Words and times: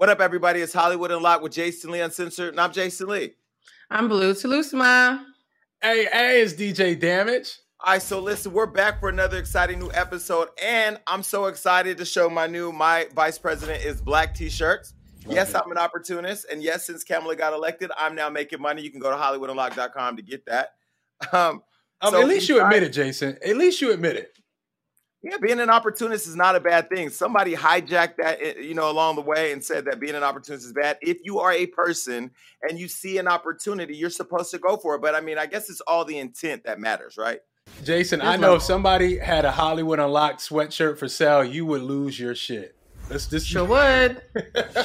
What 0.00 0.08
up, 0.08 0.22
everybody? 0.22 0.62
It's 0.62 0.72
Hollywood 0.72 1.10
Unlocked 1.10 1.42
with 1.42 1.52
Jason 1.52 1.90
Lee 1.90 2.00
Uncensored, 2.00 2.48
and 2.52 2.58
I'm 2.58 2.72
Jason 2.72 3.08
Lee. 3.08 3.34
I'm 3.90 4.08
Blue 4.08 4.32
Telusma. 4.32 5.22
Hey, 5.82 6.06
hey, 6.10 6.40
it's 6.40 6.54
DJ 6.54 6.98
Damage. 6.98 7.58
All 7.80 7.92
right, 7.92 8.00
so 8.00 8.18
listen, 8.18 8.54
we're 8.54 8.64
back 8.64 8.98
for 8.98 9.10
another 9.10 9.36
exciting 9.36 9.78
new 9.78 9.90
episode, 9.92 10.48
and 10.62 10.98
I'm 11.06 11.22
so 11.22 11.48
excited 11.48 11.98
to 11.98 12.06
show 12.06 12.30
my 12.30 12.46
new 12.46 12.72
My 12.72 13.08
Vice 13.14 13.36
President 13.36 13.84
is 13.84 14.00
Black 14.00 14.34
T-shirts. 14.34 14.94
Yes, 15.28 15.54
I'm 15.54 15.70
an 15.70 15.76
opportunist, 15.76 16.46
and 16.50 16.62
yes, 16.62 16.86
since 16.86 17.04
Kamala 17.04 17.36
got 17.36 17.52
elected, 17.52 17.90
I'm 17.98 18.14
now 18.14 18.30
making 18.30 18.62
money. 18.62 18.80
You 18.80 18.90
can 18.90 19.00
go 19.00 19.10
to 19.10 19.16
HollywoodUnlocked.com 19.18 20.16
to 20.16 20.22
get 20.22 20.46
that. 20.46 20.70
Um, 21.30 21.62
um 22.00 22.12
so 22.12 22.22
at 22.22 22.26
least 22.26 22.48
you 22.48 22.62
admit 22.62 22.84
it, 22.84 22.94
Jason. 22.94 23.36
At 23.44 23.58
least 23.58 23.82
you 23.82 23.92
admit 23.92 24.16
it. 24.16 24.32
Yeah, 25.22 25.36
being 25.36 25.60
an 25.60 25.68
opportunist 25.68 26.26
is 26.26 26.34
not 26.34 26.56
a 26.56 26.60
bad 26.60 26.88
thing. 26.88 27.10
Somebody 27.10 27.54
hijacked 27.54 28.16
that, 28.16 28.38
eh, 28.40 28.54
you 28.60 28.72
know, 28.72 28.90
along 28.90 29.16
the 29.16 29.22
way 29.22 29.52
and 29.52 29.62
said 29.62 29.84
that 29.84 30.00
being 30.00 30.14
an 30.14 30.22
opportunist 30.22 30.64
is 30.64 30.72
bad. 30.72 30.96
If 31.02 31.18
you 31.24 31.40
are 31.40 31.52
a 31.52 31.66
person 31.66 32.30
and 32.62 32.78
you 32.78 32.88
see 32.88 33.18
an 33.18 33.28
opportunity, 33.28 33.94
you're 33.94 34.08
supposed 34.08 34.50
to 34.52 34.58
go 34.58 34.78
for 34.78 34.94
it. 34.94 35.02
But 35.02 35.14
I 35.14 35.20
mean, 35.20 35.36
I 35.36 35.44
guess 35.44 35.68
it's 35.68 35.82
all 35.82 36.06
the 36.06 36.18
intent 36.18 36.64
that 36.64 36.80
matters, 36.80 37.18
right? 37.18 37.40
Jason, 37.84 38.22
I 38.22 38.36
know 38.36 38.54
if 38.54 38.62
somebody 38.62 39.18
had 39.18 39.44
a 39.44 39.50
Hollywood 39.50 39.98
Unlocked 39.98 40.40
sweatshirt 40.40 40.98
for 40.98 41.08
sale, 41.08 41.44
you 41.44 41.66
would 41.66 41.82
lose 41.82 42.18
your 42.18 42.34
shit. 42.34 42.74
This, 43.08 43.26
this 43.26 43.44
sure 43.44 43.64
would, 43.64 44.22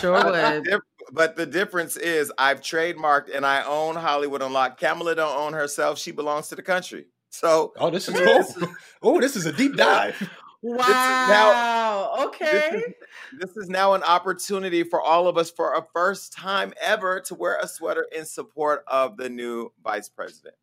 sure 0.01 0.13
would. 0.31 0.81
But 1.11 1.35
the 1.35 1.45
difference 1.45 1.95
is, 1.95 2.31
I've 2.37 2.61
trademarked 2.61 3.33
and 3.33 3.45
I 3.45 3.63
own 3.63 3.95
Hollywood 3.95 4.41
Unlocked. 4.41 4.79
Kamala 4.79 5.15
don't 5.15 5.37
own 5.37 5.53
herself; 5.53 5.99
she 5.99 6.11
belongs 6.11 6.49
to 6.49 6.55
the 6.55 6.63
country. 6.63 7.05
So, 7.35 7.73
oh, 7.77 7.89
this 7.89 8.07
is 8.07 8.17
cool. 8.17 8.69
oh, 9.03 9.19
this 9.19 9.35
is 9.35 9.45
a 9.45 9.51
deep 9.51 9.75
dive. 9.75 10.29
Wow. 10.61 10.87
Now, 12.17 12.25
okay. 12.27 12.69
This 12.71 12.83
is, 12.83 12.93
this 13.39 13.57
is, 13.57 13.69
now 13.69 13.93
an 13.93 14.03
opportunity 14.03 14.83
for 14.83 15.01
all 15.01 15.27
of 15.27 15.37
us 15.37 15.51
for 15.51 15.73
a 15.73 15.85
first 15.93 16.31
time 16.31 16.73
ever 16.81 17.19
to 17.21 17.35
wear 17.35 17.59
a 17.61 17.67
sweater 17.67 18.07
in 18.15 18.25
support 18.25 18.83
of 18.87 19.17
the 19.17 19.29
new 19.29 19.71
vice 19.83 20.07
president. 20.07 20.55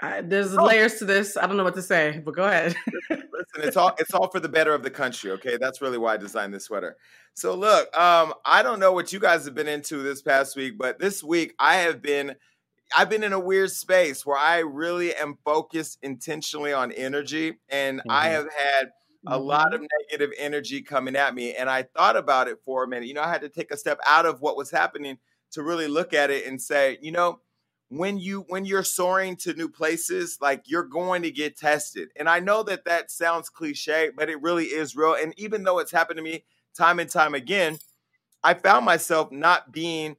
I, 0.00 0.20
there's 0.20 0.56
oh. 0.56 0.64
layers 0.64 0.94
to 0.96 1.04
this. 1.04 1.36
I 1.36 1.46
don't 1.46 1.56
know 1.56 1.64
what 1.64 1.74
to 1.74 1.82
say, 1.82 2.22
but 2.24 2.34
go 2.34 2.44
ahead. 2.44 2.76
Listen, 3.10 3.24
it's 3.56 3.76
all 3.76 3.94
it's 3.98 4.14
all 4.14 4.28
for 4.30 4.40
the 4.40 4.48
better 4.48 4.72
of 4.72 4.82
the 4.82 4.90
country. 4.90 5.32
Okay, 5.32 5.56
that's 5.56 5.80
really 5.82 5.98
why 5.98 6.14
I 6.14 6.16
designed 6.16 6.54
this 6.54 6.64
sweater. 6.64 6.96
So 7.34 7.54
look, 7.54 7.94
um, 7.98 8.34
I 8.44 8.62
don't 8.62 8.80
know 8.80 8.92
what 8.92 9.12
you 9.12 9.18
guys 9.18 9.44
have 9.44 9.54
been 9.54 9.68
into 9.68 10.02
this 10.02 10.22
past 10.22 10.56
week, 10.56 10.78
but 10.78 10.98
this 10.98 11.22
week 11.22 11.54
I 11.58 11.76
have 11.76 12.00
been 12.00 12.36
I've 12.96 13.10
been 13.10 13.24
in 13.24 13.32
a 13.32 13.40
weird 13.40 13.70
space 13.70 14.24
where 14.24 14.38
I 14.38 14.58
really 14.58 15.14
am 15.14 15.38
focused 15.44 15.98
intentionally 16.02 16.72
on 16.72 16.92
energy, 16.92 17.54
and 17.68 17.98
mm-hmm. 17.98 18.10
I 18.10 18.28
have 18.28 18.46
had 18.52 18.90
a 19.26 19.38
lot 19.38 19.74
of 19.74 19.80
mm-hmm. 19.80 19.86
negative 20.00 20.34
energy 20.38 20.82
coming 20.82 21.16
at 21.16 21.34
me. 21.34 21.54
And 21.54 21.70
I 21.70 21.82
thought 21.82 22.16
about 22.16 22.48
it 22.48 22.58
for 22.64 22.84
a 22.84 22.88
minute. 22.88 23.08
You 23.08 23.14
know, 23.14 23.22
I 23.22 23.30
had 23.30 23.40
to 23.40 23.48
take 23.48 23.70
a 23.70 23.76
step 23.76 23.98
out 24.06 24.26
of 24.26 24.40
what 24.40 24.56
was 24.56 24.70
happening 24.70 25.18
to 25.52 25.62
really 25.62 25.88
look 25.88 26.12
at 26.12 26.30
it 26.30 26.46
and 26.46 26.60
say, 26.60 26.98
you 27.00 27.12
know, 27.12 27.40
when 27.88 28.18
you 28.18 28.44
when 28.48 28.64
you're 28.64 28.82
soaring 28.82 29.36
to 29.36 29.52
new 29.54 29.68
places 29.68 30.38
like 30.40 30.62
you're 30.66 30.82
going 30.82 31.22
to 31.22 31.30
get 31.30 31.56
tested 31.56 32.08
and 32.16 32.28
i 32.28 32.40
know 32.40 32.62
that 32.62 32.84
that 32.86 33.10
sounds 33.10 33.50
cliche 33.50 34.10
but 34.16 34.30
it 34.30 34.40
really 34.40 34.64
is 34.64 34.96
real 34.96 35.14
and 35.14 35.34
even 35.38 35.62
though 35.62 35.78
it's 35.78 35.92
happened 35.92 36.16
to 36.16 36.22
me 36.22 36.44
time 36.76 36.98
and 36.98 37.10
time 37.10 37.34
again 37.34 37.78
i 38.42 38.54
found 38.54 38.86
myself 38.86 39.30
not 39.30 39.70
being 39.70 40.16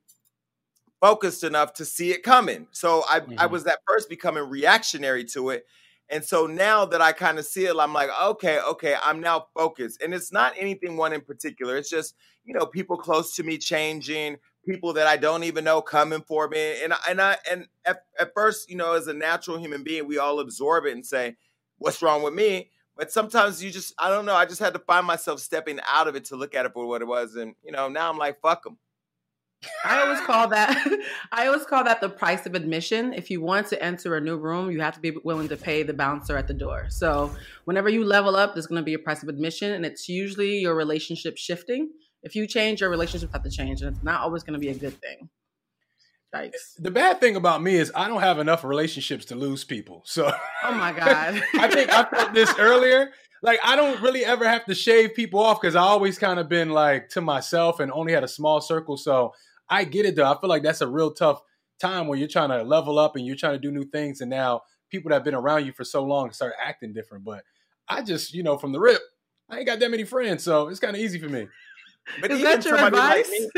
focused 1.02 1.44
enough 1.44 1.74
to 1.74 1.86
see 1.86 2.12
it 2.12 2.24
coming. 2.24 2.68
So 2.72 3.04
I, 3.10 3.20
mm-hmm. 3.20 3.36
I 3.38 3.46
was 3.46 3.66
at 3.66 3.80
first 3.88 4.10
becoming 4.10 4.50
reactionary 4.50 5.24
to 5.26 5.50
it. 5.50 5.66
And 6.10 6.24
so 6.24 6.46
now 6.46 6.86
that 6.86 7.02
I 7.02 7.14
kind 7.14 7.40
of 7.40 7.46
see 7.46 7.66
it, 7.66 7.76
I'm 7.80 7.94
like, 7.94 8.10
okay, 8.24 8.60
okay, 8.60 8.96
I'm 9.04 9.22
now 9.22 9.48
focused. 9.56 10.02
And 10.04 10.14
it's 10.14 10.32
not 10.32 10.54
anything 10.58 10.98
one 10.98 11.14
in 11.14 11.22
particular. 11.22 11.78
It's 11.78 11.90
just, 11.90 12.16
you 12.44 12.54
know, 12.54 12.66
people 12.66 12.96
close 12.96 13.36
to 13.36 13.44
me 13.44 13.58
changing, 13.58 14.38
people 14.68 14.94
that 14.94 15.08
I 15.08 15.18
don't 15.18 15.44
even 15.44 15.64
know 15.64 15.82
coming 15.82 16.22
for 16.28 16.48
me. 16.48 16.84
And 16.84 16.94
and 17.10 17.20
I 17.20 17.38
and 17.50 17.68
at, 17.86 18.04
at 18.20 18.34
first, 18.36 18.70
you 18.70 18.78
know, 18.78 18.94
as 18.94 19.08
a 19.08 19.14
natural 19.14 19.58
human 19.58 19.84
being, 19.84 20.08
we 20.08 20.20
all 20.20 20.40
absorb 20.40 20.86
it 20.86 20.94
and 20.94 21.04
say, 21.04 21.38
what's 21.80 22.04
wrong 22.04 22.22
with 22.22 22.36
me? 22.36 22.70
But 22.96 23.12
sometimes 23.12 23.64
you 23.64 23.72
just, 23.72 23.94
I 23.98 24.10
don't 24.10 24.26
know, 24.26 24.36
I 24.36 24.46
just 24.46 24.62
had 24.62 24.74
to 24.74 24.80
find 24.80 25.06
myself 25.06 25.40
stepping 25.40 25.80
out 25.92 26.08
of 26.08 26.16
it 26.16 26.26
to 26.26 26.36
look 26.36 26.56
at 26.56 26.66
it 26.66 26.74
for 26.74 26.88
what 26.88 27.02
it 27.02 27.08
was. 27.08 27.36
And, 27.36 27.56
you 27.64 27.72
know, 27.72 27.90
now 27.90 28.10
I'm 28.10 28.18
like, 28.18 28.40
fuck 28.42 28.64
them. 28.64 28.78
I 29.84 30.02
always 30.02 30.22
call 30.22 30.48
that 30.50 30.88
I 31.32 31.48
always 31.48 31.66
call 31.66 31.84
that 31.84 32.02
the 32.02 32.10
price 32.10 32.46
of 32.46 32.56
admission. 32.56 33.14
If 33.14 33.30
you 33.30 33.42
want 33.42 33.68
to 33.68 33.84
enter 33.84 34.16
a 34.16 34.22
new 34.22 34.38
room, 34.38 34.72
you 34.72 34.82
have 34.82 34.96
to 34.96 35.00
be 35.00 35.12
willing 35.24 35.48
to 35.50 35.58
pay 35.58 35.84
the 35.84 35.94
bouncer 35.94 36.38
at 36.38 36.48
the 36.48 36.54
door. 36.54 36.88
So 36.90 37.32
whenever 37.66 37.90
you 37.90 38.04
level 38.04 38.36
up, 38.36 38.54
there's 38.54 38.68
going 38.68 38.82
to 38.82 38.86
be 38.86 38.94
a 38.94 39.00
price 39.00 39.24
of 39.24 39.30
admission, 39.30 39.72
and 39.72 39.86
it's 39.86 40.08
usually 40.10 40.60
your 40.60 40.76
relationship 40.76 41.38
shifting. 41.38 41.90
If 42.24 42.36
you 42.36 42.48
change, 42.48 42.82
your 42.82 42.90
relationships 42.90 43.34
have 43.34 43.44
to 43.44 43.52
change, 43.52 43.82
and 43.82 43.96
it's 43.96 44.04
not 44.04 44.22
always 44.22 44.44
going 44.44 44.54
to 44.54 44.60
be 44.60 44.70
a 44.70 44.76
good 44.76 45.00
thing. 45.00 45.30
Yikes. 46.36 46.76
The 46.80 46.92
bad 46.92 47.20
thing 47.20 47.36
about 47.36 47.62
me 47.62 47.76
is 47.76 47.92
I 47.96 48.08
don't 48.08 48.22
have 48.22 48.40
enough 48.40 48.64
relationships 48.64 49.26
to 49.26 49.36
lose 49.36 49.64
people. 49.64 50.02
So 50.06 50.32
Oh 50.64 50.74
my 50.74 50.92
God. 50.92 51.42
I 51.56 51.70
think 51.70 51.92
I 51.92 52.04
felt 52.04 52.34
this 52.34 52.54
earlier. 52.60 53.12
Like 53.42 53.60
I 53.64 53.76
don't 53.76 54.02
really 54.02 54.26
ever 54.26 54.48
have 54.48 54.66
to 54.66 54.76
shave 54.76 55.14
people 55.14 55.40
off 55.40 55.62
because 55.62 55.76
I 55.76 55.82
always 55.82 56.18
kind 56.18 56.40
of 56.40 56.50
been 56.50 56.70
like 56.70 57.10
to 57.10 57.22
myself 57.22 57.80
and 57.80 57.92
only 57.92 58.14
had 58.14 58.24
a 58.24 58.28
small 58.28 58.60
circle. 58.60 58.98
So 58.98 59.34
I 59.70 59.84
get 59.84 60.06
it 60.06 60.16
though. 60.16 60.32
I 60.32 60.40
feel 60.40 60.50
like 60.50 60.64
that's 60.64 60.82
a 60.82 60.88
real 60.88 61.12
tough 61.12 61.42
time 61.80 62.08
when 62.08 62.20
you're 62.20 62.28
trying 62.28 62.50
to 62.50 62.64
level 62.64 62.98
up 63.00 63.16
and 63.16 63.26
you're 63.26 63.36
trying 63.36 63.54
to 63.54 63.60
do 63.60 63.72
new 63.72 63.86
things, 63.86 64.22
and 64.22 64.30
now 64.30 64.62
people 64.90 65.10
that 65.10 65.16
have 65.16 65.24
been 65.24 65.36
around 65.36 65.66
you 65.66 65.74
for 65.74 65.84
so 65.84 66.04
long 66.04 66.32
start 66.32 66.54
acting 66.62 66.94
different. 66.94 67.24
But 67.24 67.44
I 67.88 68.02
just, 68.02 68.34
you 68.34 68.44
know, 68.44 68.58
from 68.58 68.72
the 68.72 68.80
rip, 68.80 69.02
I 69.50 69.58
ain't 69.58 69.68
got 69.68 69.80
that 69.80 69.92
many 69.92 70.04
friends, 70.04 70.44
so 70.44 70.68
it's 70.68 70.80
kind 70.80 70.96
of 70.96 71.02
easy 71.02 71.20
for 71.20 71.30
me. 71.30 71.48
But 72.22 72.32
Is 72.32 72.40
even 72.40 72.62
somebody 72.62 72.98
advice? 72.98 73.30
like 73.30 73.30
me, 73.30 73.50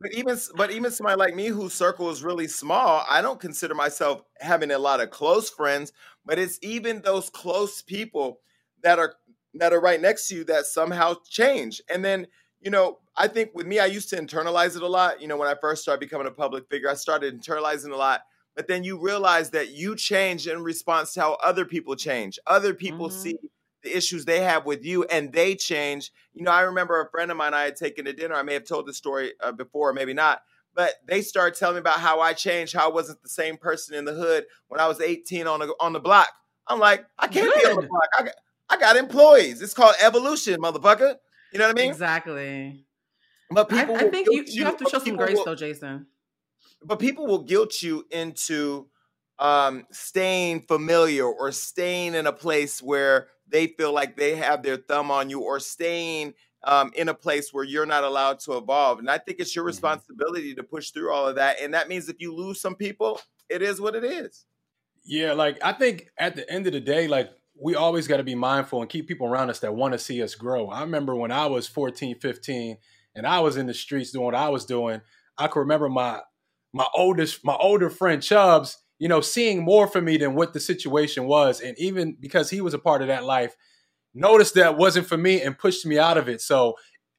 but 0.00 0.12
even 0.14 0.38
but 0.56 0.70
even 0.70 0.90
somebody 0.90 1.16
like 1.18 1.34
me 1.34 1.48
whose 1.48 1.74
circle 1.74 2.10
is 2.10 2.22
really 2.22 2.48
small, 2.48 3.04
I 3.08 3.20
don't 3.22 3.40
consider 3.40 3.74
myself 3.74 4.22
having 4.40 4.70
a 4.70 4.78
lot 4.78 5.00
of 5.00 5.10
close 5.10 5.50
friends. 5.50 5.92
But 6.24 6.38
it's 6.38 6.58
even 6.62 7.02
those 7.02 7.30
close 7.30 7.82
people 7.82 8.40
that 8.82 8.98
are 8.98 9.14
that 9.54 9.72
are 9.72 9.80
right 9.80 10.00
next 10.00 10.28
to 10.28 10.36
you 10.36 10.44
that 10.44 10.66
somehow 10.66 11.16
change, 11.28 11.82
and 11.92 12.04
then 12.04 12.26
you 12.60 12.70
know, 12.70 12.98
I 13.20 13.28
think 13.28 13.50
with 13.52 13.66
me, 13.66 13.78
I 13.78 13.84
used 13.84 14.08
to 14.10 14.16
internalize 14.16 14.76
it 14.76 14.82
a 14.82 14.88
lot. 14.88 15.20
You 15.20 15.28
know, 15.28 15.36
when 15.36 15.46
I 15.46 15.54
first 15.60 15.82
started 15.82 16.00
becoming 16.00 16.26
a 16.26 16.30
public 16.30 16.66
figure, 16.70 16.88
I 16.88 16.94
started 16.94 17.38
internalizing 17.38 17.92
a 17.92 17.96
lot. 17.96 18.22
But 18.56 18.66
then 18.66 18.82
you 18.82 18.98
realize 18.98 19.50
that 19.50 19.72
you 19.72 19.94
change 19.94 20.46
in 20.46 20.62
response 20.62 21.12
to 21.12 21.20
how 21.20 21.34
other 21.44 21.66
people 21.66 21.96
change. 21.96 22.38
Other 22.46 22.72
people 22.72 23.10
mm-hmm. 23.10 23.20
see 23.20 23.36
the 23.82 23.94
issues 23.94 24.24
they 24.24 24.40
have 24.40 24.64
with 24.64 24.86
you 24.86 25.04
and 25.04 25.34
they 25.34 25.54
change. 25.54 26.12
You 26.32 26.44
know, 26.44 26.50
I 26.50 26.62
remember 26.62 26.98
a 26.98 27.10
friend 27.10 27.30
of 27.30 27.36
mine 27.36 27.52
I 27.52 27.64
had 27.64 27.76
taken 27.76 28.06
to 28.06 28.14
dinner. 28.14 28.34
I 28.34 28.42
may 28.42 28.54
have 28.54 28.64
told 28.64 28.86
the 28.86 28.94
story 28.94 29.34
uh, 29.42 29.52
before, 29.52 29.92
maybe 29.92 30.14
not. 30.14 30.40
But 30.74 30.94
they 31.06 31.20
started 31.20 31.58
telling 31.58 31.74
me 31.74 31.80
about 31.80 32.00
how 32.00 32.20
I 32.20 32.32
changed, 32.32 32.74
how 32.74 32.88
I 32.88 32.92
wasn't 32.92 33.22
the 33.22 33.28
same 33.28 33.58
person 33.58 33.96
in 33.96 34.06
the 34.06 34.14
hood 34.14 34.46
when 34.68 34.80
I 34.80 34.88
was 34.88 34.98
18 34.98 35.46
on 35.46 35.60
the 35.60 35.74
on 35.78 35.92
the 35.92 36.00
block. 36.00 36.28
I'm 36.66 36.78
like, 36.78 37.04
I 37.18 37.26
can't 37.26 37.52
Good. 37.52 37.62
be 37.62 37.70
on 37.70 37.82
the 37.82 37.88
block. 37.88 38.08
I 38.18 38.22
got, 38.22 38.34
I 38.70 38.76
got 38.78 38.96
employees. 38.96 39.60
It's 39.60 39.74
called 39.74 39.96
evolution, 40.00 40.58
motherfucker. 40.58 41.16
You 41.52 41.58
know 41.58 41.66
what 41.66 41.78
I 41.78 41.82
mean? 41.82 41.90
Exactly. 41.90 42.86
But 43.50 43.68
people, 43.68 43.96
I, 43.96 44.00
I 44.00 44.10
think 44.10 44.28
you, 44.30 44.44
you 44.46 44.64
have 44.64 44.76
to 44.78 44.88
show 44.88 44.98
some 44.98 45.16
grace, 45.16 45.36
will, 45.36 45.44
though, 45.44 45.54
Jason. 45.54 46.06
But 46.84 46.98
people 46.98 47.26
will 47.26 47.42
guilt 47.42 47.82
you 47.82 48.06
into 48.10 48.88
um, 49.38 49.86
staying 49.90 50.62
familiar 50.62 51.26
or 51.26 51.50
staying 51.50 52.14
in 52.14 52.26
a 52.26 52.32
place 52.32 52.82
where 52.82 53.28
they 53.48 53.66
feel 53.66 53.92
like 53.92 54.16
they 54.16 54.36
have 54.36 54.62
their 54.62 54.76
thumb 54.76 55.10
on 55.10 55.28
you, 55.30 55.40
or 55.40 55.58
staying 55.58 56.34
um, 56.64 56.92
in 56.94 57.08
a 57.08 57.14
place 57.14 57.52
where 57.52 57.64
you're 57.64 57.86
not 57.86 58.04
allowed 58.04 58.38
to 58.40 58.56
evolve. 58.56 58.98
And 58.98 59.10
I 59.10 59.18
think 59.18 59.40
it's 59.40 59.54
your 59.54 59.62
mm-hmm. 59.62 59.68
responsibility 59.68 60.54
to 60.54 60.62
push 60.62 60.90
through 60.90 61.12
all 61.12 61.26
of 61.26 61.36
that. 61.36 61.60
And 61.60 61.74
that 61.74 61.88
means 61.88 62.08
if 62.08 62.20
you 62.20 62.34
lose 62.34 62.60
some 62.60 62.74
people, 62.74 63.20
it 63.48 63.62
is 63.62 63.80
what 63.80 63.96
it 63.96 64.04
is. 64.04 64.44
Yeah, 65.04 65.32
like 65.32 65.58
I 65.64 65.72
think 65.72 66.08
at 66.18 66.36
the 66.36 66.48
end 66.50 66.66
of 66.66 66.72
the 66.72 66.80
day, 66.80 67.08
like 67.08 67.30
we 67.60 67.74
always 67.74 68.06
got 68.06 68.18
to 68.18 68.24
be 68.24 68.34
mindful 68.34 68.80
and 68.80 68.88
keep 68.88 69.08
people 69.08 69.26
around 69.26 69.50
us 69.50 69.60
that 69.60 69.74
want 69.74 69.92
to 69.92 69.98
see 69.98 70.22
us 70.22 70.34
grow. 70.34 70.68
I 70.68 70.82
remember 70.82 71.14
when 71.14 71.30
I 71.30 71.46
was 71.46 71.66
14, 71.66 72.18
15 72.18 72.76
and 73.14 73.26
I 73.26 73.40
was 73.40 73.56
in 73.56 73.66
the 73.66 73.74
streets 73.74 74.12
doing 74.12 74.24
what 74.24 74.34
I 74.34 74.48
was 74.48 74.64
doing, 74.64 75.00
I 75.38 75.48
can 75.48 75.60
remember 75.60 75.88
my 75.88 76.20
my 76.72 76.86
oldest 76.94 77.44
my 77.44 77.56
older 77.56 77.90
friend 77.90 78.22
Chubbs, 78.22 78.78
you 78.98 79.08
know, 79.08 79.20
seeing 79.20 79.64
more 79.64 79.86
for 79.86 80.00
me 80.00 80.16
than 80.16 80.34
what 80.34 80.52
the 80.52 80.60
situation 80.60 81.26
was 81.26 81.60
and 81.60 81.78
even 81.78 82.16
because 82.20 82.50
he 82.50 82.60
was 82.60 82.74
a 82.74 82.78
part 82.78 83.02
of 83.02 83.08
that 83.08 83.24
life, 83.24 83.54
noticed 84.14 84.54
that 84.54 84.76
wasn't 84.76 85.06
for 85.06 85.16
me 85.16 85.42
and 85.42 85.58
pushed 85.58 85.84
me 85.86 85.98
out 85.98 86.18
of 86.18 86.28
it. 86.28 86.40
So 86.40 86.74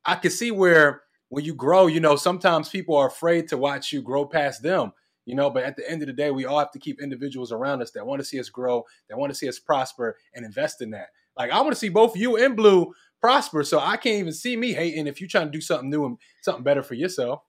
I 0.05 0.15
could 0.15 0.31
see 0.31 0.51
where 0.51 1.01
when 1.29 1.45
you 1.45 1.53
grow, 1.53 1.87
you 1.87 1.99
know, 1.99 2.15
sometimes 2.15 2.69
people 2.69 2.95
are 2.95 3.07
afraid 3.07 3.47
to 3.49 3.57
watch 3.57 3.91
you 3.91 4.01
grow 4.01 4.25
past 4.25 4.63
them 4.63 4.93
you 5.25 5.35
know 5.35 5.49
but 5.49 5.63
at 5.63 5.75
the 5.75 5.89
end 5.89 6.01
of 6.01 6.07
the 6.07 6.13
day 6.13 6.31
we 6.31 6.45
all 6.45 6.59
have 6.59 6.71
to 6.71 6.79
keep 6.79 7.01
individuals 7.01 7.51
around 7.51 7.81
us 7.81 7.91
that 7.91 8.05
want 8.05 8.19
to 8.19 8.25
see 8.25 8.39
us 8.39 8.49
grow 8.49 8.83
that 9.09 9.17
want 9.17 9.31
to 9.31 9.37
see 9.37 9.47
us 9.47 9.59
prosper 9.59 10.17
and 10.33 10.45
invest 10.45 10.81
in 10.81 10.91
that 10.91 11.07
like 11.37 11.51
i 11.51 11.59
want 11.59 11.71
to 11.71 11.79
see 11.79 11.89
both 11.89 12.15
you 12.15 12.37
and 12.37 12.55
blue 12.55 12.91
prosper 13.21 13.63
so 13.63 13.79
i 13.79 13.95
can't 13.95 14.19
even 14.19 14.33
see 14.33 14.57
me 14.57 14.73
hating 14.73 15.07
if 15.07 15.21
you're 15.21 15.29
trying 15.29 15.45
to 15.45 15.51
do 15.51 15.61
something 15.61 15.89
new 15.89 16.05
and 16.05 16.17
something 16.41 16.63
better 16.63 16.83
for 16.83 16.95
yourself 16.95 17.41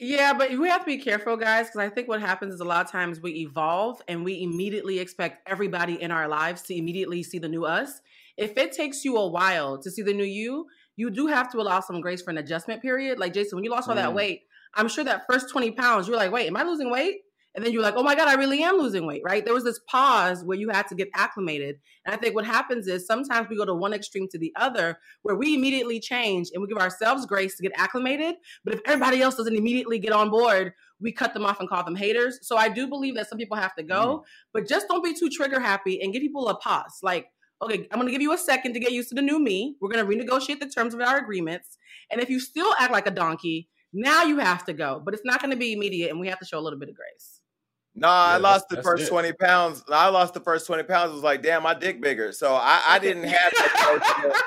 yeah, 0.00 0.32
but 0.32 0.56
we 0.56 0.68
have 0.68 0.82
to 0.82 0.86
be 0.86 0.98
careful, 0.98 1.36
guys, 1.36 1.66
because 1.66 1.80
I 1.80 1.88
think 1.88 2.06
what 2.06 2.20
happens 2.20 2.54
is 2.54 2.60
a 2.60 2.64
lot 2.64 2.84
of 2.84 2.90
times 2.90 3.20
we 3.20 3.32
evolve 3.40 4.00
and 4.06 4.24
we 4.24 4.42
immediately 4.44 5.00
expect 5.00 5.48
everybody 5.48 6.00
in 6.00 6.12
our 6.12 6.28
lives 6.28 6.62
to 6.62 6.76
immediately 6.76 7.24
see 7.24 7.40
the 7.40 7.48
new 7.48 7.64
us. 7.64 8.00
If 8.36 8.56
it 8.56 8.70
takes 8.70 9.04
you 9.04 9.16
a 9.16 9.26
while 9.26 9.76
to 9.78 9.90
see 9.90 10.02
the 10.02 10.14
new 10.14 10.24
you, 10.24 10.66
you 10.94 11.10
do 11.10 11.26
have 11.26 11.50
to 11.50 11.58
allow 11.58 11.80
some 11.80 12.00
grace 12.00 12.22
for 12.22 12.30
an 12.30 12.38
adjustment 12.38 12.80
period. 12.80 13.18
Like 13.18 13.32
Jason, 13.32 13.56
when 13.56 13.64
you 13.64 13.70
lost 13.70 13.88
all 13.88 13.96
that 13.96 14.10
mm. 14.10 14.14
weight, 14.14 14.42
I'm 14.74 14.88
sure 14.88 15.02
that 15.02 15.24
first 15.28 15.50
20 15.50 15.72
pounds, 15.72 16.06
you're 16.06 16.16
like, 16.16 16.30
wait, 16.30 16.46
am 16.46 16.56
I 16.56 16.62
losing 16.62 16.90
weight? 16.90 17.22
And 17.54 17.64
then 17.64 17.72
you're 17.72 17.82
like, 17.82 17.94
oh 17.96 18.02
my 18.02 18.14
God, 18.14 18.28
I 18.28 18.34
really 18.34 18.62
am 18.62 18.76
losing 18.76 19.06
weight, 19.06 19.22
right? 19.24 19.44
There 19.44 19.54
was 19.54 19.64
this 19.64 19.80
pause 19.88 20.44
where 20.44 20.56
you 20.56 20.68
had 20.68 20.86
to 20.88 20.94
get 20.94 21.08
acclimated. 21.14 21.76
And 22.04 22.14
I 22.14 22.18
think 22.18 22.34
what 22.34 22.44
happens 22.44 22.86
is 22.86 23.06
sometimes 23.06 23.48
we 23.48 23.56
go 23.56 23.64
to 23.64 23.74
one 23.74 23.92
extreme 23.92 24.28
to 24.30 24.38
the 24.38 24.52
other 24.56 24.98
where 25.22 25.34
we 25.34 25.54
immediately 25.54 25.98
change 25.98 26.50
and 26.52 26.62
we 26.62 26.68
give 26.68 26.78
ourselves 26.78 27.26
grace 27.26 27.56
to 27.56 27.62
get 27.62 27.72
acclimated. 27.76 28.36
But 28.64 28.74
if 28.74 28.80
everybody 28.86 29.22
else 29.22 29.34
doesn't 29.34 29.56
immediately 29.56 29.98
get 29.98 30.12
on 30.12 30.30
board, 30.30 30.72
we 31.00 31.12
cut 31.12 31.34
them 31.34 31.44
off 31.44 31.60
and 31.60 31.68
call 31.68 31.84
them 31.84 31.96
haters. 31.96 32.38
So 32.42 32.56
I 32.56 32.68
do 32.68 32.86
believe 32.86 33.14
that 33.16 33.28
some 33.28 33.38
people 33.38 33.56
have 33.56 33.74
to 33.76 33.82
go, 33.82 34.18
mm. 34.18 34.24
but 34.52 34.68
just 34.68 34.88
don't 34.88 35.04
be 35.04 35.14
too 35.14 35.30
trigger 35.30 35.60
happy 35.60 36.00
and 36.00 36.12
give 36.12 36.22
people 36.22 36.48
a 36.48 36.56
pause. 36.56 37.00
Like, 37.02 37.26
okay, 37.62 37.88
I'm 37.90 37.98
gonna 37.98 38.10
give 38.10 38.22
you 38.22 38.32
a 38.32 38.38
second 38.38 38.74
to 38.74 38.80
get 38.80 38.92
used 38.92 39.08
to 39.10 39.14
the 39.14 39.22
new 39.22 39.38
me. 39.38 39.76
We're 39.80 39.90
gonna 39.90 40.06
renegotiate 40.06 40.60
the 40.60 40.68
terms 40.68 40.94
of 40.94 41.00
our 41.00 41.18
agreements. 41.18 41.76
And 42.10 42.20
if 42.20 42.30
you 42.30 42.40
still 42.40 42.72
act 42.78 42.92
like 42.92 43.06
a 43.06 43.12
donkey, 43.12 43.68
now 43.92 44.24
you 44.24 44.38
have 44.38 44.64
to 44.66 44.72
go. 44.72 45.00
But 45.04 45.14
it's 45.14 45.24
not 45.24 45.40
gonna 45.40 45.56
be 45.56 45.72
immediate 45.72 46.10
and 46.10 46.20
we 46.20 46.28
have 46.28 46.38
to 46.40 46.46
show 46.46 46.58
a 46.58 46.62
little 46.62 46.78
bit 46.78 46.88
of 46.88 46.94
grace. 46.94 47.37
No, 47.98 48.06
yeah, 48.06 48.12
I 48.12 48.36
lost 48.36 48.68
the 48.68 48.80
first 48.80 49.04
it. 49.04 49.08
20 49.08 49.32
pounds. 49.32 49.82
I 49.90 50.08
lost 50.08 50.32
the 50.32 50.40
first 50.40 50.66
20 50.68 50.84
pounds. 50.84 51.10
It 51.10 51.14
was 51.14 51.24
like, 51.24 51.42
damn, 51.42 51.64
my 51.64 51.74
dick 51.74 52.00
bigger. 52.00 52.30
So 52.30 52.54
I, 52.54 52.80
I 52.88 52.98
didn't 53.00 53.24
have 53.24 53.52
that. 53.52 54.42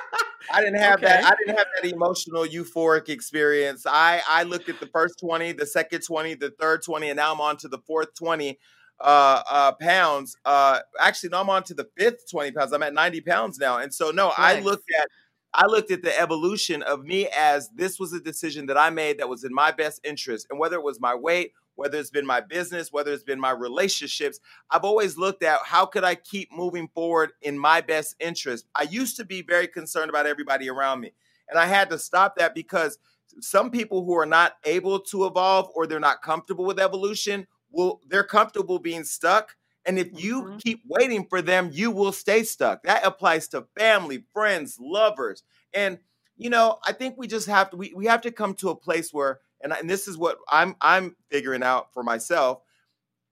I 0.53 0.61
didn't 0.61 0.79
have 0.79 0.95
okay. 0.95 1.07
that. 1.07 1.25
I 1.25 1.35
didn't 1.37 1.57
have 1.57 1.67
that 1.75 1.89
emotional 1.89 2.45
euphoric 2.45 3.09
experience. 3.09 3.85
I, 3.85 4.21
I 4.27 4.43
looked 4.43 4.69
at 4.69 4.79
the 4.79 4.87
first 4.87 5.19
20, 5.19 5.51
the 5.53 5.65
second 5.65 6.01
20, 6.01 6.35
the 6.35 6.51
third 6.59 6.81
20, 6.83 7.09
and 7.09 7.17
now 7.17 7.33
I'm 7.33 7.41
on 7.41 7.57
to 7.57 7.67
the 7.67 7.79
fourth 7.79 8.13
20 8.15 8.57
uh, 9.01 9.43
uh, 9.49 9.71
pounds. 9.73 10.37
Uh, 10.45 10.79
actually, 10.99 11.29
no, 11.29 11.41
I'm 11.41 11.49
on 11.49 11.63
to 11.63 11.73
the 11.73 11.87
fifth 11.97 12.29
20 12.31 12.51
pounds. 12.51 12.71
I'm 12.71 12.83
at 12.83 12.93
90 12.93 13.21
pounds 13.21 13.59
now. 13.59 13.79
And 13.79 13.93
so, 13.93 14.11
no, 14.11 14.31
I 14.37 14.59
looked 14.61 14.89
at 14.97 15.07
I 15.53 15.65
looked 15.65 15.91
at 15.91 16.01
the 16.01 16.17
evolution 16.17 16.81
of 16.81 17.03
me 17.03 17.27
as 17.37 17.69
this 17.75 17.99
was 17.99 18.13
a 18.13 18.21
decision 18.21 18.67
that 18.67 18.77
I 18.77 18.89
made 18.89 19.19
that 19.19 19.27
was 19.27 19.43
in 19.43 19.53
my 19.53 19.71
best 19.71 19.99
interest. 20.05 20.47
And 20.49 20.57
whether 20.57 20.77
it 20.77 20.83
was 20.83 21.01
my 21.01 21.13
weight, 21.13 21.51
whether 21.81 21.97
it's 21.97 22.11
been 22.11 22.27
my 22.27 22.41
business, 22.41 22.93
whether 22.93 23.11
it's 23.11 23.23
been 23.23 23.39
my 23.39 23.49
relationships, 23.49 24.39
I've 24.69 24.83
always 24.83 25.17
looked 25.17 25.41
at 25.41 25.61
how 25.65 25.87
could 25.87 26.03
I 26.03 26.13
keep 26.13 26.51
moving 26.51 26.87
forward 26.93 27.31
in 27.41 27.57
my 27.57 27.81
best 27.81 28.15
interest. 28.19 28.67
I 28.75 28.83
used 28.83 29.17
to 29.17 29.25
be 29.25 29.41
very 29.41 29.67
concerned 29.67 30.11
about 30.11 30.27
everybody 30.27 30.69
around 30.69 30.99
me. 30.99 31.13
And 31.49 31.57
I 31.57 31.65
had 31.65 31.89
to 31.89 31.97
stop 31.97 32.35
that 32.35 32.53
because 32.53 32.99
some 33.39 33.71
people 33.71 34.05
who 34.05 34.15
are 34.15 34.27
not 34.27 34.57
able 34.63 34.99
to 34.99 35.25
evolve 35.25 35.71
or 35.73 35.87
they're 35.87 35.99
not 35.99 36.21
comfortable 36.21 36.65
with 36.65 36.79
evolution, 36.79 37.47
will 37.71 37.99
they're 38.07 38.23
comfortable 38.23 38.77
being 38.77 39.03
stuck. 39.03 39.55
And 39.83 39.97
if 39.97 40.23
you 40.23 40.43
mm-hmm. 40.43 40.57
keep 40.57 40.83
waiting 40.87 41.25
for 41.27 41.41
them, 41.41 41.71
you 41.73 41.89
will 41.89 42.11
stay 42.11 42.43
stuck. 42.43 42.83
That 42.83 43.03
applies 43.03 43.47
to 43.49 43.65
family, 43.75 44.23
friends, 44.33 44.77
lovers. 44.79 45.41
And 45.73 45.97
you 46.37 46.51
know, 46.51 46.77
I 46.85 46.93
think 46.93 47.15
we 47.17 47.25
just 47.25 47.47
have 47.47 47.71
to 47.71 47.77
we, 47.77 47.91
we 47.95 48.05
have 48.05 48.21
to 48.21 48.31
come 48.31 48.53
to 48.55 48.69
a 48.69 48.75
place 48.75 49.11
where 49.11 49.39
and, 49.63 49.73
and 49.73 49.89
this 49.89 50.07
is 50.07 50.17
what 50.17 50.37
I'm 50.49 50.75
I'm 50.81 51.15
figuring 51.29 51.63
out 51.63 51.93
for 51.93 52.03
myself. 52.03 52.61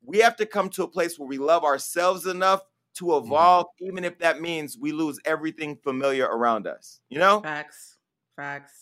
We 0.03 0.19
have 0.19 0.35
to 0.37 0.45
come 0.45 0.69
to 0.69 0.83
a 0.83 0.87
place 0.87 1.19
where 1.19 1.27
we 1.27 1.37
love 1.37 1.63
ourselves 1.63 2.25
enough 2.25 2.61
to 2.95 3.05
mm-hmm. 3.05 3.25
evolve, 3.25 3.65
mm-hmm. 3.67 3.87
even 3.87 4.05
if 4.05 4.19
that 4.19 4.41
means 4.41 4.77
we 4.79 4.91
lose 4.91 5.19
everything 5.25 5.77
familiar 5.83 6.25
around 6.25 6.67
us. 6.67 6.99
You 7.09 7.19
know, 7.19 7.41
facts, 7.41 7.97
facts. 8.35 8.73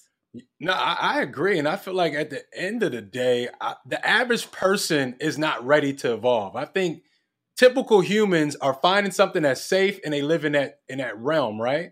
No, 0.60 0.74
I, 0.74 0.98
I 1.00 1.22
agree, 1.22 1.58
and 1.58 1.68
I 1.68 1.78
feel 1.78 1.96
like 1.96 2.14
at 2.14 2.30
the 2.30 2.44
end 2.54 2.84
of 2.84 2.92
the 2.92 3.02
day, 3.02 3.50
I, 3.60 3.76
the 3.86 4.06
average 4.06 4.52
person 4.52 5.16
is 5.20 5.38
not 5.38 5.66
ready 5.66 5.94
to 5.94 6.14
evolve. 6.14 6.56
I 6.56 6.66
think 6.66 7.02
typical 7.58 8.02
humans 8.02 8.56
are 8.58 8.74
finding 8.76 9.12
something 9.12 9.44
that's 9.44 9.62
safe 9.62 10.00
and 10.06 10.14
they 10.14 10.22
live 10.22 10.46
in 10.46 10.54
that 10.54 10.80
in 10.88 11.00
that 11.00 11.18
realm, 11.18 11.60
right? 11.60 11.92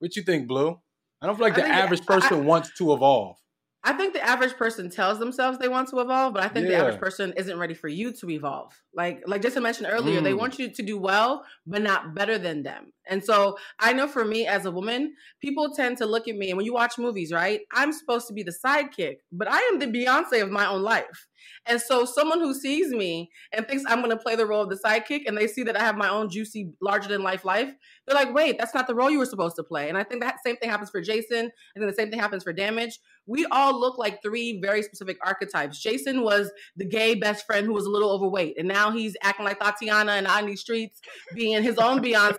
What 0.00 0.16
you 0.16 0.22
think, 0.22 0.46
Blue? 0.46 0.78
I 1.20 1.26
don't 1.26 1.36
feel 1.36 1.46
like 1.46 1.58
I 1.58 1.62
the 1.62 1.68
average 1.68 2.06
person 2.06 2.44
wants 2.44 2.70
to 2.78 2.92
evolve. 2.92 3.36
I 3.84 3.92
think 3.92 4.12
the 4.12 4.22
average 4.22 4.56
person 4.56 4.90
tells 4.90 5.18
themselves 5.18 5.58
they 5.58 5.68
want 5.68 5.88
to 5.90 6.00
evolve, 6.00 6.34
but 6.34 6.42
I 6.42 6.48
think 6.48 6.64
yeah. 6.64 6.78
the 6.78 6.84
average 6.84 7.00
person 7.00 7.32
isn't 7.36 7.58
ready 7.58 7.74
for 7.74 7.88
you 7.88 8.12
to 8.12 8.30
evolve. 8.30 8.72
Like 8.92 9.22
like 9.26 9.40
Jason 9.40 9.62
mentioned 9.62 9.88
earlier, 9.90 10.20
mm. 10.20 10.24
they 10.24 10.34
want 10.34 10.58
you 10.58 10.70
to 10.70 10.82
do 10.82 10.98
well, 10.98 11.44
but 11.66 11.82
not 11.82 12.14
better 12.14 12.38
than 12.38 12.64
them. 12.64 12.92
And 13.06 13.24
so 13.24 13.56
I 13.78 13.92
know 13.92 14.08
for 14.08 14.24
me 14.24 14.46
as 14.46 14.66
a 14.66 14.70
woman, 14.70 15.14
people 15.40 15.72
tend 15.74 15.98
to 15.98 16.06
look 16.06 16.26
at 16.26 16.36
me, 16.36 16.50
and 16.50 16.56
when 16.56 16.66
you 16.66 16.74
watch 16.74 16.98
movies, 16.98 17.32
right? 17.32 17.60
I'm 17.72 17.92
supposed 17.92 18.26
to 18.28 18.34
be 18.34 18.42
the 18.42 18.52
sidekick, 18.52 19.18
but 19.30 19.48
I 19.48 19.58
am 19.72 19.78
the 19.78 19.86
Beyonce 19.86 20.42
of 20.42 20.50
my 20.50 20.66
own 20.66 20.82
life. 20.82 21.27
And 21.66 21.80
so 21.80 22.04
someone 22.04 22.40
who 22.40 22.54
sees 22.54 22.90
me 22.90 23.30
and 23.52 23.66
thinks 23.66 23.84
I'm 23.86 23.98
going 23.98 24.10
to 24.10 24.22
play 24.22 24.36
the 24.36 24.46
role 24.46 24.62
of 24.62 24.70
the 24.70 24.76
sidekick 24.76 25.22
and 25.26 25.36
they 25.36 25.46
see 25.46 25.62
that 25.64 25.76
I 25.76 25.80
have 25.80 25.96
my 25.96 26.08
own 26.08 26.30
juicy, 26.30 26.72
larger 26.80 27.08
than 27.08 27.22
life 27.22 27.44
life, 27.44 27.72
they're 28.06 28.16
like, 28.16 28.34
wait, 28.34 28.58
that's 28.58 28.74
not 28.74 28.86
the 28.86 28.94
role 28.94 29.10
you 29.10 29.18
were 29.18 29.26
supposed 29.26 29.56
to 29.56 29.62
play. 29.62 29.88
And 29.88 29.98
I 29.98 30.04
think 30.04 30.22
that 30.22 30.36
same 30.44 30.56
thing 30.56 30.70
happens 30.70 30.90
for 30.90 31.00
Jason. 31.00 31.46
I 31.46 31.78
think 31.78 31.90
the 31.90 31.94
same 31.94 32.10
thing 32.10 32.18
happens 32.18 32.42
for 32.42 32.52
Damage. 32.52 32.98
We 33.26 33.44
all 33.46 33.78
look 33.78 33.98
like 33.98 34.22
three 34.22 34.60
very 34.60 34.82
specific 34.82 35.18
archetypes. 35.22 35.80
Jason 35.80 36.22
was 36.22 36.50
the 36.76 36.86
gay 36.86 37.14
best 37.14 37.44
friend 37.44 37.66
who 37.66 37.74
was 37.74 37.84
a 37.84 37.90
little 37.90 38.10
overweight, 38.10 38.56
and 38.58 38.66
now 38.66 38.90
he's 38.90 39.16
acting 39.22 39.44
like 39.44 39.60
Tatiana 39.60 40.12
and 40.12 40.26
on 40.26 40.46
these 40.46 40.60
streets, 40.60 41.00
being 41.34 41.62
his 41.62 41.76
own 41.76 42.02
Beyonce. 42.02 42.38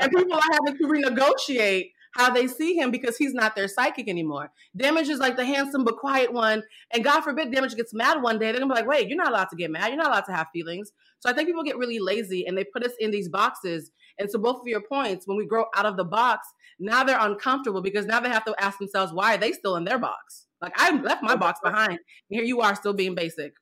and 0.00 0.12
people 0.12 0.34
are 0.34 0.40
having 0.52 0.78
to 0.78 0.84
renegotiate 0.84 1.90
how 2.12 2.30
they 2.30 2.46
see 2.46 2.74
him 2.74 2.90
because 2.90 3.16
he's 3.16 3.34
not 3.34 3.54
their 3.54 3.68
psychic 3.68 4.08
anymore. 4.08 4.50
Damage 4.76 5.08
is 5.08 5.18
like 5.18 5.36
the 5.36 5.44
handsome 5.44 5.84
but 5.84 5.96
quiet 5.96 6.32
one. 6.32 6.62
And 6.92 7.04
God 7.04 7.20
forbid 7.20 7.52
Damage 7.52 7.76
gets 7.76 7.94
mad 7.94 8.22
one 8.22 8.38
day. 8.38 8.50
They're 8.50 8.60
gonna 8.60 8.72
be 8.72 8.80
like, 8.80 8.88
wait, 8.88 9.08
you're 9.08 9.16
not 9.16 9.28
allowed 9.28 9.48
to 9.50 9.56
get 9.56 9.70
mad. 9.70 9.88
You're 9.88 9.96
not 9.96 10.08
allowed 10.08 10.26
to 10.26 10.32
have 10.32 10.48
feelings. 10.52 10.92
So 11.20 11.30
I 11.30 11.32
think 11.32 11.48
people 11.48 11.62
get 11.62 11.78
really 11.78 11.98
lazy 11.98 12.46
and 12.46 12.56
they 12.56 12.64
put 12.64 12.84
us 12.84 12.92
in 12.98 13.10
these 13.10 13.28
boxes. 13.28 13.90
And 14.18 14.30
so 14.30 14.38
both 14.38 14.60
of 14.60 14.66
your 14.66 14.82
points, 14.82 15.26
when 15.26 15.36
we 15.36 15.46
grow 15.46 15.66
out 15.76 15.86
of 15.86 15.96
the 15.96 16.04
box, 16.04 16.48
now 16.78 17.04
they're 17.04 17.18
uncomfortable 17.18 17.82
because 17.82 18.06
now 18.06 18.20
they 18.20 18.28
have 18.28 18.44
to 18.46 18.54
ask 18.58 18.78
themselves, 18.78 19.12
why 19.12 19.34
are 19.34 19.38
they 19.38 19.52
still 19.52 19.76
in 19.76 19.84
their 19.84 19.98
box? 19.98 20.46
Like 20.60 20.72
I 20.76 20.98
left 21.00 21.22
my 21.22 21.36
box 21.36 21.60
behind. 21.62 21.90
And 21.92 21.98
here 22.28 22.44
you 22.44 22.60
are 22.60 22.74
still 22.74 22.92
being 22.92 23.14
basic 23.14 23.52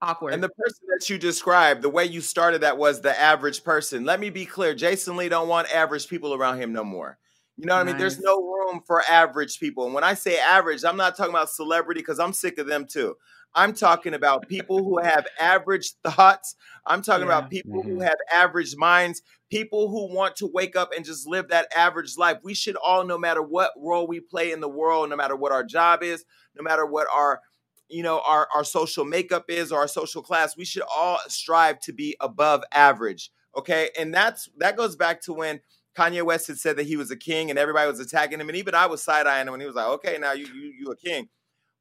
awkward. 0.00 0.34
And 0.34 0.42
the 0.42 0.48
person 0.48 0.86
that 0.96 1.08
you 1.10 1.18
described, 1.18 1.82
the 1.82 1.88
way 1.88 2.04
you 2.04 2.20
started 2.20 2.60
that 2.62 2.78
was 2.78 3.00
the 3.00 3.18
average 3.18 3.64
person. 3.64 4.04
Let 4.04 4.20
me 4.20 4.30
be 4.30 4.46
clear, 4.46 4.74
Jason 4.74 5.16
Lee 5.16 5.28
don't 5.28 5.48
want 5.48 5.72
average 5.74 6.08
people 6.08 6.34
around 6.34 6.60
him 6.60 6.72
no 6.72 6.84
more. 6.84 7.18
You 7.58 7.66
know 7.66 7.76
what 7.76 7.84
nice. 7.84 7.90
I 7.90 7.92
mean? 7.92 8.00
There's 8.00 8.20
no 8.20 8.36
room 8.40 8.82
for 8.86 9.02
average 9.08 9.58
people. 9.58 9.84
And 9.84 9.94
when 9.94 10.04
I 10.04 10.14
say 10.14 10.38
average, 10.38 10.84
I'm 10.84 10.96
not 10.96 11.16
talking 11.16 11.34
about 11.34 11.50
celebrity 11.50 12.00
because 12.00 12.20
I'm 12.20 12.32
sick 12.32 12.58
of 12.58 12.68
them 12.68 12.86
too. 12.86 13.16
I'm 13.54 13.72
talking 13.72 14.14
about 14.14 14.46
people 14.48 14.78
who 14.78 14.98
have 14.98 15.26
average 15.40 15.94
thoughts. 16.04 16.54
I'm 16.86 17.02
talking 17.02 17.26
yeah. 17.26 17.38
about 17.38 17.50
people 17.50 17.82
mm-hmm. 17.82 17.90
who 17.90 18.00
have 18.00 18.16
average 18.32 18.76
minds, 18.76 19.22
people 19.50 19.88
who 19.88 20.14
want 20.14 20.36
to 20.36 20.46
wake 20.46 20.76
up 20.76 20.90
and 20.94 21.04
just 21.04 21.26
live 21.26 21.48
that 21.48 21.66
average 21.74 22.16
life. 22.16 22.38
We 22.44 22.54
should 22.54 22.76
all, 22.76 23.04
no 23.04 23.18
matter 23.18 23.42
what 23.42 23.72
role 23.76 24.06
we 24.06 24.20
play 24.20 24.52
in 24.52 24.60
the 24.60 24.68
world, 24.68 25.10
no 25.10 25.16
matter 25.16 25.34
what 25.34 25.50
our 25.50 25.64
job 25.64 26.02
is, 26.02 26.24
no 26.56 26.62
matter 26.62 26.86
what 26.86 27.08
our 27.12 27.40
you 27.88 28.02
know 28.02 28.20
our, 28.26 28.48
our 28.54 28.64
social 28.64 29.04
makeup 29.04 29.46
is 29.48 29.72
or 29.72 29.80
our 29.80 29.88
social 29.88 30.22
class 30.22 30.56
we 30.56 30.64
should 30.64 30.82
all 30.94 31.18
strive 31.28 31.80
to 31.80 31.92
be 31.92 32.14
above 32.20 32.62
average 32.72 33.30
okay 33.56 33.88
and 33.98 34.12
that's 34.12 34.50
that 34.58 34.76
goes 34.76 34.94
back 34.94 35.22
to 35.22 35.32
when 35.32 35.58
Kanye 35.98 36.22
West 36.24 36.46
had 36.46 36.58
said 36.58 36.76
that 36.76 36.86
he 36.86 36.96
was 36.96 37.10
a 37.10 37.16
king 37.16 37.50
and 37.50 37.58
everybody 37.58 37.90
was 37.90 38.00
attacking 38.00 38.40
him. 38.40 38.48
And 38.48 38.56
even 38.56 38.74
I 38.74 38.86
was 38.86 39.02
side 39.02 39.26
eyeing 39.26 39.48
him 39.48 39.52
when 39.52 39.60
he 39.60 39.66
was 39.66 39.74
like, 39.74 39.88
okay, 39.88 40.18
now 40.18 40.32
you, 40.32 40.46
you, 40.46 40.72
you 40.78 40.90
a 40.90 40.96
king. 40.96 41.28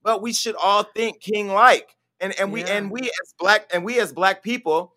But 0.03 0.21
we 0.21 0.33
should 0.33 0.55
all 0.61 0.83
think 0.83 1.21
king 1.21 1.49
like. 1.49 1.95
And, 2.19 2.33
and 2.39 2.51
we, 2.51 2.61
yeah. 2.61 2.77
and 2.77 2.91
we 2.91 3.01
as 3.01 3.33
black, 3.39 3.69
and 3.73 3.85
we 3.85 3.99
as 3.99 4.11
black 4.11 4.41
people, 4.41 4.93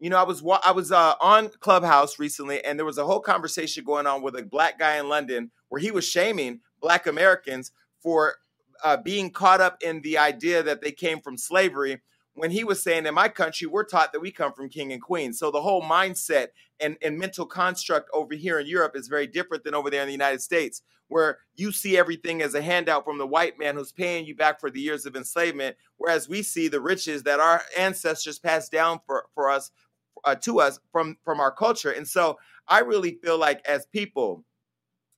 you 0.00 0.08
know, 0.08 0.16
I 0.16 0.22
was, 0.22 0.42
I 0.64 0.72
was 0.72 0.90
uh, 0.90 1.14
on 1.20 1.50
Clubhouse 1.60 2.18
recently 2.18 2.64
and 2.64 2.78
there 2.78 2.86
was 2.86 2.98
a 2.98 3.04
whole 3.04 3.20
conversation 3.20 3.84
going 3.84 4.06
on 4.06 4.22
with 4.22 4.36
a 4.36 4.42
black 4.42 4.78
guy 4.78 4.98
in 4.98 5.08
London 5.08 5.50
where 5.68 5.80
he 5.80 5.90
was 5.90 6.08
shaming 6.08 6.60
black 6.80 7.06
Americans 7.06 7.72
for 8.02 8.36
uh, 8.82 8.96
being 8.96 9.30
caught 9.30 9.60
up 9.60 9.78
in 9.82 10.00
the 10.02 10.18
idea 10.18 10.62
that 10.62 10.80
they 10.80 10.92
came 10.92 11.20
from 11.20 11.36
slavery 11.36 12.00
when 12.34 12.50
he 12.50 12.64
was 12.64 12.82
saying 12.82 13.06
in 13.06 13.14
my 13.14 13.28
country 13.28 13.66
we're 13.66 13.84
taught 13.84 14.12
that 14.12 14.20
we 14.20 14.30
come 14.30 14.52
from 14.52 14.68
king 14.68 14.92
and 14.92 15.02
queen 15.02 15.32
so 15.32 15.50
the 15.50 15.62
whole 15.62 15.82
mindset 15.82 16.48
and, 16.82 16.96
and 17.02 17.18
mental 17.18 17.46
construct 17.46 18.10
over 18.12 18.34
here 18.34 18.58
in 18.58 18.66
europe 18.66 18.96
is 18.96 19.08
very 19.08 19.26
different 19.26 19.64
than 19.64 19.74
over 19.74 19.90
there 19.90 20.02
in 20.02 20.06
the 20.06 20.12
united 20.12 20.42
states 20.42 20.82
where 21.08 21.38
you 21.54 21.70
see 21.70 21.96
everything 21.96 22.40
as 22.42 22.54
a 22.54 22.62
handout 22.62 23.04
from 23.04 23.18
the 23.18 23.26
white 23.26 23.58
man 23.58 23.76
who's 23.76 23.92
paying 23.92 24.24
you 24.24 24.34
back 24.34 24.60
for 24.60 24.70
the 24.70 24.80
years 24.80 25.06
of 25.06 25.16
enslavement 25.16 25.76
whereas 25.96 26.28
we 26.28 26.42
see 26.42 26.68
the 26.68 26.80
riches 26.80 27.22
that 27.22 27.40
our 27.40 27.62
ancestors 27.78 28.38
passed 28.38 28.72
down 28.72 29.00
for, 29.06 29.26
for 29.34 29.50
us 29.50 29.70
uh, 30.24 30.34
to 30.34 30.60
us 30.60 30.78
from 30.90 31.16
from 31.24 31.40
our 31.40 31.50
culture. 31.50 31.90
And 31.90 32.06
so 32.06 32.38
i 32.68 32.80
really 32.80 33.18
feel 33.22 33.38
like 33.38 33.60
as 33.66 33.86
people 33.86 34.44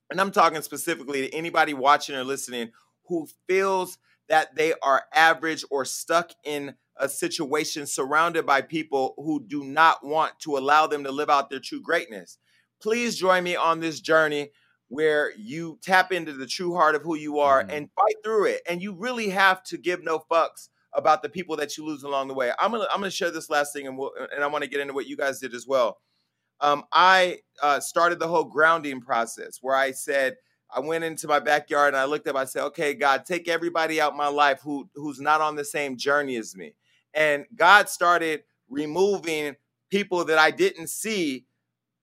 and 0.09 0.19
i'm 0.19 0.31
talking 0.31 0.61
specifically 0.61 1.21
to 1.21 1.35
anybody 1.35 1.73
watching 1.73 2.15
or 2.15 2.23
listening 2.23 2.71
who 3.07 3.27
feels 3.47 3.97
that 4.29 4.55
they 4.55 4.73
are 4.81 5.03
average 5.13 5.63
or 5.69 5.85
stuck 5.85 6.31
in 6.43 6.73
a 6.97 7.09
situation 7.09 7.85
surrounded 7.85 8.45
by 8.45 8.61
people 8.61 9.13
who 9.17 9.43
do 9.45 9.63
not 9.63 10.05
want 10.05 10.39
to 10.39 10.57
allow 10.57 10.87
them 10.87 11.03
to 11.03 11.11
live 11.11 11.29
out 11.29 11.49
their 11.49 11.59
true 11.59 11.81
greatness. 11.81 12.37
Please 12.81 13.17
join 13.17 13.43
me 13.43 13.55
on 13.55 13.79
this 13.79 13.99
journey 13.99 14.51
where 14.87 15.31
you 15.37 15.79
tap 15.81 16.11
into 16.11 16.33
the 16.33 16.45
true 16.45 16.73
heart 16.75 16.95
of 16.95 17.01
who 17.01 17.15
you 17.15 17.39
are 17.39 17.63
mm. 17.63 17.71
and 17.71 17.89
fight 17.95 18.15
through 18.23 18.45
it. 18.45 18.61
And 18.69 18.81
you 18.81 18.93
really 18.93 19.29
have 19.29 19.63
to 19.63 19.77
give 19.77 20.03
no 20.03 20.23
fucks 20.31 20.69
about 20.93 21.21
the 21.21 21.29
people 21.29 21.55
that 21.57 21.77
you 21.77 21.85
lose 21.85 22.03
along 22.03 22.27
the 22.27 22.33
way. 22.33 22.51
I'm 22.59 22.71
gonna 22.71 22.87
I'm 22.89 22.99
gonna 22.99 23.11
share 23.11 23.31
this 23.31 23.49
last 23.49 23.73
thing, 23.73 23.87
and 23.87 23.97
we'll, 23.97 24.11
and 24.33 24.43
I 24.43 24.47
want 24.47 24.63
to 24.63 24.69
get 24.69 24.79
into 24.79 24.93
what 24.93 25.07
you 25.07 25.17
guys 25.17 25.39
did 25.39 25.53
as 25.53 25.67
well. 25.67 25.97
Um, 26.61 26.83
I 26.93 27.39
uh, 27.61 27.81
started 27.81 28.19
the 28.19 28.27
whole 28.27 28.45
grounding 28.45 29.01
process 29.01 29.59
where 29.61 29.75
I 29.75 29.91
said 29.91 30.37
I 30.73 30.79
went 30.79 31.03
into 31.03 31.27
my 31.27 31.39
backyard 31.39 31.93
and 31.93 31.97
I 31.97 32.05
looked 32.05 32.27
up. 32.27 32.35
I 32.35 32.45
said, 32.45 32.63
"Okay, 32.67 32.93
God, 32.93 33.25
take 33.25 33.47
everybody 33.47 33.99
out 33.99 34.15
my 34.15 34.27
life 34.27 34.61
who 34.63 34.89
who's 34.95 35.19
not 35.19 35.41
on 35.41 35.55
the 35.55 35.65
same 35.65 35.97
journey 35.97 36.37
as 36.37 36.55
me." 36.55 36.73
And 37.15 37.45
God 37.55 37.89
started 37.89 38.43
removing 38.69 39.55
people 39.89 40.25
that 40.25 40.37
I 40.37 40.51
didn't 40.51 40.89
see 40.89 41.45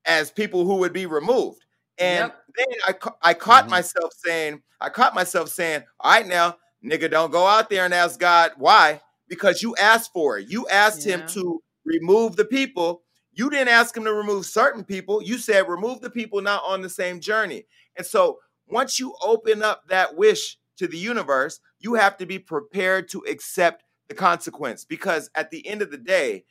as 0.04 0.30
people 0.30 0.64
who 0.64 0.76
would 0.76 0.92
be 0.92 1.06
removed. 1.06 1.64
And 1.98 2.30
yep. 2.30 2.42
then 2.56 2.78
I 2.86 3.30
I 3.30 3.34
caught 3.34 3.64
mm-hmm. 3.64 3.70
myself 3.70 4.12
saying, 4.24 4.62
I 4.80 4.88
caught 4.88 5.14
myself 5.14 5.50
saying, 5.50 5.82
"All 6.00 6.12
right, 6.12 6.26
now, 6.26 6.56
nigga, 6.84 7.10
don't 7.10 7.30
go 7.30 7.46
out 7.46 7.70
there 7.70 7.84
and 7.84 7.94
ask 7.94 8.18
God 8.18 8.52
why, 8.56 9.00
because 9.28 9.62
you 9.62 9.76
asked 9.76 10.10
for 10.12 10.38
it. 10.38 10.48
You 10.48 10.66
asked 10.68 11.06
yeah. 11.06 11.18
Him 11.18 11.28
to 11.28 11.62
remove 11.84 12.36
the 12.36 12.44
people." 12.44 13.02
You 13.34 13.48
didn't 13.48 13.68
ask 13.68 13.96
him 13.96 14.04
to 14.04 14.12
remove 14.12 14.44
certain 14.44 14.84
people. 14.84 15.22
You 15.22 15.38
said 15.38 15.66
remove 15.66 16.02
the 16.02 16.10
people 16.10 16.42
not 16.42 16.62
on 16.66 16.82
the 16.82 16.90
same 16.90 17.18
journey. 17.18 17.64
And 17.96 18.06
so 18.06 18.40
once 18.68 18.98
you 18.98 19.14
open 19.22 19.62
up 19.62 19.84
that 19.88 20.16
wish 20.16 20.58
to 20.76 20.86
the 20.86 20.98
universe, 20.98 21.58
you 21.78 21.94
have 21.94 22.18
to 22.18 22.26
be 22.26 22.38
prepared 22.38 23.08
to 23.08 23.24
accept 23.28 23.84
the 24.08 24.14
consequence 24.14 24.84
because 24.84 25.30
at 25.34 25.50
the 25.50 25.66
end 25.66 25.82
of 25.82 25.90
the 25.90 25.98
day, 25.98 26.44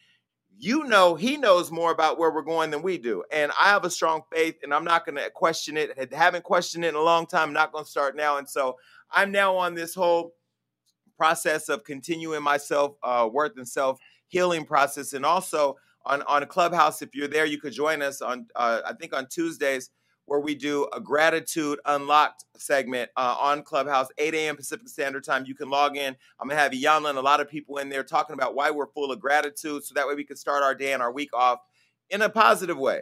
you 0.58 0.84
know 0.86 1.16
he 1.16 1.38
knows 1.38 1.72
more 1.72 1.92
about 1.92 2.20
where 2.20 2.32
we're 2.32 2.42
going 2.42 2.72
than 2.72 2.82
we 2.82 2.98
do. 2.98 3.24
And 3.32 3.52
I 3.60 3.70
have 3.70 3.86
a 3.86 3.90
strong 3.90 4.22
faith 4.34 4.56
and 4.64 4.74
I'm 4.74 4.84
not 4.86 5.06
going 5.06 5.18
to 5.18 5.30
question 5.32 5.78
it. 5.78 5.92
I 5.98 6.16
haven't 6.16 6.44
questioned 6.44 6.86
it 6.86 6.90
in 6.90 6.96
a 6.96 7.02
long 7.02 7.26
time. 7.26 7.50
I'm 7.50 7.54
not 7.54 7.72
going 7.72 7.86
to 7.86 7.90
start 7.90 8.16
now. 8.16 8.38
And 8.38 8.50
so 8.50 8.78
I'm 9.12 9.32
now 9.32 9.56
on 9.56 9.76
this 9.76 9.96
whole 9.96 10.34
process 11.18 11.70
of 11.70 11.84
continuing 11.84 12.44
myself 12.44 12.96
uh, 13.04 13.30
worth 13.32 13.54
and 13.58 13.68
self 13.68 14.00
healing 14.28 14.66
process. 14.66 15.14
And 15.14 15.26
also 15.26 15.78
on, 16.06 16.22
on 16.24 16.46
Clubhouse, 16.48 17.02
if 17.02 17.16
you're 17.16 17.28
there, 17.28 17.46
you 17.46 17.60
could 17.60 17.74
join 17.74 18.02
us 18.02 18.22
on, 18.22 18.48
uh, 18.56 18.82
I 18.86 18.94
think 18.94 19.14
on 19.16 19.28
Tuesdays 19.28 19.90
where 20.32 20.40
we 20.40 20.56
do 20.56 20.88
a 20.94 21.00
gratitude 21.02 21.78
unlocked 21.84 22.46
segment 22.56 23.12
uh, 23.18 23.36
on 23.38 23.62
Clubhouse, 23.64 24.08
8 24.18 24.34
a.m. 24.34 24.56
Pacific 24.56 24.88
Standard 24.88 25.26
Time. 25.26 25.44
You 25.46 25.54
can 25.54 25.70
log 25.70 25.98
in. 25.98 26.16
I'm 26.40 26.48
gonna 26.48 26.58
have 26.58 26.72
Iyanla 26.72 27.10
and 27.10 27.18
a 27.18 27.22
lot 27.22 27.42
of 27.42 27.50
people 27.50 27.80
in 27.80 27.90
there 27.90 28.06
talking 28.06 28.34
about 28.34 28.56
why 28.56 28.72
we're 28.72 28.88
full 28.88 29.12
of 29.12 29.20
gratitude, 29.20 29.84
so 29.84 29.94
that 29.94 30.08
way 30.08 30.16
we 30.16 30.24
can 30.24 30.38
start 30.38 30.64
our 30.64 30.74
day 30.74 30.94
and 30.94 31.04
our 31.04 31.12
week 31.12 31.32
off 31.34 31.60
in 32.10 32.22
a 32.22 32.30
positive 32.30 32.78
way. 32.78 33.02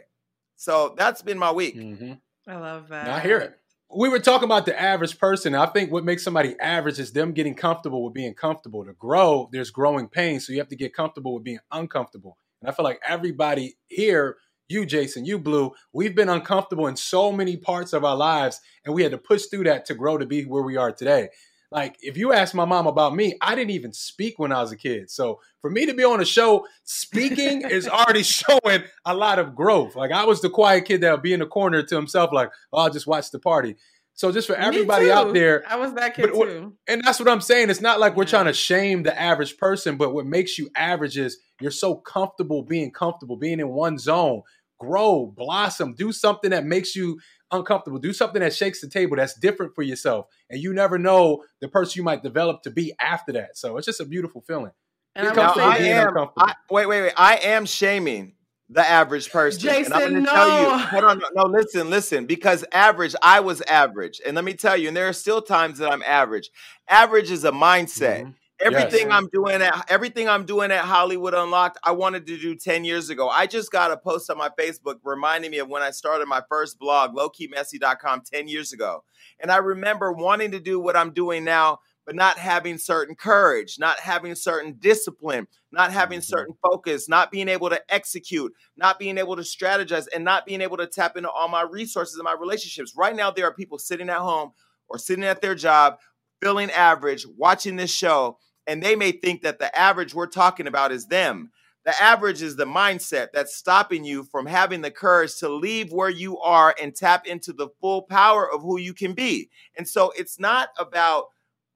So 0.56 0.96
that's 0.98 1.22
been 1.22 1.38
my 1.38 1.52
week. 1.52 1.76
Mm-hmm. 1.76 2.14
I 2.48 2.56
love 2.56 2.88
that. 2.88 3.08
I 3.08 3.20
hear 3.20 3.38
it. 3.38 3.56
We 3.94 4.08
were 4.08 4.18
talking 4.18 4.46
about 4.46 4.66
the 4.66 4.80
average 4.80 5.16
person. 5.16 5.54
I 5.54 5.66
think 5.66 5.92
what 5.92 6.04
makes 6.04 6.24
somebody 6.24 6.58
average 6.58 6.98
is 6.98 7.12
them 7.12 7.30
getting 7.30 7.54
comfortable 7.54 8.02
with 8.02 8.12
being 8.12 8.34
comfortable. 8.34 8.84
To 8.84 8.92
grow, 8.94 9.48
there's 9.52 9.70
growing 9.70 10.08
pain, 10.08 10.40
so 10.40 10.52
you 10.52 10.58
have 10.58 10.68
to 10.70 10.76
get 10.76 10.94
comfortable 10.94 11.34
with 11.34 11.44
being 11.44 11.60
uncomfortable. 11.70 12.38
And 12.60 12.68
I 12.68 12.72
feel 12.72 12.82
like 12.82 13.00
everybody 13.06 13.76
here 13.86 14.38
you, 14.70 14.86
Jason, 14.86 15.24
you, 15.24 15.38
Blue, 15.38 15.72
we've 15.92 16.14
been 16.14 16.28
uncomfortable 16.28 16.86
in 16.86 16.96
so 16.96 17.32
many 17.32 17.56
parts 17.56 17.92
of 17.92 18.04
our 18.04 18.16
lives, 18.16 18.60
and 18.84 18.94
we 18.94 19.02
had 19.02 19.12
to 19.12 19.18
push 19.18 19.46
through 19.46 19.64
that 19.64 19.84
to 19.86 19.94
grow 19.94 20.18
to 20.18 20.26
be 20.26 20.44
where 20.44 20.62
we 20.62 20.76
are 20.76 20.92
today. 20.92 21.28
Like, 21.72 21.96
if 22.00 22.16
you 22.16 22.32
ask 22.32 22.52
my 22.54 22.64
mom 22.64 22.88
about 22.88 23.14
me, 23.14 23.36
I 23.40 23.54
didn't 23.54 23.70
even 23.70 23.92
speak 23.92 24.38
when 24.38 24.50
I 24.50 24.60
was 24.60 24.72
a 24.72 24.76
kid. 24.76 25.08
So 25.08 25.40
for 25.60 25.70
me 25.70 25.86
to 25.86 25.94
be 25.94 26.02
on 26.02 26.20
a 26.20 26.24
show 26.24 26.66
speaking 26.82 27.62
is 27.70 27.88
already 27.88 28.24
showing 28.24 28.82
a 29.04 29.14
lot 29.14 29.38
of 29.38 29.54
growth. 29.54 29.94
Like, 29.94 30.10
I 30.10 30.24
was 30.24 30.40
the 30.40 30.50
quiet 30.50 30.86
kid 30.86 31.00
that 31.02 31.12
would 31.12 31.22
be 31.22 31.32
in 31.32 31.40
the 31.40 31.46
corner 31.46 31.82
to 31.82 31.94
himself, 31.94 32.30
like, 32.32 32.50
oh, 32.72 32.82
I'll 32.82 32.90
just 32.90 33.06
watch 33.06 33.30
the 33.30 33.38
party. 33.38 33.76
So 34.20 34.30
just 34.30 34.46
for 34.46 34.56
everybody 34.56 35.10
out 35.10 35.32
there, 35.32 35.64
I 35.66 35.76
was 35.76 35.94
that 35.94 36.14
kid 36.14 36.34
too. 36.34 36.74
And 36.86 37.02
that's 37.02 37.18
what 37.18 37.28
I'm 37.28 37.40
saying. 37.40 37.70
It's 37.70 37.80
not 37.80 38.00
like 38.00 38.16
we're 38.16 38.24
yeah. 38.24 38.30
trying 38.30 38.44
to 38.46 38.52
shame 38.52 39.02
the 39.02 39.18
average 39.18 39.56
person, 39.56 39.96
but 39.96 40.12
what 40.12 40.26
makes 40.26 40.58
you 40.58 40.68
average 40.76 41.16
is 41.16 41.38
you're 41.58 41.70
so 41.70 41.94
comfortable 41.94 42.62
being 42.62 42.90
comfortable, 42.90 43.36
being 43.38 43.60
in 43.60 43.68
one 43.70 43.96
zone 43.96 44.42
grow, 44.80 45.26
blossom, 45.36 45.94
do 45.94 46.10
something 46.10 46.50
that 46.50 46.64
makes 46.64 46.96
you 46.96 47.20
uncomfortable, 47.52 47.98
do 47.98 48.12
something 48.12 48.40
that 48.40 48.54
shakes 48.54 48.80
the 48.80 48.88
table 48.88 49.16
that's 49.16 49.38
different 49.38 49.74
for 49.74 49.82
yourself. 49.82 50.26
And 50.48 50.60
you 50.60 50.72
never 50.72 50.98
know 50.98 51.44
the 51.60 51.68
person 51.68 51.98
you 51.98 52.04
might 52.04 52.22
develop 52.22 52.62
to 52.62 52.70
be 52.70 52.92
after 53.00 53.32
that. 53.32 53.56
So 53.56 53.76
it's 53.76 53.86
just 53.86 54.00
a 54.00 54.04
beautiful 54.04 54.40
feeling. 54.40 54.72
And 55.14 55.26
I, 55.28 55.52
I 55.52 55.76
am, 55.78 56.16
I, 56.36 56.54
wait, 56.70 56.86
wait, 56.86 57.02
wait. 57.02 57.12
I 57.16 57.36
am 57.36 57.66
shaming 57.66 58.34
the 58.68 58.86
average 58.88 59.30
person. 59.30 59.60
Jason, 59.60 59.92
and 59.92 59.94
I'm 59.94 60.00
going 60.00 60.14
to 60.14 60.20
no. 60.20 60.32
tell 60.32 60.62
you, 60.62 60.78
hold 60.78 61.04
on, 61.04 61.22
no, 61.34 61.42
listen, 61.44 61.90
listen, 61.90 62.26
because 62.26 62.64
average, 62.72 63.16
I 63.20 63.40
was 63.40 63.60
average. 63.62 64.20
And 64.24 64.36
let 64.36 64.44
me 64.44 64.54
tell 64.54 64.76
you, 64.76 64.88
and 64.88 64.96
there 64.96 65.08
are 65.08 65.12
still 65.12 65.42
times 65.42 65.78
that 65.78 65.90
I'm 65.90 66.04
average. 66.04 66.50
Average 66.88 67.32
is 67.32 67.44
a 67.44 67.50
mindset. 67.50 68.20
Mm-hmm. 68.20 68.30
Everything 68.62 69.08
yes. 69.08 69.12
I'm 69.12 69.26
doing 69.28 69.62
at 69.62 69.90
everything 69.90 70.28
I'm 70.28 70.44
doing 70.44 70.70
at 70.70 70.84
Hollywood 70.84 71.32
Unlocked, 71.32 71.78
I 71.82 71.92
wanted 71.92 72.26
to 72.26 72.38
do 72.38 72.54
10 72.54 72.84
years 72.84 73.08
ago. 73.08 73.28
I 73.28 73.46
just 73.46 73.72
got 73.72 73.90
a 73.90 73.96
post 73.96 74.30
on 74.30 74.36
my 74.36 74.50
Facebook 74.50 74.96
reminding 75.02 75.50
me 75.50 75.58
of 75.58 75.68
when 75.68 75.82
I 75.82 75.90
started 75.90 76.26
my 76.26 76.42
first 76.48 76.78
blog, 76.78 77.14
lowkeymessy.com 77.14 78.22
10 78.30 78.48
years 78.48 78.72
ago. 78.72 79.02
And 79.40 79.50
I 79.50 79.56
remember 79.56 80.12
wanting 80.12 80.50
to 80.50 80.60
do 80.60 80.78
what 80.78 80.94
I'm 80.94 81.12
doing 81.12 81.42
now, 81.42 81.78
but 82.04 82.14
not 82.14 82.38
having 82.38 82.76
certain 82.76 83.14
courage, 83.14 83.78
not 83.78 83.98
having 83.98 84.34
certain 84.34 84.74
discipline, 84.78 85.46
not 85.72 85.90
having 85.90 86.18
mm-hmm. 86.18 86.24
certain 86.24 86.54
focus, 86.62 87.08
not 87.08 87.30
being 87.30 87.48
able 87.48 87.70
to 87.70 87.80
execute, 87.88 88.52
not 88.76 88.98
being 88.98 89.16
able 89.16 89.36
to 89.36 89.42
strategize, 89.42 90.06
and 90.14 90.22
not 90.22 90.44
being 90.44 90.60
able 90.60 90.76
to 90.76 90.86
tap 90.86 91.16
into 91.16 91.30
all 91.30 91.48
my 91.48 91.62
resources 91.62 92.16
and 92.16 92.24
my 92.24 92.36
relationships. 92.38 92.94
Right 92.94 93.16
now, 93.16 93.30
there 93.30 93.46
are 93.46 93.54
people 93.54 93.78
sitting 93.78 94.10
at 94.10 94.18
home 94.18 94.52
or 94.88 94.98
sitting 94.98 95.24
at 95.24 95.40
their 95.40 95.54
job, 95.54 95.98
feeling 96.42 96.70
average, 96.72 97.26
watching 97.38 97.76
this 97.76 97.90
show 97.90 98.38
and 98.70 98.80
they 98.80 98.94
may 98.94 99.10
think 99.10 99.42
that 99.42 99.58
the 99.58 99.76
average 99.76 100.14
we're 100.14 100.28
talking 100.28 100.68
about 100.68 100.92
is 100.92 101.06
them. 101.06 101.50
The 101.84 102.00
average 102.00 102.40
is 102.40 102.54
the 102.54 102.66
mindset 102.66 103.32
that's 103.34 103.56
stopping 103.56 104.04
you 104.04 104.22
from 104.22 104.46
having 104.46 104.80
the 104.80 104.92
courage 104.92 105.38
to 105.38 105.48
leave 105.48 105.90
where 105.90 106.08
you 106.08 106.38
are 106.38 106.72
and 106.80 106.94
tap 106.94 107.26
into 107.26 107.52
the 107.52 107.66
full 107.80 108.02
power 108.02 108.48
of 108.48 108.62
who 108.62 108.78
you 108.78 108.94
can 108.94 109.12
be. 109.12 109.50
And 109.76 109.88
so 109.88 110.12
it's 110.16 110.38
not 110.38 110.68
about 110.78 111.24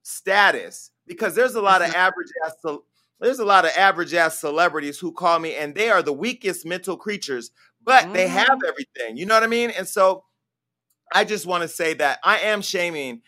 status 0.03 0.91
because 1.05 1.35
there's 1.35 1.55
a 1.55 1.61
lot 1.61 1.81
of 1.81 1.93
average 1.93 2.29
ass 2.45 2.77
there's 3.19 3.39
a 3.39 3.45
lot 3.45 3.65
of 3.65 3.71
average 3.75 4.13
ass 4.13 4.39
celebrities 4.39 4.97
who 4.97 5.11
call 5.11 5.39
me 5.39 5.53
and 5.53 5.75
they 5.75 5.89
are 5.89 6.01
the 6.01 6.13
weakest 6.13 6.65
mental 6.65 6.95
creatures, 6.95 7.51
but 7.83 8.05
mm-hmm. 8.05 8.13
they 8.13 8.29
have 8.29 8.59
everything. 8.65 9.17
You 9.17 9.25
know 9.25 9.33
what 9.33 9.43
I 9.43 9.47
mean? 9.47 9.71
And 9.71 9.87
so 9.87 10.23
I 11.11 11.25
just 11.25 11.45
want 11.45 11.63
to 11.63 11.67
say 11.67 11.93
that 11.95 12.19
I 12.23 12.39
am 12.39 12.61
shaming 12.61 13.21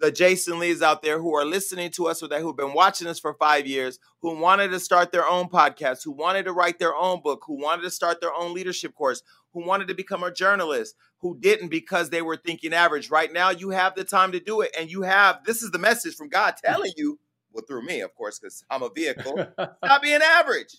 the 0.00 0.10
Jason 0.10 0.58
Lees 0.58 0.82
out 0.82 1.02
there 1.02 1.18
who 1.18 1.34
are 1.34 1.44
listening 1.44 1.90
to 1.92 2.06
us 2.06 2.22
or 2.22 2.28
that 2.28 2.40
who've 2.40 2.56
been 2.56 2.74
watching 2.74 3.06
us 3.06 3.18
for 3.18 3.34
five 3.34 3.66
years, 3.66 3.98
who 4.20 4.38
wanted 4.38 4.68
to 4.68 4.80
start 4.80 5.12
their 5.12 5.26
own 5.26 5.48
podcast, 5.48 6.04
who 6.04 6.10
wanted 6.10 6.44
to 6.44 6.52
write 6.52 6.78
their 6.78 6.94
own 6.94 7.20
book, 7.22 7.42
who 7.46 7.60
wanted 7.60 7.82
to 7.82 7.90
start 7.90 8.20
their 8.20 8.34
own 8.34 8.54
leadership 8.54 8.94
course, 8.94 9.22
who 9.52 9.64
wanted 9.64 9.88
to 9.88 9.94
become 9.94 10.22
a 10.22 10.32
journalist, 10.32 10.94
who 11.18 11.38
didn't 11.38 11.68
because 11.68 12.10
they 12.10 12.22
were 12.22 12.36
thinking 12.36 12.74
average. 12.74 13.10
Right 13.10 13.32
now, 13.32 13.50
you 13.50 13.70
have 13.70 13.94
the 13.94 14.04
time 14.04 14.32
to 14.32 14.40
do 14.40 14.60
it. 14.60 14.74
And 14.78 14.90
you 14.90 15.02
have 15.02 15.44
this 15.44 15.62
is 15.62 15.70
the 15.70 15.78
message 15.78 16.16
from 16.16 16.28
God 16.28 16.54
telling 16.62 16.92
you, 16.96 17.18
well, 17.52 17.64
through 17.66 17.86
me, 17.86 18.00
of 18.00 18.14
course, 18.14 18.38
because 18.38 18.64
I'm 18.68 18.82
a 18.82 18.90
vehicle, 18.90 19.46
stop 19.84 20.02
being 20.02 20.20
average. 20.22 20.76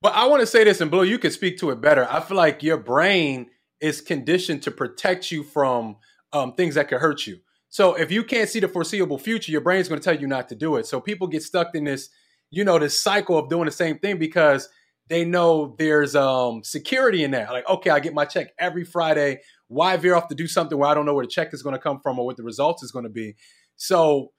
But 0.00 0.14
I 0.14 0.26
want 0.26 0.40
to 0.40 0.46
say 0.46 0.64
this, 0.64 0.80
and 0.80 0.90
Blue, 0.90 1.02
you 1.02 1.18
can 1.18 1.30
speak 1.30 1.58
to 1.58 1.70
it 1.70 1.80
better. 1.80 2.06
I 2.10 2.20
feel 2.20 2.36
like 2.36 2.62
your 2.62 2.78
brain 2.78 3.50
is 3.80 4.00
conditioned 4.00 4.62
to 4.62 4.70
protect 4.70 5.30
you 5.30 5.42
from 5.42 5.96
um, 6.32 6.54
things 6.54 6.76
that 6.76 6.88
could 6.88 7.00
hurt 7.00 7.26
you. 7.26 7.40
So 7.70 7.94
if 7.94 8.10
you 8.10 8.24
can't 8.24 8.48
see 8.48 8.60
the 8.60 8.68
foreseeable 8.68 9.18
future, 9.18 9.52
your 9.52 9.60
brain's 9.60 9.88
going 9.88 10.00
to 10.00 10.04
tell 10.04 10.20
you 10.20 10.26
not 10.26 10.48
to 10.48 10.56
do 10.56 10.76
it. 10.76 10.86
So 10.86 11.00
people 11.00 11.28
get 11.28 11.42
stuck 11.42 11.74
in 11.74 11.84
this, 11.84 12.10
you 12.50 12.64
know, 12.64 12.78
this 12.78 13.00
cycle 13.00 13.38
of 13.38 13.48
doing 13.48 13.66
the 13.66 13.70
same 13.70 13.98
thing 13.98 14.18
because 14.18 14.68
they 15.08 15.24
know 15.24 15.76
there's 15.78 16.14
um, 16.16 16.62
security 16.64 17.24
in 17.24 17.30
that. 17.30 17.50
Like, 17.50 17.68
okay, 17.68 17.90
I 17.90 18.00
get 18.00 18.12
my 18.12 18.24
check 18.24 18.52
every 18.58 18.84
Friday. 18.84 19.40
Why 19.68 19.96
veer 19.96 20.16
off 20.16 20.28
to 20.28 20.34
do 20.34 20.48
something 20.48 20.76
where 20.76 20.88
I 20.88 20.94
don't 20.94 21.06
know 21.06 21.14
where 21.14 21.24
the 21.24 21.30
check 21.30 21.54
is 21.54 21.62
going 21.62 21.74
to 21.74 21.80
come 21.80 22.00
from 22.00 22.18
or 22.18 22.26
what 22.26 22.36
the 22.36 22.42
results 22.42 22.82
is 22.82 22.90
going 22.90 23.04
to 23.04 23.10
be? 23.10 23.36
So 23.76 24.32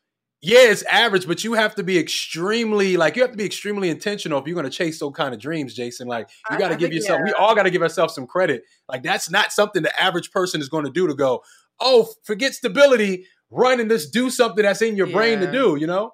yeah, 0.44 0.72
it's 0.72 0.82
average, 0.84 1.28
but 1.28 1.44
you 1.44 1.54
have 1.54 1.76
to 1.76 1.84
be 1.84 2.00
extremely 2.00 2.98
like 2.98 3.16
you 3.16 3.22
have 3.22 3.32
to 3.32 3.38
be 3.38 3.46
extremely 3.46 3.90
intentional 3.90 4.40
if 4.40 4.48
you're 4.48 4.56
going 4.56 4.70
to 4.70 4.76
chase 4.76 5.00
those 5.00 5.14
kind 5.16 5.36
of 5.36 5.40
dreams, 5.40 5.76
Jason. 5.76 6.08
Like 6.08 6.30
you 6.50 6.58
got 6.58 6.70
to 6.70 6.76
give 6.76 6.92
yourself. 6.92 7.20
Yeah. 7.20 7.26
We 7.26 7.34
all 7.34 7.54
got 7.54 7.64
to 7.64 7.70
give 7.70 7.84
ourselves 7.84 8.16
some 8.16 8.26
credit. 8.26 8.64
Like 8.90 9.04
that's 9.04 9.30
not 9.30 9.52
something 9.52 9.84
the 9.84 10.02
average 10.02 10.32
person 10.32 10.60
is 10.60 10.68
going 10.68 10.86
to 10.86 10.92
do 10.92 11.06
to 11.06 11.14
go 11.14 11.44
oh, 11.82 12.08
forget 12.24 12.54
stability, 12.54 13.26
run 13.50 13.80
and 13.80 13.90
just 13.90 14.14
do 14.14 14.30
something 14.30 14.64
that's 14.64 14.82
in 14.82 14.96
your 14.96 15.08
yeah. 15.08 15.14
brain 15.14 15.40
to 15.40 15.52
do, 15.52 15.76
you 15.76 15.88
know? 15.88 16.14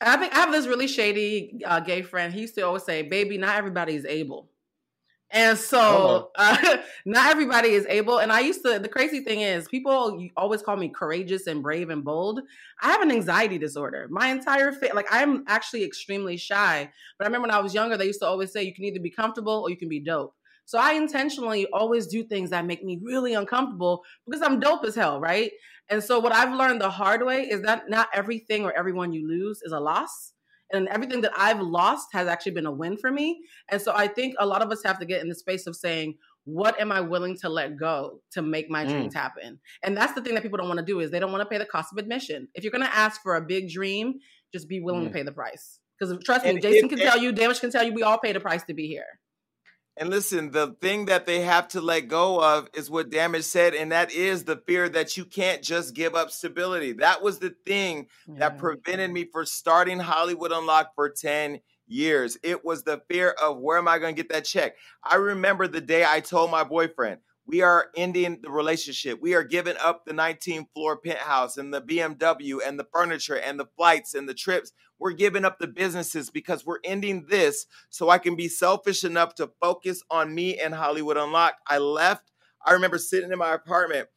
I 0.00 0.16
think 0.16 0.32
I 0.32 0.40
have 0.40 0.52
this 0.52 0.66
really 0.66 0.86
shady 0.86 1.60
uh, 1.64 1.80
gay 1.80 2.02
friend. 2.02 2.32
He 2.32 2.42
used 2.42 2.54
to 2.54 2.62
always 2.62 2.84
say, 2.84 3.02
"Baby, 3.02 3.36
not 3.36 3.56
everybody 3.56 3.96
is 3.96 4.04
able," 4.04 4.48
and 5.30 5.58
so 5.58 6.30
uh, 6.36 6.76
not 7.04 7.30
everybody 7.30 7.70
is 7.70 7.84
able. 7.88 8.18
And 8.18 8.30
I 8.30 8.40
used 8.40 8.62
to. 8.64 8.78
The 8.78 8.88
crazy 8.88 9.24
thing 9.24 9.40
is, 9.40 9.66
people 9.66 10.28
always 10.36 10.62
call 10.62 10.76
me 10.76 10.88
courageous 10.88 11.48
and 11.48 11.64
brave 11.64 11.90
and 11.90 12.04
bold. 12.04 12.40
I 12.80 12.92
have 12.92 13.02
an 13.02 13.10
anxiety 13.10 13.58
disorder. 13.58 14.06
My 14.08 14.28
entire 14.28 14.70
fit, 14.70 14.94
like 14.94 15.08
I'm 15.10 15.42
actually 15.48 15.82
extremely 15.82 16.36
shy. 16.36 16.88
But 17.18 17.24
I 17.24 17.26
remember 17.26 17.48
when 17.48 17.56
I 17.56 17.60
was 17.60 17.74
younger, 17.74 17.96
they 17.96 18.06
used 18.06 18.20
to 18.20 18.26
always 18.26 18.52
say, 18.52 18.62
"You 18.62 18.74
can 18.74 18.84
either 18.84 19.00
be 19.00 19.10
comfortable 19.10 19.62
or 19.64 19.70
you 19.70 19.76
can 19.76 19.88
be 19.88 19.98
dope." 19.98 20.32
So 20.68 20.78
I 20.78 20.92
intentionally 20.92 21.66
always 21.72 22.06
do 22.06 22.22
things 22.22 22.50
that 22.50 22.66
make 22.66 22.84
me 22.84 23.00
really 23.02 23.32
uncomfortable 23.32 24.04
because 24.26 24.42
I'm 24.42 24.60
dope 24.60 24.84
as 24.84 24.94
hell, 24.94 25.18
right? 25.18 25.50
And 25.88 26.04
so 26.04 26.18
what 26.18 26.30
I've 26.30 26.52
learned 26.52 26.82
the 26.82 26.90
hard 26.90 27.24
way 27.24 27.48
is 27.48 27.62
that 27.62 27.88
not 27.88 28.10
everything 28.12 28.66
or 28.66 28.72
everyone 28.76 29.14
you 29.14 29.26
lose 29.26 29.62
is 29.62 29.72
a 29.72 29.80
loss. 29.80 30.34
And 30.70 30.86
everything 30.88 31.22
that 31.22 31.32
I've 31.34 31.62
lost 31.62 32.08
has 32.12 32.28
actually 32.28 32.52
been 32.52 32.66
a 32.66 32.70
win 32.70 32.98
for 32.98 33.10
me. 33.10 33.40
And 33.70 33.80
so 33.80 33.94
I 33.96 34.08
think 34.08 34.34
a 34.38 34.44
lot 34.44 34.60
of 34.60 34.70
us 34.70 34.82
have 34.84 34.98
to 34.98 35.06
get 35.06 35.22
in 35.22 35.30
the 35.30 35.34
space 35.34 35.66
of 35.66 35.74
saying, 35.74 36.18
what 36.44 36.78
am 36.78 36.92
I 36.92 37.00
willing 37.00 37.34
to 37.38 37.48
let 37.48 37.78
go 37.78 38.20
to 38.32 38.42
make 38.42 38.68
my 38.68 38.84
mm. 38.84 38.90
dreams 38.90 39.14
happen? 39.14 39.58
And 39.82 39.96
that's 39.96 40.12
the 40.12 40.20
thing 40.20 40.34
that 40.34 40.42
people 40.42 40.58
don't 40.58 40.68
want 40.68 40.80
to 40.80 40.84
do 40.84 41.00
is 41.00 41.10
they 41.10 41.18
don't 41.18 41.32
want 41.32 41.40
to 41.40 41.48
pay 41.48 41.56
the 41.56 41.64
cost 41.64 41.94
of 41.94 41.96
admission. 41.96 42.46
If 42.52 42.62
you're 42.62 42.72
going 42.72 42.84
to 42.84 42.94
ask 42.94 43.22
for 43.22 43.36
a 43.36 43.40
big 43.40 43.70
dream, 43.70 44.18
just 44.52 44.68
be 44.68 44.80
willing 44.80 45.04
mm. 45.04 45.08
to 45.08 45.14
pay 45.14 45.22
the 45.22 45.32
price. 45.32 45.80
Because 45.98 46.22
trust 46.26 46.44
and 46.44 46.56
me, 46.56 46.60
Jason 46.60 46.90
if, 46.90 46.90
can 46.90 46.98
tell 46.98 47.16
you, 47.16 47.32
Damage 47.32 47.60
can 47.60 47.70
tell 47.70 47.84
you, 47.84 47.94
we 47.94 48.02
all 48.02 48.18
pay 48.18 48.34
the 48.34 48.40
price 48.40 48.64
to 48.64 48.74
be 48.74 48.86
here. 48.86 49.18
And 49.98 50.10
listen, 50.10 50.52
the 50.52 50.76
thing 50.80 51.06
that 51.06 51.26
they 51.26 51.40
have 51.40 51.66
to 51.68 51.80
let 51.80 52.02
go 52.02 52.40
of 52.40 52.68
is 52.72 52.88
what 52.88 53.10
Damage 53.10 53.42
said, 53.42 53.74
and 53.74 53.90
that 53.90 54.12
is 54.12 54.44
the 54.44 54.62
fear 54.64 54.88
that 54.88 55.16
you 55.16 55.24
can't 55.24 55.60
just 55.60 55.92
give 55.92 56.14
up 56.14 56.30
stability. 56.30 56.92
That 56.92 57.20
was 57.20 57.40
the 57.40 57.54
thing 57.66 58.06
yeah. 58.28 58.38
that 58.38 58.58
prevented 58.58 59.10
me 59.10 59.24
from 59.24 59.46
starting 59.46 59.98
Hollywood 59.98 60.52
Unlocked 60.52 60.94
for 60.94 61.10
10 61.10 61.58
years. 61.88 62.38
It 62.44 62.64
was 62.64 62.84
the 62.84 63.02
fear 63.10 63.30
of 63.42 63.58
where 63.58 63.78
am 63.78 63.88
I 63.88 63.98
going 63.98 64.14
to 64.14 64.22
get 64.22 64.32
that 64.32 64.44
check? 64.44 64.76
I 65.02 65.16
remember 65.16 65.66
the 65.66 65.80
day 65.80 66.04
I 66.08 66.20
told 66.20 66.52
my 66.52 66.62
boyfriend, 66.62 67.18
we 67.48 67.62
are 67.62 67.86
ending 67.96 68.40
the 68.42 68.50
relationship. 68.50 69.22
We 69.22 69.32
are 69.32 69.42
giving 69.42 69.76
up 69.82 70.04
the 70.04 70.12
19th 70.12 70.66
floor 70.74 70.98
penthouse 70.98 71.56
and 71.56 71.72
the 71.72 71.80
BMW 71.80 72.58
and 72.64 72.78
the 72.78 72.86
furniture 72.92 73.38
and 73.38 73.58
the 73.58 73.64
flights 73.74 74.12
and 74.12 74.28
the 74.28 74.34
trips. 74.34 74.72
We're 74.98 75.12
giving 75.12 75.46
up 75.46 75.58
the 75.58 75.66
businesses 75.66 76.28
because 76.28 76.66
we're 76.66 76.80
ending 76.84 77.24
this 77.30 77.64
so 77.88 78.10
I 78.10 78.18
can 78.18 78.36
be 78.36 78.48
selfish 78.48 79.02
enough 79.02 79.34
to 79.36 79.50
focus 79.62 80.02
on 80.10 80.34
me 80.34 80.58
and 80.58 80.74
Hollywood 80.74 81.16
Unlocked. 81.16 81.62
I 81.66 81.78
left. 81.78 82.30
I 82.66 82.72
remember 82.72 82.98
sitting 82.98 83.32
in 83.32 83.38
my 83.38 83.54
apartment 83.54 84.08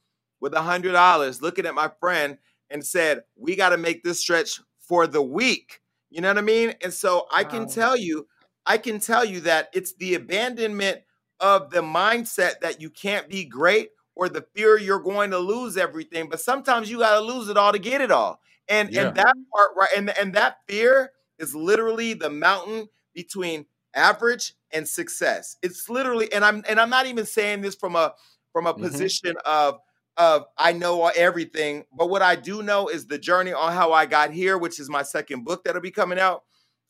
with 0.42 0.54
a 0.54 0.62
hundred 0.62 0.92
dollars, 0.92 1.42
looking 1.42 1.66
at 1.66 1.74
my 1.74 1.90
friend 2.02 2.38
and 2.70 2.86
said, 2.86 3.22
"We 3.38 3.56
got 3.56 3.70
to 3.70 3.78
make 3.78 4.04
this 4.04 4.20
stretch 4.20 4.60
for 4.78 5.08
the 5.08 5.22
week." 5.22 5.80
You 6.10 6.20
know 6.20 6.28
what 6.28 6.38
I 6.38 6.42
mean? 6.42 6.74
And 6.84 6.94
so 6.94 7.28
I 7.32 7.44
wow. 7.44 7.50
can 7.50 7.70
tell 7.70 7.96
you, 7.96 8.28
I 8.66 8.78
can 8.78 9.00
tell 9.00 9.24
you 9.24 9.40
that 9.42 9.70
it's 9.74 9.94
the 9.94 10.16
abandonment 10.16 11.04
of 11.42 11.72
the 11.72 11.82
mindset 11.82 12.60
that 12.62 12.80
you 12.80 12.90
can't 12.90 13.28
be 13.28 13.44
great 13.44 13.90
or 14.16 14.30
the 14.30 14.46
fear 14.56 14.78
you're 14.78 15.00
going 15.00 15.32
to 15.32 15.40
lose 15.40 15.76
everything. 15.76 16.30
But 16.30 16.40
sometimes 16.40 16.90
you 16.90 17.00
got 17.00 17.16
to 17.16 17.22
lose 17.22 17.50
it 17.50 17.58
all 17.58 17.74
to 17.74 17.80
get 17.80 18.00
it 18.00 18.12
all. 18.12 18.40
And 18.70 18.92
yeah. 18.92 19.08
and 19.08 19.18
that 19.18 19.36
part 19.54 19.72
right 19.76 19.90
and 19.98 20.18
and 20.18 20.34
that 20.36 20.58
fear 20.68 21.12
is 21.40 21.56
literally 21.56 22.14
the 22.14 22.30
mountain 22.30 22.88
between 23.14 23.66
average 23.96 24.54
and 24.72 24.88
success. 24.88 25.58
It's 25.62 25.90
literally 25.90 26.32
and 26.32 26.46
I'm 26.46 26.64
and 26.70 26.80
I'm 26.80 26.90
not 26.90 27.08
even 27.08 27.26
saying 27.26 27.62
this 27.62 27.76
from 27.76 27.96
a 27.96 28.14
from 28.54 28.68
a 28.68 28.74
mm-hmm. 28.74 28.84
position 28.84 29.36
of 29.46 29.80
of 30.18 30.46
I 30.58 30.74
know 30.74 31.08
everything, 31.08 31.86
but 31.98 32.10
what 32.10 32.22
I 32.22 32.36
do 32.36 32.62
know 32.62 32.88
is 32.88 33.08
the 33.08 33.18
journey 33.18 33.54
on 33.54 33.74
how 33.74 33.92
I 33.94 34.06
got 34.06 34.32
here, 34.32 34.58
which 34.58 34.80
is 34.80 34.90
my 34.90 35.04
second 35.04 35.46
book 35.46 35.64
that'll 35.64 35.82
be 35.82 35.92
coming 35.92 36.20
out, 36.20 36.44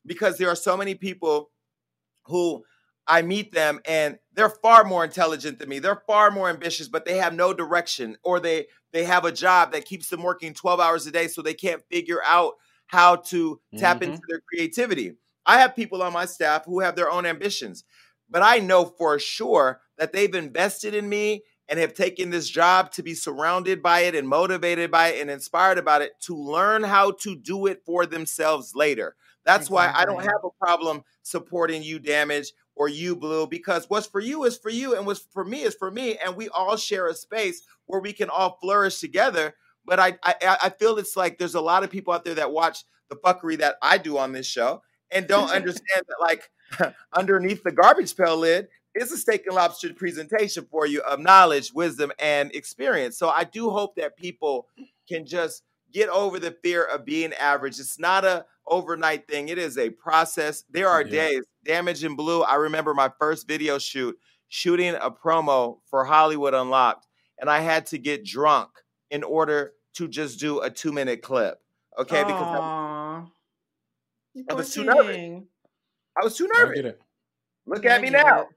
because 0.06 0.38
there 0.38 0.50
are 0.50 0.56
so 0.56 0.76
many 0.76 0.96
people 0.96 1.52
who 2.26 2.64
I 3.08 3.22
meet 3.22 3.52
them 3.52 3.80
and 3.86 4.18
they're 4.34 4.50
far 4.50 4.84
more 4.84 5.04
intelligent 5.04 5.60
than 5.60 5.70
me. 5.70 5.80
They're 5.80 6.04
far 6.08 6.32
more 6.32 6.50
ambitious, 6.50 6.88
but 6.88 7.06
they 7.06 7.18
have 7.18 7.34
no 7.34 7.54
direction 7.54 8.18
or 8.24 8.40
they 8.40 8.68
they 8.92 9.06
have 9.06 9.26
a 9.26 9.32
job 9.32 9.72
that 9.72 9.86
keeps 9.86 10.10
them 10.10 10.24
working 10.24 10.54
12 10.54 10.80
hours 10.80 11.08
a 11.08 11.12
day 11.12 11.28
so 11.28 11.42
they 11.42 11.54
can't 11.54 11.84
figure 11.90 12.22
out 12.26 12.54
how 12.88 13.16
to 13.16 13.60
tap 13.78 14.02
mm-hmm. 14.02 14.12
into 14.12 14.22
their 14.28 14.42
creativity. 14.50 15.14
I 15.46 15.60
have 15.60 15.76
people 15.76 16.04
on 16.04 16.14
my 16.14 16.26
staff 16.26 16.66
who 16.66 16.82
have 16.82 16.96
their 16.96 17.10
own 17.10 17.26
ambitions, 17.26 17.84
but 18.30 18.42
I 18.42 18.60
know 18.60 18.86
for 18.86 19.18
sure 19.18 19.82
that 19.98 20.12
they've 20.12 20.36
invested 20.36 20.94
in 20.94 21.08
me 21.08 21.44
and 21.70 21.80
have 21.80 21.94
taken 21.94 22.30
this 22.30 22.50
job 22.50 22.92
to 22.92 23.02
be 23.02 23.14
surrounded 23.14 23.82
by 23.82 24.02
it 24.02 24.14
and 24.14 24.28
motivated 24.28 24.92
by 24.92 25.08
it 25.08 25.22
and 25.22 25.32
inspired 25.32 25.78
about 25.78 26.02
it 26.02 26.12
to 26.20 26.36
learn 26.36 26.84
how 26.84 27.12
to 27.12 27.36
do 27.36 27.66
it 27.66 27.82
for 27.86 28.06
themselves 28.06 28.74
later. 28.76 29.16
That's 29.46 29.70
exactly. 29.70 29.76
why 29.76 29.94
I 29.96 30.06
don't 30.06 30.24
have 30.24 30.44
a 30.44 30.66
problem 30.66 31.04
supporting 31.24 31.82
you, 31.82 31.98
Damage, 31.98 32.52
or 32.76 32.90
you, 32.90 33.16
Blue, 33.16 33.48
because 33.48 33.90
what's 33.90 34.08
for 34.08 34.20
you 34.20 34.44
is 34.44 34.58
for 34.58 34.70
you, 34.70 34.96
and 34.96 35.06
what's 35.06 35.26
for 35.32 35.44
me 35.44 35.62
is 35.64 35.76
for 35.76 35.92
me, 35.92 36.18
and 36.18 36.36
we 36.36 36.50
all 36.50 36.78
share 36.78 37.08
a 37.08 37.14
space 37.14 37.62
where 37.86 38.02
we 38.02 38.14
can 38.14 38.30
all 38.30 38.58
flourish 38.62 39.00
together. 39.00 39.54
But 39.86 40.00
I, 40.00 40.18
I, 40.24 40.36
I 40.64 40.70
feel 40.70 40.98
it's 40.98 41.18
like 41.18 41.38
there's 41.38 41.56
a 41.56 41.62
lot 41.62 41.84
of 41.84 41.90
people 41.90 42.14
out 42.14 42.24
there 42.24 42.36
that 42.36 42.52
watch 42.52 42.84
the 43.10 43.16
fuckery 43.16 43.58
that 43.60 43.76
I 43.82 43.98
do 43.98 44.18
on 44.18 44.32
this 44.32 44.46
show 44.46 44.82
and 45.12 45.28
don't 45.28 45.52
understand 45.52 46.06
that, 46.08 46.18
like, 46.20 46.50
underneath 47.14 47.64
the 47.64 47.72
garbage 47.72 48.16
pail 48.16 48.38
lid, 48.38 48.68
it's 48.94 49.12
a 49.12 49.18
steak 49.18 49.46
and 49.46 49.56
lobster 49.56 49.94
presentation 49.94 50.68
for 50.70 50.86
you 50.86 51.02
of 51.02 51.20
knowledge, 51.20 51.72
wisdom, 51.74 52.12
and 52.20 52.54
experience. 52.54 53.18
So 53.18 53.30
I 53.30 53.44
do 53.44 53.70
hope 53.70 53.96
that 53.96 54.18
people 54.18 54.68
can 55.08 55.26
just 55.26 55.64
get 55.92 56.10
over 56.10 56.40
the 56.40 56.56
fear 56.64 56.84
of 56.84 57.06
being 57.06 57.34
average. 57.34 57.80
It's 57.80 58.00
not 58.00 58.26
a 58.26 58.46
overnight 58.72 59.28
thing. 59.28 59.50
It 59.50 59.60
is 59.60 59.78
a 59.78 59.92
process. 59.92 60.64
There 60.72 60.88
are 60.88 61.04
yeah. 61.04 61.10
days, 61.10 61.44
damage 61.64 62.04
in 62.04 62.16
blue. 62.16 62.42
I 62.42 62.56
remember 62.56 62.96
my 62.96 63.12
first 63.20 63.48
video 63.48 63.78
shoot, 63.78 64.18
shooting 64.48 64.96
a 64.96 65.12
promo 65.12 65.80
for 65.86 66.06
Hollywood 66.06 66.56
Unlocked, 66.56 67.06
and 67.40 67.50
I 67.50 67.60
had 67.60 67.86
to 67.88 68.00
get 68.00 68.26
drunk 68.26 68.70
in 69.12 69.24
order 69.24 69.74
to 69.96 70.08
just 70.08 70.40
do 70.40 70.62
a 70.62 70.70
two 70.70 70.92
minute 70.92 71.22
clip. 71.22 71.60
Okay, 72.00 72.24
Aww. 72.24 73.28
because 74.34 74.48
I, 74.50 74.54
I 74.54 74.56
was 74.56 74.74
too 74.74 74.86
nervous. 74.86 75.44
I 76.20 76.24
was 76.24 76.38
too 76.38 76.48
nervous. 76.48 76.94
Look 77.68 77.86
at 77.86 78.02
me 78.02 78.10
now. 78.10 78.48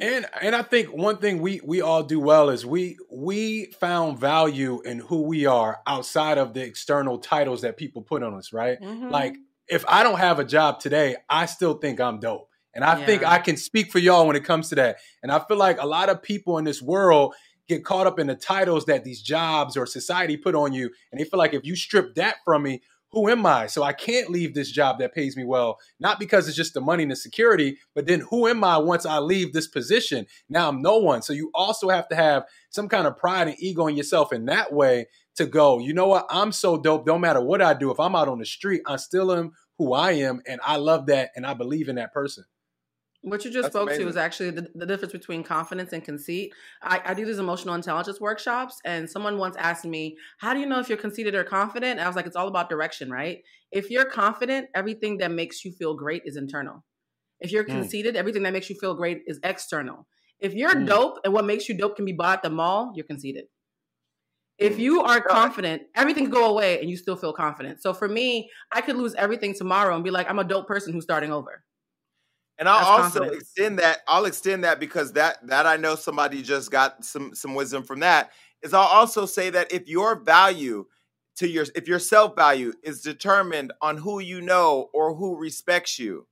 And 0.00 0.26
and 0.40 0.54
I 0.54 0.62
think 0.62 0.88
one 0.88 1.16
thing 1.16 1.40
we 1.40 1.60
we 1.64 1.80
all 1.80 2.02
do 2.04 2.20
well 2.20 2.50
is 2.50 2.64
we 2.64 2.96
we 3.10 3.66
found 3.80 4.18
value 4.18 4.80
in 4.82 5.00
who 5.00 5.22
we 5.22 5.46
are 5.46 5.80
outside 5.86 6.38
of 6.38 6.54
the 6.54 6.62
external 6.62 7.18
titles 7.18 7.62
that 7.62 7.76
people 7.76 8.02
put 8.02 8.22
on 8.22 8.34
us, 8.34 8.52
right? 8.52 8.80
Mm-hmm. 8.80 9.08
Like 9.08 9.36
if 9.66 9.84
I 9.88 10.02
don't 10.02 10.18
have 10.18 10.38
a 10.38 10.44
job 10.44 10.78
today, 10.78 11.16
I 11.28 11.46
still 11.46 11.74
think 11.74 12.00
I'm 12.00 12.20
dope. 12.20 12.48
And 12.72 12.84
I 12.84 13.00
yeah. 13.00 13.06
think 13.06 13.24
I 13.24 13.38
can 13.38 13.56
speak 13.56 13.90
for 13.90 13.98
y'all 13.98 14.28
when 14.28 14.36
it 14.36 14.44
comes 14.44 14.68
to 14.68 14.76
that. 14.76 14.98
And 15.24 15.32
I 15.32 15.40
feel 15.40 15.56
like 15.56 15.80
a 15.80 15.86
lot 15.86 16.08
of 16.08 16.22
people 16.22 16.58
in 16.58 16.64
this 16.64 16.80
world 16.80 17.34
get 17.66 17.84
caught 17.84 18.06
up 18.06 18.18
in 18.18 18.26
the 18.26 18.34
titles 18.34 18.84
that 18.84 19.04
these 19.04 19.22
jobs 19.22 19.76
or 19.76 19.86
society 19.86 20.36
put 20.36 20.54
on 20.54 20.72
you. 20.72 20.90
And 21.10 21.20
they 21.20 21.24
feel 21.24 21.38
like 21.38 21.54
if 21.54 21.64
you 21.64 21.74
strip 21.74 22.14
that 22.14 22.36
from 22.44 22.62
me, 22.62 22.82
who 23.12 23.28
am 23.28 23.44
I? 23.44 23.66
So 23.66 23.82
I 23.82 23.92
can't 23.92 24.30
leave 24.30 24.54
this 24.54 24.70
job 24.70 24.98
that 24.98 25.14
pays 25.14 25.36
me 25.36 25.44
well, 25.44 25.78
not 25.98 26.20
because 26.20 26.46
it's 26.46 26.56
just 26.56 26.74
the 26.74 26.80
money 26.80 27.02
and 27.02 27.12
the 27.12 27.16
security, 27.16 27.78
but 27.94 28.06
then 28.06 28.20
who 28.20 28.46
am 28.46 28.62
I 28.62 28.78
once 28.78 29.04
I 29.04 29.18
leave 29.18 29.52
this 29.52 29.66
position? 29.66 30.26
Now 30.48 30.68
I'm 30.68 30.80
no 30.80 30.98
one. 30.98 31.22
So 31.22 31.32
you 31.32 31.50
also 31.54 31.88
have 31.88 32.08
to 32.08 32.16
have 32.16 32.44
some 32.70 32.88
kind 32.88 33.06
of 33.06 33.16
pride 33.16 33.48
and 33.48 33.56
ego 33.58 33.86
in 33.88 33.96
yourself 33.96 34.32
in 34.32 34.46
that 34.46 34.72
way 34.72 35.06
to 35.36 35.46
go, 35.46 35.78
you 35.78 35.92
know 35.92 36.08
what? 36.08 36.26
I'm 36.30 36.52
so 36.52 36.76
dope. 36.76 37.06
Don't 37.06 37.20
matter 37.20 37.40
what 37.40 37.62
I 37.62 37.74
do. 37.74 37.90
If 37.90 37.98
I'm 37.98 38.14
out 38.14 38.28
on 38.28 38.38
the 38.38 38.46
street, 38.46 38.82
I 38.86 38.96
still 38.96 39.32
am 39.32 39.52
who 39.78 39.92
I 39.92 40.12
am. 40.12 40.40
And 40.46 40.60
I 40.64 40.76
love 40.76 41.06
that. 41.06 41.30
And 41.34 41.46
I 41.46 41.54
believe 41.54 41.88
in 41.88 41.96
that 41.96 42.12
person. 42.12 42.44
What 43.22 43.44
you 43.44 43.50
just 43.50 43.64
That's 43.64 43.74
spoke 43.74 43.88
amazing. 43.88 44.06
to 44.06 44.10
is 44.10 44.16
actually 44.16 44.50
the, 44.50 44.68
the, 44.74 44.86
difference 44.86 45.12
between 45.12 45.42
confidence 45.42 45.92
and 45.92 46.02
conceit. 46.02 46.54
I, 46.82 47.02
I, 47.04 47.12
do 47.12 47.26
these 47.26 47.38
emotional 47.38 47.74
intelligence 47.74 48.18
workshops, 48.18 48.78
and 48.86 49.10
someone 49.10 49.36
once 49.36 49.56
asked 49.58 49.84
me, 49.84 50.16
How 50.38 50.54
do 50.54 50.60
you 50.60 50.66
know 50.66 50.80
if 50.80 50.88
you're 50.88 50.96
conceited 50.96 51.34
or 51.34 51.44
confident? 51.44 51.92
And 51.92 52.00
I 52.00 52.06
was 52.06 52.16
like, 52.16 52.26
It's 52.26 52.36
all 52.36 52.48
about 52.48 52.70
direction, 52.70 53.10
right? 53.10 53.42
If 53.72 53.90
you're 53.90 54.06
confident, 54.06 54.68
everything 54.74 55.18
that 55.18 55.30
makes 55.30 55.66
you 55.66 55.72
feel 55.72 55.94
great 55.94 56.22
is 56.24 56.36
internal. 56.36 56.82
If 57.40 57.52
you're 57.52 57.64
mm. 57.64 57.68
conceited, 57.68 58.16
everything 58.16 58.42
that 58.44 58.54
makes 58.54 58.70
you 58.70 58.76
feel 58.76 58.94
great 58.94 59.20
is 59.26 59.38
external. 59.42 60.06
If 60.38 60.54
you're 60.54 60.74
mm. 60.74 60.86
dope 60.86 61.18
and 61.22 61.34
what 61.34 61.44
makes 61.44 61.68
you 61.68 61.76
dope 61.76 61.96
can 61.96 62.06
be 62.06 62.12
bought 62.12 62.38
at 62.38 62.42
the 62.42 62.50
mall, 62.50 62.92
you're 62.94 63.06
conceited. 63.06 63.44
If 64.58 64.76
mm. 64.76 64.80
you 64.80 65.02
are 65.02 65.20
confident, 65.20 65.82
everything 65.94 66.24
can 66.24 66.32
go 66.32 66.48
away 66.50 66.80
and 66.80 66.88
you 66.88 66.96
still 66.96 67.16
feel 67.16 67.34
confident. 67.34 67.82
So 67.82 67.92
for 67.92 68.08
me, 68.08 68.50
I 68.72 68.80
could 68.80 68.96
lose 68.96 69.14
everything 69.14 69.54
tomorrow 69.54 69.94
and 69.94 70.02
be 70.02 70.10
like, 70.10 70.28
I'm 70.30 70.38
a 70.38 70.44
dope 70.44 70.66
person 70.66 70.94
who's 70.94 71.04
starting 71.04 71.32
over. 71.32 71.64
And 72.60 72.68
I'll 72.68 72.78
That's 72.78 72.90
also 72.90 73.20
confidence. 73.20 73.42
extend 73.42 73.78
that. 73.80 74.00
I'll 74.06 74.26
extend 74.26 74.64
that 74.64 74.78
because 74.78 75.14
that 75.14 75.38
that 75.48 75.66
I 75.66 75.78
know 75.78 75.96
somebody 75.96 76.42
just 76.42 76.70
got 76.70 77.04
some 77.04 77.34
some 77.34 77.54
wisdom 77.54 77.82
from 77.82 78.00
that. 78.00 78.30
Is 78.62 78.74
I'll 78.74 78.82
also 78.82 79.26
say 79.26 79.50
that 79.50 79.72
if 79.72 79.88
your 79.88 80.20
value 80.20 80.84
to 81.36 81.48
your 81.48 81.64
if 81.74 81.88
your 81.88 81.98
self 81.98 82.36
value 82.36 82.74
is 82.84 83.00
determined 83.00 83.72
on 83.80 83.96
who 83.96 84.20
you 84.20 84.42
know 84.42 84.90
or 84.92 85.14
who 85.14 85.38
respects 85.38 85.98
you 85.98 86.26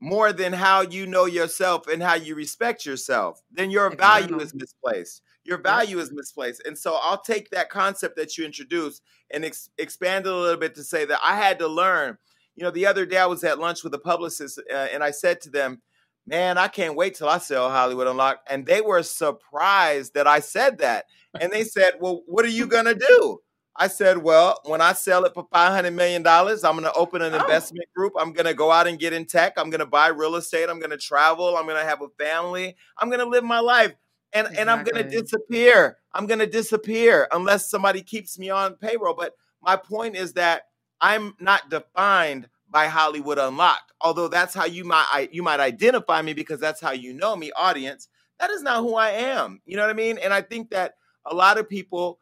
more 0.00 0.32
than 0.32 0.52
how 0.52 0.82
you 0.82 1.06
know 1.06 1.24
yourself 1.24 1.88
and 1.88 2.02
how 2.02 2.14
you 2.14 2.36
respect 2.36 2.86
yourself, 2.86 3.42
then 3.50 3.70
your 3.70 3.90
value 3.96 4.38
is 4.38 4.54
misplaced. 4.54 5.22
Your 5.42 5.58
value 5.58 5.98
is 5.98 6.12
misplaced. 6.12 6.62
And 6.66 6.76
so 6.76 6.98
I'll 7.02 7.20
take 7.22 7.50
that 7.50 7.70
concept 7.70 8.16
that 8.16 8.36
you 8.36 8.44
introduced 8.44 9.02
and 9.32 9.44
ex- 9.44 9.70
expand 9.78 10.26
it 10.26 10.32
a 10.32 10.36
little 10.36 10.60
bit 10.60 10.74
to 10.74 10.84
say 10.84 11.04
that 11.06 11.20
I 11.22 11.36
had 11.36 11.58
to 11.60 11.68
learn 11.68 12.18
you 12.56 12.64
know, 12.64 12.70
the 12.70 12.86
other 12.86 13.06
day 13.06 13.18
I 13.18 13.26
was 13.26 13.44
at 13.44 13.58
lunch 13.58 13.84
with 13.84 13.94
a 13.94 13.98
publicist 13.98 14.58
uh, 14.72 14.74
and 14.74 15.04
I 15.04 15.10
said 15.10 15.40
to 15.42 15.50
them, 15.50 15.82
man, 16.26 16.58
I 16.58 16.68
can't 16.68 16.96
wait 16.96 17.14
till 17.14 17.28
I 17.28 17.38
sell 17.38 17.70
Hollywood 17.70 18.08
Unlocked. 18.08 18.50
And 18.50 18.66
they 18.66 18.80
were 18.80 19.02
surprised 19.02 20.14
that 20.14 20.26
I 20.26 20.40
said 20.40 20.78
that. 20.78 21.04
And 21.40 21.52
they 21.52 21.64
said, 21.64 21.94
well, 22.00 22.22
what 22.26 22.44
are 22.44 22.48
you 22.48 22.66
going 22.66 22.86
to 22.86 22.94
do? 22.94 23.40
I 23.78 23.88
said, 23.88 24.18
well, 24.18 24.58
when 24.64 24.80
I 24.80 24.94
sell 24.94 25.24
it 25.26 25.34
for 25.34 25.46
$500 25.48 25.92
million, 25.92 26.26
I'm 26.26 26.52
going 26.56 26.82
to 26.84 26.92
open 26.94 27.20
an 27.20 27.34
oh. 27.34 27.38
investment 27.38 27.86
group. 27.94 28.14
I'm 28.18 28.32
going 28.32 28.46
to 28.46 28.54
go 28.54 28.72
out 28.72 28.86
and 28.86 28.98
get 28.98 29.12
in 29.12 29.26
tech. 29.26 29.52
I'm 29.58 29.68
going 29.68 29.80
to 29.80 29.86
buy 29.86 30.08
real 30.08 30.36
estate. 30.36 30.70
I'm 30.70 30.78
going 30.78 30.90
to 30.90 30.96
travel. 30.96 31.56
I'm 31.56 31.66
going 31.66 31.80
to 31.80 31.86
have 31.86 32.00
a 32.00 32.08
family. 32.18 32.74
I'm 32.98 33.08
going 33.08 33.20
to 33.20 33.28
live 33.28 33.44
my 33.44 33.60
life. 33.60 33.94
And, 34.32 34.46
exactly. 34.46 34.60
and 34.60 34.70
I'm 34.70 34.84
going 34.84 35.04
to 35.04 35.08
disappear. 35.08 35.98
I'm 36.14 36.26
going 36.26 36.38
to 36.38 36.46
disappear 36.46 37.28
unless 37.32 37.70
somebody 37.70 38.02
keeps 38.02 38.38
me 38.38 38.48
on 38.48 38.74
payroll. 38.76 39.14
But 39.14 39.34
my 39.62 39.76
point 39.76 40.16
is 40.16 40.32
that 40.34 40.62
I'm 41.00 41.34
not 41.40 41.70
defined 41.70 42.48
by 42.68 42.88
Hollywood 42.88 43.38
Unlocked. 43.38 43.92
Although 44.00 44.28
that's 44.28 44.54
how 44.54 44.66
you 44.66 44.84
might 44.84 45.28
you 45.32 45.42
might 45.42 45.60
identify 45.60 46.22
me 46.22 46.34
because 46.34 46.60
that's 46.60 46.80
how 46.80 46.92
you 46.92 47.12
know 47.12 47.36
me, 47.36 47.50
audience. 47.56 48.08
that 48.38 48.50
is 48.50 48.62
not 48.62 48.82
who 48.82 48.94
I 48.94 49.10
am. 49.10 49.60
You 49.64 49.76
know 49.76 49.82
what 49.82 49.90
I 49.90 49.94
mean? 49.94 50.18
And 50.18 50.32
I 50.32 50.42
think 50.42 50.70
that 50.70 50.94
a 51.24 51.34
lot 51.34 51.58
of 51.58 51.68
people, 51.68 52.20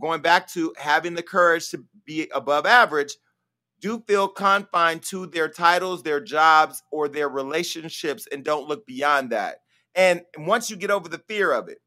going 0.00 0.22
back 0.22 0.48
to 0.52 0.72
having 0.78 1.14
the 1.14 1.22
courage 1.22 1.70
to 1.70 1.84
be 2.04 2.28
above 2.34 2.66
average, 2.66 3.16
do 3.80 4.02
feel 4.06 4.28
confined 4.28 5.02
to 5.02 5.26
their 5.26 5.48
titles, 5.48 6.02
their 6.02 6.20
jobs, 6.20 6.82
or 6.92 7.08
their 7.08 7.28
relationships 7.28 8.28
and 8.30 8.44
don't 8.44 8.68
look 8.68 8.86
beyond 8.86 9.30
that. 9.30 9.56
And 9.94 10.22
once 10.38 10.70
you 10.70 10.76
get 10.76 10.92
over 10.92 11.08
the 11.08 11.22
fear 11.26 11.52
of 11.52 11.68
it, 11.68 11.78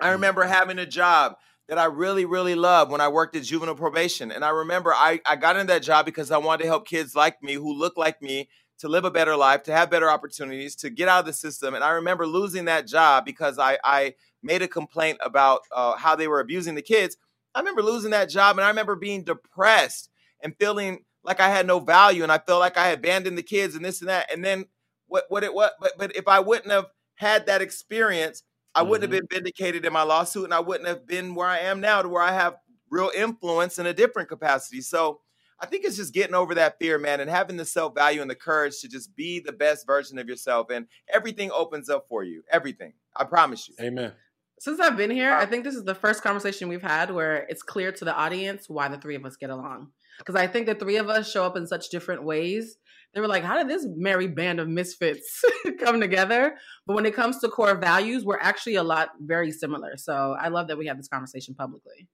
I 0.00 0.08
mm. 0.08 0.12
remember 0.12 0.42
having 0.44 0.78
a 0.78 0.86
job 0.86 1.34
that 1.68 1.78
I 1.78 1.84
really, 1.84 2.24
really 2.24 2.54
loved 2.54 2.90
when 2.90 3.00
I 3.00 3.08
worked 3.08 3.36
at 3.36 3.44
juvenile 3.44 3.74
probation. 3.74 4.30
And 4.32 4.44
I 4.44 4.50
remember 4.50 4.92
I, 4.92 5.20
I 5.24 5.36
got 5.36 5.56
in 5.56 5.68
that 5.68 5.82
job 5.82 6.04
because 6.04 6.30
I 6.30 6.38
wanted 6.38 6.64
to 6.64 6.68
help 6.68 6.86
kids 6.86 7.14
like 7.14 7.42
me 7.42 7.54
who 7.54 7.72
look 7.72 7.96
like 7.96 8.20
me 8.20 8.48
to 8.78 8.88
live 8.88 9.04
a 9.04 9.10
better 9.10 9.36
life, 9.36 9.62
to 9.64 9.72
have 9.72 9.90
better 9.90 10.10
opportunities, 10.10 10.74
to 10.76 10.90
get 10.90 11.08
out 11.08 11.20
of 11.20 11.26
the 11.26 11.32
system. 11.32 11.74
And 11.74 11.84
I 11.84 11.90
remember 11.90 12.26
losing 12.26 12.64
that 12.64 12.86
job 12.86 13.24
because 13.24 13.58
I, 13.58 13.78
I 13.84 14.14
made 14.42 14.60
a 14.60 14.68
complaint 14.68 15.18
about 15.22 15.60
uh, 15.70 15.96
how 15.96 16.16
they 16.16 16.26
were 16.26 16.40
abusing 16.40 16.74
the 16.74 16.82
kids. 16.82 17.16
I 17.54 17.60
remember 17.60 17.82
losing 17.82 18.10
that 18.10 18.28
job 18.28 18.58
and 18.58 18.64
I 18.64 18.68
remember 18.68 18.96
being 18.96 19.22
depressed 19.22 20.10
and 20.42 20.56
feeling 20.58 21.04
like 21.22 21.38
I 21.38 21.48
had 21.48 21.66
no 21.66 21.78
value 21.78 22.22
and 22.22 22.32
I 22.32 22.38
felt 22.38 22.60
like 22.60 22.76
I 22.76 22.88
had 22.88 22.98
abandoned 22.98 23.38
the 23.38 23.42
kids 23.42 23.76
and 23.76 23.84
this 23.84 24.00
and 24.00 24.08
that. 24.10 24.32
And 24.32 24.44
then 24.44 24.66
what 25.06 25.26
what 25.28 25.44
it 25.44 25.54
what 25.54 25.74
but 25.80 25.92
but 25.98 26.16
if 26.16 26.26
I 26.26 26.40
wouldn't 26.40 26.72
have 26.72 26.86
had 27.16 27.46
that 27.46 27.62
experience, 27.62 28.42
I 28.74 28.82
wouldn't 28.82 29.10
mm-hmm. 29.10 29.20
have 29.20 29.28
been 29.28 29.36
vindicated 29.38 29.84
in 29.84 29.92
my 29.92 30.02
lawsuit 30.02 30.44
and 30.44 30.54
I 30.54 30.60
wouldn't 30.60 30.88
have 30.88 31.06
been 31.06 31.34
where 31.34 31.46
I 31.46 31.58
am 31.58 31.80
now 31.80 32.02
to 32.02 32.08
where 32.08 32.22
I 32.22 32.32
have 32.32 32.56
real 32.90 33.10
influence 33.14 33.78
in 33.78 33.86
a 33.86 33.92
different 33.92 34.28
capacity. 34.28 34.80
So 34.80 35.20
I 35.60 35.66
think 35.66 35.84
it's 35.84 35.96
just 35.96 36.12
getting 36.12 36.34
over 36.34 36.54
that 36.56 36.78
fear, 36.80 36.98
man, 36.98 37.20
and 37.20 37.30
having 37.30 37.56
the 37.56 37.64
self 37.64 37.94
value 37.94 38.20
and 38.20 38.30
the 38.30 38.34
courage 38.34 38.80
to 38.80 38.88
just 38.88 39.14
be 39.14 39.40
the 39.40 39.52
best 39.52 39.86
version 39.86 40.18
of 40.18 40.28
yourself. 40.28 40.68
And 40.70 40.86
everything 41.12 41.50
opens 41.52 41.88
up 41.88 42.06
for 42.08 42.24
you. 42.24 42.42
Everything. 42.50 42.94
I 43.16 43.24
promise 43.24 43.68
you. 43.68 43.74
Amen. 43.80 44.12
Since 44.58 44.80
I've 44.80 44.96
been 44.96 45.10
here, 45.10 45.32
I 45.32 45.46
think 45.46 45.64
this 45.64 45.74
is 45.74 45.84
the 45.84 45.94
first 45.94 46.22
conversation 46.22 46.68
we've 46.68 46.82
had 46.82 47.10
where 47.10 47.46
it's 47.48 47.62
clear 47.62 47.90
to 47.92 48.04
the 48.04 48.14
audience 48.14 48.68
why 48.68 48.88
the 48.88 48.98
three 48.98 49.16
of 49.16 49.24
us 49.24 49.36
get 49.36 49.50
along. 49.50 49.88
Because 50.18 50.34
I 50.36 50.46
think 50.46 50.66
the 50.66 50.74
three 50.74 50.96
of 50.96 51.08
us 51.08 51.30
show 51.30 51.44
up 51.44 51.56
in 51.56 51.66
such 51.66 51.90
different 51.90 52.22
ways. 52.22 52.76
They 53.14 53.20
were 53.20 53.28
like, 53.28 53.44
how 53.44 53.58
did 53.58 53.68
this 53.68 53.86
merry 53.94 54.26
band 54.26 54.58
of 54.60 54.68
misfits 54.68 55.44
come 55.80 56.00
together? 56.00 56.56
But 56.86 56.94
when 56.94 57.06
it 57.06 57.14
comes 57.14 57.38
to 57.40 57.48
core 57.48 57.74
values, 57.74 58.24
we're 58.24 58.40
actually 58.40 58.76
a 58.76 58.82
lot 58.82 59.10
very 59.20 59.52
similar. 59.52 59.96
So 59.96 60.36
I 60.40 60.48
love 60.48 60.68
that 60.68 60.78
we 60.78 60.86
have 60.86 60.96
this 60.96 61.08
conversation 61.08 61.54
publicly. 61.54 62.08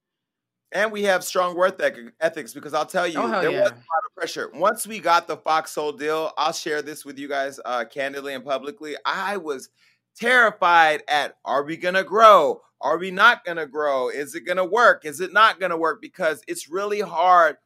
And 0.73 0.93
we 0.93 1.05
have 1.05 1.25
strong 1.25 1.57
work 1.57 1.81
ethics 2.21 2.53
because 2.53 2.75
I'll 2.75 2.85
tell 2.85 3.07
you, 3.07 3.19
oh, 3.19 3.29
there 3.29 3.51
yeah. 3.51 3.63
was 3.63 3.71
a 3.71 3.75
lot 3.75 4.05
of 4.07 4.15
pressure. 4.17 4.51
Once 4.53 4.87
we 4.87 4.99
got 4.99 5.27
the 5.27 5.37
Fox 5.37 5.71
Soul 5.71 5.93
deal, 5.93 6.33
I'll 6.37 6.53
share 6.53 6.83
this 6.83 7.05
with 7.05 7.19
you 7.19 7.29
guys 7.29 7.59
uh, 7.65 7.85
candidly 7.87 8.35
and 8.35 8.45
publicly. 8.45 8.97
I 9.05 9.37
was– 9.37 9.69
terrified 10.19 11.03
at 11.09 11.37
are 11.45 11.63
we 11.63 11.77
going 11.77 11.95
to 11.95 12.05
grow? 12.05 12.61
Are 12.81 12.99
we 12.99 13.11
not 13.11 13.45
going 13.45 13.57
to 13.57 13.67
grow? 13.67 14.09
Is 14.09 14.35
it 14.35 14.47
going 14.47 14.57
to 14.57 14.65
work? 14.65 15.05
Is 15.05 15.21
it 15.21 15.33
not 15.33 15.59
going 15.59 15.71
to 15.71 15.77
work? 15.77 16.01
Because 16.01 16.43
it's 16.47 16.69
really 16.69 17.01
hard 17.01 17.57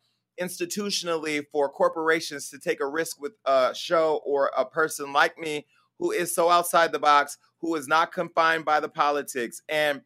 institutionally 0.41 1.45
for 1.53 1.69
corporations 1.69 2.51
to 2.51 2.59
take 2.59 2.81
a 2.81 2.87
risk 2.87 3.21
with 3.21 3.33
a 3.45 3.75
show 3.75 4.21
or 4.25 4.51
a 4.57 4.65
person 4.65 5.13
like 5.13 5.39
me 5.39 5.67
who 5.99 6.11
is 6.11 6.35
so 6.35 6.51
outside 6.51 6.93
the 6.93 6.99
box, 6.99 7.39
who 7.61 7.75
is 7.75 7.87
not 7.87 8.13
confined 8.13 8.65
by 8.65 8.81
the 8.81 8.89
politics. 8.89 9.63
And 9.69 10.03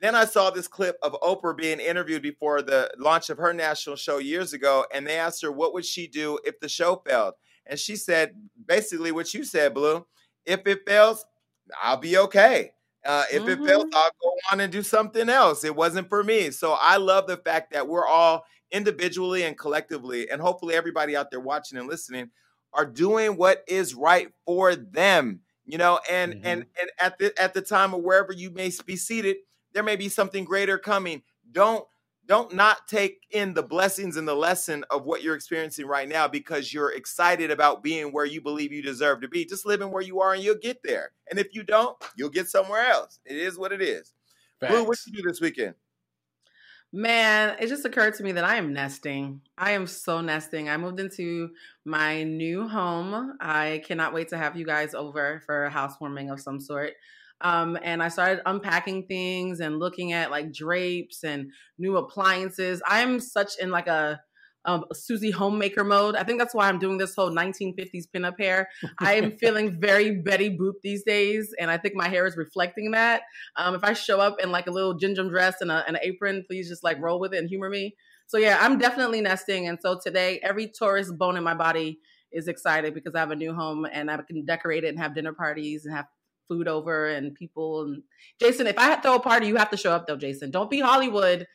then 0.00 0.14
I 0.14 0.24
saw 0.24 0.50
this 0.50 0.68
clip 0.68 0.96
of 1.02 1.16
Oprah 1.22 1.56
being 1.56 1.80
interviewed 1.80 2.22
before 2.22 2.62
the 2.62 2.90
launch 2.98 3.30
of 3.30 3.38
her 3.38 3.52
national 3.52 3.96
show 3.96 4.18
years 4.18 4.52
ago, 4.52 4.84
and 4.92 5.06
they 5.06 5.18
asked 5.18 5.42
her 5.42 5.52
what 5.52 5.74
would 5.74 5.84
she 5.84 6.06
do 6.06 6.38
if 6.44 6.60
the 6.60 6.68
show 6.68 7.02
failed, 7.06 7.34
and 7.66 7.78
she 7.78 7.96
said 7.96 8.34
basically 8.66 9.12
what 9.12 9.32
you 9.34 9.44
said, 9.44 9.74
Blue. 9.74 10.06
If 10.46 10.66
it 10.66 10.80
fails, 10.86 11.24
I'll 11.82 11.96
be 11.98 12.16
okay. 12.16 12.72
Uh, 13.04 13.24
if 13.32 13.42
mm-hmm. 13.42 13.62
it 13.62 13.66
fails, 13.66 13.84
mm-hmm. 13.84 13.96
I'll 13.96 14.10
go 14.22 14.34
on 14.52 14.60
and 14.60 14.72
do 14.72 14.82
something 14.82 15.28
else. 15.28 15.64
It 15.64 15.74
wasn't 15.74 16.08
for 16.08 16.22
me. 16.22 16.50
So 16.50 16.76
I 16.80 16.96
love 16.96 17.26
the 17.26 17.36
fact 17.36 17.72
that 17.72 17.86
we're 17.86 18.06
all 18.06 18.44
individually 18.70 19.42
and 19.42 19.58
collectively, 19.58 20.28
and 20.30 20.40
hopefully 20.40 20.74
everybody 20.74 21.16
out 21.16 21.30
there 21.30 21.40
watching 21.40 21.78
and 21.78 21.88
listening 21.88 22.30
are 22.72 22.86
doing 22.86 23.36
what 23.36 23.64
is 23.68 23.94
right 23.94 24.28
for 24.44 24.74
them. 24.74 25.40
You 25.64 25.78
know, 25.78 26.00
and 26.10 26.34
mm-hmm. 26.34 26.46
and 26.46 26.66
and 26.80 26.90
at 26.98 27.18
the 27.18 27.40
at 27.40 27.54
the 27.54 27.62
time 27.62 27.94
or 27.94 28.00
wherever 28.00 28.32
you 28.32 28.50
may 28.50 28.70
be 28.86 28.96
seated, 28.96 29.36
there 29.74 29.82
may 29.82 29.96
be 29.96 30.08
something 30.08 30.44
greater 30.44 30.78
coming. 30.78 31.22
Don't 31.50 31.84
don't 32.28 32.54
not 32.54 32.86
take 32.86 33.22
in 33.30 33.54
the 33.54 33.62
blessings 33.62 34.16
and 34.16 34.28
the 34.28 34.34
lesson 34.34 34.84
of 34.90 35.04
what 35.04 35.22
you're 35.22 35.34
experiencing 35.34 35.86
right 35.86 36.08
now 36.08 36.28
because 36.28 36.72
you're 36.74 36.92
excited 36.92 37.50
about 37.50 37.82
being 37.82 38.12
where 38.12 38.26
you 38.26 38.40
believe 38.40 38.70
you 38.70 38.82
deserve 38.82 39.22
to 39.22 39.28
be. 39.28 39.46
Just 39.46 39.64
living 39.64 39.90
where 39.90 40.02
you 40.02 40.20
are 40.20 40.34
and 40.34 40.42
you'll 40.42 40.56
get 40.56 40.82
there. 40.84 41.12
And 41.30 41.38
if 41.38 41.54
you 41.54 41.62
don't, 41.62 41.96
you'll 42.16 42.28
get 42.28 42.48
somewhere 42.48 42.86
else. 42.86 43.18
It 43.24 43.36
is 43.36 43.58
what 43.58 43.72
it 43.72 43.80
is. 43.80 44.12
Facts. 44.60 44.72
Blue, 44.72 44.84
what 44.84 44.98
you 45.06 45.14
do 45.14 45.22
this 45.26 45.40
weekend? 45.40 45.74
Man, 46.92 47.56
it 47.60 47.66
just 47.68 47.84
occurred 47.84 48.14
to 48.14 48.22
me 48.22 48.32
that 48.32 48.44
I 48.44 48.56
am 48.56 48.72
nesting. 48.72 49.42
I 49.58 49.72
am 49.72 49.86
so 49.86 50.22
nesting. 50.22 50.70
I 50.70 50.78
moved 50.78 51.00
into 51.00 51.50
my 51.84 52.22
new 52.22 52.66
home. 52.66 53.34
I 53.40 53.82
cannot 53.86 54.14
wait 54.14 54.28
to 54.28 54.38
have 54.38 54.56
you 54.56 54.64
guys 54.64 54.94
over 54.94 55.42
for 55.44 55.66
a 55.66 55.70
housewarming 55.70 56.30
of 56.30 56.40
some 56.40 56.58
sort. 56.58 56.94
Um, 57.42 57.78
and 57.82 58.02
I 58.02 58.08
started 58.08 58.42
unpacking 58.46 59.06
things 59.06 59.60
and 59.60 59.78
looking 59.78 60.12
at 60.12 60.30
like 60.30 60.52
drapes 60.52 61.24
and 61.24 61.52
new 61.78 61.98
appliances. 61.98 62.82
I'm 62.86 63.20
such 63.20 63.58
in 63.60 63.70
like 63.70 63.86
a, 63.86 64.20
a 64.64 64.80
Susie 64.92 65.30
homemaker 65.30 65.84
mode. 65.84 66.16
I 66.16 66.24
think 66.24 66.38
that's 66.38 66.54
why 66.54 66.68
I'm 66.68 66.78
doing 66.78 66.98
this 66.98 67.14
whole 67.14 67.30
1950s 67.30 68.04
pinup 68.14 68.38
hair. 68.38 68.68
I 68.98 69.14
am 69.14 69.36
feeling 69.40 69.80
very 69.80 70.20
Betty 70.20 70.50
Boop 70.50 70.74
these 70.82 71.04
days, 71.04 71.54
and 71.58 71.70
I 71.70 71.78
think 71.78 71.94
my 71.94 72.08
hair 72.08 72.26
is 72.26 72.36
reflecting 72.36 72.90
that. 72.92 73.22
Um, 73.56 73.74
if 73.74 73.84
I 73.84 73.92
show 73.92 74.20
up 74.20 74.36
in 74.42 74.50
like 74.50 74.66
a 74.66 74.70
little 74.70 74.94
gingham 74.94 75.28
dress 75.28 75.56
and, 75.60 75.70
a, 75.70 75.84
and 75.86 75.96
an 75.96 76.02
apron, 76.02 76.44
please 76.46 76.68
just 76.68 76.84
like 76.84 77.00
roll 77.00 77.20
with 77.20 77.34
it 77.34 77.38
and 77.38 77.48
humor 77.48 77.70
me. 77.70 77.94
So 78.26 78.36
yeah, 78.36 78.58
I'm 78.60 78.78
definitely 78.78 79.20
nesting, 79.20 79.68
and 79.68 79.78
so 79.80 79.98
today 80.02 80.40
every 80.42 80.68
Taurus 80.68 81.10
bone 81.10 81.36
in 81.36 81.44
my 81.44 81.54
body 81.54 82.00
is 82.30 82.48
excited 82.48 82.92
because 82.92 83.14
I 83.14 83.20
have 83.20 83.30
a 83.30 83.36
new 83.36 83.54
home 83.54 83.86
and 83.90 84.10
I 84.10 84.18
can 84.18 84.44
decorate 84.44 84.84
it 84.84 84.88
and 84.88 84.98
have 84.98 85.14
dinner 85.14 85.32
parties 85.32 85.86
and 85.86 85.94
have 85.94 86.06
food 86.46 86.68
over 86.68 87.08
and 87.08 87.34
people. 87.34 87.82
And 87.82 88.02
Jason, 88.40 88.66
if 88.66 88.78
I 88.78 88.96
throw 88.96 89.16
a 89.16 89.20
party, 89.20 89.46
you 89.46 89.56
have 89.56 89.70
to 89.70 89.76
show 89.76 89.92
up 89.92 90.06
though, 90.06 90.16
Jason. 90.16 90.50
Don't 90.50 90.70
be 90.70 90.80
Hollywood 90.80 91.46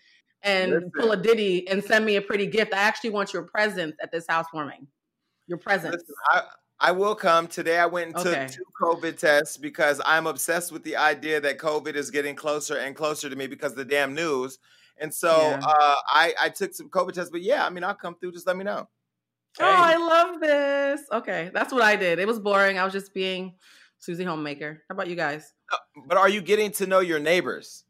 and 0.43 0.71
Listen. 0.71 0.91
pull 0.97 1.12
a 1.12 1.17
Diddy 1.17 1.67
and 1.67 1.84
send 1.84 2.06
me 2.06 2.17
a 2.17 2.21
pretty 2.21 2.45
gift. 2.45 2.73
I 2.73 2.77
actually 2.77 3.12
want 3.12 3.34
your 3.34 3.43
presence 3.43 3.95
at 4.01 4.12
this 4.12 4.25
housewarming. 4.27 4.88
Your 5.47 5.58
presence. 5.58 5.95
Listen, 5.95 6.15
I, 6.32 6.41
I 6.79 6.91
will 6.91 7.15
come. 7.15 7.47
Today 7.47 7.79
I 7.79 7.86
went 7.86 8.08
and 8.08 8.15
took 8.15 8.36
okay. 8.36 8.47
two 8.47 8.63
COVID 8.82 9.17
tests 9.17 9.58
because 9.58 10.01
I'm 10.06 10.27
obsessed 10.27 10.71
with 10.71 10.84
the 10.84 10.97
idea 10.97 11.39
that 11.41 11.58
COVID 11.58 11.95
is 11.95 12.12
getting 12.12 12.36
closer 12.36 12.77
and 12.77 12.95
closer 12.95 13.29
to 13.29 13.36
me 13.36 13.47
because 13.47 13.71
of 13.71 13.77
the 13.77 13.86
damn 13.86 14.13
news. 14.13 14.60
And 14.97 15.13
so 15.13 15.36
yeah. 15.36 15.62
uh, 15.65 15.95
I, 16.08 16.34
I 16.39 16.49
took 16.49 16.73
some 16.73 16.89
COVID 16.89 17.13
tests, 17.13 17.32
but 17.32 17.41
yeah, 17.41 17.65
I 17.65 17.69
mean, 17.69 17.84
I'll 17.84 17.95
come 17.95 18.15
through. 18.15 18.34
Just 18.34 18.47
let 18.47 18.58
me 18.58 18.63
know. 18.63 18.88
Hey. 19.58 19.65
Oh, 19.65 19.71
I 19.71 19.97
love 19.97 20.39
this. 20.39 21.01
Okay, 21.12 21.51
that's 21.53 21.71
what 21.71 21.84
I 21.84 21.95
did. 21.95 22.19
It 22.19 22.27
was 22.27 22.39
boring. 22.39 22.79
I 22.79 22.84
was 22.84 22.93
just 22.93 23.13
being 23.13 23.53
Susie 23.99 24.23
Homemaker. 24.23 24.82
How 24.89 24.93
about 24.93 25.08
you 25.08 25.15
guys? 25.15 25.53
Uh, 25.71 25.77
but 26.08 26.17
are 26.17 26.29
you 26.29 26.41
getting 26.41 26.71
to 26.71 26.88
know 26.88 26.99
your 26.99 27.19
neighbors? 27.19 27.84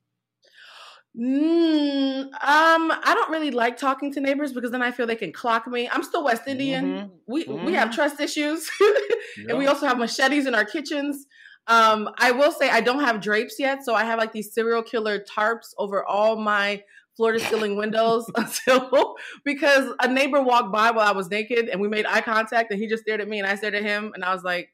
Mm, 1.16 2.24
um, 2.24 2.32
I 2.42 3.14
don't 3.14 3.30
really 3.30 3.52
like 3.52 3.78
talking 3.78 4.12
to 4.14 4.20
neighbors 4.20 4.52
because 4.52 4.72
then 4.72 4.82
I 4.82 4.90
feel 4.90 5.06
they 5.06 5.16
can 5.16 5.32
clock 5.32 5.68
me. 5.68 5.88
I'm 5.88 6.02
still 6.02 6.24
West 6.24 6.48
Indian. 6.48 6.86
Mm-hmm. 6.86 7.08
We 7.28 7.46
mm-hmm. 7.46 7.66
we 7.66 7.74
have 7.74 7.90
mm-hmm. 7.90 7.96
trust 7.96 8.20
issues, 8.20 8.70
and 9.48 9.58
we 9.58 9.68
also 9.68 9.86
have 9.86 10.00
machetes 10.00 10.48
in 10.48 10.56
our 10.56 10.66
kitchens. 10.66 11.28
Um, 11.68 12.10
I 12.18 12.32
will 12.32 12.52
say 12.52 12.70
I 12.70 12.82
don't 12.82 13.04
have 13.04 13.22
drapes 13.22 13.60
yet, 13.60 13.86
so 13.86 13.94
I 13.94 14.06
have 14.06 14.18
like 14.18 14.32
these 14.32 14.54
serial 14.54 14.82
killer 14.82 15.20
tarps 15.20 15.74
over 15.78 16.04
all 16.04 16.36
my 16.36 16.82
floor 17.16 17.34
to 17.34 17.40
ceiling 17.40 17.76
windows 17.76 18.30
until 18.36 19.16
because 19.46 19.94
a 20.02 20.08
neighbor 20.08 20.42
walked 20.42 20.72
by 20.72 20.92
while 20.92 21.08
I 21.08 21.12
was 21.12 21.30
naked 21.30 21.70
and 21.70 21.80
we 21.80 21.88
made 21.88 22.06
eye 22.06 22.22
contact 22.22 22.72
and 22.72 22.80
he 22.80 22.88
just 22.88 23.04
stared 23.04 23.22
at 23.22 23.28
me 23.28 23.40
and 23.40 23.48
I 23.48 23.56
stared 23.56 23.76
at 23.76 23.84
him 23.84 24.12
and 24.16 24.24
I 24.24 24.34
was 24.34 24.44
like, 24.44 24.70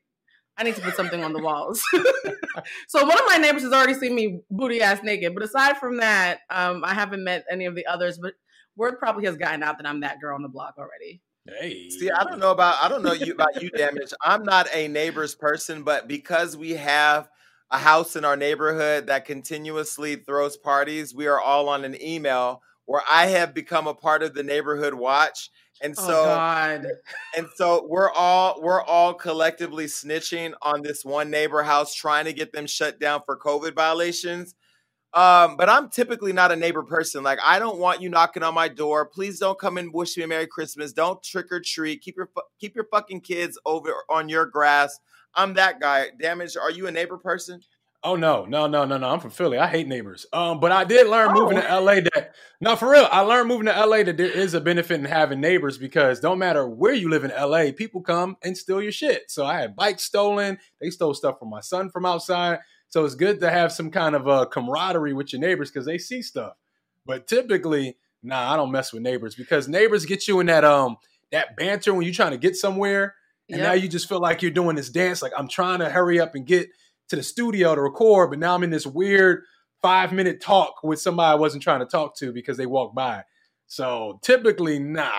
I 0.59 0.63
need 0.63 0.75
to 0.75 0.81
put 0.81 0.95
something 0.95 1.23
on 1.23 1.31
the 1.31 1.41
walls. 1.41 1.81
so 2.87 3.05
one 3.05 3.17
of 3.17 3.23
my 3.27 3.37
neighbors 3.37 3.63
has 3.63 3.71
already 3.71 3.93
seen 3.93 4.13
me 4.13 4.41
booty 4.51 4.81
ass 4.81 5.01
naked. 5.01 5.33
But 5.33 5.43
aside 5.43 5.77
from 5.77 5.97
that, 5.97 6.41
um, 6.49 6.83
I 6.83 6.93
haven't 6.93 7.23
met 7.23 7.45
any 7.49 7.65
of 7.65 7.75
the 7.75 7.85
others. 7.85 8.19
But 8.21 8.33
word 8.75 8.99
probably 8.99 9.25
has 9.25 9.37
gotten 9.37 9.63
out 9.63 9.77
that 9.77 9.87
I'm 9.87 10.01
that 10.01 10.19
girl 10.19 10.35
on 10.35 10.41
the 10.41 10.49
block 10.49 10.75
already. 10.77 11.21
Hey. 11.47 11.89
See, 11.89 12.11
I 12.11 12.25
don't 12.25 12.39
know 12.39 12.51
about 12.51 12.75
I 12.83 12.89
don't 12.89 13.03
know 13.03 13.13
you 13.13 13.33
about 13.33 13.61
you 13.61 13.69
damage. 13.69 14.13
I'm 14.21 14.43
not 14.43 14.67
a 14.73 14.89
neighbors 14.89 15.33
person, 15.33 15.83
but 15.83 16.07
because 16.07 16.57
we 16.57 16.71
have 16.71 17.29
a 17.71 17.77
house 17.77 18.15
in 18.15 18.25
our 18.25 18.35
neighborhood 18.35 19.07
that 19.07 19.25
continuously 19.25 20.17
throws 20.17 20.57
parties, 20.57 21.15
we 21.15 21.27
are 21.27 21.39
all 21.39 21.69
on 21.69 21.85
an 21.85 22.01
email 22.01 22.61
where 22.85 23.01
I 23.09 23.27
have 23.27 23.53
become 23.53 23.87
a 23.87 23.93
part 23.93 24.23
of 24.23 24.33
the 24.33 24.43
neighborhood 24.43 24.93
watch 24.93 25.51
and 25.81 25.95
oh, 25.97 26.07
so 26.07 26.23
God. 26.25 26.87
and 27.37 27.47
so 27.55 27.85
we're 27.87 28.11
all 28.11 28.61
we're 28.61 28.81
all 28.81 29.13
collectively 29.13 29.85
snitching 29.85 30.53
on 30.61 30.81
this 30.81 31.05
one 31.05 31.29
neighbor 31.29 31.63
house 31.63 31.93
trying 31.93 32.25
to 32.25 32.33
get 32.33 32.51
them 32.51 32.67
shut 32.67 32.99
down 32.99 33.21
for 33.25 33.37
COVID 33.37 33.75
violations. 33.75 34.55
Um, 35.11 35.57
but 35.57 35.69
I'm 35.69 35.89
typically 35.89 36.33
not 36.33 36.51
a 36.51 36.55
neighbor 36.55 36.83
person. 36.83 37.23
Like 37.23 37.39
I 37.43 37.57
don't 37.59 37.79
want 37.79 38.01
you 38.01 38.09
knocking 38.09 38.43
on 38.43 38.53
my 38.53 38.67
door. 38.67 39.05
Please 39.05 39.39
don't 39.39 39.57
come 39.57 39.77
and 39.77 39.93
wish 39.93 40.17
me 40.17 40.23
a 40.23 40.27
Merry 40.27 40.47
Christmas. 40.47 40.93
Don't 40.93 41.21
trick 41.23 41.51
or 41.51 41.59
treat. 41.59 42.01
Keep 42.01 42.17
your 42.17 42.29
keep 42.59 42.75
your 42.75 42.85
fucking 42.91 43.21
kids 43.21 43.57
over 43.65 43.93
on 44.09 44.29
your 44.29 44.45
grass. 44.45 44.99
I'm 45.35 45.53
that 45.55 45.79
guy. 45.79 46.07
Damage. 46.19 46.57
Are 46.57 46.71
you 46.71 46.87
a 46.87 46.91
neighbor 46.91 47.17
person? 47.17 47.61
Oh 48.01 48.15
no, 48.15 48.45
no, 48.45 48.65
no, 48.65 48.85
no, 48.85 48.97
no! 48.97 49.09
I'm 49.09 49.19
from 49.19 49.31
Philly. 49.31 49.57
I 49.57 49.67
hate 49.67 49.85
neighbors. 49.85 50.25
Um, 50.31 50.61
but 50.61 50.71
I 50.71 50.85
did 50.85 51.07
learn 51.07 51.31
oh. 51.31 51.33
moving 51.33 51.61
to 51.61 51.79
LA 51.79 51.95
that 51.95 52.33
no, 52.61 52.77
for 52.77 52.89
real. 52.89 53.07
I 53.11 53.21
learned 53.21 53.49
moving 53.49 53.65
to 53.65 53.85
LA 53.85 54.03
that 54.03 54.15
there 54.15 54.31
is 54.31 54.53
a 54.53 54.61
benefit 54.61 54.99
in 54.99 55.05
having 55.05 55.41
neighbors 55.41 55.77
because 55.77 56.21
don't 56.21 56.39
matter 56.39 56.65
where 56.67 56.93
you 56.93 57.09
live 57.09 57.25
in 57.25 57.31
LA, 57.31 57.71
people 57.75 58.01
come 58.01 58.37
and 58.41 58.57
steal 58.57 58.81
your 58.81 58.93
shit. 58.93 59.29
So 59.29 59.45
I 59.45 59.59
had 59.59 59.75
bikes 59.75 60.03
stolen. 60.03 60.59
They 60.79 60.91
stole 60.91 61.13
stuff 61.13 61.39
from 61.39 61.49
my 61.49 61.59
son 61.59 61.89
from 61.89 62.05
outside. 62.05 62.59
So 62.87 63.03
it's 63.03 63.15
good 63.15 63.41
to 63.41 63.51
have 63.51 63.71
some 63.73 63.91
kind 63.91 64.15
of 64.15 64.27
a 64.27 64.31
uh, 64.31 64.45
camaraderie 64.45 65.13
with 65.13 65.33
your 65.33 65.41
neighbors 65.41 65.69
because 65.69 65.85
they 65.85 65.97
see 65.97 66.21
stuff. 66.21 66.53
But 67.05 67.27
typically, 67.27 67.97
nah, 68.23 68.53
I 68.53 68.55
don't 68.55 68.71
mess 68.71 68.93
with 68.93 69.03
neighbors 69.03 69.35
because 69.35 69.67
neighbors 69.67 70.05
get 70.05 70.25
you 70.25 70.39
in 70.39 70.47
that 70.47 70.63
um 70.63 70.97
that 71.31 71.57
banter 71.57 71.93
when 71.93 72.03
you're 72.03 72.13
trying 72.13 72.31
to 72.31 72.37
get 72.37 72.55
somewhere, 72.55 73.15
and 73.49 73.59
yep. 73.59 73.67
now 73.67 73.73
you 73.73 73.89
just 73.89 74.07
feel 74.07 74.21
like 74.21 74.41
you're 74.41 74.51
doing 74.51 74.77
this 74.77 74.89
dance. 74.89 75.21
Like 75.21 75.33
I'm 75.37 75.49
trying 75.49 75.79
to 75.79 75.89
hurry 75.89 76.19
up 76.19 76.35
and 76.35 76.45
get 76.45 76.69
to 77.09 77.15
the 77.15 77.23
studio 77.23 77.75
to 77.75 77.81
record, 77.81 78.29
but 78.29 78.39
now 78.39 78.55
I'm 78.55 78.63
in 78.63 78.69
this 78.69 78.87
weird 78.87 79.43
five 79.81 80.11
minute 80.11 80.41
talk 80.41 80.83
with 80.83 80.99
somebody 80.99 81.31
I 81.31 81.35
wasn't 81.35 81.63
trying 81.63 81.79
to 81.79 81.85
talk 81.85 82.15
to 82.17 82.31
because 82.31 82.57
they 82.57 82.65
walked 82.65 82.95
by. 82.95 83.23
So 83.67 84.19
typically, 84.23 84.79
nah. 84.79 85.11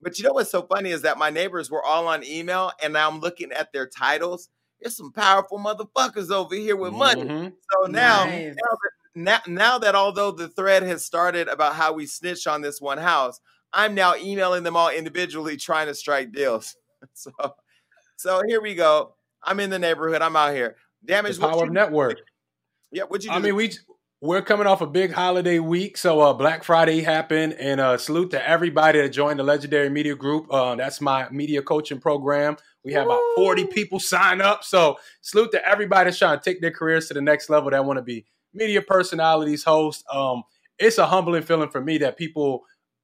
But 0.00 0.18
you 0.18 0.24
know 0.24 0.34
what's 0.34 0.50
so 0.50 0.62
funny 0.62 0.90
is 0.90 1.02
that 1.02 1.18
my 1.18 1.30
neighbors 1.30 1.70
were 1.70 1.82
all 1.82 2.08
on 2.08 2.24
email, 2.24 2.72
and 2.82 2.92
now 2.92 3.08
I'm 3.08 3.20
looking 3.20 3.52
at 3.52 3.72
their 3.72 3.86
titles. 3.86 4.48
There's 4.80 4.96
some 4.96 5.12
powerful 5.12 5.58
motherfuckers 5.58 6.30
over 6.30 6.54
here 6.54 6.76
with 6.76 6.92
money. 6.92 7.22
Mm-hmm. 7.22 7.48
So 7.72 7.90
now, 7.90 8.24
nice. 8.24 8.54
now, 8.54 8.78
that, 8.82 8.90
now, 9.14 9.40
now 9.46 9.78
that 9.78 9.94
although 9.94 10.30
the 10.30 10.48
thread 10.48 10.82
has 10.82 11.04
started 11.04 11.48
about 11.48 11.74
how 11.74 11.94
we 11.94 12.04
snitch 12.04 12.46
on 12.46 12.60
this 12.60 12.80
one 12.80 12.98
house, 12.98 13.40
I'm 13.72 13.94
now 13.94 14.14
emailing 14.14 14.62
them 14.62 14.76
all 14.76 14.90
individually 14.90 15.56
trying 15.56 15.86
to 15.86 15.94
strike 15.94 16.32
deals. 16.32 16.76
so, 17.14 17.32
so 18.16 18.42
here 18.46 18.60
we 18.60 18.74
go. 18.74 19.14
I'm 19.42 19.60
in 19.60 19.70
the 19.70 19.78
neighborhood. 19.78 20.22
I'm 20.22 20.36
out 20.36 20.54
here. 20.54 20.76
Damage 21.04 21.36
the 21.36 21.46
power 21.46 21.64
of 21.64 21.72
network. 21.72 22.18
Yeah, 22.90 23.04
what 23.04 23.22
you? 23.24 23.30
Do? 23.30 23.36
I 23.36 23.40
mean, 23.40 23.56
we 23.56 23.72
we're 24.20 24.42
coming 24.42 24.66
off 24.66 24.80
a 24.80 24.86
big 24.86 25.12
holiday 25.12 25.58
week, 25.58 25.98
so 25.98 26.20
uh, 26.20 26.32
Black 26.32 26.64
Friday 26.64 27.02
happened, 27.02 27.54
and 27.54 27.80
uh, 27.80 27.98
salute 27.98 28.30
to 28.30 28.48
everybody 28.48 29.00
that 29.00 29.10
joined 29.10 29.38
the 29.38 29.42
Legendary 29.42 29.90
Media 29.90 30.14
Group. 30.14 30.46
Uh, 30.50 30.74
that's 30.76 31.00
my 31.00 31.28
media 31.30 31.60
coaching 31.60 32.00
program. 32.00 32.56
We 32.84 32.92
have 32.94 33.06
about 33.06 33.20
forty 33.36 33.66
people 33.66 34.00
sign 34.00 34.40
up, 34.40 34.64
so 34.64 34.96
salute 35.20 35.50
to 35.52 35.68
everybody 35.68 36.08
that's 36.08 36.18
trying 36.18 36.38
to 36.38 36.44
take 36.44 36.60
their 36.60 36.70
careers 36.70 37.08
to 37.08 37.14
the 37.14 37.20
next 37.20 37.50
level. 37.50 37.70
That 37.70 37.84
want 37.84 37.98
to 37.98 38.02
be 38.02 38.24
media 38.54 38.80
personalities, 38.80 39.64
hosts. 39.64 40.04
Um, 40.10 40.44
it's 40.78 40.98
a 40.98 41.06
humbling 41.06 41.42
feeling 41.42 41.70
for 41.70 41.80
me 41.80 41.98
that 41.98 42.16
people 42.16 42.62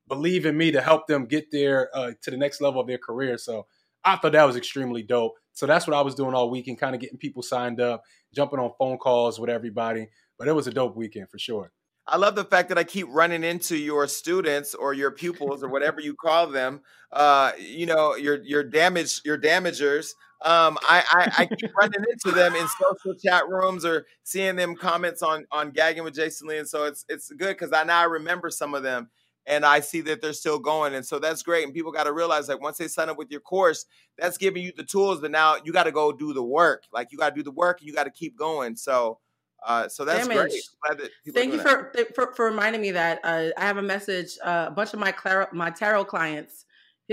believe 0.08 0.46
in 0.46 0.56
me 0.56 0.70
to 0.72 0.80
help 0.80 1.06
them 1.06 1.26
get 1.26 1.50
there 1.50 1.90
uh, 1.94 2.12
to 2.22 2.30
the 2.30 2.36
next 2.36 2.60
level 2.60 2.80
of 2.80 2.86
their 2.86 2.98
career. 2.98 3.38
So 3.38 3.66
I 4.04 4.16
thought 4.16 4.32
that 4.32 4.44
was 4.44 4.56
extremely 4.56 5.02
dope. 5.02 5.38
So 5.60 5.66
that's 5.66 5.86
what 5.86 5.94
I 5.94 6.00
was 6.00 6.14
doing 6.14 6.32
all 6.32 6.48
weekend, 6.48 6.78
kind 6.78 6.94
of 6.94 7.02
getting 7.02 7.18
people 7.18 7.42
signed 7.42 7.82
up, 7.82 8.02
jumping 8.34 8.58
on 8.58 8.72
phone 8.78 8.96
calls 8.96 9.38
with 9.38 9.50
everybody. 9.50 10.08
But 10.38 10.48
it 10.48 10.54
was 10.54 10.66
a 10.66 10.70
dope 10.70 10.96
weekend 10.96 11.28
for 11.28 11.38
sure. 11.38 11.70
I 12.06 12.16
love 12.16 12.34
the 12.34 12.46
fact 12.46 12.70
that 12.70 12.78
I 12.78 12.84
keep 12.84 13.06
running 13.10 13.44
into 13.44 13.76
your 13.76 14.08
students 14.08 14.74
or 14.74 14.94
your 14.94 15.10
pupils 15.10 15.62
or 15.62 15.68
whatever 15.68 16.00
you 16.00 16.14
call 16.14 16.46
them. 16.46 16.80
Uh, 17.12 17.52
you 17.58 17.84
know, 17.84 18.16
your 18.16 18.42
your 18.42 18.64
damage 18.64 19.20
your 19.22 19.36
damagers. 19.36 20.12
Um, 20.42 20.78
I, 20.88 21.04
I, 21.10 21.32
I 21.42 21.46
keep 21.54 21.70
running 21.78 22.04
into 22.10 22.34
them 22.34 22.56
in 22.56 22.66
social 22.66 23.14
chat 23.22 23.46
rooms 23.46 23.84
or 23.84 24.06
seeing 24.22 24.56
them 24.56 24.76
comments 24.76 25.22
on 25.22 25.44
on 25.52 25.72
gagging 25.72 26.04
with 26.04 26.14
Jason 26.14 26.48
Lee, 26.48 26.56
and 26.56 26.66
so 26.66 26.84
it's 26.84 27.04
it's 27.10 27.30
good 27.32 27.58
because 27.58 27.70
I 27.74 27.84
now 27.84 28.00
I 28.00 28.04
remember 28.04 28.48
some 28.48 28.74
of 28.74 28.82
them 28.82 29.10
and 29.46 29.64
I 29.64 29.80
see 29.80 30.00
that 30.02 30.20
they're 30.20 30.32
still 30.32 30.58
going. 30.58 30.94
And 30.94 31.04
so 31.04 31.18
that's 31.18 31.42
great. 31.42 31.64
And 31.64 31.74
people 31.74 31.92
got 31.92 32.04
to 32.04 32.12
realize 32.12 32.48
like 32.48 32.60
once 32.60 32.78
they 32.78 32.88
sign 32.88 33.08
up 33.08 33.18
with 33.18 33.30
your 33.30 33.40
course, 33.40 33.86
that's 34.18 34.36
giving 34.36 34.62
you 34.62 34.72
the 34.76 34.84
tools, 34.84 35.20
but 35.20 35.30
now 35.30 35.56
you 35.64 35.72
got 35.72 35.84
to 35.84 35.92
go 35.92 36.12
do 36.12 36.32
the 36.32 36.42
work. 36.42 36.84
Like 36.92 37.08
you 37.10 37.18
got 37.18 37.30
to 37.30 37.34
do 37.34 37.42
the 37.42 37.50
work 37.50 37.80
and 37.80 37.88
you 37.88 37.94
got 37.94 38.04
to 38.04 38.10
keep 38.10 38.36
going. 38.36 38.76
So 38.76 39.18
uh, 39.66 39.88
so 39.88 40.04
that's 40.04 40.26
Damage. 40.26 40.52
great. 40.84 41.34
Thank 41.34 41.52
you 41.52 41.60
for, 41.60 41.92
for, 42.14 42.32
for 42.34 42.44
reminding 42.46 42.80
me 42.80 42.92
that 42.92 43.20
uh, 43.24 43.48
I 43.56 43.66
have 43.66 43.76
a 43.76 43.82
message. 43.82 44.38
Uh, 44.42 44.66
a 44.68 44.70
bunch 44.70 44.94
of 44.94 45.00
my 45.00 45.12
clar- 45.12 45.50
my 45.52 45.70
tarot 45.70 46.06
clients 46.06 46.64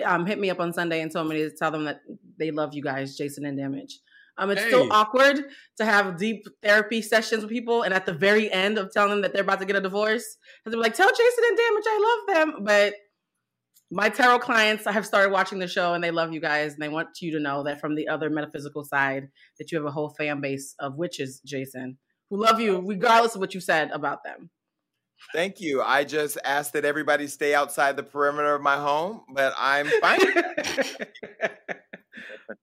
um, 0.05 0.25
hit 0.25 0.39
me 0.39 0.49
up 0.49 0.59
on 0.59 0.71
Sunday 0.73 1.01
and 1.01 1.11
told 1.11 1.27
me 1.27 1.37
to 1.37 1.51
tell 1.51 1.71
them 1.71 1.85
that 1.85 2.01
they 2.37 2.51
love 2.51 2.73
you 2.73 2.81
guys, 2.81 3.17
Jason 3.17 3.45
and 3.45 3.57
Damage. 3.57 3.99
Um, 4.37 4.51
it's 4.51 4.61
hey. 4.61 4.67
still 4.67 4.91
awkward 4.91 5.45
to 5.77 5.85
have 5.85 6.17
deep 6.17 6.45
therapy 6.61 7.01
sessions 7.01 7.41
with 7.41 7.51
people, 7.51 7.83
and 7.83 7.93
at 7.93 8.05
the 8.05 8.13
very 8.13 8.51
end 8.51 8.77
of 8.77 8.91
telling 8.91 9.09
them 9.09 9.21
that 9.21 9.33
they're 9.33 9.41
about 9.41 9.59
to 9.59 9.65
get 9.65 9.75
a 9.75 9.81
divorce, 9.81 10.37
and 10.65 10.73
they're 10.73 10.81
like, 10.81 10.93
"Tell 10.93 11.09
Jason 11.09 11.43
and 11.47 11.57
Damage 11.57 11.83
I 11.87 12.23
love 12.27 12.35
them," 12.35 12.63
but 12.63 12.93
my 13.89 14.09
tarot 14.09 14.39
clients 14.39 14.85
I 14.85 14.91
have 14.91 15.05
started 15.05 15.31
watching 15.31 15.59
the 15.59 15.67
show 15.67 15.93
and 15.93 16.03
they 16.03 16.11
love 16.11 16.33
you 16.33 16.41
guys 16.41 16.73
and 16.73 16.81
they 16.81 16.89
want 16.89 17.21
you 17.21 17.31
to 17.31 17.39
know 17.39 17.63
that 17.63 17.79
from 17.79 17.95
the 17.95 18.09
other 18.09 18.29
metaphysical 18.29 18.83
side 18.83 19.29
that 19.59 19.71
you 19.71 19.77
have 19.77 19.87
a 19.87 19.91
whole 19.91 20.09
fan 20.09 20.41
base 20.41 20.75
of 20.79 20.97
witches, 20.97 21.39
Jason, 21.45 21.97
who 22.29 22.43
love 22.43 22.59
you 22.59 22.83
regardless 22.85 23.35
of 23.35 23.41
what 23.41 23.53
you 23.53 23.61
said 23.61 23.89
about 23.91 24.25
them. 24.25 24.49
Thank 25.33 25.59
you. 25.59 25.81
I 25.81 26.03
just 26.03 26.37
asked 26.43 26.73
that 26.73 26.85
everybody 26.85 27.27
stay 27.27 27.55
outside 27.55 27.97
the 27.97 28.03
perimeter 28.03 28.53
of 28.53 28.61
my 28.61 28.77
home, 28.77 29.21
but 29.33 29.53
I'm 29.57 29.87
fine. 30.01 30.19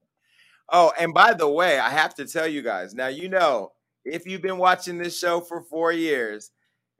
Oh, 0.70 0.92
and 0.98 1.12
by 1.12 1.34
the 1.34 1.48
way, 1.48 1.78
I 1.78 1.90
have 1.90 2.14
to 2.16 2.26
tell 2.26 2.46
you 2.46 2.62
guys 2.62 2.94
now, 2.94 3.08
you 3.08 3.28
know, 3.28 3.72
if 4.04 4.26
you've 4.26 4.42
been 4.42 4.58
watching 4.58 4.98
this 4.98 5.18
show 5.18 5.40
for 5.40 5.62
four 5.62 5.92
years 5.92 6.50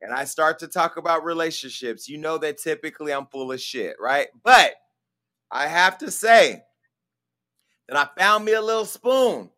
and 0.00 0.12
I 0.12 0.24
start 0.24 0.59
to 0.61 0.68
talk 0.68 0.96
about 0.96 1.24
relationships, 1.24 2.09
you 2.09 2.18
know 2.18 2.38
that 2.38 2.59
typically 2.59 3.12
I'm 3.12 3.27
full 3.27 3.53
of 3.53 3.61
shit, 3.61 3.96
right? 4.00 4.29
But 4.42 4.74
I 5.50 5.66
have 5.66 5.98
to 5.98 6.11
say 6.11 6.62
that 7.88 7.96
I 7.96 8.20
found 8.20 8.44
me 8.44 8.53
a 8.53 8.62
little 8.62 8.85
spoon 8.85 9.50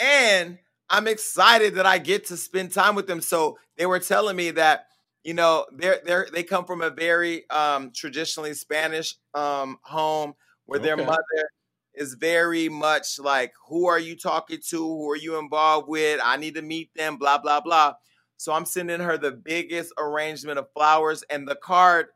and 0.00 0.58
I'm 0.88 1.08
excited 1.08 1.76
that 1.76 1.86
I 1.86 1.98
get 1.98 2.26
to 2.26 2.36
spend 2.36 2.72
time 2.72 2.94
with 2.94 3.06
them. 3.06 3.20
So 3.20 3.58
they 3.76 3.86
were 3.86 4.00
telling 4.00 4.36
me 4.36 4.50
that, 4.52 4.86
you 5.24 5.34
know, 5.34 5.66
they're, 5.72 6.00
they're, 6.04 6.28
they 6.32 6.42
come 6.42 6.64
from 6.64 6.82
a 6.82 6.90
very 6.90 7.48
um, 7.50 7.92
traditionally 7.94 8.54
Spanish 8.54 9.14
um, 9.34 9.78
home 9.82 10.34
where 10.66 10.80
okay. 10.80 10.88
their 10.88 10.96
mother 10.96 11.50
is 11.94 12.14
very 12.14 12.68
much 12.68 13.18
like, 13.18 13.52
who 13.68 13.86
are 13.86 13.98
you 13.98 14.16
talking 14.16 14.58
to? 14.68 14.78
Who 14.78 15.10
are 15.10 15.16
you 15.16 15.38
involved 15.38 15.88
with? 15.88 16.20
I 16.22 16.36
need 16.36 16.54
to 16.54 16.62
meet 16.62 16.90
them, 16.94 17.16
blah, 17.16 17.38
blah, 17.38 17.60
blah. 17.60 17.94
So 18.36 18.52
I'm 18.52 18.64
sending 18.64 19.00
her 19.00 19.18
the 19.18 19.32
biggest 19.32 19.92
arrangement 19.98 20.58
of 20.58 20.72
flowers. 20.72 21.22
And 21.30 21.46
the 21.46 21.54
card 21.54 22.06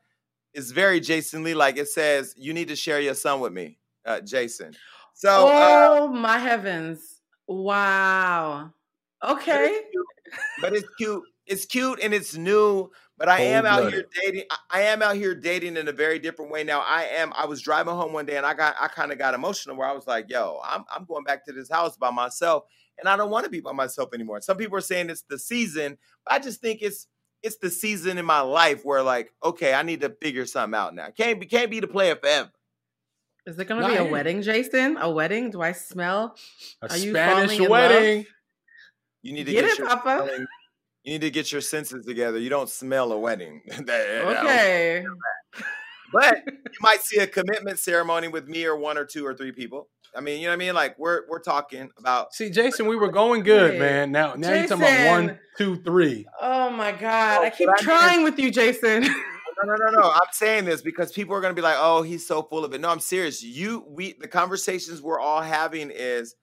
is 0.55 0.73
very 0.73 1.01
Jason 1.01 1.45
Lee. 1.45 1.55
Like 1.55 1.77
it 1.77 1.89
says, 1.89 2.35
you 2.37 2.53
need 2.53 2.69
to 2.69 2.77
share 2.77 3.01
your 3.01 3.15
son 3.15 3.41
with 3.41 3.53
me, 3.53 3.79
uh, 4.05 4.21
Jason. 4.21 4.75
So, 5.15 5.49
uh 5.49 5.89
oh 5.91 6.05
uh, 6.05 6.09
my 6.09 6.39
heavens. 6.39 7.21
Wow. 7.47 8.73
Okay. 9.23 9.81
But 10.61 10.75
it's 10.75 10.89
cute. 10.99 11.23
It's 11.47 11.65
cute 11.65 12.01
and 12.03 12.13
it's 12.13 12.37
new 12.37 12.91
but 13.19 13.29
I 13.29 13.41
am 13.41 13.65
out 13.65 13.93
here 13.93 14.05
dating. 14.23 14.45
I 14.71 14.83
am 14.83 15.03
out 15.03 15.17
here 15.17 15.35
dating 15.35 15.77
in 15.77 15.89
a 15.89 15.93
very 15.93 16.19
different 16.19 16.51
way 16.51 16.65
now. 16.65 16.81
I 16.81 17.05
am. 17.05 17.33
I 17.35 17.47
was 17.47 17.63
driving 17.63 17.95
home 17.95 18.13
one 18.13 18.27
day 18.27 18.37
and 18.37 18.45
I 18.45 18.55
got. 18.55 18.77
I 18.81 18.89
kind 18.89 19.13
of 19.13 19.19
got 19.19 19.35
emotional 19.35 19.77
where 19.77 19.89
I 19.89 19.93
was 19.93 20.07
like, 20.07 20.29
"Yo, 20.29 20.61
I'm 20.65 20.85
I'm 20.95 21.05
going 21.05 21.25
back 21.25 21.45
to 21.47 21.53
this 21.53 21.71
house 21.71 21.97
by 21.97 22.11
myself, 22.11 22.65
and 22.99 23.09
I 23.09 23.17
don't 23.17 23.31
want 23.31 23.45
to 23.45 23.51
be 23.51 23.61
by 23.61 23.73
myself 23.73 24.11
anymore." 24.13 24.41
Some 24.41 24.59
people 24.59 24.77
are 24.77 24.83
saying 24.83 25.11
it's 25.11 25.23
the 25.23 25.39
season, 25.39 25.97
but 26.25 26.35
I 26.35 26.39
just 26.39 26.61
think 26.61 26.83
it's 26.83 27.07
it's 27.43 27.57
the 27.57 27.71
season 27.71 28.19
in 28.19 28.25
my 28.25 28.41
life 28.41 28.85
where 28.85 29.03
like, 29.03 29.33
okay, 29.43 29.73
I 29.73 29.83
need 29.83 30.01
to 30.03 30.11
figure 30.21 30.45
something 30.47 30.77
out 30.77 30.95
now. 30.95 31.09
Can't 31.17 31.41
be 31.41 31.47
can't 31.47 31.71
be 31.71 31.81
the 31.81 31.87
player 31.87 32.17
forever. 32.17 32.51
Is 33.47 33.59
it 33.59 33.69
going 33.69 33.81
to 33.81 33.89
be 33.89 33.95
a 33.95 34.05
wedding, 34.05 34.43
Jason? 34.43 34.97
A 34.97 35.09
wedding? 35.09 35.51
Do 35.51 35.63
I 35.63 35.71
smell? 35.71 36.35
A 36.83 36.87
are 36.87 36.89
Spanish 36.89 37.61
wedding? 37.61 38.27
You 39.23 39.33
need 39.33 39.47
to 39.47 39.53
get, 39.53 39.65
get 39.65 39.79
it, 39.79 39.87
Papa. 39.87 40.47
You 41.07 41.13
need 41.13 41.21
to 41.21 41.31
get 41.31 41.53
your 41.53 41.61
senses 41.61 42.05
together. 42.05 42.37
You 42.37 42.51
don't 42.51 42.69
smell 42.69 43.13
a 43.13 43.19
wedding. 43.19 43.63
okay. 43.81 45.05
but 46.13 46.43
you 46.47 46.79
might 46.81 47.01
see 47.01 47.21
a 47.21 47.29
commitment 47.29 47.79
ceremony 47.79 48.27
with 48.27 48.49
me 48.49 48.67
or 48.67 48.77
one 48.77 48.99
or 48.99 49.05
two 49.05 49.25
or 49.25 49.33
three 49.33 49.53
people. 49.53 49.89
I 50.17 50.21
mean, 50.21 50.41
you 50.41 50.47
know 50.47 50.51
what 50.51 50.55
I 50.55 50.67
mean? 50.67 50.75
Like 50.75 50.99
we're 50.99 51.23
we're 51.29 51.41
talking 51.41 51.91
about. 51.97 52.35
See, 52.35 52.51
Jason, 52.51 52.89
we 52.89 52.97
were 52.97 53.13
going 53.13 53.45
good, 53.45 53.79
man. 53.79 54.11
Now 54.11 54.35
now 54.35 54.53
you're 54.53 54.67
talking 54.67 54.83
about 54.83 55.11
one, 55.11 55.39
two, 55.57 55.77
three. 55.83 56.27
Oh 56.41 56.71
my 56.71 56.91
god! 56.91 57.45
I 57.45 57.51
keep 57.51 57.71
trying 57.79 58.25
with 58.25 58.37
you, 58.41 58.51
Jason. 58.51 59.03
no, 59.03 59.09
no, 59.65 59.75
no, 59.77 60.01
no. 60.01 60.11
I'm 60.11 60.29
saying 60.33 60.65
this 60.65 60.83
because 60.83 61.13
people 61.13 61.37
are 61.37 61.41
going 61.41 61.55
to 61.55 61.57
be 61.57 61.63
like, 61.63 61.77
"Oh, 61.79 62.03
he's 62.03 62.27
so 62.27 62.43
full 62.43 62.65
of 62.65 62.75
it." 62.75 62.81
No, 62.81 62.89
I'm 62.89 62.99
serious. 62.99 63.45
You, 63.45 63.85
we, 63.89 64.15
the 64.19 64.27
conversations 64.29 65.01
we're 65.01 65.21
all 65.21 65.43
having 65.43 65.93
is 65.95 66.35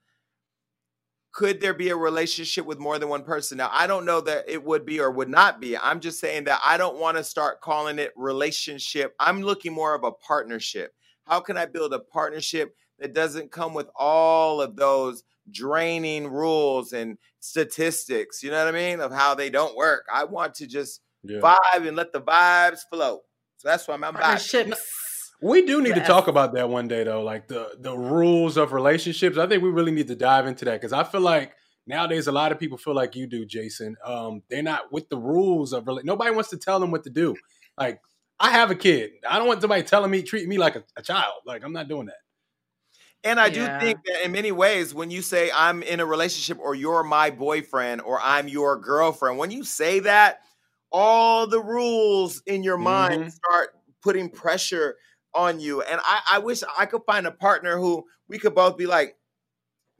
could 1.34 1.60
there 1.60 1.74
be 1.74 1.88
a 1.90 1.96
relationship 1.96 2.64
with 2.64 2.78
more 2.78 2.96
than 3.00 3.08
one 3.08 3.24
person? 3.24 3.58
Now, 3.58 3.68
I 3.72 3.88
don't 3.88 4.04
know 4.04 4.20
that 4.20 4.48
it 4.48 4.64
would 4.64 4.86
be 4.86 5.00
or 5.00 5.10
would 5.10 5.28
not 5.28 5.60
be. 5.60 5.76
I'm 5.76 5.98
just 5.98 6.20
saying 6.20 6.44
that 6.44 6.60
I 6.64 6.76
don't 6.76 7.00
want 7.00 7.16
to 7.16 7.24
start 7.24 7.60
calling 7.60 7.98
it 7.98 8.12
relationship. 8.16 9.16
I'm 9.18 9.42
looking 9.42 9.72
more 9.72 9.96
of 9.96 10.04
a 10.04 10.12
partnership. 10.12 10.94
How 11.26 11.40
can 11.40 11.56
I 11.56 11.66
build 11.66 11.92
a 11.92 11.98
partnership 11.98 12.76
that 13.00 13.14
doesn't 13.14 13.50
come 13.50 13.74
with 13.74 13.88
all 13.96 14.62
of 14.62 14.76
those 14.76 15.24
draining 15.50 16.28
rules 16.28 16.92
and 16.92 17.18
statistics, 17.40 18.42
you 18.42 18.52
know 18.52 18.64
what 18.64 18.72
I 18.72 18.78
mean, 18.78 19.00
of 19.00 19.10
how 19.10 19.34
they 19.34 19.50
don't 19.50 19.76
work? 19.76 20.04
I 20.12 20.24
want 20.24 20.54
to 20.56 20.68
just 20.68 21.00
yeah. 21.24 21.40
vibe 21.40 21.88
and 21.88 21.96
let 21.96 22.12
the 22.12 22.20
vibes 22.20 22.80
flow. 22.88 23.22
So 23.56 23.68
that's 23.68 23.88
why 23.88 23.94
I'm, 23.94 24.04
I'm 24.04 24.14
partnerships. 24.14 24.80
We 25.40 25.66
do 25.66 25.82
need 25.82 25.96
yes. 25.96 26.06
to 26.06 26.12
talk 26.12 26.28
about 26.28 26.54
that 26.54 26.68
one 26.68 26.88
day, 26.88 27.04
though. 27.04 27.22
Like 27.22 27.48
the 27.48 27.76
the 27.78 27.96
rules 27.96 28.56
of 28.56 28.72
relationships. 28.72 29.36
I 29.36 29.46
think 29.46 29.62
we 29.62 29.70
really 29.70 29.92
need 29.92 30.08
to 30.08 30.16
dive 30.16 30.46
into 30.46 30.64
that 30.66 30.80
because 30.80 30.92
I 30.92 31.04
feel 31.04 31.20
like 31.20 31.52
nowadays 31.86 32.26
a 32.26 32.32
lot 32.32 32.52
of 32.52 32.58
people 32.58 32.78
feel 32.78 32.94
like 32.94 33.14
you 33.14 33.26
do, 33.26 33.44
Jason. 33.44 33.96
Um, 34.04 34.42
they're 34.48 34.62
not 34.62 34.92
with 34.92 35.08
the 35.08 35.18
rules 35.18 35.72
of 35.72 35.86
nobody 36.04 36.30
wants 36.30 36.50
to 36.50 36.56
tell 36.56 36.80
them 36.80 36.90
what 36.90 37.04
to 37.04 37.10
do. 37.10 37.36
Like 37.76 38.00
I 38.40 38.50
have 38.50 38.70
a 38.70 38.74
kid. 38.74 39.12
I 39.28 39.38
don't 39.38 39.48
want 39.48 39.60
somebody 39.60 39.82
telling 39.82 40.10
me 40.10 40.22
treat 40.22 40.48
me 40.48 40.58
like 40.58 40.76
a, 40.76 40.84
a 40.96 41.02
child. 41.02 41.34
Like 41.46 41.64
I'm 41.64 41.72
not 41.72 41.88
doing 41.88 42.06
that. 42.06 42.16
And 43.22 43.40
I 43.40 43.46
yeah. 43.46 43.78
do 43.78 43.86
think 43.86 44.00
that 44.04 44.24
in 44.24 44.32
many 44.32 44.52
ways, 44.52 44.94
when 44.94 45.10
you 45.10 45.22
say 45.22 45.50
I'm 45.54 45.82
in 45.82 46.00
a 46.00 46.06
relationship 46.06 46.58
or 46.60 46.74
you're 46.74 47.02
my 47.02 47.30
boyfriend 47.30 48.02
or 48.02 48.20
I'm 48.22 48.48
your 48.48 48.78
girlfriend, 48.78 49.38
when 49.38 49.50
you 49.50 49.64
say 49.64 50.00
that, 50.00 50.40
all 50.92 51.46
the 51.46 51.60
rules 51.60 52.42
in 52.46 52.62
your 52.62 52.76
mm-hmm. 52.76 52.84
mind 52.84 53.32
start 53.32 53.70
putting 54.02 54.28
pressure 54.28 54.96
on 55.34 55.60
you. 55.60 55.82
And 55.82 56.00
I, 56.02 56.20
I 56.32 56.38
wish 56.38 56.62
I 56.78 56.86
could 56.86 57.02
find 57.06 57.26
a 57.26 57.30
partner 57.32 57.76
who 57.76 58.04
we 58.28 58.38
could 58.38 58.54
both 58.54 58.76
be 58.76 58.86
like, 58.86 59.16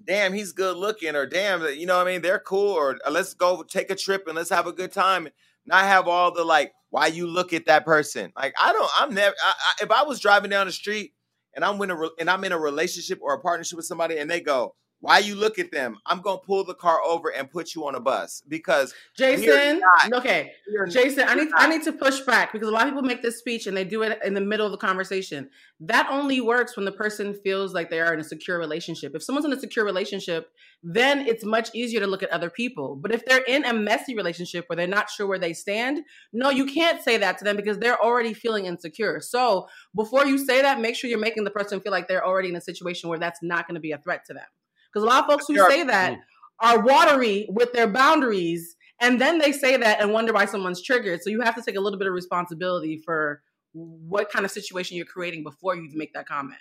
damn, 0.05 0.33
he's 0.33 0.53
good 0.53 0.77
looking, 0.77 1.17
or 1.17 1.27
damn, 1.27 1.63
you 1.75 1.87
know 1.87 1.97
what 1.97 2.07
I 2.07 2.13
mean? 2.13 2.23
They're 2.23 2.39
cool, 2.39 2.73
or 2.73 2.99
uh, 3.07 3.11
let's 3.11 3.35
go 3.35 3.63
take 3.63 3.91
a 3.91 3.97
trip 3.97 4.27
and 4.27 4.37
let's 4.37 4.51
have 4.51 4.67
a 4.67 4.73
good 4.73 4.93
time. 4.93 5.27
And 5.27 5.35
not 5.67 5.85
have 5.85 6.09
all 6.09 6.33
the 6.33 6.45
like, 6.45 6.73
why 6.91 7.07
you 7.07 7.27
look 7.27 7.53
at 7.53 7.67
that 7.67 7.85
person? 7.85 8.33
Like, 8.37 8.55
I 8.61 8.73
don't, 8.73 8.91
I'm 8.99 9.15
never, 9.15 9.35
I, 9.43 9.53
I, 9.53 9.85
if 9.85 9.91
I 9.91 10.03
was 10.03 10.21
driving 10.21 10.51
down 10.51 10.67
the 10.67 10.73
street 10.73 11.15
and 11.55 11.65
I'm 11.65 11.81
in 11.83 11.91
a 11.91 11.97
and 12.21 12.29
I'm 12.29 12.45
in 12.45 12.53
a 12.53 12.59
relationship 12.59 13.19
or 13.23 13.35
a 13.35 13.41
partnership 13.41 13.77
with 13.77 13.87
somebody 13.87 14.19
and 14.19 14.31
they 14.31 14.41
go, 14.41 14.75
why 15.05 15.19
you 15.19 15.35
look 15.35 15.59
at 15.59 15.71
them? 15.71 15.99
I'm 16.07 16.23
gonna 16.23 16.39
pull 16.39 16.65
the 16.65 16.75
car 16.75 16.99
over 17.03 17.29
and 17.29 17.51
put 17.51 17.75
you 17.75 17.87
on 17.87 17.95
a 17.95 18.01
bus 18.01 18.43
because 18.49 18.95
Jason. 19.15 19.81
Not, 19.81 20.15
okay, 20.15 20.53
Jason, 20.89 21.25
I 21.29 21.35
need 21.35 21.51
not. 21.51 21.61
I 21.61 21.67
need 21.69 21.83
to 21.83 21.93
push 21.93 22.21
back 22.21 22.55
because 22.55 22.69
a 22.69 22.71
lot 22.71 22.87
of 22.87 22.95
people 22.95 23.03
make 23.03 23.21
this 23.21 23.39
speech 23.39 23.67
and 23.67 23.77
they 23.77 23.85
do 23.85 24.03
it 24.03 24.19
in 24.25 24.33
the 24.33 24.41
middle 24.41 24.65
of 24.65 24.73
the 24.73 24.79
conversation. 24.79 25.51
That 25.79 26.09
only 26.11 26.41
works 26.41 26.75
when 26.75 26.87
the 26.87 26.93
person 26.93 27.35
feels 27.35 27.75
like 27.75 27.91
they 27.91 28.01
are 28.01 28.15
in 28.15 28.21
a 28.21 28.25
secure 28.25 28.59
relationship. 28.59 29.15
If 29.15 29.23
someone's 29.23 29.45
in 29.45 29.53
a 29.53 29.61
secure 29.61 29.85
relationship, 29.85 30.51
then 30.83 31.27
it's 31.27 31.45
much 31.45 31.69
easier 31.75 32.01
to 32.01 32.07
look 32.07 32.23
at 32.23 32.31
other 32.31 32.49
people. 32.49 32.97
But 32.97 33.13
if 33.13 33.27
they're 33.27 33.45
in 33.45 33.67
a 33.67 33.75
messy 33.75 34.17
relationship 34.17 34.65
where 34.71 34.77
they're 34.77 34.87
not 34.87 35.11
sure 35.11 35.27
where 35.27 35.39
they 35.39 35.53
stand, 35.53 36.01
no, 36.33 36.49
you 36.49 36.65
can't 36.65 37.03
say 37.03 37.19
that 37.19 37.37
to 37.39 37.45
them 37.45 37.57
because 37.57 37.79
they're 37.79 38.03
already 38.03 38.33
feeling 38.33 38.65
insecure. 38.65 39.21
So 39.21 39.69
before 39.95 40.25
you 40.25 40.39
say 40.39 40.63
that, 40.63 40.81
make 40.81 40.97
sure 40.97 41.11
you're 41.11 41.19
making 41.19 41.45
the 41.45 41.51
person 41.51 41.81
feel 41.81 41.93
like 41.93 42.09
they're 42.09 42.25
already 42.25 42.49
in 42.49 42.57
a 42.57 42.63
situation 42.63 43.11
where 43.11 43.19
that's 43.19 43.43
not 43.43 43.69
going 43.69 43.75
to 43.75 43.83
be 43.83 43.93
a 43.93 43.99
threat 43.99 44.25
to 44.29 44.33
them. 44.33 44.47
Because 44.95 45.05
a 45.05 45.09
lot 45.09 45.25
of 45.25 45.27
folks 45.27 45.47
who 45.49 45.57
say 45.69 45.83
that 45.83 46.13
mm. 46.13 46.19
are 46.61 46.81
watery 46.81 47.49
with 47.51 47.73
their 47.73 47.89
boundaries, 47.89 48.77
and 49.01 49.21
then 49.21 49.39
they 49.39 49.51
say 49.51 49.77
that 49.77 50.01
and 50.01 50.13
wonder 50.13 50.33
why 50.33 50.45
someone's 50.45 50.81
triggered. 50.81 51.23
So 51.23 51.31
you 51.31 51.41
have 51.41 51.57
to 51.57 51.63
take 51.63 51.77
a 51.77 51.81
little 51.81 51.99
bit 51.99 52.07
of 52.07 52.15
responsibility 52.15 53.03
for 53.05 53.43
what 53.73 54.31
kind 54.31 54.45
of 54.45 54.53
situation 54.53 54.97
you're 54.97 55.07
creating 55.07 55.43
before 55.43 55.75
you 55.75 55.91
make 55.95 56.15
that 56.15 56.29
comment. 56.29 56.61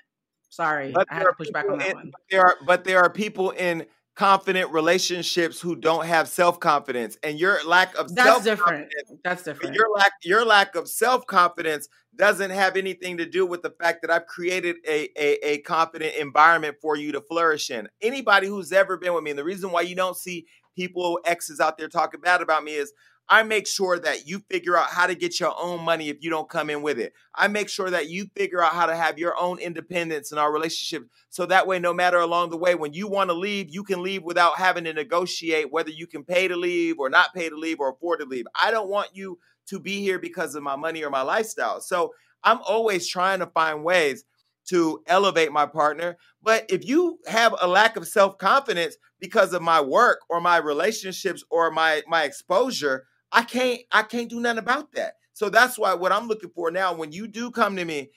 Sorry, 0.49 0.91
but 0.91 1.07
I 1.09 1.15
have 1.15 1.27
to 1.27 1.33
push 1.33 1.49
back 1.51 1.69
on 1.69 1.77
that 1.79 1.89
in, 1.89 1.95
one. 1.95 2.11
There 2.29 2.41
are, 2.41 2.57
but 2.65 2.83
there 2.83 2.99
are 2.99 3.09
people 3.09 3.51
in 3.51 3.85
confident 4.15 4.71
relationships 4.71 5.59
who 5.59 5.75
don't 5.75 6.05
have 6.05 6.27
self-confidence 6.27 7.17
and 7.23 7.39
your 7.39 7.63
lack 7.65 7.95
of 7.97 8.13
that's 8.13 8.43
different. 8.43 8.87
that's 9.23 9.41
different. 9.43 9.75
your 9.75 9.87
lack 9.95 10.11
your 10.23 10.45
lack 10.45 10.75
of 10.75 10.87
self-confidence 10.87 11.87
doesn't 12.15 12.51
have 12.51 12.77
anything 12.77 13.17
to 13.17 13.25
do 13.25 13.43
with 13.43 13.63
the 13.63 13.71
fact 13.71 14.03
that 14.03 14.11
i've 14.11 14.27
created 14.27 14.75
a, 14.87 15.09
a, 15.17 15.53
a 15.53 15.57
confident 15.59 16.15
environment 16.15 16.77
for 16.79 16.95
you 16.95 17.11
to 17.11 17.21
flourish 17.21 17.71
in. 17.71 17.87
Anybody 18.01 18.47
who's 18.47 18.71
ever 18.71 18.97
been 18.97 19.13
with 19.13 19.23
me 19.23 19.31
and 19.31 19.39
the 19.39 19.43
reason 19.43 19.71
why 19.71 19.81
you 19.81 19.95
don't 19.95 20.15
see 20.17 20.45
people 20.75 21.19
exes 21.25 21.59
out 21.59 21.77
there 21.77 21.87
talking 21.87 22.21
bad 22.21 22.41
about 22.41 22.63
me 22.63 22.73
is 22.75 22.93
I 23.29 23.43
make 23.43 23.67
sure 23.67 23.97
that 23.99 24.27
you 24.27 24.43
figure 24.49 24.77
out 24.77 24.89
how 24.89 25.07
to 25.07 25.15
get 25.15 25.39
your 25.39 25.53
own 25.57 25.81
money 25.83 26.09
if 26.09 26.17
you 26.21 26.29
don't 26.29 26.49
come 26.49 26.69
in 26.69 26.81
with 26.81 26.99
it. 26.99 27.13
I 27.33 27.47
make 27.47 27.69
sure 27.69 27.89
that 27.89 28.09
you 28.09 28.27
figure 28.35 28.61
out 28.61 28.73
how 28.73 28.85
to 28.85 28.95
have 28.95 29.17
your 29.17 29.33
own 29.39 29.59
independence 29.59 30.31
in 30.31 30.37
our 30.37 30.51
relationship. 30.51 31.07
So 31.29 31.45
that 31.45 31.65
way, 31.65 31.79
no 31.79 31.93
matter 31.93 32.19
along 32.19 32.49
the 32.49 32.57
way, 32.57 32.75
when 32.75 32.93
you 32.93 33.07
want 33.07 33.29
to 33.29 33.33
leave, 33.33 33.69
you 33.69 33.83
can 33.83 34.03
leave 34.03 34.23
without 34.23 34.57
having 34.57 34.83
to 34.83 34.93
negotiate 34.93 35.71
whether 35.71 35.89
you 35.89 36.05
can 36.05 36.23
pay 36.23 36.47
to 36.47 36.55
leave 36.55 36.99
or 36.99 37.09
not 37.09 37.33
pay 37.33 37.49
to 37.49 37.55
leave 37.55 37.79
or 37.79 37.89
afford 37.91 38.19
to 38.19 38.25
leave. 38.25 38.45
I 38.61 38.71
don't 38.71 38.89
want 38.89 39.09
you 39.13 39.39
to 39.67 39.79
be 39.79 40.01
here 40.01 40.19
because 40.19 40.55
of 40.55 40.63
my 40.63 40.75
money 40.75 41.03
or 41.03 41.09
my 41.09 41.21
lifestyle. 41.21 41.79
So 41.79 42.13
I'm 42.43 42.59
always 42.67 43.07
trying 43.07 43.39
to 43.39 43.47
find 43.47 43.83
ways 43.83 44.25
to 44.65 45.01
elevate 45.07 45.51
my 45.51 45.65
partner. 45.65 46.17
But 46.41 46.65
if 46.69 46.85
you 46.85 47.19
have 47.27 47.55
a 47.59 47.67
lack 47.67 47.95
of 47.95 48.07
self 48.07 48.37
confidence 48.37 48.97
because 49.19 49.53
of 49.53 49.61
my 49.61 49.81
work 49.81 50.19
or 50.29 50.41
my 50.41 50.57
relationships 50.57 51.43
or 51.49 51.71
my 51.71 52.03
my 52.07 52.23
exposure, 52.23 53.05
I 53.33 53.43
can't 53.43 53.81
I 53.91 54.03
can't 54.03 54.29
do 54.29 54.39
nothing 54.39 54.59
about 54.59 54.91
that. 54.93 55.15
So 55.33 55.49
that's 55.49 55.77
why 55.77 55.93
what 55.95 56.11
I'm 56.11 56.27
looking 56.27 56.51
for 56.51 56.69
now, 56.71 56.93
when 56.93 57.11
you 57.11 57.27
do 57.27 57.49
come 57.51 57.75
to 57.75 57.83
me, 57.83 58.11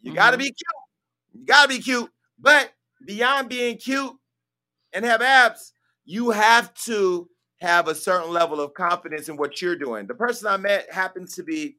you 0.00 0.10
mm-hmm. 0.10 0.14
gotta 0.14 0.38
be 0.38 0.44
cute. 0.44 0.56
You 1.32 1.44
gotta 1.44 1.68
be 1.68 1.80
cute. 1.80 2.10
But 2.38 2.72
beyond 3.04 3.48
being 3.48 3.76
cute 3.76 4.12
and 4.92 5.04
have 5.04 5.20
abs, 5.20 5.72
you 6.04 6.30
have 6.30 6.72
to 6.84 7.28
have 7.60 7.88
a 7.88 7.94
certain 7.94 8.30
level 8.30 8.60
of 8.60 8.72
confidence 8.72 9.28
in 9.28 9.36
what 9.36 9.60
you're 9.60 9.76
doing. 9.76 10.06
The 10.06 10.14
person 10.14 10.46
I 10.46 10.56
met 10.56 10.90
happens 10.90 11.34
to 11.34 11.42
be 11.42 11.76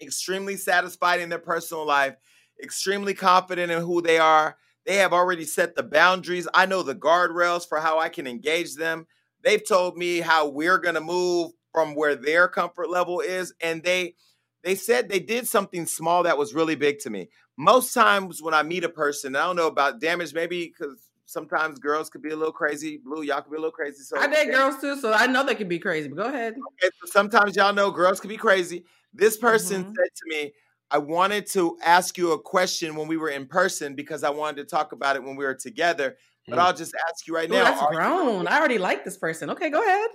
extremely 0.00 0.56
satisfied 0.56 1.20
in 1.20 1.28
their 1.28 1.38
personal 1.38 1.86
life, 1.86 2.14
extremely 2.62 3.14
confident 3.14 3.72
in 3.72 3.80
who 3.80 4.02
they 4.02 4.18
are. 4.18 4.56
They 4.86 4.96
have 4.96 5.12
already 5.12 5.44
set 5.44 5.74
the 5.74 5.82
boundaries. 5.82 6.46
I 6.52 6.66
know 6.66 6.82
the 6.82 6.94
guardrails 6.94 7.66
for 7.66 7.80
how 7.80 7.98
I 7.98 8.08
can 8.10 8.26
engage 8.26 8.74
them. 8.74 9.06
They've 9.42 9.66
told 9.66 9.96
me 9.96 10.20
how 10.20 10.48
we're 10.48 10.78
going 10.78 10.94
to 10.94 11.00
move 11.00 11.52
from 11.74 11.96
where 11.96 12.14
their 12.14 12.46
comfort 12.46 12.88
level 12.88 13.20
is 13.20 13.52
and 13.60 13.82
they 13.82 14.14
they 14.62 14.76
said 14.76 15.08
they 15.08 15.18
did 15.18 15.46
something 15.46 15.84
small 15.86 16.22
that 16.22 16.38
was 16.38 16.54
really 16.54 16.76
big 16.76 17.00
to 17.00 17.10
me. 17.10 17.28
Most 17.56 17.92
times 17.92 18.40
when 18.40 18.54
i 18.54 18.62
meet 18.62 18.84
a 18.84 18.88
person 18.88 19.36
i 19.36 19.44
don't 19.44 19.56
know 19.56 19.66
about 19.66 20.00
damage 20.00 20.32
maybe 20.34 20.72
because 20.76 21.10
sometimes 21.26 21.78
girls 21.78 22.10
could 22.10 22.22
be 22.22 22.30
a 22.30 22.36
little 22.36 22.52
crazy 22.52 23.00
blue 23.04 23.22
y'all 23.22 23.40
could 23.40 23.50
be 23.50 23.56
a 23.56 23.60
little 23.60 23.70
crazy 23.70 24.02
so 24.02 24.18
i 24.18 24.26
date 24.26 24.50
girls 24.50 24.80
too 24.80 24.98
so 25.00 25.12
i 25.12 25.26
know 25.26 25.44
they 25.44 25.54
can 25.54 25.68
be 25.68 25.78
crazy 25.78 26.08
but 26.08 26.16
go 26.16 26.24
ahead. 26.24 26.54
Okay, 26.54 26.90
so 27.00 27.10
sometimes 27.10 27.56
y'all 27.56 27.72
know 27.72 27.90
girls 27.90 28.20
can 28.20 28.28
be 28.28 28.36
crazy. 28.36 28.84
This 29.12 29.36
person 29.36 29.82
mm-hmm. 29.82 29.92
said 29.94 30.08
to 30.16 30.22
me 30.26 30.52
i 30.90 30.98
wanted 30.98 31.46
to 31.46 31.78
ask 31.84 32.18
you 32.18 32.32
a 32.32 32.40
question 32.40 32.96
when 32.96 33.08
we 33.08 33.16
were 33.16 33.30
in 33.30 33.46
person 33.46 33.94
because 33.94 34.24
i 34.24 34.30
wanted 34.30 34.56
to 34.56 34.64
talk 34.64 34.92
about 34.92 35.16
it 35.16 35.22
when 35.22 35.36
we 35.36 35.44
were 35.44 35.54
together 35.54 36.16
but 36.48 36.58
mm. 36.58 36.62
i'll 36.62 36.74
just 36.74 36.94
ask 37.08 37.26
you 37.26 37.34
right 37.34 37.48
Ooh, 37.50 37.54
now 37.54 37.64
that's 37.64 37.94
grown. 37.94 38.42
you- 38.42 38.48
i 38.48 38.58
already 38.58 38.78
like 38.78 39.04
this 39.04 39.16
person. 39.16 39.50
Okay 39.50 39.70
go 39.70 39.82
ahead 39.82 40.10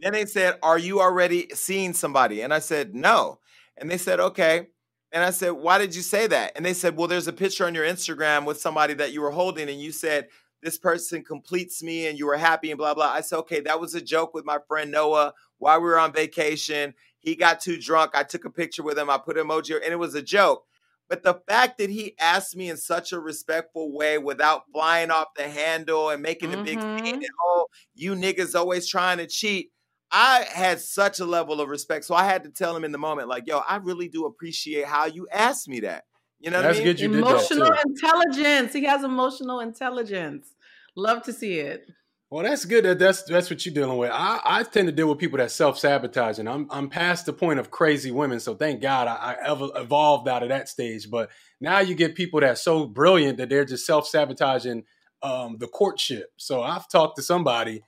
then 0.00 0.12
they 0.12 0.26
said, 0.26 0.58
Are 0.62 0.78
you 0.78 1.00
already 1.00 1.48
seeing 1.54 1.92
somebody? 1.92 2.42
And 2.42 2.52
I 2.52 2.58
said, 2.58 2.94
No. 2.94 3.38
And 3.76 3.90
they 3.90 3.98
said, 3.98 4.20
Okay. 4.20 4.68
And 5.12 5.22
I 5.22 5.30
said, 5.30 5.50
Why 5.50 5.78
did 5.78 5.94
you 5.94 6.02
say 6.02 6.26
that? 6.26 6.52
And 6.56 6.64
they 6.64 6.74
said, 6.74 6.96
Well, 6.96 7.08
there's 7.08 7.28
a 7.28 7.32
picture 7.32 7.66
on 7.66 7.74
your 7.74 7.84
Instagram 7.84 8.44
with 8.44 8.60
somebody 8.60 8.94
that 8.94 9.12
you 9.12 9.20
were 9.20 9.30
holding, 9.30 9.68
and 9.68 9.80
you 9.80 9.92
said, 9.92 10.28
This 10.62 10.78
person 10.78 11.22
completes 11.22 11.82
me, 11.82 12.06
and 12.06 12.18
you 12.18 12.26
were 12.26 12.36
happy, 12.36 12.70
and 12.70 12.78
blah, 12.78 12.94
blah. 12.94 13.12
I 13.12 13.20
said, 13.20 13.38
Okay, 13.38 13.60
that 13.60 13.80
was 13.80 13.94
a 13.94 14.00
joke 14.00 14.34
with 14.34 14.44
my 14.44 14.58
friend 14.68 14.90
Noah 14.90 15.32
while 15.58 15.80
we 15.80 15.86
were 15.86 15.98
on 15.98 16.12
vacation. 16.12 16.94
He 17.18 17.36
got 17.36 17.60
too 17.60 17.80
drunk. 17.80 18.10
I 18.14 18.22
took 18.22 18.44
a 18.44 18.50
picture 18.50 18.82
with 18.82 18.98
him. 18.98 19.08
I 19.08 19.18
put 19.18 19.38
an 19.38 19.46
emoji, 19.46 19.74
and 19.82 19.92
it 19.92 19.98
was 19.98 20.14
a 20.14 20.22
joke. 20.22 20.66
But 21.08 21.22
the 21.22 21.40
fact 21.46 21.78
that 21.78 21.90
he 21.90 22.14
asked 22.18 22.56
me 22.56 22.70
in 22.70 22.76
such 22.76 23.12
a 23.12 23.20
respectful 23.20 23.92
way 23.92 24.18
without 24.18 24.64
flying 24.72 25.10
off 25.10 25.28
the 25.36 25.48
handle 25.48 26.10
and 26.10 26.22
making 26.22 26.50
mm-hmm. 26.50 26.60
a 26.60 26.64
big 26.64 26.80
scene, 26.80 27.14
and, 27.16 27.26
oh, 27.44 27.66
you 27.94 28.14
niggas 28.14 28.54
always 28.54 28.88
trying 28.88 29.18
to 29.18 29.26
cheat. 29.26 29.70
I 30.16 30.46
had 30.48 30.80
such 30.80 31.18
a 31.18 31.24
level 31.24 31.60
of 31.60 31.68
respect. 31.68 32.04
So 32.04 32.14
I 32.14 32.22
had 32.22 32.44
to 32.44 32.50
tell 32.50 32.76
him 32.76 32.84
in 32.84 32.92
the 32.92 32.98
moment, 32.98 33.28
like, 33.28 33.48
yo, 33.48 33.58
I 33.58 33.76
really 33.76 34.06
do 34.06 34.26
appreciate 34.26 34.84
how 34.86 35.06
you 35.06 35.26
asked 35.32 35.68
me 35.68 35.80
that. 35.80 36.04
You 36.38 36.52
know 36.52 36.62
That's 36.62 36.78
I 36.78 36.84
mean? 36.84 36.84
good 36.84 37.00
you 37.00 37.12
emotional 37.12 37.72
intelligence. 37.84 38.72
He 38.72 38.84
has 38.84 39.02
emotional 39.02 39.58
intelligence. 39.58 40.54
Love 40.94 41.24
to 41.24 41.32
see 41.32 41.58
it. 41.58 41.88
Well, 42.30 42.44
that's 42.44 42.64
good. 42.64 42.84
That 42.84 43.00
that's 43.00 43.24
that's 43.24 43.50
what 43.50 43.66
you're 43.66 43.74
dealing 43.74 43.98
with. 43.98 44.10
I, 44.12 44.40
I 44.44 44.62
tend 44.62 44.86
to 44.86 44.92
deal 44.92 45.08
with 45.08 45.18
people 45.18 45.38
that 45.38 45.50
self 45.50 45.78
sabotage, 45.78 46.38
and 46.38 46.48
I'm 46.48 46.68
I'm 46.70 46.88
past 46.88 47.26
the 47.26 47.32
point 47.32 47.58
of 47.58 47.72
crazy 47.72 48.12
women. 48.12 48.38
So 48.38 48.54
thank 48.54 48.80
God 48.80 49.08
I, 49.08 49.14
I 49.14 49.48
ever 49.50 49.68
evolved 49.74 50.28
out 50.28 50.44
of 50.44 50.48
that 50.50 50.68
stage. 50.68 51.10
But 51.10 51.30
now 51.60 51.80
you 51.80 51.96
get 51.96 52.14
people 52.14 52.40
that's 52.40 52.62
so 52.62 52.86
brilliant 52.86 53.38
that 53.38 53.48
they're 53.48 53.64
just 53.64 53.84
self 53.84 54.06
sabotaging 54.06 54.84
um, 55.22 55.56
the 55.58 55.66
courtship. 55.66 56.30
So 56.36 56.62
I've 56.62 56.88
talked 56.88 57.16
to 57.16 57.22
somebody 57.22 57.82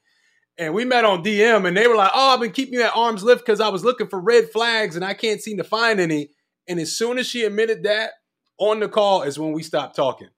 and 0.59 0.73
we 0.73 0.85
met 0.85 1.05
on 1.05 1.23
DM, 1.23 1.67
and 1.67 1.77
they 1.77 1.87
were 1.87 1.97
like, 1.97 2.11
"Oh, 2.15 2.35
I've 2.35 2.41
been 2.41 2.53
keeping 2.53 2.75
you 2.75 2.83
at 2.83 2.97
arm's 2.97 3.23
length 3.23 3.41
because 3.41 3.61
I 3.61 3.69
was 3.69 3.85
looking 3.85 4.09
for 4.09 4.21
red 4.21 4.51
flags, 4.51 4.97
and 4.97 5.05
I 5.05 5.15
can't 5.15 5.41
seem 5.41 5.59
to 5.59 5.65
find 5.65 6.01
any." 6.01 6.31
And 6.69 6.81
as 6.81 6.97
soon 6.97 7.19
as 7.19 7.27
she 7.27 7.45
admitted 7.45 7.85
that 7.85 8.13
on 8.59 8.81
the 8.81 8.89
call, 8.89 9.23
is 9.23 9.39
when 9.39 9.53
we 9.53 9.63
stopped 9.63 9.97
talking. 9.97 10.29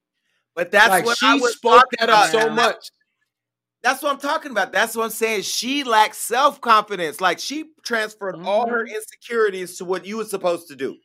But 0.55 0.71
that's 0.71 0.91
like, 0.91 1.07
what 1.07 1.19
she 1.19 1.39
spoke 1.39 1.85
that 1.99 2.11
up 2.11 2.31
so 2.31 2.51
much. 2.51 2.91
That's 3.83 4.03
what 4.03 4.12
I'm 4.12 4.19
talking 4.19 4.51
about. 4.51 4.73
That's 4.73 4.97
what 4.97 5.05
I'm 5.05 5.11
saying. 5.11 5.43
She 5.43 5.85
lacks 5.85 6.19
self 6.19 6.61
confidence. 6.61 7.21
Like 7.21 7.39
she 7.39 7.66
transferred 7.85 8.35
mm-hmm. 8.35 8.49
all 8.49 8.69
her 8.69 8.85
insecurities 8.85 9.79
to 9.79 9.85
what 9.85 10.05
you 10.05 10.16
were 10.16 10.25
supposed 10.25 10.66
to 10.69 10.77
do. 10.77 10.97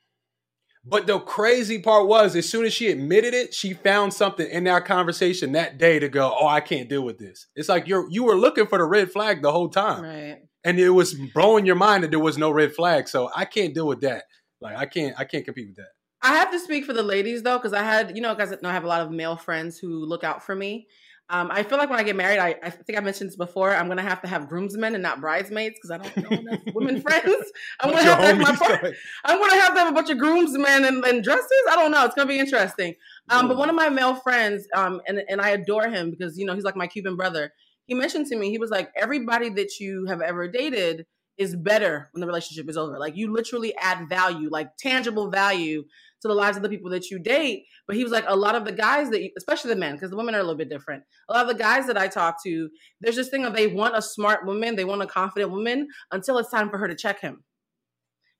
But 0.85 1.07
the 1.07 1.19
crazy 1.19 1.79
part 1.79 2.07
was, 2.07 2.35
as 2.35 2.49
soon 2.49 2.65
as 2.65 2.73
she 2.73 2.89
admitted 2.91 3.33
it, 3.33 3.53
she 3.53 3.73
found 3.73 4.13
something 4.13 4.47
in 4.49 4.67
our 4.67 4.81
conversation 4.81 5.53
that 5.53 5.77
day 5.77 5.97
to 5.99 6.09
go, 6.09 6.35
"Oh, 6.37 6.47
I 6.47 6.59
can't 6.59 6.89
deal 6.89 7.03
with 7.03 7.19
this." 7.19 7.47
It's 7.55 7.69
like 7.69 7.87
you're 7.87 8.09
you 8.09 8.25
were 8.25 8.35
looking 8.35 8.67
for 8.67 8.77
the 8.77 8.83
red 8.83 9.11
flag 9.11 9.41
the 9.41 9.51
whole 9.51 9.69
time, 9.69 10.03
right? 10.03 10.39
And 10.65 10.79
it 10.79 10.89
was 10.89 11.13
blowing 11.33 11.65
your 11.65 11.75
mind 11.75 12.03
that 12.03 12.11
there 12.11 12.19
was 12.19 12.37
no 12.37 12.51
red 12.51 12.73
flag. 12.73 13.07
So 13.07 13.29
I 13.35 13.45
can't 13.45 13.73
deal 13.73 13.87
with 13.87 14.01
that. 14.01 14.25
Like 14.59 14.75
I 14.75 14.85
can't 14.85 15.15
I 15.17 15.23
can't 15.23 15.45
compete 15.45 15.67
with 15.67 15.77
that. 15.77 15.91
I 16.21 16.35
have 16.35 16.51
to 16.51 16.59
speak 16.59 16.85
for 16.85 16.93
the 16.93 17.03
ladies 17.03 17.43
though, 17.43 17.57
because 17.57 17.73
I 17.73 17.83
had 17.83 18.15
you 18.15 18.21
know, 18.21 18.35
guys, 18.35 18.51
I 18.51 18.71
have 18.73 18.83
a 18.83 18.87
lot 18.87 19.01
of 19.01 19.11
male 19.11 19.37
friends 19.37 19.77
who 19.77 20.05
look 20.05 20.23
out 20.23 20.43
for 20.43 20.55
me. 20.55 20.87
Um, 21.33 21.49
I 21.51 21.63
feel 21.63 21.79
like 21.79 21.89
when 21.89 21.99
I 21.99 22.03
get 22.03 22.15
married, 22.15 22.37
I, 22.37 22.55
I 22.61 22.69
think 22.69 22.95
I 22.95 23.01
mentioned 23.01 23.27
this 23.31 23.35
before. 23.35 23.73
I'm 23.73 23.87
gonna 23.87 24.03
have 24.03 24.21
to 24.21 24.27
have 24.27 24.47
groomsmen 24.47 24.93
and 24.93 25.01
not 25.01 25.19
bridesmaids 25.19 25.73
because 25.81 25.89
I 25.89 25.97
don't 25.97 26.17
know 26.17 26.37
enough 26.37 26.59
women 26.75 27.01
friends. 27.01 27.51
I'm 27.79 27.89
gonna 27.89 28.03
have 28.03 28.19
to 28.19 28.25
have 28.27 28.37
my 28.37 28.55
part, 28.55 28.93
I'm 29.25 29.39
gonna 29.39 29.59
have 29.59 29.73
to 29.73 29.79
have 29.79 29.89
a 29.89 29.93
bunch 29.93 30.11
of 30.11 30.19
groomsmen 30.19 30.85
and, 30.85 31.03
and 31.03 31.23
dresses. 31.23 31.49
I 31.71 31.75
don't 31.75 31.89
know. 31.89 32.05
It's 32.05 32.13
gonna 32.13 32.27
be 32.27 32.37
interesting. 32.37 32.93
Um, 33.29 33.47
but 33.47 33.57
one 33.57 33.67
of 33.67 33.75
my 33.75 33.89
male 33.89 34.13
friends, 34.13 34.67
um, 34.75 35.01
and 35.07 35.23
and 35.27 35.41
I 35.41 35.49
adore 35.49 35.89
him 35.89 36.11
because 36.11 36.37
you 36.37 36.45
know 36.45 36.53
he's 36.53 36.63
like 36.63 36.75
my 36.75 36.85
Cuban 36.85 37.15
brother. 37.15 37.51
He 37.87 37.95
mentioned 37.95 38.27
to 38.27 38.37
me, 38.37 38.51
he 38.51 38.59
was 38.59 38.69
like, 38.69 38.91
everybody 38.95 39.49
that 39.49 39.79
you 39.79 40.05
have 40.05 40.21
ever 40.21 40.47
dated 40.47 41.07
is 41.39 41.55
better 41.55 42.09
when 42.11 42.21
the 42.21 42.27
relationship 42.27 42.69
is 42.69 42.77
over. 42.77 42.99
Like 42.99 43.17
you 43.17 43.33
literally 43.33 43.73
add 43.81 44.07
value, 44.07 44.49
like 44.51 44.77
tangible 44.77 45.31
value 45.31 45.85
to 46.23 46.27
the 46.27 46.33
lives 46.33 46.57
of 46.57 46.63
the 46.63 46.69
people 46.69 46.89
that 46.89 47.11
you 47.11 47.19
date. 47.19 47.65
But 47.87 47.95
he 47.95 48.03
was 48.03 48.11
like, 48.11 48.25
a 48.27 48.35
lot 48.35 48.55
of 48.55 48.65
the 48.65 48.71
guys 48.71 49.11
that, 49.11 49.21
you, 49.21 49.29
especially 49.37 49.69
the 49.69 49.79
men, 49.79 49.93
because 49.93 50.09
the 50.09 50.17
women 50.17 50.33
are 50.33 50.39
a 50.39 50.43
little 50.43 50.57
bit 50.57 50.69
different. 50.69 51.03
A 51.29 51.33
lot 51.33 51.43
of 51.43 51.55
the 51.55 51.61
guys 51.61 51.85
that 51.87 51.97
I 51.97 52.07
talk 52.07 52.43
to, 52.43 52.69
there's 53.01 53.15
this 53.15 53.29
thing 53.29 53.45
of 53.45 53.53
they 53.53 53.67
want 53.67 53.95
a 53.95 54.01
smart 54.01 54.45
woman, 54.45 54.75
they 54.75 54.85
want 54.85 55.03
a 55.03 55.07
confident 55.07 55.51
woman 55.51 55.87
until 56.11 56.39
it's 56.39 56.49
time 56.49 56.69
for 56.69 56.79
her 56.79 56.87
to 56.87 56.95
check 56.95 57.21
him. 57.21 57.43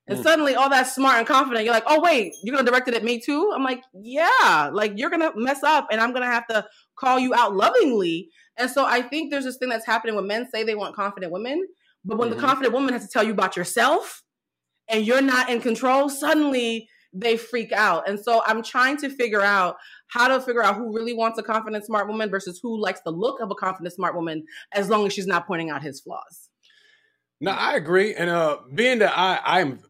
And 0.06 0.18
mm. 0.18 0.22
suddenly, 0.22 0.54
all 0.54 0.68
that 0.68 0.86
smart 0.86 1.18
and 1.18 1.26
confident, 1.26 1.64
you're 1.64 1.72
like, 1.72 1.84
oh, 1.86 2.00
wait, 2.00 2.34
you're 2.42 2.54
going 2.54 2.64
to 2.64 2.70
direct 2.70 2.88
it 2.88 2.94
at 2.94 3.04
me 3.04 3.20
too? 3.20 3.52
I'm 3.54 3.62
like, 3.62 3.82
yeah, 3.94 4.70
like 4.72 4.92
you're 4.96 5.10
going 5.10 5.22
to 5.22 5.32
mess 5.34 5.62
up 5.62 5.88
and 5.90 6.00
I'm 6.00 6.10
going 6.10 6.22
to 6.22 6.28
have 6.28 6.46
to 6.48 6.66
call 6.98 7.18
you 7.18 7.34
out 7.34 7.54
lovingly. 7.54 8.28
And 8.58 8.70
so 8.70 8.84
I 8.84 9.02
think 9.02 9.30
there's 9.30 9.44
this 9.44 9.56
thing 9.56 9.70
that's 9.70 9.86
happening 9.86 10.14
when 10.14 10.26
men 10.26 10.48
say 10.50 10.62
they 10.62 10.74
want 10.74 10.94
confident 10.94 11.32
women, 11.32 11.66
but 12.04 12.18
when 12.18 12.28
mm-hmm. 12.28 12.38
the 12.38 12.46
confident 12.46 12.74
woman 12.74 12.92
has 12.92 13.02
to 13.02 13.08
tell 13.08 13.24
you 13.24 13.32
about 13.32 13.56
yourself 13.56 14.22
and 14.88 15.06
you're 15.06 15.22
not 15.22 15.48
in 15.48 15.60
control, 15.60 16.08
suddenly 16.08 16.88
they 17.14 17.36
freak 17.36 17.72
out. 17.72 18.08
And 18.08 18.18
so 18.18 18.42
I'm 18.46 18.62
trying 18.62 18.96
to 18.98 19.08
figure 19.08 19.40
out 19.40 19.76
how 20.08 20.28
to 20.28 20.40
figure 20.40 20.62
out 20.62 20.76
who 20.76 20.94
really 20.94 21.14
wants 21.14 21.38
a 21.38 21.42
confident, 21.42 21.84
smart 21.86 22.08
woman 22.08 22.28
versus 22.28 22.60
who 22.62 22.80
likes 22.80 23.00
the 23.04 23.10
look 23.10 23.40
of 23.40 23.50
a 23.50 23.54
confident, 23.54 23.94
smart 23.94 24.14
woman, 24.14 24.44
as 24.72 24.90
long 24.90 25.06
as 25.06 25.12
she's 25.12 25.26
not 25.26 25.46
pointing 25.46 25.70
out 25.70 25.82
his 25.82 26.00
flaws. 26.00 26.50
No, 27.40 27.52
I 27.52 27.74
agree. 27.74 28.14
And 28.14 28.30
uh 28.30 28.58
being 28.74 28.98
that 28.98 29.16
I 29.16 29.40
I'm 29.44 29.80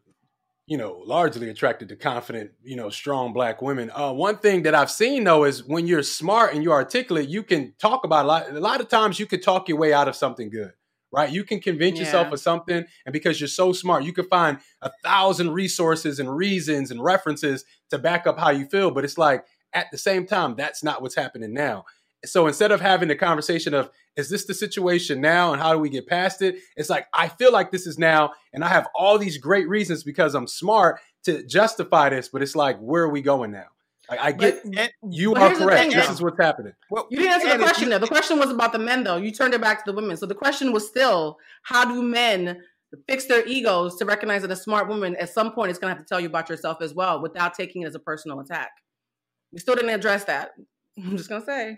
you 0.67 0.79
know, 0.79 1.03
largely 1.05 1.49
attracted 1.49 1.89
to 1.89 1.95
confident, 1.95 2.49
you 2.63 2.75
know, 2.75 2.89
strong 2.89 3.33
black 3.33 3.61
women. 3.61 3.91
Uh, 3.93 4.11
one 4.11 4.35
thing 4.37 4.63
that 4.63 4.73
I've 4.73 4.89
seen 4.89 5.23
though 5.23 5.43
is 5.43 5.63
when 5.63 5.85
you're 5.85 6.01
smart 6.01 6.55
and 6.55 6.63
you're 6.63 6.73
articulate, 6.73 7.29
you 7.29 7.43
can 7.43 7.75
talk 7.77 8.03
about 8.03 8.25
a 8.25 8.27
lot. 8.27 8.49
A 8.49 8.59
lot 8.59 8.81
of 8.81 8.89
times, 8.89 9.19
you 9.19 9.27
can 9.27 9.41
talk 9.41 9.69
your 9.69 9.77
way 9.77 9.93
out 9.93 10.07
of 10.07 10.15
something 10.15 10.49
good 10.49 10.71
right? 11.15 11.31
You 11.31 11.43
can 11.43 11.59
convince 11.59 11.97
yeah. 11.97 12.05
yourself 12.05 12.31
of 12.33 12.39
something, 12.39 12.85
and 13.05 13.13
because 13.13 13.39
you're 13.39 13.47
so 13.47 13.71
smart, 13.71 14.03
you 14.03 14.13
can 14.13 14.25
find 14.25 14.57
a 14.81 14.91
thousand 15.03 15.51
resources 15.51 16.19
and 16.19 16.35
reasons 16.35 16.91
and 16.91 17.03
references 17.03 17.63
to 17.89 17.97
back 17.97 18.27
up 18.27 18.37
how 18.37 18.49
you 18.49 18.65
feel. 18.65 18.91
But 18.91 19.05
it's 19.05 19.17
like 19.17 19.45
at 19.73 19.87
the 19.91 19.97
same 19.97 20.25
time, 20.25 20.55
that's 20.55 20.83
not 20.83 21.01
what's 21.01 21.15
happening 21.15 21.53
now. 21.53 21.85
So 22.25 22.47
instead 22.47 22.71
of 22.71 22.81
having 22.81 23.07
the 23.07 23.15
conversation 23.15 23.73
of, 23.73 23.91
is 24.15 24.29
this 24.29 24.45
the 24.45 24.53
situation 24.53 25.21
now 25.21 25.53
and 25.53 25.61
how 25.61 25.73
do 25.73 25.79
we 25.79 25.89
get 25.89 26.07
past 26.07 26.41
it? 26.41 26.55
It's 26.75 26.89
like, 26.89 27.05
I 27.13 27.27
feel 27.27 27.51
like 27.51 27.71
this 27.71 27.85
is 27.85 27.99
now, 27.99 28.31
and 28.51 28.63
I 28.63 28.69
have 28.69 28.87
all 28.95 29.17
these 29.17 29.37
great 29.37 29.67
reasons 29.67 30.03
because 30.03 30.33
I'm 30.33 30.47
smart 30.47 30.99
to 31.25 31.45
justify 31.45 32.09
this, 32.09 32.29
but 32.29 32.41
it's 32.41 32.55
like, 32.55 32.79
where 32.79 33.03
are 33.03 33.09
we 33.09 33.21
going 33.21 33.51
now? 33.51 33.67
I, 34.09 34.17
I 34.17 34.31
get 34.31 34.61
but, 34.63 34.91
you 35.09 35.33
are 35.35 35.53
correct. 35.55 35.81
Thing, 35.81 35.91
this 35.91 36.09
is 36.09 36.21
what's 36.21 36.39
happening. 36.39 36.73
Well, 36.89 37.07
you 37.09 37.17
didn't 37.17 37.33
answer 37.33 37.57
the 37.57 37.63
question 37.63 37.89
though. 37.89 37.99
The 37.99 38.07
question 38.07 38.39
was 38.39 38.51
about 38.51 38.71
the 38.71 38.79
men 38.79 39.03
though. 39.03 39.17
You 39.17 39.31
turned 39.31 39.53
it 39.53 39.61
back 39.61 39.83
to 39.85 39.91
the 39.91 39.95
women. 39.95 40.17
So 40.17 40.25
the 40.25 40.35
question 40.35 40.71
was 40.71 40.87
still, 40.87 41.37
how 41.63 41.85
do 41.85 42.01
men 42.01 42.61
fix 43.07 43.25
their 43.25 43.45
egos 43.45 43.97
to 43.97 44.05
recognize 44.05 44.41
that 44.43 44.51
a 44.51 44.55
smart 44.55 44.87
woman 44.87 45.15
at 45.17 45.29
some 45.29 45.51
point 45.53 45.71
is 45.71 45.77
going 45.77 45.91
to 45.91 45.97
have 45.97 46.05
to 46.05 46.07
tell 46.07 46.19
you 46.19 46.27
about 46.27 46.49
yourself 46.49 46.81
as 46.81 46.93
well 46.93 47.21
without 47.21 47.53
taking 47.53 47.81
it 47.81 47.87
as 47.87 47.95
a 47.95 47.99
personal 47.99 48.39
attack? 48.39 48.71
We 49.51 49.59
still 49.59 49.75
didn't 49.75 49.91
address 49.91 50.25
that. 50.25 50.51
I'm 50.97 51.17
just 51.17 51.29
gonna 51.29 51.45
say. 51.45 51.77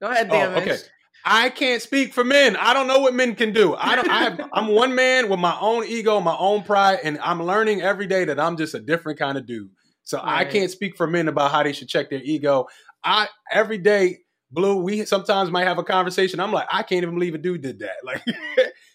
Go 0.00 0.08
ahead, 0.08 0.30
Dan. 0.30 0.54
Oh, 0.54 0.58
okay. 0.58 0.78
I 1.24 1.50
can't 1.50 1.82
speak 1.82 2.14
for 2.14 2.24
men. 2.24 2.56
I 2.56 2.72
don't 2.72 2.86
know 2.86 3.00
what 3.00 3.14
men 3.14 3.34
can 3.34 3.52
do. 3.52 3.74
I 3.74 3.96
don't. 3.96 4.08
I 4.08 4.22
have, 4.22 4.40
I'm 4.52 4.68
one 4.68 4.94
man 4.94 5.28
with 5.28 5.40
my 5.40 5.56
own 5.60 5.84
ego, 5.84 6.20
my 6.20 6.36
own 6.36 6.62
pride, 6.62 7.00
and 7.02 7.18
I'm 7.20 7.42
learning 7.42 7.82
every 7.82 8.06
day 8.06 8.24
that 8.24 8.38
I'm 8.38 8.56
just 8.56 8.74
a 8.74 8.80
different 8.80 9.18
kind 9.18 9.36
of 9.36 9.46
dude. 9.46 9.70
So 10.08 10.16
right. 10.16 10.38
I 10.38 10.44
can't 10.46 10.70
speak 10.70 10.96
for 10.96 11.06
men 11.06 11.28
about 11.28 11.50
how 11.50 11.62
they 11.62 11.74
should 11.74 11.88
check 11.88 12.08
their 12.08 12.22
ego. 12.22 12.66
I 13.04 13.28
every 13.52 13.76
day, 13.76 14.20
Blue, 14.50 14.76
we 14.76 15.04
sometimes 15.04 15.50
might 15.50 15.66
have 15.66 15.76
a 15.76 15.84
conversation. 15.84 16.40
I'm 16.40 16.50
like, 16.50 16.66
I 16.72 16.82
can't 16.82 17.02
even 17.02 17.14
believe 17.14 17.34
a 17.34 17.38
dude 17.38 17.60
did 17.60 17.80
that. 17.80 17.96
Like, 18.04 18.24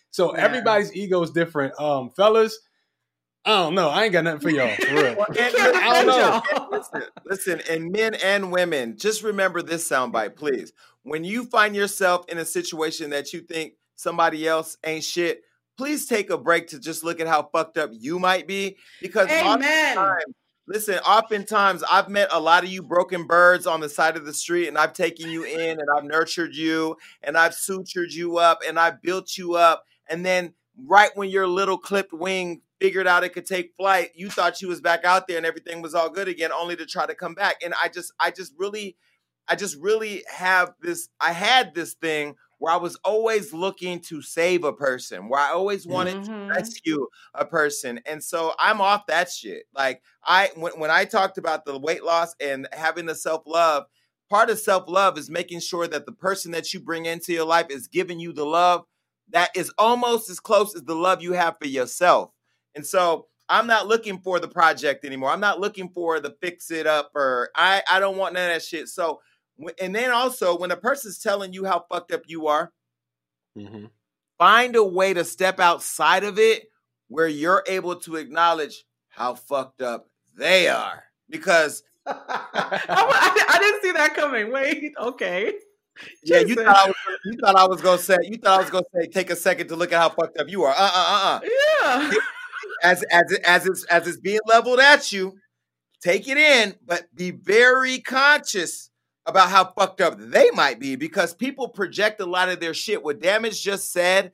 so 0.09 0.35
yeah. 0.35 0.43
everybody's 0.43 0.91
ego 0.95 1.21
is 1.21 1.29
different. 1.29 1.79
Um, 1.79 2.09
fellas, 2.09 2.59
I 3.45 3.51
don't 3.51 3.75
know. 3.75 3.89
I 3.89 4.05
ain't 4.05 4.13
got 4.13 4.23
nothing 4.23 4.39
for 4.39 4.49
y'all. 4.49 4.75
For 4.75 4.91
real. 4.91 5.15
well, 5.17 5.27
and, 5.27 5.55
I 5.77 6.03
don't 6.03 6.07
know. 6.07 6.67
listen, 6.71 7.03
listen, 7.25 7.61
and 7.69 7.91
men 7.91 8.15
and 8.15 8.51
women, 8.51 8.97
just 8.97 9.21
remember 9.21 9.61
this 9.61 9.87
soundbite, 9.87 10.35
please. 10.35 10.73
When 11.03 11.23
you 11.23 11.45
find 11.45 11.75
yourself 11.75 12.25
in 12.27 12.39
a 12.39 12.45
situation 12.45 13.11
that 13.11 13.33
you 13.33 13.41
think 13.41 13.73
somebody 13.95 14.47
else 14.47 14.77
ain't 14.83 15.03
shit, 15.03 15.43
please 15.77 16.07
take 16.07 16.31
a 16.31 16.39
break 16.39 16.69
to 16.69 16.79
just 16.79 17.03
look 17.03 17.19
at 17.19 17.27
how 17.27 17.49
fucked 17.53 17.77
up 17.77 17.91
you 17.93 18.17
might 18.17 18.47
be. 18.47 18.77
Because 18.99 19.29
Amen. 19.29 19.95
Listen, 20.65 20.97
oftentimes 20.99 21.83
I've 21.91 22.07
met 22.07 22.29
a 22.31 22.39
lot 22.39 22.63
of 22.63 22.69
you 22.69 22.81
broken 22.81 23.27
birds 23.27 23.67
on 23.67 23.81
the 23.81 23.89
side 23.89 24.15
of 24.15 24.25
the 24.25 24.33
street, 24.33 24.69
and 24.69 24.77
I've 24.77 24.93
taken 24.93 25.29
you 25.29 25.43
in 25.43 25.71
and 25.71 25.87
I've 25.95 26.05
nurtured 26.05 26.55
you 26.55 26.95
and 27.21 27.37
I've 27.37 27.51
sutured 27.51 28.11
you 28.13 28.37
up 28.37 28.59
and 28.65 28.79
I've 28.79 29.01
built 29.01 29.37
you 29.37 29.55
up. 29.55 29.83
And 30.09 30.25
then, 30.25 30.53
right 30.77 31.11
when 31.15 31.29
your 31.29 31.47
little 31.47 31.77
clipped 31.77 32.13
wing 32.13 32.61
figured 32.79 33.07
out 33.07 33.25
it 33.25 33.33
could 33.33 33.45
take 33.45 33.73
flight, 33.75 34.11
you 34.15 34.29
thought 34.29 34.61
you 34.61 34.69
was 34.69 34.79
back 34.79 35.03
out 35.03 35.27
there 35.27 35.37
and 35.37 35.45
everything 35.45 35.81
was 35.81 35.93
all 35.93 36.09
good 36.09 36.29
again, 36.29 36.51
only 36.53 36.77
to 36.77 36.85
try 36.85 37.05
to 37.05 37.13
come 37.13 37.33
back. 37.33 37.57
And 37.63 37.73
I 37.81 37.89
just, 37.89 38.13
I 38.19 38.31
just 38.31 38.53
really, 38.57 38.95
I 39.49 39.55
just 39.55 39.77
really 39.81 40.23
have 40.33 40.73
this, 40.81 41.09
I 41.19 41.33
had 41.33 41.75
this 41.75 41.93
thing 41.93 42.35
where 42.63 42.71
I 42.71 42.77
was 42.77 42.95
always 43.03 43.51
looking 43.51 43.99
to 44.03 44.21
save 44.21 44.63
a 44.63 44.71
person, 44.71 45.27
where 45.27 45.41
I 45.41 45.51
always 45.51 45.85
wanted 45.85 46.21
mm-hmm. 46.21 46.47
to 46.47 46.47
rescue 46.47 47.07
a 47.33 47.43
person. 47.43 47.99
And 48.05 48.23
so 48.23 48.53
I'm 48.57 48.79
off 48.79 49.05
that 49.07 49.29
shit. 49.29 49.63
Like 49.75 50.01
I 50.23 50.49
when, 50.55 50.71
when 50.79 50.89
I 50.89 51.03
talked 51.03 51.37
about 51.37 51.65
the 51.65 51.77
weight 51.77 52.05
loss 52.05 52.33
and 52.39 52.69
having 52.71 53.05
the 53.05 53.15
self-love, 53.15 53.83
part 54.29 54.49
of 54.49 54.59
self-love 54.59 55.17
is 55.17 55.29
making 55.29 55.59
sure 55.59 55.89
that 55.89 56.05
the 56.05 56.13
person 56.13 56.53
that 56.53 56.73
you 56.73 56.79
bring 56.79 57.05
into 57.05 57.33
your 57.33 57.43
life 57.43 57.65
is 57.69 57.89
giving 57.89 58.21
you 58.21 58.31
the 58.31 58.45
love 58.45 58.85
that 59.31 59.49
is 59.57 59.69
almost 59.77 60.29
as 60.29 60.39
close 60.39 60.73
as 60.73 60.83
the 60.83 60.95
love 60.95 61.21
you 61.21 61.33
have 61.33 61.57
for 61.59 61.67
yourself. 61.67 62.31
And 62.75 62.87
so 62.87 63.27
I'm 63.49 63.67
not 63.67 63.87
looking 63.87 64.19
for 64.19 64.39
the 64.39 64.47
project 64.47 65.03
anymore. 65.03 65.31
I'm 65.31 65.41
not 65.41 65.59
looking 65.59 65.89
for 65.89 66.21
the 66.21 66.33
fix 66.41 66.71
it 66.71 66.87
up 66.87 67.11
or 67.13 67.49
I 67.57 67.81
I 67.91 67.99
don't 67.99 68.15
want 68.15 68.35
none 68.35 68.51
of 68.51 68.55
that 68.55 68.63
shit. 68.63 68.87
So 68.87 69.19
and 69.81 69.95
then 69.95 70.11
also 70.11 70.57
when 70.57 70.71
a 70.71 70.77
person's 70.77 71.19
telling 71.19 71.53
you 71.53 71.65
how 71.65 71.85
fucked 71.89 72.11
up 72.11 72.21
you 72.27 72.47
are, 72.47 72.71
mm-hmm. 73.57 73.85
find 74.37 74.75
a 74.75 74.83
way 74.83 75.13
to 75.13 75.23
step 75.23 75.59
outside 75.59 76.23
of 76.23 76.39
it 76.39 76.63
where 77.07 77.27
you're 77.27 77.63
able 77.67 77.95
to 77.97 78.15
acknowledge 78.15 78.85
how 79.09 79.35
fucked 79.35 79.81
up 79.81 80.07
they 80.35 80.67
are. 80.67 81.03
Because 81.29 81.83
I, 82.05 83.45
I, 83.49 83.59
didn't 83.59 83.81
see 83.81 83.91
that 83.91 84.15
coming. 84.15 84.51
Wait, 84.51 84.93
okay. 84.99 85.53
Yeah, 86.23 86.39
you 86.39 86.55
thought, 86.55 86.67
I 86.75 86.87
was, 86.87 86.95
you 87.25 87.37
thought 87.39 87.55
I 87.55 87.67
was 87.67 87.81
gonna 87.81 87.99
say 87.99 88.17
you 88.23 88.37
thought 88.37 88.59
I 88.59 88.61
was 88.63 88.71
gonna 88.71 88.85
say 88.95 89.07
take 89.07 89.29
a 89.29 89.35
second 89.35 89.67
to 89.67 89.75
look 89.75 89.93
at 89.93 90.01
how 90.01 90.09
fucked 90.09 90.39
up 90.39 90.49
you 90.49 90.63
are. 90.63 90.73
Uh 90.75 90.91
uh 90.93 91.05
uh 91.07 91.39
uh. 91.85 92.09
Yeah. 92.11 92.11
As 92.81 93.03
as 93.03 93.33
as 93.45 93.67
it's 93.67 93.83
as 93.85 94.07
it's 94.07 94.19
being 94.19 94.39
leveled 94.47 94.79
at 94.79 95.11
you, 95.11 95.37
take 96.01 96.27
it 96.27 96.37
in, 96.37 96.75
but 96.85 97.05
be 97.15 97.29
very 97.31 97.99
conscious 97.99 98.89
about 99.25 99.49
how 99.49 99.71
fucked 99.71 100.01
up 100.01 100.15
they 100.17 100.49
might 100.51 100.79
be 100.79 100.95
because 100.95 101.33
people 101.33 101.69
project 101.69 102.19
a 102.19 102.25
lot 102.25 102.49
of 102.49 102.59
their 102.59 102.73
shit. 102.73 103.03
What 103.03 103.21
Damage 103.21 103.61
just 103.61 103.91
said 103.91 104.31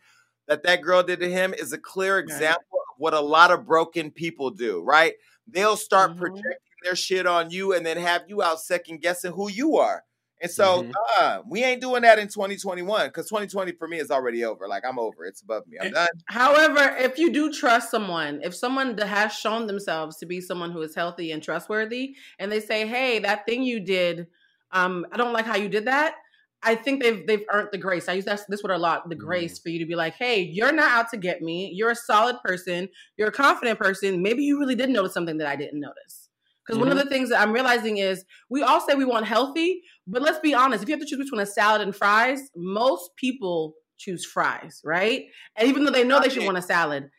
that 0.48 0.64
that 0.64 0.82
girl 0.82 1.04
did 1.04 1.20
to 1.20 1.30
him 1.30 1.54
is 1.54 1.74
a 1.74 1.78
clear 1.78 2.18
example 2.18 2.66
of 2.74 2.96
what 2.98 3.14
a 3.14 3.20
lot 3.20 3.52
of 3.52 3.66
broken 3.66 4.12
people 4.12 4.50
do, 4.50 4.82
right? 4.82 5.14
They'll 5.48 5.78
start 5.78 6.12
mm-hmm. 6.12 6.20
projecting 6.20 6.54
their 6.84 6.96
shit 6.96 7.28
on 7.28 7.52
you 7.52 7.74
and 7.74 7.86
then 7.86 7.98
have 7.98 8.24
you 8.28 8.42
out 8.42 8.60
second 8.60 9.02
guessing 9.02 9.32
who 9.32 9.50
you 9.50 9.78
are. 9.78 10.04
And 10.42 10.50
so 10.50 10.84
mm-hmm. 10.84 10.92
uh, 11.20 11.42
we 11.48 11.64
ain't 11.64 11.82
doing 11.82 12.04
that 12.04 12.18
in 12.18 12.28
2021 12.28 13.08
because 13.08 13.28
2020 13.28 13.74
for 13.74 13.88
me 13.88 14.00
is 14.00 14.10
already 14.10 14.46
over. 14.46 14.68
Like 14.68 14.84
I'm 14.88 14.98
over. 14.98 15.26
It's 15.26 15.42
above 15.42 15.68
me. 15.68 15.78
I'm 15.80 15.88
eh, 15.88 15.92
done. 15.92 16.08
However, 16.28 16.96
if 16.98 17.18
you 17.18 17.32
do 17.32 17.52
trust 17.52 17.92
someone, 17.92 18.40
if 18.42 18.56
someone 18.56 18.98
has 18.98 19.34
shown 19.34 19.68
themselves 19.68 20.18
to 20.18 20.26
be 20.26 20.40
someone 20.40 20.72
who 20.72 20.82
is 20.82 20.96
healthy 20.96 21.34
and 21.34 21.44
trustworthy, 21.44 22.16
and 22.40 22.50
they 22.50 22.62
say, 22.62 22.88
"Hey, 22.88 23.20
that 23.20 23.46
thing 23.46 23.64
you 23.64 23.80
did." 23.82 24.28
Um, 24.72 25.06
I 25.12 25.18
don't 25.18 25.34
like 25.34 25.46
how 25.46 25.58
you 25.58 25.70
did 25.70 25.86
that. 25.86 26.16
I 26.62 26.76
think 26.76 27.02
they've 27.02 27.26
they've 27.26 27.44
earned 27.52 27.70
the 27.72 27.78
grace. 27.78 28.10
I 28.10 28.14
use 28.14 28.26
this 28.26 28.44
this 28.50 28.62
word 28.64 28.74
a 28.74 28.78
lot, 28.78 29.08
the 29.08 29.16
grace 29.16 29.60
mm. 29.60 29.64
for 29.64 29.70
you 29.70 29.80
to 29.80 29.86
be 29.86 29.96
like, 29.96 30.16
hey, 30.16 30.42
you're 30.42 30.74
not 30.74 30.92
out 30.92 31.10
to 31.12 31.18
get 31.18 31.42
me. 31.42 31.72
You're 31.74 31.92
a 31.92 31.96
solid 31.96 32.38
person. 32.44 32.90
You're 33.18 33.30
a 33.30 33.32
confident 33.32 33.80
person. 33.80 34.22
Maybe 34.22 34.44
you 34.44 34.60
really 34.60 34.76
did 34.76 34.90
notice 34.90 35.14
something 35.14 35.38
that 35.38 35.48
I 35.48 35.56
didn't 35.56 35.80
notice. 35.80 36.30
Because 36.66 36.78
mm-hmm. 36.78 36.80
one 36.80 36.92
of 36.92 36.98
mm-hmm. 36.98 37.10
the 37.10 37.16
things 37.16 37.30
that 37.30 37.42
I'm 37.42 37.54
realizing 37.54 37.98
is 37.98 38.26
we 38.50 38.62
all 38.62 38.82
say 38.82 38.96
we 38.96 39.06
want 39.06 39.26
healthy, 39.26 39.82
but 40.06 40.22
let's 40.22 40.40
be 40.40 40.54
honest. 40.54 40.84
If 40.84 40.90
you 40.90 40.94
have 40.94 41.02
to 41.02 41.08
choose 41.08 41.20
between 41.20 41.42
a 41.42 41.46
salad 41.46 41.82
and 41.82 41.96
fries, 41.96 42.42
most 42.56 43.12
people 43.16 43.76
choose 43.98 44.26
fries, 44.26 44.82
right? 44.84 45.24
And 45.56 45.70
even 45.70 45.86
though 45.86 45.92
they 45.92 46.04
know 46.04 46.20
they 46.20 46.30
should 46.30 46.46
want 46.46 46.58
a 46.58 46.62
salad, 46.62 47.10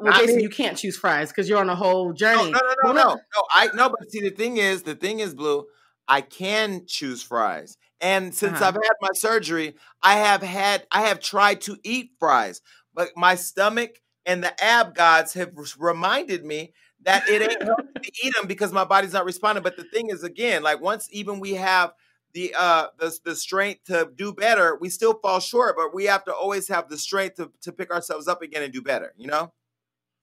well, 0.00 0.18
basically, 0.18 0.42
you 0.42 0.48
can't 0.48 0.76
choose 0.76 0.96
fries 0.96 1.28
because 1.28 1.48
you're 1.48 1.60
on 1.60 1.70
a 1.70 1.76
whole 1.76 2.12
journey. 2.12 2.50
No, 2.50 2.58
no, 2.58 2.74
no, 2.84 2.92
no, 2.92 2.92
no, 2.92 3.14
no. 3.14 3.42
I 3.52 3.68
no, 3.74 3.88
but 3.88 4.10
see, 4.10 4.20
the 4.20 4.30
thing 4.30 4.56
is, 4.56 4.82
the 4.82 4.94
thing 4.94 5.20
is, 5.20 5.34
Blue. 5.34 5.66
I 6.08 6.20
can 6.22 6.86
choose 6.86 7.22
fries. 7.22 7.76
And 8.00 8.34
since 8.34 8.60
Uh-huh. 8.60 8.68
I've 8.68 8.74
had 8.74 8.92
my 9.00 9.10
surgery, 9.14 9.74
I 10.02 10.16
have 10.16 10.42
had 10.42 10.86
I 10.90 11.02
have 11.02 11.20
tried 11.20 11.60
to 11.62 11.76
eat 11.84 12.12
fries, 12.18 12.62
but 12.94 13.10
my 13.16 13.34
stomach 13.34 14.00
and 14.26 14.42
the 14.42 14.62
ab 14.62 14.94
gods 14.94 15.32
have 15.34 15.52
reminded 15.78 16.44
me 16.44 16.72
that 17.02 17.28
it 17.28 17.42
ain't 17.42 17.62
healthy 17.62 17.82
to 18.04 18.12
eat 18.26 18.34
them 18.36 18.46
because 18.46 18.72
my 18.72 18.84
body's 18.84 19.12
not 19.12 19.24
responding. 19.24 19.62
But 19.62 19.76
the 19.76 19.84
thing 19.84 20.10
is, 20.10 20.22
again, 20.24 20.62
like 20.62 20.80
once 20.80 21.08
even 21.12 21.40
we 21.40 21.54
have 21.54 21.92
the 22.32 22.54
uh 22.58 22.86
the, 22.98 23.16
the 23.24 23.36
strength 23.36 23.84
to 23.84 24.10
do 24.14 24.32
better, 24.32 24.76
we 24.80 24.88
still 24.88 25.14
fall 25.14 25.40
short. 25.40 25.76
But 25.76 25.94
we 25.94 26.04
have 26.04 26.24
to 26.24 26.34
always 26.34 26.68
have 26.68 26.88
the 26.88 26.98
strength 26.98 27.36
to, 27.36 27.50
to 27.62 27.72
pick 27.72 27.90
ourselves 27.90 28.28
up 28.28 28.42
again 28.42 28.62
and 28.62 28.72
do 28.72 28.82
better. 28.82 29.12
You 29.16 29.28
know? 29.28 29.52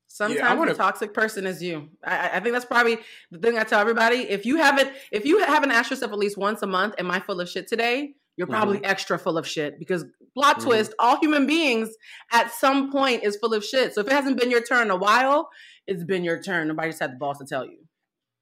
Sometimes 0.08 0.58
wanna- 0.58 0.72
the 0.72 0.78
toxic 0.78 1.14
person 1.14 1.46
is 1.46 1.62
you. 1.62 1.90
I, 2.04 2.30
I- 2.34 2.40
think 2.40 2.54
that's 2.54 2.66
probably 2.66 2.98
the 3.32 3.40
thing 3.40 3.58
I 3.58 3.64
tell 3.64 3.80
everybody. 3.80 4.18
If 4.30 4.46
you 4.46 4.58
haven't, 4.58 4.92
if 5.12 5.26
you 5.26 5.40
haven't 5.40 5.72
asked 5.72 5.90
yourself 5.92 6.12
at 6.12 6.18
least 6.18 6.38
once 6.38 6.62
a 6.62 6.68
month, 6.68 6.96
"Am 6.98 7.12
I 7.12 7.20
full 7.20 7.40
of 7.42 7.50
shit 7.50 7.68
today?" 7.68 8.14
You're 8.38 8.48
probably 8.48 8.84
extra 8.86 9.18
full 9.18 9.38
of 9.38 9.48
shit 9.48 9.80
because 9.80 10.06
plot 10.36 10.58
Mhm. 10.60 10.64
twist: 10.64 10.94
all 11.00 11.20
human 11.20 11.46
beings 11.48 11.90
at 12.32 12.52
some 12.54 12.92
point 12.92 13.24
is 13.24 13.36
full 13.36 13.54
of 13.54 13.66
shit. 13.66 13.94
So 13.96 14.02
if 14.02 14.08
it 14.08 14.14
hasn't 14.14 14.40
been 14.40 14.52
your 14.52 14.62
turn 14.62 14.84
in 14.84 14.92
a 14.92 14.96
while, 14.96 15.50
it's 15.88 16.04
been 16.04 16.24
your 16.24 16.42
turn. 16.42 16.68
Nobody 16.68 16.90
just 16.90 17.00
had 17.02 17.14
the 17.14 17.18
balls 17.18 17.40
to 17.40 17.46
tell 17.46 17.66
you. 17.66 17.80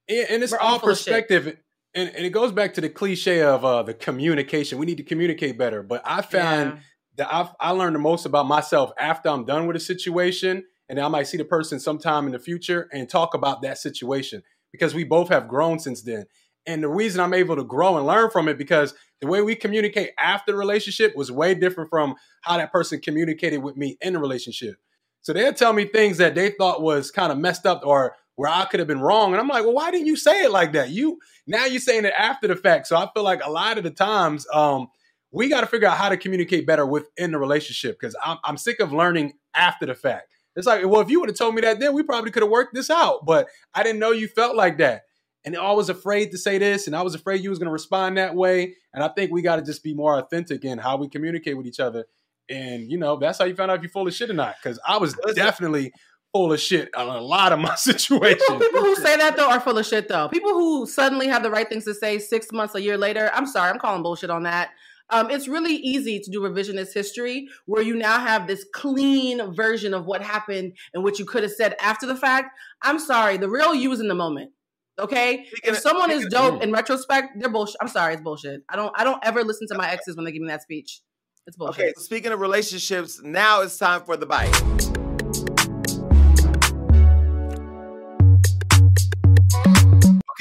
And, 0.09 0.29
and 0.29 0.43
it's 0.43 0.51
We're 0.51 0.59
all 0.59 0.73
all 0.73 0.79
full 0.79 0.89
of 0.89 0.97
shit. 0.97 1.05
perspective. 1.07 1.57
And, 1.93 2.09
and 2.13 2.25
it 2.25 2.31
goes 2.31 2.51
back 2.51 2.73
to 2.73 2.81
the 2.81 2.89
cliche 2.89 3.41
of 3.41 3.63
uh, 3.63 3.83
the 3.83 3.93
communication. 3.93 4.77
We 4.79 4.85
need 4.85 4.97
to 4.97 5.03
communicate 5.03 5.57
better. 5.57 5.81
But 5.81 6.01
I 6.05 6.21
found 6.21 6.73
Yeah. 6.73 6.79
that 7.17 7.33
I've, 7.33 7.47
I 7.61 7.71
learned 7.71 7.95
the 7.95 7.99
most 7.99 8.25
about 8.25 8.47
myself 8.47 8.91
after 8.99 9.29
I'm 9.29 9.45
done 9.45 9.65
with 9.65 9.77
a 9.77 9.79
situation. 9.79 10.65
And 10.89 10.99
I 10.99 11.07
might 11.07 11.27
see 11.27 11.37
the 11.37 11.45
person 11.45 11.79
sometime 11.79 12.25
in 12.25 12.33
the 12.33 12.39
future 12.39 12.87
and 12.91 13.09
talk 13.09 13.33
about 13.33 13.61
that 13.61 13.77
situation 13.77 14.43
because 14.71 14.93
we 14.93 15.03
both 15.03 15.29
have 15.29 15.47
grown 15.47 15.79
since 15.79 16.01
then. 16.01 16.25
And 16.67 16.83
the 16.83 16.89
reason 16.89 17.21
I'm 17.21 17.33
able 17.33 17.55
to 17.55 17.63
grow 17.63 17.97
and 17.97 18.05
learn 18.05 18.29
from 18.31 18.47
it 18.47 18.57
because 18.57 18.93
the 19.21 19.27
way 19.27 19.41
we 19.41 19.55
communicate 19.55 20.11
after 20.19 20.51
the 20.51 20.57
relationship 20.57 21.15
was 21.15 21.31
way 21.31 21.53
different 21.53 21.89
from 21.89 22.15
how 22.41 22.57
that 22.57 22.71
person 22.71 22.99
communicated 22.99 23.59
with 23.59 23.77
me 23.77 23.97
in 24.01 24.13
the 24.13 24.19
relationship. 24.19 24.75
So 25.21 25.33
they'll 25.33 25.53
tell 25.53 25.73
me 25.73 25.85
things 25.85 26.17
that 26.17 26.35
they 26.35 26.51
thought 26.51 26.81
was 26.81 27.11
kind 27.11 27.31
of 27.31 27.37
messed 27.37 27.65
up 27.65 27.81
or 27.83 28.15
where 28.35 28.51
I 28.51 28.65
could 28.65 28.79
have 28.79 28.87
been 28.87 29.01
wrong. 29.01 29.31
And 29.31 29.39
I'm 29.39 29.47
like, 29.47 29.63
well, 29.63 29.73
why 29.73 29.91
didn't 29.91 30.07
you 30.07 30.15
say 30.15 30.43
it 30.43 30.51
like 30.51 30.73
that? 30.73 30.89
You 30.89 31.19
now 31.47 31.65
you're 31.65 31.79
saying 31.79 32.05
it 32.05 32.13
after 32.17 32.47
the 32.47 32.55
fact. 32.55 32.87
So 32.87 32.97
I 32.97 33.07
feel 33.13 33.23
like 33.23 33.41
a 33.43 33.49
lot 33.49 33.77
of 33.77 33.83
the 33.83 33.91
times, 33.91 34.45
um, 34.53 34.87
we 35.31 35.49
got 35.49 35.61
to 35.61 35.67
figure 35.67 35.87
out 35.87 35.97
how 35.97 36.09
to 36.09 36.17
communicate 36.17 36.65
better 36.65 36.85
within 36.85 37.31
the 37.31 37.37
relationship 37.37 37.97
because 37.99 38.15
I'm, 38.23 38.37
I'm 38.43 38.57
sick 38.57 38.79
of 38.79 38.93
learning 38.93 39.33
after 39.53 39.85
the 39.85 39.95
fact. 39.95 40.34
It's 40.55 40.67
like, 40.67 40.85
well, 40.85 41.01
if 41.01 41.09
you 41.09 41.19
would 41.19 41.29
have 41.29 41.37
told 41.37 41.55
me 41.55 41.61
that 41.61 41.79
then, 41.79 41.93
we 41.93 42.03
probably 42.03 42.31
could 42.31 42.43
have 42.43 42.49
worked 42.49 42.73
this 42.73 42.89
out. 42.89 43.25
But 43.25 43.47
I 43.73 43.83
didn't 43.83 43.99
know 43.99 44.11
you 44.11 44.27
felt 44.27 44.55
like 44.55 44.77
that. 44.77 45.03
And 45.43 45.55
I 45.55 45.71
was 45.73 45.89
afraid 45.89 46.31
to 46.31 46.37
say 46.37 46.57
this, 46.57 46.87
and 46.87 46.95
I 46.95 47.03
was 47.03 47.13
afraid 47.13 47.43
you 47.43 47.51
was 47.51 47.59
going 47.59 47.67
to 47.67 47.73
respond 47.73 48.17
that 48.17 48.33
way. 48.33 48.75
And 48.93 49.03
I 49.03 49.09
think 49.09 49.31
we 49.31 49.41
got 49.41 49.57
to 49.57 49.61
just 49.61 49.83
be 49.83 49.93
more 49.93 50.17
authentic 50.17 50.65
in 50.65 50.79
how 50.79 50.97
we 50.97 51.07
communicate 51.07 51.55
with 51.55 51.67
each 51.67 51.79
other. 51.79 52.05
And 52.49 52.89
you 52.89 52.97
know, 52.97 53.17
that's 53.17 53.37
how 53.37 53.45
you 53.45 53.55
found 53.55 53.71
out 53.71 53.77
if 53.77 53.83
you're 53.83 53.91
full 53.91 54.07
of 54.07 54.13
shit 54.13 54.29
or 54.29 54.33
not. 54.33 54.55
Because 54.61 54.79
I 54.87 54.97
was 54.97 55.15
definitely 55.35 55.91
full 56.35 56.51
of 56.51 56.59
shit 56.59 56.93
on 56.95 57.07
a 57.07 57.21
lot 57.21 57.53
of 57.53 57.59
my 57.59 57.75
situations. 57.77 58.41
People, 58.41 58.59
people 58.59 58.81
who 58.81 58.95
say 58.95 59.15
that 59.17 59.37
though 59.37 59.49
are 59.49 59.59
full 59.59 59.77
of 59.77 59.85
shit 59.85 60.07
though. 60.07 60.27
People 60.29 60.51
who 60.51 60.85
suddenly 60.85 61.27
have 61.27 61.43
the 61.43 61.49
right 61.49 61.67
things 61.67 61.85
to 61.85 61.93
say 61.93 62.19
six 62.19 62.51
months, 62.51 62.75
a 62.75 62.81
year 62.81 62.97
later. 62.97 63.31
I'm 63.33 63.45
sorry, 63.45 63.69
I'm 63.69 63.79
calling 63.79 64.03
bullshit 64.03 64.29
on 64.29 64.43
that. 64.43 64.71
Um, 65.09 65.29
it's 65.29 65.47
really 65.47 65.75
easy 65.75 66.19
to 66.19 66.31
do 66.31 66.41
revisionist 66.41 66.93
history 66.93 67.47
where 67.65 67.83
you 67.83 67.95
now 67.95 68.19
have 68.19 68.47
this 68.47 68.65
clean 68.73 69.53
version 69.53 69.93
of 69.93 70.05
what 70.05 70.21
happened 70.21 70.73
and 70.93 71.03
what 71.03 71.19
you 71.19 71.25
could 71.25 71.43
have 71.43 71.51
said 71.51 71.75
after 71.79 72.05
the 72.05 72.15
fact. 72.15 72.49
I'm 72.81 72.99
sorry, 72.99 73.37
the 73.37 73.49
real 73.49 73.75
you 73.75 73.91
is 73.91 73.99
in 73.99 74.07
the 74.07 74.15
moment. 74.15 74.51
Okay, 74.97 75.45
if 75.65 75.77
someone 75.77 76.09
is 76.09 76.25
dope 76.27 76.63
in 76.63 76.71
retrospect, 76.71 77.33
they're 77.37 77.49
bullshit. 77.49 77.75
I'm 77.81 77.89
sorry, 77.89 78.13
it's 78.13 78.23
bullshit. 78.23 78.61
I 78.69 78.77
don't, 78.77 78.93
I 78.97 79.03
don't 79.03 79.23
ever 79.25 79.43
listen 79.43 79.67
to 79.67 79.75
my 79.75 79.91
exes 79.91 80.15
when 80.15 80.23
they 80.23 80.31
give 80.31 80.41
me 80.41 80.47
that 80.47 80.61
speech. 80.61 81.01
It's 81.45 81.57
bullshit. 81.57 81.83
Okay, 81.83 81.93
speaking 81.97 82.31
of 82.31 82.39
relationships, 82.39 83.21
now 83.21 83.61
it's 83.61 83.77
time 83.77 84.03
for 84.03 84.15
the 84.15 84.25
bite. 84.25 84.94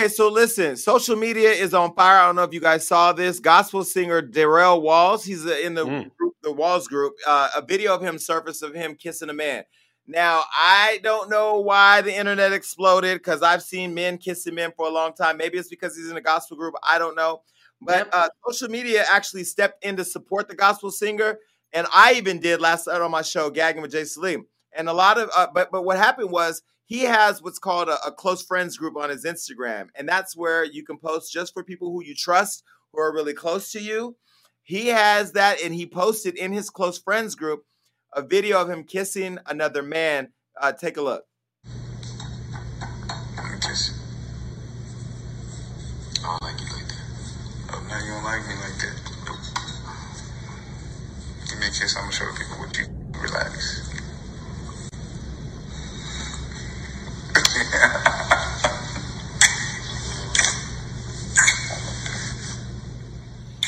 Okay, 0.04 0.12
so 0.12 0.28
listen, 0.28 0.76
social 0.76 1.16
media 1.16 1.48
is 1.50 1.72
on 1.72 1.94
fire. 1.94 2.18
I 2.18 2.26
don't 2.26 2.36
know 2.36 2.42
if 2.42 2.52
you 2.52 2.60
guys 2.60 2.86
saw 2.86 3.14
this. 3.14 3.40
Gospel 3.40 3.82
singer 3.84 4.20
Darrell 4.20 4.82
Walls, 4.82 5.24
he's 5.24 5.46
in 5.46 5.72
the 5.72 5.86
Mm. 5.86 6.14
group, 6.18 6.34
the 6.42 6.52
Walls 6.52 6.86
group. 6.86 7.14
Uh, 7.26 7.48
a 7.56 7.62
video 7.62 7.94
of 7.94 8.02
him 8.02 8.18
surfaced 8.18 8.62
of 8.62 8.74
him 8.74 8.96
kissing 8.96 9.30
a 9.30 9.32
man. 9.32 9.64
Now, 10.06 10.42
I 10.52 11.00
don't 11.02 11.30
know 11.30 11.58
why 11.60 12.02
the 12.02 12.14
internet 12.14 12.52
exploded 12.52 13.16
because 13.16 13.40
I've 13.40 13.62
seen 13.62 13.94
men 13.94 14.18
kissing 14.18 14.54
men 14.54 14.74
for 14.76 14.86
a 14.86 14.90
long 14.90 15.14
time. 15.14 15.38
Maybe 15.38 15.56
it's 15.56 15.70
because 15.70 15.96
he's 15.96 16.10
in 16.10 16.18
a 16.18 16.20
gospel 16.20 16.58
group. 16.58 16.74
I 16.82 16.98
don't 16.98 17.16
know. 17.16 17.40
But 17.80 18.12
uh, 18.12 18.28
social 18.46 18.68
media 18.68 19.06
actually 19.10 19.44
stepped 19.44 19.82
in 19.86 19.96
to 19.96 20.04
support 20.04 20.48
the 20.48 20.54
gospel 20.54 20.90
singer. 20.90 21.38
And 21.72 21.86
I 21.94 22.12
even 22.16 22.40
did 22.40 22.60
last 22.60 22.88
night 22.88 23.00
on 23.00 23.10
my 23.10 23.22
show, 23.22 23.48
Gagging 23.48 23.80
with 23.80 23.92
Jay 23.92 24.04
Salim. 24.04 24.46
And 24.76 24.90
a 24.90 24.92
lot 24.92 25.16
of, 25.16 25.30
uh, 25.34 25.46
but 25.54 25.70
but 25.72 25.86
what 25.86 25.96
happened 25.96 26.30
was 26.30 26.60
he 26.86 27.02
has 27.04 27.42
what's 27.42 27.58
called 27.58 27.88
a, 27.88 27.98
a 28.06 28.12
close 28.12 28.42
friends 28.42 28.76
group 28.76 28.96
on 28.96 29.10
his 29.10 29.24
Instagram, 29.24 29.88
and 29.94 30.08
that's 30.08 30.36
where 30.36 30.64
you 30.64 30.84
can 30.84 30.98
post 30.98 31.32
just 31.32 31.52
for 31.54 31.64
people 31.64 31.90
who 31.90 32.04
you 32.04 32.14
trust, 32.14 32.62
who 32.92 33.00
are 33.00 33.12
really 33.12 33.34
close 33.34 33.72
to 33.72 33.80
you. 33.80 34.16
He 34.62 34.88
has 34.88 35.32
that, 35.32 35.60
and 35.62 35.74
he 35.74 35.86
posted 35.86 36.36
in 36.36 36.52
his 36.52 36.70
close 36.70 36.98
friends 36.98 37.34
group 37.34 37.64
a 38.14 38.22
video 38.22 38.60
of 38.60 38.70
him 38.70 38.84
kissing 38.84 39.38
another 39.46 39.82
man. 39.82 40.32
Uh, 40.60 40.72
take 40.72 40.96
a 40.96 41.02
look. 41.02 41.24
Kiss. 43.60 43.98
I 46.22 46.26
don't 46.26 46.42
like 46.42 46.60
you 46.60 46.66
like 46.66 46.88
that. 46.88 47.04
Oh, 47.72 47.86
now 47.88 47.98
you 48.04 48.12
don't 48.12 48.24
like 48.24 48.46
me 48.46 48.54
like 48.56 48.78
that. 48.78 48.96
Give 51.48 51.58
me 51.58 51.66
a 51.66 51.70
kiss. 51.70 51.96
I'm 51.96 52.02
gonna 52.02 52.12
show 52.12 52.26
the 52.26 52.38
people 52.38 52.58
what 52.58 52.78
you 52.78 52.86
relax. 53.20 53.93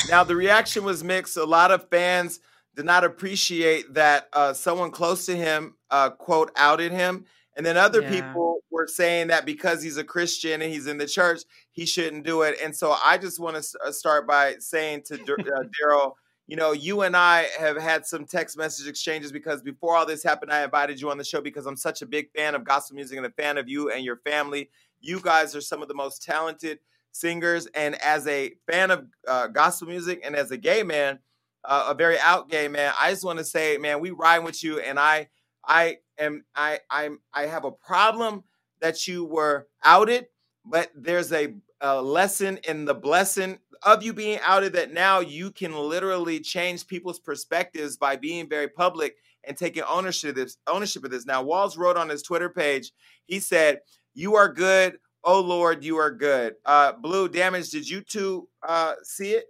Now 0.09 0.25
the 0.25 0.37
reaction 0.37 0.85
was 0.85 1.03
mixed. 1.03 1.37
A 1.37 1.45
lot 1.45 1.71
of 1.71 1.89
fans 1.91 2.41
did 2.77 2.85
not 2.85 3.05
appreciate 3.05 3.95
that 3.95 4.29
uh, 4.33 4.53
someone 4.53 4.91
close 4.91 5.27
to 5.27 5.37
him, 5.37 5.75
uh, 5.91 6.11
quote, 6.11 6.53
outed 6.57 6.93
him, 6.93 7.25
and 7.57 7.65
then 7.65 7.77
other 7.77 8.03
Yeah. 8.03 8.09
people 8.09 8.59
were 8.71 8.87
saying 8.87 9.29
that 9.29 9.47
because 9.47 9.83
he's 9.83 9.97
a 9.97 10.05
Christian 10.05 10.63
and 10.63 10.71
he's 10.73 10.87
in 10.87 10.99
the 10.99 11.07
church, 11.07 11.43
he 11.73 11.87
shouldn't 11.87 12.25
do 12.25 12.43
it. 12.43 12.57
And 12.63 12.77
so 12.77 12.95
I 13.03 13.19
just 13.19 13.41
want 13.41 13.57
to 13.57 13.93
start 13.93 14.27
by 14.27 14.57
saying 14.59 15.03
to 15.07 15.15
uh, 15.15 15.65
Daryl, 15.83 16.13
you 16.47 16.55
know, 16.55 16.73
you 16.73 17.03
and 17.03 17.17
I 17.17 17.47
have 17.59 17.77
had 17.77 18.07
some 18.07 18.25
text 18.25 18.57
message 18.57 18.87
exchanges 18.87 19.33
because 19.33 19.63
before 19.63 19.97
all 19.97 20.07
this 20.07 20.23
happened, 20.23 20.53
I 20.53 20.63
invited 20.63 21.01
you 21.01 21.11
on 21.11 21.19
the 21.19 21.25
show 21.25 21.41
because 21.41 21.67
I'm 21.67 21.77
such 21.77 22.03
a 22.03 22.07
big 22.07 22.31
fan 22.37 22.55
of 22.55 22.65
gospel 22.65 22.95
music 22.95 23.17
and 23.17 23.27
a 23.27 23.31
fan 23.31 23.59
of 23.59 23.69
you 23.69 23.91
and 23.91 24.05
your 24.05 24.19
family. 24.19 24.71
You 25.01 25.21
guys 25.21 25.57
are 25.57 25.61
some 25.61 25.83
of 25.83 25.89
the 25.89 25.95
most 25.95 26.23
talented 26.23 26.79
singers. 27.11 27.67
And 27.75 28.01
as 28.01 28.29
a 28.29 28.55
fan 28.71 28.93
of 28.93 29.07
uh, 29.27 29.49
gospel 29.49 29.89
music 29.89 30.21
and 30.25 30.37
as 30.37 30.53
a 30.53 30.57
gay 30.57 30.85
man, 30.85 31.19
uh, 31.65 31.87
a 31.89 31.95
very 31.95 32.19
out 32.21 32.49
gay 32.49 32.69
man, 32.69 32.93
I 33.01 33.11
just 33.11 33.25
want 33.25 33.41
to 33.41 33.45
say, 33.45 33.77
man, 33.77 33.99
we 33.99 34.11
ride 34.13 34.41
with 34.41 34.63
you. 34.63 34.79
And 34.79 35.01
I, 35.01 35.29
I 35.65 35.99
am, 36.17 36.45
I, 36.55 36.79
I'm, 36.91 37.19
I 37.35 37.47
have 37.47 37.65
a 37.65 37.73
problem 37.73 38.45
that 38.81 39.09
you 39.09 39.25
were 39.25 39.67
outed, 39.83 40.29
but 40.65 40.91
there's 40.95 41.33
a, 41.33 41.55
a 41.81 42.01
lesson 42.03 42.59
in 42.69 42.85
the 42.85 42.95
blessing 42.95 43.59
of 43.83 44.03
you 44.03 44.13
being 44.13 44.39
outed 44.43 44.73
that 44.73 44.93
now 44.93 45.21
you 45.21 45.51
can 45.51 45.75
literally 45.75 46.41
change 46.41 46.87
people's 46.87 47.19
perspectives 47.21 47.97
by 47.97 48.17
being 48.17 48.49
very 48.49 48.69
public 48.69 49.17
and 49.45 49.57
taking 49.57 49.83
ownership 49.85 50.31
of 50.31 50.37
this 50.37 50.57
ownership 50.67 51.05
of 51.05 51.11
this. 51.11 51.27
Now, 51.27 51.43
Walls 51.43 51.77
wrote 51.77 51.97
on 51.97 52.09
his 52.09 52.23
Twitter 52.23 52.49
page, 52.49 52.93
he 53.27 53.39
said, 53.41 53.81
You 54.15 54.35
are 54.37 54.53
good. 54.53 54.99
Oh 55.25 55.41
Lord, 55.41 55.85
you 55.85 55.97
are 55.99 56.11
good. 56.11 56.55
Uh 56.65 56.93
Blue 56.93 57.29
Damage, 57.29 57.71
did 57.71 57.89
you 57.89 58.01
two 58.01 58.49
uh 58.67 58.95
see 59.03 59.33
it? 59.33 59.45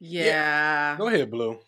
yeah. 0.00 0.96
Go 0.96 1.08
ahead, 1.08 1.30
Blue. 1.30 1.58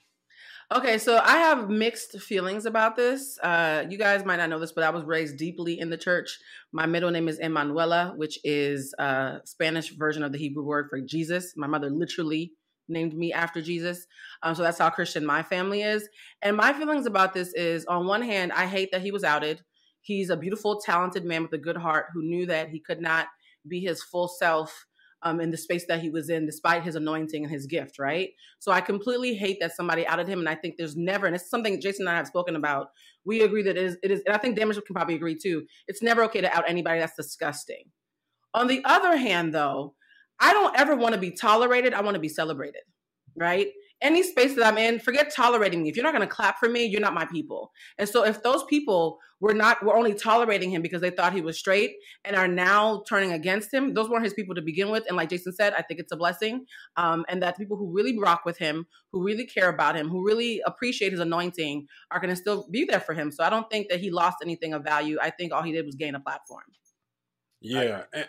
Okay, 0.74 0.96
so 0.96 1.20
I 1.22 1.36
have 1.36 1.68
mixed 1.68 2.18
feelings 2.18 2.64
about 2.64 2.96
this. 2.96 3.38
Uh, 3.40 3.84
you 3.90 3.98
guys 3.98 4.24
might 4.24 4.36
not 4.36 4.48
know 4.48 4.58
this, 4.58 4.72
but 4.72 4.84
I 4.84 4.88
was 4.88 5.04
raised 5.04 5.36
deeply 5.36 5.78
in 5.78 5.90
the 5.90 5.98
church. 5.98 6.38
My 6.72 6.86
middle 6.86 7.10
name 7.10 7.28
is 7.28 7.38
Emanuela, 7.38 8.14
which 8.16 8.38
is 8.42 8.94
a 8.98 9.40
Spanish 9.44 9.90
version 9.90 10.22
of 10.22 10.32
the 10.32 10.38
Hebrew 10.38 10.64
word 10.64 10.86
for 10.88 10.98
Jesus. 11.02 11.52
My 11.56 11.66
mother 11.66 11.90
literally 11.90 12.54
named 12.88 13.12
me 13.12 13.34
after 13.34 13.60
Jesus. 13.60 14.06
Um, 14.42 14.54
so 14.54 14.62
that's 14.62 14.78
how 14.78 14.88
Christian 14.88 15.26
my 15.26 15.42
family 15.42 15.82
is. 15.82 16.08
And 16.40 16.56
my 16.56 16.72
feelings 16.72 17.04
about 17.04 17.34
this 17.34 17.52
is 17.52 17.84
on 17.84 18.06
one 18.06 18.22
hand, 18.22 18.50
I 18.52 18.64
hate 18.64 18.92
that 18.92 19.02
he 19.02 19.10
was 19.10 19.24
outed. 19.24 19.60
He's 20.00 20.30
a 20.30 20.38
beautiful, 20.38 20.80
talented 20.80 21.26
man 21.26 21.42
with 21.42 21.52
a 21.52 21.58
good 21.58 21.76
heart 21.76 22.06
who 22.14 22.22
knew 22.22 22.46
that 22.46 22.70
he 22.70 22.80
could 22.80 23.02
not 23.02 23.26
be 23.68 23.80
his 23.80 24.02
full 24.02 24.26
self 24.26 24.86
um, 25.22 25.40
in 25.40 25.50
the 25.50 25.56
space 25.56 25.86
that 25.86 26.00
he 26.00 26.10
was 26.10 26.30
in, 26.30 26.46
despite 26.46 26.82
his 26.82 26.96
anointing 26.96 27.44
and 27.44 27.52
his 27.52 27.66
gift, 27.66 27.98
right? 27.98 28.30
So 28.58 28.72
I 28.72 28.80
completely 28.80 29.34
hate 29.34 29.58
that 29.60 29.76
somebody 29.76 30.06
outed 30.06 30.28
him, 30.28 30.40
and 30.40 30.48
I 30.48 30.54
think 30.54 30.76
there's 30.76 30.96
never, 30.96 31.26
and 31.26 31.34
it's 31.34 31.48
something 31.48 31.80
Jason 31.80 32.06
and 32.06 32.14
I 32.14 32.16
have 32.16 32.26
spoken 32.26 32.56
about. 32.56 32.88
We 33.24 33.42
agree 33.42 33.62
that 33.62 33.76
it 33.76 33.82
is, 33.82 33.96
it 34.02 34.10
is 34.10 34.22
and 34.26 34.34
I 34.34 34.38
think 34.38 34.56
Damage 34.56 34.76
can 34.84 34.94
probably 34.94 35.14
agree 35.14 35.36
too. 35.36 35.64
It's 35.86 36.02
never 36.02 36.24
okay 36.24 36.40
to 36.40 36.56
out 36.56 36.64
anybody. 36.68 37.00
That's 37.00 37.16
disgusting. 37.16 37.84
On 38.54 38.66
the 38.66 38.82
other 38.84 39.16
hand, 39.16 39.54
though, 39.54 39.94
I 40.40 40.52
don't 40.52 40.78
ever 40.78 40.96
want 40.96 41.14
to 41.14 41.20
be 41.20 41.30
tolerated. 41.30 41.94
I 41.94 42.02
want 42.02 42.14
to 42.16 42.20
be 42.20 42.28
celebrated, 42.28 42.82
right? 43.36 43.68
Any 44.02 44.22
space 44.22 44.54
that 44.56 44.66
I'm 44.66 44.78
in, 44.78 44.98
forget 44.98 45.32
tolerating 45.34 45.82
me. 45.82 45.88
If 45.88 45.96
you're 45.96 46.02
not 46.02 46.12
going 46.12 46.26
to 46.26 46.34
clap 46.34 46.58
for 46.58 46.68
me, 46.68 46.84
you're 46.84 47.00
not 47.00 47.14
my 47.14 47.24
people. 47.24 47.70
And 47.98 48.08
so 48.08 48.24
if 48.24 48.42
those 48.42 48.64
people 48.64 49.18
were 49.40 49.54
not 49.54 49.82
were 49.84 49.96
only 49.96 50.14
tolerating 50.14 50.70
him 50.70 50.82
because 50.82 51.00
they 51.00 51.10
thought 51.10 51.32
he 51.32 51.40
was 51.40 51.58
straight 51.58 51.94
and 52.24 52.36
are 52.36 52.48
now 52.48 53.02
turning 53.08 53.32
against 53.32 53.72
him, 53.72 53.94
those 53.94 54.08
weren't 54.08 54.24
his 54.24 54.34
people 54.34 54.54
to 54.54 54.62
begin 54.62 54.90
with. 54.90 55.04
And 55.08 55.16
like 55.16 55.30
Jason 55.30 55.52
said, 55.52 55.72
I 55.74 55.82
think 55.82 56.00
it's 56.00 56.12
a 56.12 56.16
blessing. 56.16 56.66
Um, 56.96 57.24
and 57.28 57.42
that 57.42 57.56
people 57.56 57.76
who 57.76 57.92
really 57.92 58.18
rock 58.18 58.42
with 58.44 58.58
him, 58.58 58.86
who 59.12 59.24
really 59.24 59.46
care 59.46 59.68
about 59.68 59.96
him, 59.96 60.08
who 60.08 60.24
really 60.24 60.62
appreciate 60.66 61.12
his 61.12 61.20
anointing, 61.20 61.86
are 62.10 62.20
going 62.20 62.30
to 62.30 62.36
still 62.36 62.68
be 62.70 62.84
there 62.84 63.00
for 63.00 63.14
him. 63.14 63.30
So 63.30 63.44
I 63.44 63.50
don't 63.50 63.70
think 63.70 63.88
that 63.88 64.00
he 64.00 64.10
lost 64.10 64.38
anything 64.42 64.74
of 64.74 64.84
value. 64.84 65.18
I 65.20 65.30
think 65.30 65.52
all 65.52 65.62
he 65.62 65.72
did 65.72 65.86
was 65.86 65.94
gain 65.94 66.14
a 66.14 66.20
platform. 66.20 66.64
Yeah. 67.60 68.04
And, 68.12 68.26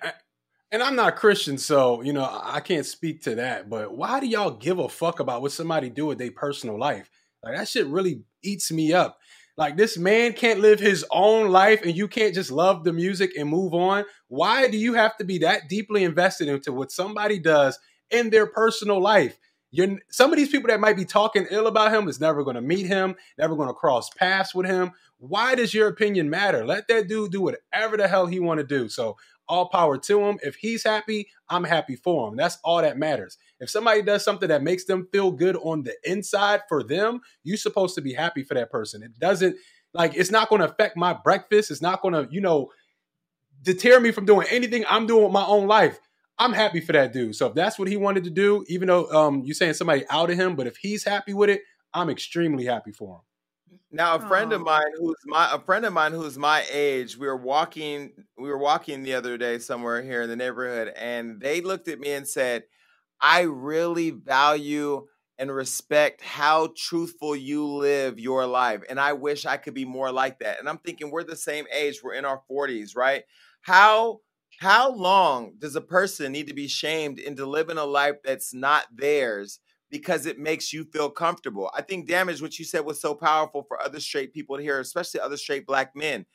and 0.73 0.81
I'm 0.81 0.95
not 0.95 1.15
Christian, 1.17 1.59
so 1.59 2.01
you 2.01 2.11
know 2.11 2.27
I 2.43 2.59
can't 2.59 2.85
speak 2.85 3.21
to 3.23 3.35
that. 3.35 3.69
But 3.69 3.95
why 3.95 4.19
do 4.19 4.25
y'all 4.25 4.51
give 4.51 4.79
a 4.79 4.89
fuck 4.89 5.19
about 5.19 5.43
what 5.43 5.51
somebody 5.51 5.89
do 5.89 6.07
with 6.07 6.17
their 6.17 6.31
personal 6.31 6.79
life? 6.79 7.09
Like 7.43 7.55
that 7.55 7.67
shit 7.67 7.85
really 7.85 8.23
eats 8.43 8.71
me 8.71 8.91
up. 8.91 9.19
Like 9.55 9.77
this 9.77 9.99
man 9.99 10.33
can't 10.33 10.61
live 10.61 10.79
his 10.79 11.05
own 11.11 11.51
life, 11.51 11.83
and 11.83 11.95
you 11.95 12.07
can't 12.07 12.33
just 12.33 12.51
love 12.51 12.83
the 12.83 12.91
music 12.91 13.33
and 13.37 13.47
move 13.47 13.75
on. 13.75 14.05
Why 14.29 14.67
do 14.67 14.77
you 14.77 14.95
have 14.95 15.15
to 15.17 15.23
be 15.23 15.37
that 15.39 15.69
deeply 15.69 16.03
invested 16.03 16.47
into 16.47 16.73
what 16.73 16.91
somebody 16.91 17.37
does 17.37 17.77
in 18.09 18.31
their 18.31 18.47
personal 18.47 18.99
life? 18.99 19.37
You're, 19.69 19.97
some 20.11 20.31
of 20.31 20.37
these 20.37 20.49
people 20.49 20.67
that 20.67 20.79
might 20.79 20.95
be 20.95 21.03
talking 21.03 21.47
ill 21.49 21.65
about 21.65 21.91
him 21.91 22.07
is 22.07 22.19
never 22.19 22.43
going 22.43 22.55
to 22.55 22.61
meet 22.61 22.85
him, 22.85 23.15
never 23.39 23.55
going 23.55 23.69
to 23.69 23.73
cross 23.73 24.07
paths 24.11 24.53
with 24.53 24.67
him. 24.67 24.91
Why 25.17 25.55
does 25.55 25.73
your 25.73 25.87
opinion 25.87 26.29
matter? 26.29 26.63
Let 26.63 26.87
that 26.89 27.07
dude 27.07 27.31
do 27.31 27.41
whatever 27.41 27.97
the 27.97 28.07
hell 28.07 28.27
he 28.27 28.39
want 28.39 28.59
to 28.59 28.65
do. 28.65 28.87
So 28.87 29.17
all 29.53 29.69
power 29.69 29.99
to 29.99 30.19
him. 30.19 30.39
If 30.41 30.55
he's 30.55 30.83
happy, 30.83 31.29
I'm 31.47 31.63
happy 31.63 31.95
for 31.95 32.27
him. 32.27 32.35
That's 32.35 32.57
all 32.63 32.81
that 32.81 32.97
matters. 32.97 33.37
If 33.59 33.69
somebody 33.69 34.01
does 34.01 34.25
something 34.25 34.49
that 34.49 34.63
makes 34.63 34.85
them 34.85 35.07
feel 35.11 35.31
good 35.31 35.55
on 35.57 35.83
the 35.83 35.93
inside 36.03 36.61
for 36.67 36.83
them, 36.83 37.21
you're 37.43 37.57
supposed 37.57 37.93
to 37.95 38.01
be 38.01 38.13
happy 38.13 38.43
for 38.43 38.55
that 38.55 38.71
person. 38.71 39.03
It 39.03 39.19
doesn't 39.19 39.55
like 39.93 40.15
it's 40.15 40.31
not 40.31 40.49
going 40.49 40.61
to 40.61 40.67
affect 40.67 40.97
my 40.97 41.13
breakfast. 41.13 41.69
It's 41.69 41.83
not 41.83 42.01
going 42.01 42.15
to, 42.15 42.27
you 42.33 42.41
know, 42.41 42.71
deter 43.61 43.99
me 43.99 44.11
from 44.11 44.25
doing 44.25 44.47
anything 44.49 44.85
I'm 44.89 45.05
doing 45.05 45.23
with 45.23 45.31
my 45.31 45.45
own 45.45 45.67
life. 45.67 45.99
I'm 46.39 46.53
happy 46.53 46.81
for 46.81 46.93
that 46.93 47.13
dude. 47.13 47.35
So 47.35 47.47
if 47.47 47.53
that's 47.53 47.77
what 47.77 47.87
he 47.87 47.95
wanted 47.95 48.23
to 48.23 48.31
do, 48.31 48.65
even 48.67 48.87
though 48.87 49.07
um, 49.11 49.43
you're 49.45 49.53
saying 49.53 49.75
somebody 49.75 50.03
outed 50.09 50.35
him, 50.35 50.55
but 50.55 50.65
if 50.65 50.77
he's 50.77 51.03
happy 51.03 51.35
with 51.35 51.51
it, 51.51 51.61
I'm 51.93 52.09
extremely 52.09 52.65
happy 52.65 52.91
for 52.91 53.17
him. 53.17 53.21
Now, 53.95 54.15
a 54.15 54.19
friend 54.19 54.51
of 54.53 54.61
mine 54.63 54.91
who's 54.97 55.17
my 55.25 55.53
a 55.53 55.59
friend 55.59 55.85
of 55.85 55.93
mine 55.93 56.13
who's 56.13 56.37
my 56.37 56.65
age, 56.71 57.15
we 57.15 57.27
were 57.27 57.37
walking 57.37 58.25
we 58.37 58.49
were 58.49 58.57
walking 58.57 59.03
the 59.03 59.13
other 59.13 59.37
day 59.37 59.59
somewhere 59.59 60.01
here 60.01 60.23
in 60.23 60.29
the 60.29 60.35
neighborhood, 60.35 60.91
and 60.95 61.39
they 61.39 61.61
looked 61.61 61.87
at 61.87 61.99
me 61.99 62.11
and 62.13 62.27
said, 62.27 62.63
"I 63.21 63.41
really 63.41 64.11
value 64.11 65.07
and 65.37 65.53
respect 65.53 66.21
how 66.21 66.73
truthful 66.77 67.35
you 67.35 67.67
live 67.67 68.19
your 68.19 68.47
life, 68.47 68.81
and 68.89 68.99
I 68.99 69.13
wish 69.13 69.45
I 69.45 69.57
could 69.57 69.75
be 69.75 69.85
more 69.85 70.11
like 70.11 70.39
that." 70.39 70.59
And 70.59 70.67
I'm 70.69 70.79
thinking, 70.79 71.11
we're 71.11 71.23
the 71.23 71.35
same 71.35 71.67
age, 71.71 72.01
we're 72.03 72.13
in 72.15 72.25
our 72.25 72.41
40s, 72.47 72.95
right? 72.95 73.25
How 73.61 74.21
how 74.59 74.91
long 74.91 75.55
does 75.59 75.75
a 75.75 75.81
person 75.81 76.31
need 76.31 76.47
to 76.47 76.53
be 76.55 76.67
shamed 76.67 77.19
into 77.19 77.45
living 77.45 77.77
a 77.77 77.85
life 77.85 78.17
that's 78.23 78.53
not 78.55 78.87
theirs? 78.95 79.59
Because 79.93 80.25
it 80.25 80.39
makes 80.39 80.73
you 80.73 80.83
feel 80.85 81.07
comfortable. 81.07 81.69
I 81.75 81.83
think 81.83 82.07
damage, 82.07 82.41
what 82.41 82.57
you 82.57 82.65
said 82.65 82.83
was 82.83 82.99
so 82.99 83.13
powerful 83.13 83.61
for 83.61 83.79
other 83.79 83.99
straight 83.99 84.33
people 84.33 84.57
to 84.57 84.63
hear, 84.63 84.79
especially 84.79 85.19
other 85.19 85.37
straight 85.37 85.67
black 85.67 85.95
men. 85.95 86.25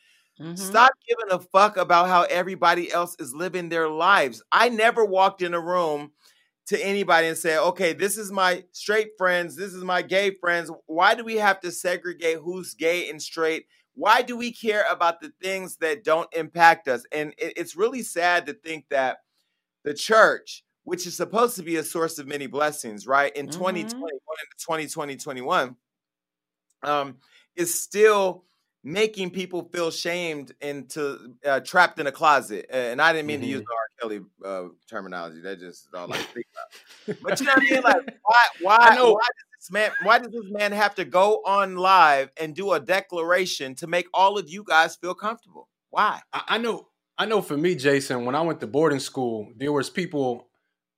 Mm-hmm. 0.41 0.55
Stop 0.55 0.93
giving 1.09 1.35
a 1.35 1.41
fuck 1.41 1.77
about 1.77 2.07
how 2.07 2.23
everybody 2.31 2.93
else 2.93 3.17
is 3.19 3.35
living 3.35 3.69
their 3.69 3.89
lives. 3.89 4.45
I 4.53 4.69
never 4.69 5.05
walked 5.05 5.43
in 5.43 5.55
a 5.55 5.61
room 5.61 6.13
to 6.67 6.81
anybody 6.87 7.27
and 7.27 7.37
said, 7.37 7.59
okay, 7.59 7.93
this 7.93 8.17
is 8.17 8.31
my 8.31 8.63
straight 8.71 9.09
friends, 9.19 9.57
this 9.57 9.75
is 9.75 9.83
my 9.83 10.03
gay 10.03 10.31
friends. 10.31 10.71
Why 10.87 11.17
do 11.17 11.25
we 11.25 11.35
have 11.35 11.59
to 11.63 11.73
segregate 11.73 12.39
who's 12.39 12.75
gay 12.75 13.11
and 13.11 13.21
straight? 13.21 13.67
Why 13.95 14.23
do 14.23 14.37
we 14.37 14.53
care 14.53 14.85
about 14.89 15.21
the 15.21 15.33
things 15.43 15.79
that 15.79 16.05
don't 16.05 16.33
impact 16.33 16.87
us? 16.87 17.03
And 17.11 17.35
it's 17.37 17.75
really 17.75 18.03
sad 18.03 18.47
to 18.47 18.55
think 18.55 18.85
that 18.91 19.17
the 19.83 19.95
church, 19.95 20.63
which 20.89 21.07
is 21.07 21.15
supposed 21.15 21.55
to 21.55 21.63
be 21.63 21.77
a 21.77 21.85
source 21.85 22.19
of 22.19 22.27
many 22.27 22.47
blessings, 22.47 23.07
right? 23.07 23.37
In 23.37 23.47
mm-hmm. 23.47 23.59
2020, 23.59 24.01
2020, 24.57 24.87
2021, 24.87 25.77
um, 26.83 27.17
is 27.57 27.79
still 27.79 28.45
making 28.83 29.29
people 29.29 29.69
feel 29.71 29.91
shamed 29.91 30.55
and 30.63 30.89
to 30.89 31.35
uh, 31.45 31.61
trapped 31.61 32.01
in 32.01 32.07
a 32.07 32.13
closet. 32.13 32.65
Uh, 32.73 32.77
and 32.77 33.03
I 33.03 33.13
didn't 33.13 33.27
mean 33.27 33.37
mm-hmm. 33.37 33.45
to 33.45 33.51
use 33.51 33.61
mm-hmm. 33.61 34.09
the 34.09 34.15
R. 34.15 34.21
Kelly 34.41 34.67
uh, 34.67 34.69
terminology. 34.89 35.43
That 35.43 35.61
just 35.61 35.89
all 35.95 36.11
I 36.11 36.17
think 36.17 36.47
about. 36.55 37.19
But 37.23 37.39
you 37.39 37.47
know 37.47 37.53
what 37.53 37.63
I 37.63 37.71
mean? 37.71 37.83
Like, 37.83 38.19
why? 38.23 38.47
Why? 38.63 38.79
Why 38.79 38.97
does 38.97 39.61
this 39.61 39.71
man? 39.71 39.91
Why 40.05 40.19
does 40.19 40.33
this 40.33 40.51
man 40.51 40.73
have 40.73 40.95
to 40.95 41.05
go 41.05 41.43
on 41.45 41.77
live 41.77 42.31
and 42.41 42.55
do 42.55 42.73
a 42.73 42.81
declaration 42.81 43.75
to 43.75 43.87
make 43.87 44.07
all 44.15 44.39
of 44.39 44.49
you 44.49 44.65
guys 44.65 44.97
feel 44.97 45.15
comfortable? 45.15 45.69
Why? 45.91 46.23
I, 46.33 46.43
I 46.49 46.59
know. 46.59 46.89
I 47.19 47.27
know. 47.27 47.43
For 47.43 47.59
me, 47.59 47.75
Jason, 47.75 48.25
when 48.25 48.35
I 48.35 48.41
went 48.41 48.61
to 48.61 48.67
boarding 48.67 49.01
school, 49.01 49.53
there 49.55 49.73
was 49.73 49.91
people 49.91 50.48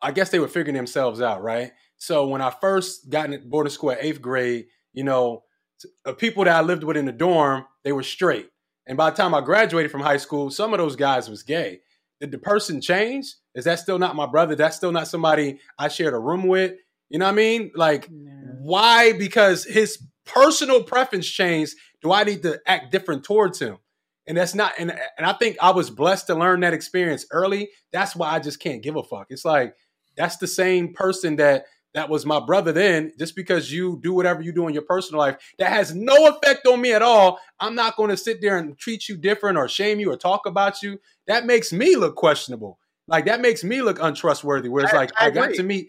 I 0.03 0.12
guess 0.12 0.30
they 0.30 0.38
were 0.38 0.48
figuring 0.48 0.76
themselves 0.76 1.20
out, 1.20 1.42
right? 1.42 1.72
So 1.96 2.26
when 2.26 2.40
I 2.40 2.51
first 2.51 3.11
got 3.11 3.32
in 3.32 3.48
boarding 3.48 3.70
school 3.70 3.90
at 3.90 4.03
eighth 4.03 4.22
grade, 4.22 4.66
you 4.92 5.05
know, 5.05 5.42
uh, 6.05 6.12
people 6.12 6.44
that 6.44 6.57
I 6.57 6.62
lived 6.62 6.84
with 6.84 6.96
in 6.96 7.05
the 7.05 7.12
dorm, 7.12 7.66
they 7.84 7.92
were 7.92 8.03
straight. 8.03 8.48
And 8.86 8.96
by 8.96 9.11
the 9.11 9.16
time 9.16 9.34
I 9.34 9.40
graduated 9.40 9.90
from 9.90 10.01
high 10.01 10.16
school, 10.16 10.51
some 10.51 10.72
of 10.72 10.78
those 10.78 10.96
guys 10.96 11.28
was 11.28 11.42
gay. 11.42 11.80
Did 12.20 12.32
the 12.32 12.38
person 12.38 12.80
change? 12.80 13.34
Is 13.55 13.64
that 13.64 13.78
still 13.78 13.98
not 13.98 14.16
my 14.16 14.26
brother? 14.26 14.55
That's 14.55 14.76
still 14.76 14.92
not 14.92 15.09
somebody 15.09 15.59
I 15.78 15.88
shared 15.88 16.14
a 16.14 16.18
room 16.18 16.46
with? 16.46 16.72
You 17.09 17.18
know 17.18 17.26
what 17.26 17.32
I 17.32 17.34
mean? 17.34 17.70
Like, 17.74 18.09
why? 18.61 19.12
Because 19.12 19.64
his 19.64 20.03
personal 20.26 20.82
preference 20.82 21.26
changed. 21.26 21.74
Do 22.03 22.12
I 22.12 22.24
need 22.24 22.42
to 22.42 22.61
act 22.66 22.92
different 22.92 23.24
towards 23.24 23.59
him? 23.59 23.78
And 24.26 24.36
that's 24.36 24.55
not, 24.55 24.74
and, 24.78 24.90
and 25.16 25.26
I 25.26 25.32
think 25.32 25.57
I 25.61 25.70
was 25.70 25.90
blessed 25.90 26.28
to 26.28 26.34
learn 26.34 26.61
that 26.61 26.74
experience 26.74 27.26
early. 27.30 27.70
That's 27.92 28.14
why 28.14 28.30
I 28.30 28.38
just 28.38 28.61
can't 28.61 28.82
give 28.82 28.96
a 28.96 29.03
fuck. 29.03 29.26
It's 29.30 29.44
like, 29.44 29.74
that's 30.16 30.36
the 30.36 30.46
same 30.46 30.92
person 30.92 31.36
that 31.36 31.64
that 31.94 32.08
was 32.08 32.24
my 32.24 32.38
brother 32.38 32.72
then. 32.72 33.12
Just 33.18 33.34
because 33.34 33.72
you 33.72 33.98
do 34.02 34.12
whatever 34.12 34.42
you 34.42 34.52
do 34.52 34.68
in 34.68 34.74
your 34.74 34.84
personal 34.84 35.18
life 35.18 35.36
that 35.58 35.70
has 35.70 35.94
no 35.94 36.28
effect 36.28 36.66
on 36.66 36.80
me 36.80 36.92
at 36.92 37.02
all. 37.02 37.40
I'm 37.58 37.74
not 37.74 37.96
going 37.96 38.11
to 38.11 38.16
sit 38.16 38.40
there 38.40 38.58
and 38.58 38.78
treat 38.78 39.08
you 39.08 39.16
different 39.16 39.58
or 39.58 39.68
shame 39.68 39.98
you 39.98 40.11
or 40.12 40.16
talk 40.16 40.46
about 40.46 40.82
you. 40.82 41.00
That 41.26 41.46
makes 41.46 41.72
me 41.72 41.96
look 41.96 42.16
questionable. 42.16 42.78
Like 43.08 43.24
that 43.24 43.40
makes 43.40 43.64
me 43.64 43.82
look 43.82 43.98
untrustworthy 44.00 44.68
where 44.68 44.84
it's 44.84 44.94
I, 44.94 44.96
like 44.96 45.11
I, 45.18 45.26
I 45.26 45.30
got 45.30 45.54
to 45.54 45.62
meet 45.64 45.88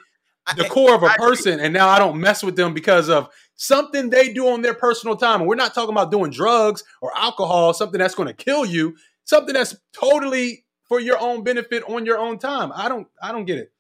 the 0.58 0.66
core 0.66 0.96
of 0.96 1.04
a 1.04 1.10
person 1.10 1.60
and 1.60 1.72
now 1.72 1.88
i 1.88 2.00
don't 2.00 2.20
mess 2.20 2.42
with 2.42 2.56
them 2.56 2.74
because 2.74 3.10
of 3.10 3.30
something 3.56 4.10
they 4.10 4.34
do 4.34 4.48
on 4.48 4.64
their 4.64 4.74
personal 4.74 5.16
time. 5.16 5.40
And 5.42 5.48
we're 5.48 5.56
not 5.56 5.76
talking 5.76 5.94
about 5.94 6.10
doing 6.10 6.32
drugs 6.32 6.84
or 7.00 7.16
alcohol 7.16 7.76
something 7.76 8.00
that's 8.00 8.16
going 8.16 8.28
to 8.28 8.34
kill 8.34 8.66
you 8.66 8.96
something 9.24 9.54
that's 9.54 9.76
totally 9.94 10.66
for 10.86 11.00
your 11.00 11.20
own 11.20 11.44
benefit 11.44 11.84
on 11.88 12.08
your 12.08 12.18
own 12.18 12.40
time. 12.40 12.72
I 12.76 12.90
don't 12.90 13.08
i 13.22 13.32
don't 13.32 13.46
get 13.46 13.60
it 13.60 13.72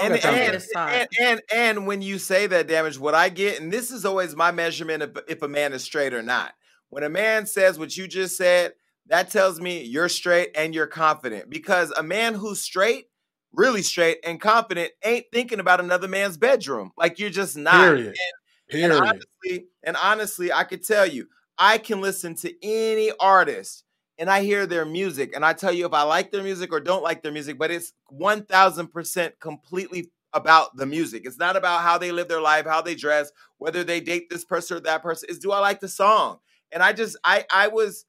and, 0.00 0.14
and, 0.24 0.64
and, 0.76 1.08
and, 1.20 1.42
and 1.52 1.86
when 1.86 2.02
you 2.02 2.18
say 2.18 2.46
that 2.46 2.68
damage, 2.68 2.98
what 2.98 3.14
I 3.14 3.28
get, 3.28 3.60
and 3.60 3.72
this 3.72 3.90
is 3.90 4.04
always 4.04 4.36
my 4.36 4.50
measurement 4.50 5.02
of 5.02 5.18
if 5.28 5.42
a 5.42 5.48
man 5.48 5.72
is 5.72 5.82
straight 5.82 6.14
or 6.14 6.22
not. 6.22 6.52
When 6.90 7.02
a 7.02 7.08
man 7.08 7.46
says 7.46 7.78
what 7.78 7.96
you 7.96 8.08
just 8.08 8.36
said, 8.36 8.72
that 9.06 9.30
tells 9.30 9.60
me 9.60 9.82
you're 9.84 10.08
straight 10.08 10.50
and 10.54 10.74
you're 10.74 10.86
confident. 10.86 11.50
Because 11.50 11.90
a 11.92 12.02
man 12.02 12.34
who's 12.34 12.60
straight, 12.60 13.06
really 13.52 13.82
straight 13.82 14.18
and 14.24 14.40
confident, 14.40 14.92
ain't 15.04 15.26
thinking 15.32 15.60
about 15.60 15.80
another 15.80 16.08
man's 16.08 16.36
bedroom. 16.36 16.92
Like 16.96 17.18
you're 17.18 17.30
just 17.30 17.56
not. 17.56 17.94
Period. 17.94 18.16
Period. 18.68 18.90
and 18.90 19.02
honestly, 19.02 19.66
and 19.82 19.96
honestly, 20.02 20.52
I 20.52 20.64
could 20.64 20.84
tell 20.84 21.06
you, 21.06 21.26
I 21.56 21.78
can 21.78 22.00
listen 22.00 22.34
to 22.36 22.52
any 22.62 23.12
artist 23.18 23.84
and 24.18 24.28
I 24.28 24.42
hear 24.42 24.66
their 24.66 24.84
music 24.84 25.32
and 25.34 25.44
I 25.44 25.52
tell 25.52 25.72
you 25.72 25.86
if 25.86 25.92
I 25.92 26.02
like 26.02 26.32
their 26.32 26.42
music 26.42 26.72
or 26.72 26.80
don't 26.80 27.02
like 27.02 27.22
their 27.22 27.32
music, 27.32 27.58
but 27.58 27.70
it's 27.70 27.92
1000% 28.12 29.32
completely 29.40 30.10
about 30.32 30.76
the 30.76 30.86
music. 30.86 31.22
It's 31.24 31.38
not 31.38 31.56
about 31.56 31.82
how 31.82 31.98
they 31.98 32.12
live 32.12 32.28
their 32.28 32.40
life, 32.40 32.66
how 32.66 32.82
they 32.82 32.94
dress, 32.94 33.30
whether 33.58 33.84
they 33.84 34.00
date 34.00 34.28
this 34.28 34.44
person 34.44 34.76
or 34.76 34.80
that 34.80 35.02
person. 35.02 35.28
Is 35.30 35.38
do 35.38 35.52
I 35.52 35.60
like 35.60 35.80
the 35.80 35.88
song? 35.88 36.38
And 36.72 36.82
I 36.82 36.92
just 36.92 37.16
I 37.24 37.44
I 37.50 37.68
was 37.68 38.04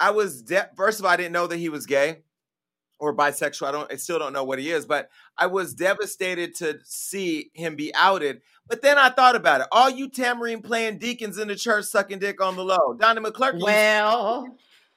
I 0.00 0.12
was 0.12 0.42
de- 0.42 0.70
first 0.76 0.98
of 0.98 1.04
all 1.04 1.10
I 1.10 1.16
didn't 1.16 1.32
know 1.32 1.46
that 1.46 1.58
he 1.58 1.68
was 1.68 1.86
gay 1.86 2.22
or 2.98 3.14
bisexual. 3.14 3.66
I 3.66 3.72
don't 3.72 3.92
I 3.92 3.96
still 3.96 4.18
don't 4.18 4.32
know 4.32 4.44
what 4.44 4.60
he 4.60 4.70
is, 4.70 4.86
but 4.86 5.10
I 5.36 5.46
was 5.46 5.74
devastated 5.74 6.54
to 6.56 6.78
see 6.84 7.50
him 7.52 7.76
be 7.76 7.94
outed. 7.94 8.40
But 8.66 8.80
then 8.80 8.96
I 8.96 9.10
thought 9.10 9.36
about 9.36 9.60
it. 9.60 9.66
All 9.72 9.90
you 9.90 10.08
tambourine 10.08 10.62
playing 10.62 10.98
deacons 10.98 11.36
in 11.36 11.48
the 11.48 11.56
church 11.56 11.84
sucking 11.84 12.20
dick 12.20 12.40
on 12.40 12.56
the 12.56 12.64
low. 12.64 12.94
Donnie 12.98 13.20
McClurkin. 13.20 13.62
Well, 13.62 14.56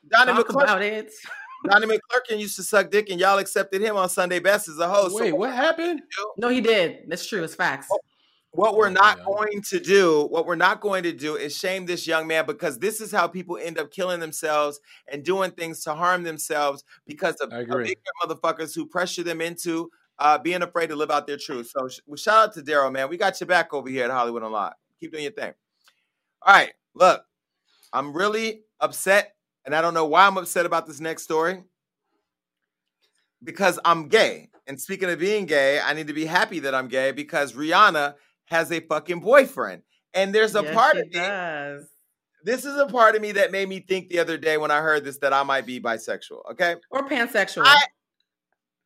Donnie 0.10 0.34
Talk 0.34 0.48
McClurkin, 0.48 0.64
about 0.64 0.82
it. 0.82 1.12
Donnie 1.66 1.88
McClurkin 1.88 2.40
used 2.40 2.56
to 2.58 2.64
suck 2.64 2.92
dick, 2.92 3.10
and 3.10 3.20
y'all 3.20 3.38
accepted 3.38 3.82
him 3.82 3.96
on 3.96 4.10
Sunday 4.10 4.40
Best 4.40 4.68
as 4.68 4.78
a 4.80 4.88
host. 4.88 5.16
Wait, 5.16 5.32
so 5.32 5.36
what 5.36 5.54
happened? 5.54 6.02
No, 6.38 6.50
he 6.50 6.62
did. 6.62 7.04
That's 7.08 7.28
true. 7.28 7.44
It's 7.44 7.56
facts. 7.56 7.88
What 8.52 8.78
we're 8.78 8.90
not 8.90 9.26
going 9.26 9.62
to 9.64 9.80
do, 9.82 10.28
what 10.30 10.46
we're 10.46 10.56
not 10.56 10.80
going 10.80 11.04
to 11.04 11.12
do 11.12 11.36
is 11.36 11.58
shame 11.58 11.86
this 11.86 12.08
young 12.08 12.26
man 12.26 12.46
because 12.46 12.80
this 12.80 13.02
is 13.02 13.12
how 13.12 13.28
people 13.28 13.58
end 13.58 13.78
up 13.78 13.92
killing 13.92 14.22
themselves 14.22 14.80
and 15.12 15.26
doing 15.26 15.52
things 15.52 15.84
to 15.84 15.94
harm 15.94 16.24
themselves 16.24 16.86
because 17.06 17.36
of, 17.42 17.52
of 17.52 17.68
motherfuckers 18.24 18.74
who 18.74 18.86
pressure 18.86 19.24
them 19.24 19.42
into 19.42 19.90
uh, 20.20 20.38
being 20.38 20.62
afraid 20.62 20.88
to 20.88 20.96
live 20.96 21.12
out 21.12 21.28
their 21.28 21.38
truth. 21.38 21.70
So 21.78 21.90
sh- 21.90 22.00
well, 22.06 22.16
shout 22.16 22.50
out 22.50 22.54
to 22.54 22.62
Daryl, 22.62 22.94
man. 22.94 23.10
We 23.10 23.18
got 23.18 23.40
your 23.42 23.48
back 23.48 23.74
over 23.74 23.90
here 23.90 24.06
at 24.06 24.12
Hollywood 24.12 24.44
Unlocked. 24.44 24.80
Keep 25.02 25.12
doing 25.12 25.24
your 25.24 25.34
thing. 25.34 25.54
All 26.42 26.54
right, 26.54 26.72
look, 26.94 27.26
I'm 27.92 28.14
really 28.14 28.62
upset, 28.80 29.35
and 29.66 29.76
I 29.76 29.82
don't 29.82 29.94
know 29.94 30.06
why 30.06 30.26
I'm 30.28 30.38
upset 30.38 30.66
about 30.66 30.86
this 30.88 31.00
next 31.00 31.24
story 31.24 31.64
because 33.44 33.80
I'm 33.86 34.08
gay. 34.08 34.50
And 34.68 34.80
speaking 34.82 35.10
of 35.10 35.20
being 35.20 35.46
gay, 35.46 35.80
I 35.80 35.94
need 35.94 36.08
to 36.08 36.14
be 36.14 36.26
happy 36.26 36.60
that 36.60 36.74
I'm 36.74 36.88
gay 36.88 37.12
because 37.12 37.54
Rihanna 37.54 38.16
has 38.46 38.72
a 38.72 38.80
fucking 38.80 39.20
boyfriend. 39.20 39.84
And 40.14 40.34
there's 40.34 40.56
a 40.56 40.64
Yes, 40.64 40.74
part 40.74 40.96
of 40.98 41.06
me, 41.08 41.14
does. 41.14 41.86
this 42.44 42.66
is 42.66 42.76
a 42.78 42.88
part 42.88 43.16
of 43.16 43.22
me 43.22 43.34
that 43.34 43.52
made 43.52 43.68
me 43.70 43.80
think 43.82 44.10
the 44.10 44.20
other 44.20 44.38
day 44.38 44.58
when 44.58 44.72
I 44.72 44.80
heard 44.80 45.04
this 45.04 45.18
that 45.20 45.34
I 45.34 45.44
might 45.44 45.66
be 45.66 45.80
bisexual. 45.80 46.52
Okay. 46.52 46.76
or 46.90 47.08
pansexual. 47.08 47.64
I- 47.66 47.86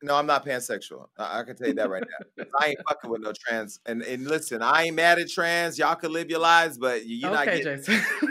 No, 0.02 0.16
I'm 0.16 0.26
not 0.26 0.44
pansexual. 0.44 1.08
I, 1.18 1.40
I 1.40 1.42
can 1.44 1.56
tell 1.56 1.68
you 1.68 1.74
that 1.74 1.88
right 1.90 2.02
now. 2.38 2.44
I 2.60 2.68
ain't 2.70 2.78
fucking 2.88 3.10
with 3.10 3.20
no 3.20 3.32
trans. 3.32 3.80
And 3.86 4.02
and 4.02 4.26
listen, 4.26 4.60
I 4.62 4.84
ain't 4.84 4.96
mad 4.96 5.18
at 5.18 5.28
trans. 5.30 5.78
Y'all 5.78 5.94
can 5.94 6.12
live 6.12 6.28
your 6.30 6.40
lives, 6.40 6.76
but 6.78 7.06
you- 7.06 7.16
you're 7.18 7.30
not 7.30 7.46
okay, 7.48 7.62
getting. 7.62 8.00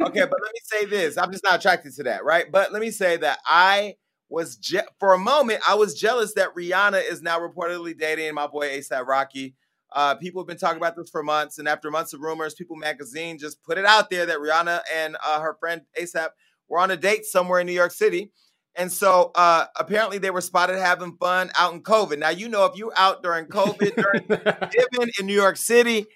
Okay, 0.00 0.20
but 0.20 0.38
let 0.42 0.52
me 0.52 0.60
say 0.62 0.84
this. 0.86 1.18
I'm 1.18 1.32
just 1.32 1.42
not 1.44 1.58
attracted 1.58 1.94
to 1.96 2.04
that, 2.04 2.24
right? 2.24 2.50
But 2.50 2.72
let 2.72 2.80
me 2.80 2.90
say 2.90 3.16
that 3.16 3.38
I 3.44 3.96
was 4.28 4.56
je- 4.56 4.80
for 5.00 5.14
a 5.14 5.18
moment 5.18 5.60
I 5.66 5.74
was 5.74 5.98
jealous 5.98 6.34
that 6.34 6.54
Rihanna 6.54 7.10
is 7.10 7.22
now 7.22 7.40
reportedly 7.40 7.98
dating 7.98 8.34
my 8.34 8.46
boy 8.46 8.68
ASAP 8.68 9.06
Rocky. 9.06 9.54
Uh, 9.90 10.14
people 10.16 10.42
have 10.42 10.46
been 10.46 10.58
talking 10.58 10.76
about 10.76 10.96
this 10.96 11.10
for 11.10 11.22
months, 11.22 11.58
and 11.58 11.66
after 11.66 11.90
months 11.90 12.12
of 12.12 12.20
rumors, 12.20 12.54
People 12.54 12.76
Magazine 12.76 13.38
just 13.38 13.62
put 13.64 13.78
it 13.78 13.86
out 13.86 14.10
there 14.10 14.26
that 14.26 14.38
Rihanna 14.38 14.80
and 14.94 15.16
uh, 15.24 15.40
her 15.40 15.56
friend 15.58 15.82
ASAP 15.98 16.28
were 16.68 16.78
on 16.78 16.90
a 16.90 16.96
date 16.96 17.24
somewhere 17.24 17.60
in 17.60 17.66
New 17.66 17.72
York 17.72 17.92
City. 17.92 18.30
And 18.76 18.92
so 18.92 19.32
uh, 19.34 19.64
apparently 19.76 20.18
they 20.18 20.30
were 20.30 20.40
spotted 20.40 20.78
having 20.78 21.16
fun 21.16 21.50
out 21.58 21.72
in 21.72 21.82
COVID. 21.82 22.18
Now 22.18 22.28
you 22.28 22.48
know 22.48 22.64
if 22.66 22.76
you're 22.76 22.92
out 22.96 23.22
during 23.22 23.46
COVID 23.46 23.96
during 23.96 24.24
living 24.28 25.12
in 25.18 25.26
New 25.26 25.34
York 25.34 25.56
City, 25.56 26.06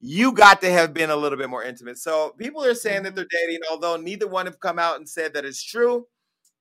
you 0.00 0.32
got 0.32 0.60
to 0.62 0.70
have 0.70 0.94
been 0.94 1.10
a 1.10 1.16
little 1.16 1.38
bit 1.38 1.50
more 1.50 1.62
intimate. 1.62 1.98
So 1.98 2.30
people 2.38 2.64
are 2.64 2.74
saying 2.74 3.02
that 3.04 3.14
they're 3.14 3.26
dating, 3.30 3.60
although 3.70 3.96
neither 3.96 4.26
one 4.26 4.46
have 4.46 4.60
come 4.60 4.78
out 4.78 4.96
and 4.96 5.08
said 5.08 5.34
that 5.34 5.44
it's 5.44 5.62
true. 5.62 6.06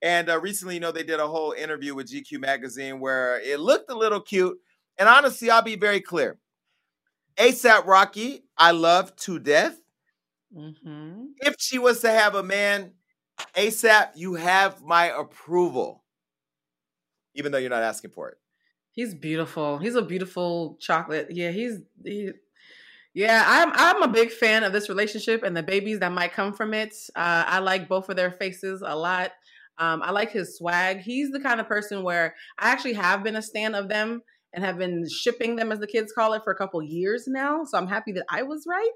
And 0.02 0.30
uh, 0.30 0.40
recently, 0.40 0.76
you 0.76 0.80
know, 0.82 0.92
they 0.92 1.04
did 1.04 1.20
a 1.20 1.28
whole 1.28 1.52
interview 1.54 1.96
with 1.96 2.10
GQ 2.12 2.40
magazine 2.40 3.00
where 3.00 3.40
it 3.42 3.60
looked 3.60 3.90
a 3.92 3.98
little 3.98 4.22
cute. 4.22 4.58
And 4.98 5.10
honestly, 5.10 5.50
I'll 5.50 5.62
be 5.62 5.76
very 5.76 6.02
clear. 6.02 6.38
ASAP 7.38 7.86
Rocky, 7.86 8.46
I 8.58 8.72
love 8.72 9.16
to 9.18 9.40
death. 9.40 9.82
hmm 10.54 11.28
If 11.38 11.56
she 11.60 11.80
was 11.80 12.02
to 12.02 12.10
have 12.10 12.36
a 12.36 12.44
man, 12.44 12.94
ASAP, 13.56 14.12
you 14.16 14.36
have 14.36 14.84
my 14.84 15.06
approval, 15.08 16.04
even 17.36 17.52
though 17.52 17.58
you're 17.58 17.70
not 17.70 17.84
asking 17.84 18.12
for 18.12 18.30
it. 18.30 18.38
He's 18.92 19.14
beautiful. 19.14 19.78
He's 19.78 19.96
a 19.96 20.02
beautiful 20.02 20.78
chocolate. 20.80 21.28
Yeah, 21.32 21.52
he's 21.52 21.80
he, 22.04 22.32
yeah. 23.14 23.44
I'm 23.46 23.72
I'm 23.74 24.04
a 24.04 24.08
big 24.08 24.32
fan 24.32 24.64
of 24.64 24.74
this 24.74 24.90
relationship 24.90 25.44
and 25.44 25.56
the 25.56 25.64
babies 25.64 26.00
that 26.00 26.12
might 26.12 26.34
come 26.34 26.54
from 26.54 26.74
it. 26.74 26.94
Uh, 27.16 27.44
I 27.48 27.60
like 27.60 27.88
both 27.88 28.10
of 28.10 28.16
their 28.16 28.32
faces 28.32 28.84
a 28.86 28.96
lot. 28.96 29.32
Um, 29.78 30.02
I 30.04 30.12
like 30.12 30.32
his 30.32 30.58
swag. 30.58 31.00
He's 31.00 31.32
the 31.32 31.40
kind 31.40 31.60
of 31.60 31.68
person 31.68 32.04
where 32.04 32.36
I 32.60 32.70
actually 32.70 32.94
have 32.94 33.24
been 33.24 33.38
a 33.38 33.42
stan 33.42 33.76
of 33.76 33.88
them 33.88 34.22
and 34.54 34.64
have 34.64 34.78
been 34.78 35.08
shipping 35.08 35.56
them, 35.56 35.72
as 35.72 35.80
the 35.80 35.88
kids 35.88 36.12
call 36.12 36.34
it, 36.34 36.44
for 36.44 36.52
a 36.52 36.58
couple 36.58 36.82
years 36.82 37.26
now. 37.28 37.64
So 37.64 37.78
I'm 37.78 37.88
happy 37.88 38.12
that 38.14 38.26
I 38.30 38.44
was 38.44 38.66
right. 38.68 38.90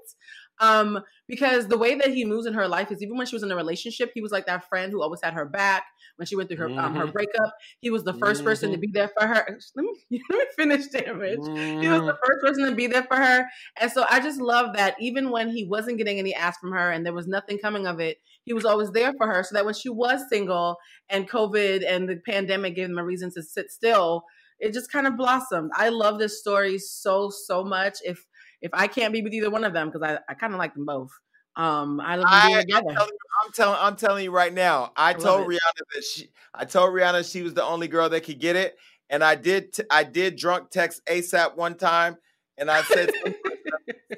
Um, 0.60 1.00
because 1.26 1.66
the 1.68 1.78
way 1.78 1.94
that 1.96 2.10
he 2.14 2.24
moves 2.24 2.46
in 2.46 2.54
her 2.54 2.68
life 2.68 2.92
is 2.92 3.02
even 3.02 3.16
when 3.16 3.26
she 3.26 3.34
was 3.34 3.42
in 3.42 3.50
a 3.50 3.56
relationship, 3.56 4.12
he 4.14 4.20
was 4.20 4.30
like 4.32 4.46
that 4.46 4.68
friend 4.68 4.92
who 4.92 5.02
always 5.02 5.20
had 5.22 5.34
her 5.34 5.44
back 5.46 5.84
when 6.16 6.26
she 6.26 6.36
went 6.36 6.48
through 6.48 6.58
her 6.58 6.72
um, 6.78 6.94
her 6.94 7.06
Mhm. 7.06 7.12
breakup. 7.12 7.54
He 7.80 7.90
was 7.90 8.04
the 8.04 8.14
1st 8.14 8.44
person 8.44 8.70
to 8.70 8.76
Mhm. 8.76 8.78
be 8.78 8.90
there 8.92 9.08
for 9.18 9.26
her. 9.26 9.58
Let 9.74 9.82
me, 9.84 9.94
let 10.30 10.38
me 10.38 10.44
finish, 10.56 10.86
damage. 10.88 11.42
He 11.80 11.88
was 11.88 12.00
the 12.06 12.16
first 12.24 12.40
person 12.44 12.66
to 12.70 12.74
be 12.76 12.86
there 12.86 13.04
for 13.04 13.16
her. 13.16 13.46
And 13.80 13.90
so 13.90 14.04
I 14.08 14.20
just 14.20 14.40
love 14.40 14.74
that 14.76 14.96
even 15.00 15.30
when 15.30 15.50
he 15.50 15.64
wasn't 15.64 15.98
getting 15.98 16.18
any 16.18 16.34
ass 16.34 16.56
from 16.58 16.72
her 16.72 16.90
and 16.90 17.04
there 17.04 17.12
was 17.12 17.26
nothing 17.26 17.58
coming 17.58 17.86
of 17.86 18.00
it, 18.00 18.18
he 18.44 18.52
was 18.52 18.64
always 18.64 18.90
there 18.92 19.12
for 19.18 19.26
her. 19.26 19.42
So 19.42 19.54
that 19.54 19.64
when 19.64 19.74
she 19.74 19.88
was 19.88 20.28
single 20.28 20.76
and 21.08 21.28
COVID 21.28 21.84
and 21.86 22.08
the 22.08 22.16
pandemic 22.26 22.76
gave 22.76 22.86
him 22.90 22.98
a 22.98 23.04
reason 23.04 23.30
to 23.32 23.42
sit 23.42 23.70
still, 23.70 24.24
it 24.60 24.72
just 24.72 24.90
kind 24.92 25.06
of 25.06 25.16
blossomed. 25.16 25.70
I 25.74 25.88
love 25.88 26.18
this 26.18 26.38
story 26.40 26.78
so, 26.78 27.30
so 27.30 27.64
much. 27.64 27.98
If 28.02 28.24
if 28.64 28.70
I 28.72 28.86
can't 28.86 29.12
be 29.12 29.20
with 29.20 29.34
either 29.34 29.50
one 29.50 29.62
of 29.62 29.74
them, 29.74 29.90
because 29.90 30.02
I, 30.02 30.18
I 30.26 30.34
kind 30.34 30.54
of 30.54 30.58
like 30.58 30.72
them 30.72 30.86
both. 30.86 31.10
Um, 31.54 32.00
I 32.00 32.16
love 32.16 32.30
them 32.30 32.32
I, 32.32 32.60
together. 32.62 32.94
telling, 32.94 33.10
I'm 33.44 33.52
telling 33.52 33.78
I'm 33.78 33.96
telling 33.96 34.24
you 34.24 34.30
right 34.30 34.52
now. 34.52 34.90
I, 34.96 35.12
love 35.12 35.22
told 35.22 35.40
it. 35.42 35.48
Rihanna 35.54 35.82
that 35.94 36.04
she 36.04 36.28
I 36.54 36.64
told 36.64 36.90
Rihanna 36.94 37.30
she 37.30 37.42
was 37.42 37.52
the 37.52 37.62
only 37.62 37.88
girl 37.88 38.08
that 38.08 38.22
could 38.22 38.40
get 38.40 38.56
it, 38.56 38.76
and 39.10 39.22
I 39.22 39.34
did 39.34 39.74
t- 39.74 39.84
I 39.90 40.02
did 40.02 40.36
drunk 40.36 40.70
text 40.70 41.02
ASAP 41.06 41.56
one 41.56 41.76
time, 41.76 42.16
and 42.56 42.70
I 42.70 42.82
said 42.82 43.12
some, 43.22 43.34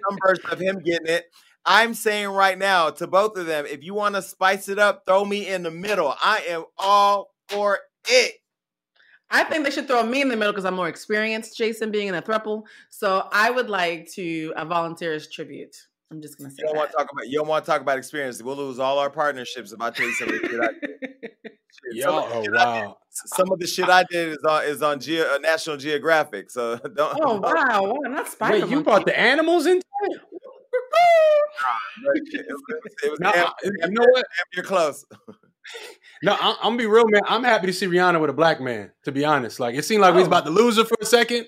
some 0.09 0.19
version 0.27 0.45
of 0.51 0.61
him 0.61 0.79
getting 0.79 1.09
it. 1.09 1.25
I'm 1.65 1.95
saying 1.95 2.29
right 2.29 2.57
now 2.57 2.91
to 2.91 3.09
both 3.09 3.37
of 3.37 3.47
them, 3.47 3.67
if 3.67 3.83
you 3.83 3.95
want 3.95 4.15
to 4.15 4.23
spice 4.23 4.69
it 4.69 4.79
up, 4.79 5.03
throw 5.07 5.25
me 5.25 5.49
in 5.49 5.65
the 5.65 5.73
middle. 5.73 6.15
I 6.23 6.45
am 6.49 6.65
all 6.79 7.35
for 7.49 7.81
it. 8.09 8.35
I 9.31 9.45
think 9.45 9.65
they 9.65 9.71
should 9.71 9.87
throw 9.89 10.03
me 10.05 10.21
in 10.23 10.29
the 10.29 10.37
middle 10.37 10.53
because 10.53 10.65
I'm 10.65 10.75
more 10.75 10.89
experienced, 10.89 11.57
Jason, 11.57 11.91
being 11.91 12.09
in 12.09 12.15
a 12.15 12.23
throuple. 12.23 12.63
So 12.91 13.29
I 13.33 13.51
would 13.51 13.69
like 13.69 14.09
to 14.13 14.53
uh, 14.57 14.65
volunteer 14.65 15.13
as 15.15 15.29
tribute. 15.29 15.77
I'm 16.13 16.23
just 16.23 16.39
gonna 16.39 16.51
say 16.51 16.59
You 16.61 16.67
don't 16.69 16.77
want 16.77 16.91
to 16.93 16.97
talk 16.97 17.09
about 17.13 17.27
you 17.29 17.39
don't 17.39 17.49
want 17.49 17.65
to 17.65 17.71
talk 17.71 17.81
about 17.81 17.99
experience. 17.99 18.41
We'll 18.43 18.57
lose 18.57 18.79
all 18.79 18.99
our 19.01 19.11
partnerships 19.11 19.73
if 19.73 19.81
I 19.81 19.91
tell 19.91 20.07
you 20.07 20.13
some 20.15 20.29
of 20.29 20.41
the 20.41 20.49
shit 20.49 20.61
I 20.61 20.69
did. 20.81 21.31
Some, 21.93 21.99
Y'all, 21.99 22.25
of 22.25 22.31
the 22.31 22.37
oh 22.37 22.43
shit 22.43 22.55
I 22.57 22.79
did- 22.81 22.87
wow. 22.87 22.97
some 23.11 23.53
of 23.53 23.59
the 23.59 23.67
shit 23.67 23.89
I 23.89 24.05
did 24.11 24.29
is 24.31 24.39
on 24.49 24.65
is 24.65 24.83
on 24.83 24.99
Geo, 25.01 25.35
uh, 25.35 25.39
National 25.39 25.77
Geographic. 25.77 26.51
So 26.51 26.77
don't. 26.95 27.19
oh 27.23 27.39
wow, 27.41 27.83
wow, 27.83 27.95
not 28.09 28.29
spider 28.29 28.61
Wait, 28.65 28.71
you 28.71 28.83
brought 28.83 29.05
the 29.05 29.19
animals 29.19 29.67
into 29.67 29.85
it? 30.05 30.21
it 32.03 32.47
was, 32.49 32.63
it 33.05 33.11
was 33.11 33.21
No, 33.21 33.33
damn- 33.33 33.47
I- 33.47 33.53
you 33.65 33.73
damn 33.81 33.93
know 33.95 34.03
near- 34.03 34.11
what? 34.13 34.25
damn 34.55 34.63
near 34.63 34.65
close. 34.65 35.05
No, 36.23 36.33
I, 36.33 36.57
I'm 36.61 36.71
gonna 36.73 36.77
be 36.79 36.87
real, 36.87 37.07
man. 37.09 37.23
I'm 37.27 37.45
happy 37.45 37.67
to 37.67 37.73
see 37.73 37.87
Rihanna 37.87 38.21
with 38.21 38.31
a 38.31 38.35
black 38.35 38.61
man. 38.61 38.91
To 39.05 39.13
be 39.13 39.25
honest, 39.25 39.61
like 39.61 39.75
it 39.75 39.85
seemed 39.85 40.01
like 40.03 40.15
we 40.15 40.19
was 40.21 40.27
Oh. 40.29 40.31
about 40.31 40.45
to 40.47 40.51
lose 40.51 40.77
her 40.79 40.85
for 40.85 40.97
a 41.01 41.05
second, 41.05 41.47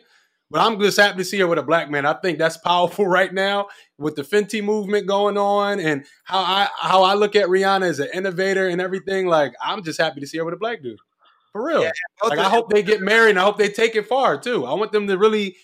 but 0.50 0.60
I'm 0.60 0.78
just 0.78 0.98
happy 0.98 1.18
to 1.18 1.24
see 1.24 1.38
her 1.38 1.46
with 1.46 1.58
a 1.58 1.62
black 1.62 1.90
man. 1.90 2.04
I 2.04 2.12
think 2.14 2.38
that's 2.38 2.58
powerful 2.58 3.06
right 3.18 3.32
now 3.32 3.68
with 3.98 4.14
the 4.16 4.22
Fenty 4.22 4.62
movement 4.62 5.06
going 5.06 5.38
on 5.38 5.80
and 5.80 6.04
how 6.24 6.38
I 6.40 6.68
how 6.78 7.02
I 7.02 7.14
look 7.14 7.34
at 7.34 7.48
Rihanna 7.48 7.88
as 7.88 7.98
an 8.00 8.08
innovator 8.12 8.68
and 8.68 8.80
everything. 8.80 9.26
Like 9.26 9.54
I'm 9.62 9.82
just 9.82 10.00
happy 10.00 10.20
to 10.20 10.26
see 10.26 10.38
her 10.38 10.44
with 10.44 10.54
a 10.54 10.58
black 10.58 10.82
dude. 10.82 10.98
For 11.52 11.64
real. 11.66 11.82
Yeah, 11.82 11.92
like 12.22 12.38
I 12.38 12.48
hope 12.50 12.68
they 12.68 12.82
get 12.82 13.00
married 13.00 13.30
and 13.30 13.38
I 13.38 13.44
hope 13.44 13.56
they 13.56 13.70
take 13.70 13.96
it 13.96 14.06
far 14.06 14.38
too. 14.38 14.66
I 14.66 14.74
want 14.74 14.92
them 14.92 15.06
to 15.06 15.16
really 15.16 15.56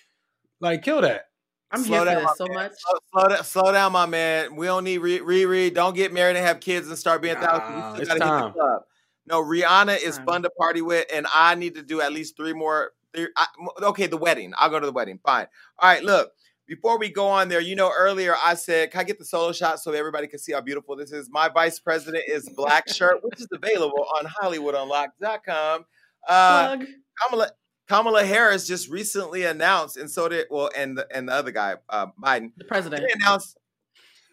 like 0.61 0.83
kill 0.83 1.03
that. 1.03 1.27
I'm 1.75 1.83
Slow 1.83 2.05
here 2.05 2.15
for 2.15 2.21
down, 2.21 2.23
this 2.23 2.39
so 2.39 2.47
man. 2.47 2.55
much. 2.55 2.73
Slow, 2.79 2.99
slow 3.13 3.29
down, 3.29 3.45
slow 3.45 3.73
down, 3.73 3.93
my 3.93 4.07
man. 4.07 4.57
We 4.57 4.67
don't 4.67 4.85
need 4.85 4.99
re- 4.99 5.19
Riri. 5.21 5.75
Don't 5.75 5.95
get 5.97 6.13
married 6.13 6.37
and 6.37 6.47
have 6.47 6.61
kids 6.61 6.89
and 6.89 6.97
start 6.97 7.21
being 7.21 7.35
Nah, 7.35 7.41
thousands. 7.41 7.97
We 7.97 8.03
it's 8.03 8.11
still 8.11 8.19
gotta 8.21 8.47
hit 8.47 8.55
the 8.55 8.61
club. 8.61 8.83
No, 9.27 9.43
Rihanna 9.43 10.03
is 10.03 10.17
Time. 10.19 10.27
fun 10.27 10.43
to 10.43 10.51
party 10.51 10.83
with, 10.83 11.07
and 11.13 11.27
I 11.35 11.55
need 11.55 11.75
to 11.77 11.83
do 11.83 12.01
at 12.01 12.13
least 12.13 12.37
three 12.37 12.53
more. 12.53 12.93
Three, 13.15 13.29
I, 13.37 13.47
okay, 13.83 14.07
the 14.07 14.17
wedding. 14.17 14.53
I'll 14.59 14.71
go 14.71 14.79
to 14.79 14.87
the 14.87 14.93
wedding. 14.93 15.19
Fine. 15.25 15.47
All 15.79 15.89
right. 15.89 16.05
Look, 16.05 16.31
before 16.67 16.99
we 16.99 17.09
go 17.09 17.27
on 17.27 17.49
there, 17.49 17.61
you 17.61 17.75
know, 17.77 17.91
earlier 17.97 18.35
I 18.45 18.55
said, 18.55 18.91
can 18.91 19.01
I 19.01 19.05
get 19.05 19.19
the 19.19 19.25
solo 19.25 19.53
shot 19.53 19.81
so 19.81 19.93
everybody 19.93 20.27
can 20.27 20.39
see 20.39 20.53
how 20.53 20.61
beautiful 20.61 20.95
this 20.97 21.11
is? 21.13 21.29
My 21.31 21.49
vice 21.49 21.79
president 21.79 22.25
is 22.29 22.49
Black 22.57 22.89
Shirt, 22.89 23.19
which 23.23 23.41
is 23.41 23.49
available 23.53 24.07
on 24.19 24.27
HollywoodUnlocked.com. 24.27 25.85
Uh, 26.29 26.77
Plug. 26.77 26.87
Kamala 27.23 27.51
Kamala 27.89 28.25
Harris 28.25 28.67
just 28.67 28.89
recently 28.89 29.45
announced, 29.45 29.97
and 29.97 30.11
so 30.11 30.29
did 30.29 30.47
well, 30.51 30.71
and 30.77 30.97
the 30.99 31.07
and 31.15 31.29
the 31.29 31.33
other 31.33 31.51
guy, 31.51 31.77
uh, 31.89 32.07
Biden, 32.23 32.53
The 32.57 32.65
president. 32.65 33.03
they 33.07 33.13
announced. 33.13 33.59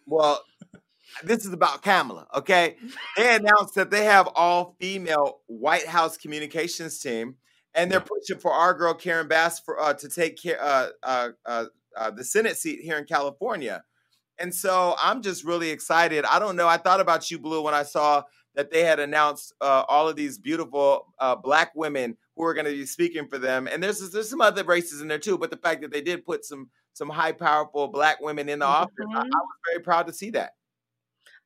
Well, 0.05 0.43
this 1.23 1.45
is 1.45 1.53
about 1.53 1.81
Kamala, 1.81 2.27
okay? 2.33 2.77
They 3.17 3.35
announced 3.35 3.75
that 3.75 3.91
they 3.91 4.05
have 4.05 4.27
all 4.35 4.75
female 4.79 5.39
White 5.47 5.85
House 5.87 6.17
communications 6.17 6.99
team, 6.99 7.35
and 7.75 7.91
they're 7.91 7.99
pushing 7.99 8.39
for 8.39 8.51
our 8.51 8.73
girl 8.73 8.93
Karen 8.93 9.27
Bass 9.27 9.59
for 9.59 9.79
uh, 9.79 9.93
to 9.95 10.09
take 10.09 10.41
care 10.41 10.61
uh, 10.61 10.87
uh, 11.03 11.29
uh, 11.45 11.65
uh, 11.97 12.11
the 12.11 12.23
Senate 12.23 12.57
seat 12.57 12.79
here 12.81 12.97
in 12.97 13.05
California. 13.05 13.83
And 14.39 14.55
so 14.55 14.95
I'm 14.97 15.21
just 15.21 15.43
really 15.43 15.69
excited. 15.69 16.25
I 16.25 16.39
don't 16.39 16.55
know. 16.55 16.67
I 16.67 16.77
thought 16.77 16.99
about 16.99 17.29
you, 17.29 17.37
Blue, 17.37 17.61
when 17.61 17.73
I 17.75 17.83
saw 17.83 18.23
that 18.55 18.71
they 18.71 18.83
had 18.83 18.99
announced 18.99 19.53
uh, 19.61 19.83
all 19.87 20.07
of 20.09 20.15
these 20.15 20.37
beautiful 20.37 21.13
uh, 21.19 21.35
black 21.35 21.71
women 21.75 22.17
who 22.35 22.43
are 22.43 22.53
going 22.53 22.65
to 22.65 22.71
be 22.71 22.85
speaking 22.85 23.27
for 23.27 23.37
them. 23.37 23.67
And 23.67 23.81
there's 23.81 24.09
there's 24.11 24.29
some 24.29 24.41
other 24.41 24.63
races 24.63 25.01
in 25.01 25.07
there 25.07 25.19
too. 25.19 25.37
But 25.37 25.51
the 25.51 25.57
fact 25.57 25.81
that 25.81 25.91
they 25.91 26.01
did 26.01 26.25
put 26.25 26.45
some 26.45 26.69
some 26.93 27.09
high, 27.09 27.31
powerful 27.31 27.87
black 27.87 28.21
women 28.21 28.49
in 28.49 28.59
the 28.59 28.65
office, 28.65 28.93
I, 29.13 29.19
I 29.19 29.23
was 29.23 29.57
very 29.71 29.83
proud 29.83 30.07
to 30.07 30.13
see 30.13 30.31
that. 30.31 30.51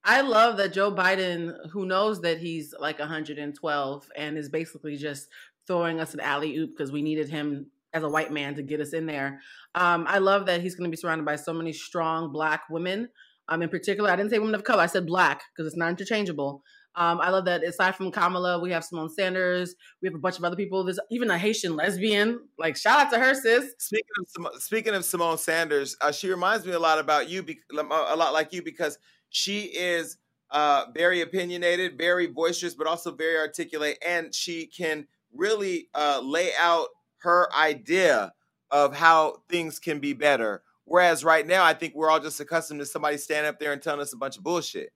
I 0.03 0.21
love 0.21 0.57
that 0.57 0.71
Joe 0.71 0.91
Biden, 0.91 1.55
who 1.71 1.85
knows 1.85 2.21
that 2.21 2.37
he's 2.37 2.75
like 2.79 2.99
112 2.99 4.11
and 4.15 4.37
is 4.37 4.49
basically 4.49 4.97
just 4.97 5.27
throwing 5.65 5.99
us 5.99 6.13
an 6.13 6.19
alley 6.19 6.55
oop 6.57 6.77
because 6.77 6.91
we 6.91 7.01
needed 7.01 7.27
him 7.27 7.71
as 7.91 8.03
a 8.03 8.09
white 8.09 8.31
man 8.31 8.53
to 8.55 8.61
get 8.61 8.81
us 8.81 8.93
in 8.93 9.07
there. 9.07 9.41
Um, 9.73 10.05
I 10.07 10.19
love 10.19 10.45
that 10.45 10.61
he's 10.61 10.75
going 10.75 10.89
to 10.89 10.95
be 10.95 10.99
surrounded 10.99 11.25
by 11.25 11.37
so 11.37 11.53
many 11.53 11.73
strong 11.73 12.31
black 12.31 12.69
women. 12.69 13.09
Um, 13.47 13.63
in 13.63 13.69
particular, 13.69 14.11
I 14.11 14.15
didn't 14.15 14.29
say 14.31 14.37
women 14.37 14.53
of 14.53 14.63
color, 14.63 14.83
I 14.83 14.87
said 14.87 15.07
black 15.07 15.43
because 15.51 15.65
it's 15.65 15.77
not 15.77 15.89
interchangeable. 15.89 16.61
Um, 16.97 17.19
I 17.19 17.29
love 17.29 17.45
that 17.45 17.63
aside 17.63 17.95
from 17.95 18.11
Kamala, 18.11 18.59
we 18.59 18.71
have 18.71 18.83
Symone 18.83 19.09
Sanders. 19.09 19.75
We 20.01 20.07
have 20.07 20.15
a 20.15 20.19
bunch 20.19 20.37
of 20.37 20.43
other 20.43 20.55
people. 20.55 20.83
There's 20.83 20.99
even 21.11 21.29
a 21.29 21.37
Haitian 21.37 21.75
lesbian. 21.75 22.39
Like, 22.57 22.77
shout 22.77 22.99
out 22.99 23.11
to 23.11 23.19
her, 23.19 23.33
sis. 23.33 23.73
Speaking 23.79 24.05
of 24.39 24.61
speaking 24.61 24.93
of 24.93 25.03
Symone 25.03 25.37
Sanders, 25.37 25.97
uh, 26.01 26.11
she 26.11 26.29
reminds 26.29 26.65
me 26.65 26.71
a 26.71 26.79
lot 26.79 26.99
about 26.99 27.29
you, 27.29 27.43
be, 27.43 27.59
a 27.77 27.83
lot 27.83 28.33
like 28.33 28.53
you, 28.53 28.63
because 28.63 28.97
she 29.29 29.63
is 29.63 30.17
uh, 30.51 30.85
very 30.93 31.21
opinionated, 31.21 31.97
very 31.97 32.27
boisterous, 32.27 32.75
but 32.75 32.87
also 32.87 33.11
very 33.13 33.37
articulate, 33.37 33.97
and 34.05 34.33
she 34.33 34.67
can 34.67 35.07
really 35.33 35.89
uh, 35.93 36.21
lay 36.23 36.51
out 36.57 36.87
her 37.17 37.53
idea 37.53 38.31
of 38.71 38.95
how 38.95 39.37
things 39.49 39.79
can 39.79 39.99
be 39.99 40.13
better. 40.13 40.61
Whereas 40.85 41.23
right 41.23 41.45
now, 41.45 41.63
I 41.63 41.73
think 41.73 41.95
we're 41.95 42.09
all 42.09 42.19
just 42.19 42.39
accustomed 42.39 42.79
to 42.79 42.85
somebody 42.85 43.17
standing 43.17 43.49
up 43.49 43.59
there 43.59 43.73
and 43.73 43.81
telling 43.81 44.01
us 44.01 44.13
a 44.13 44.17
bunch 44.17 44.37
of 44.37 44.43
bullshit. 44.43 44.91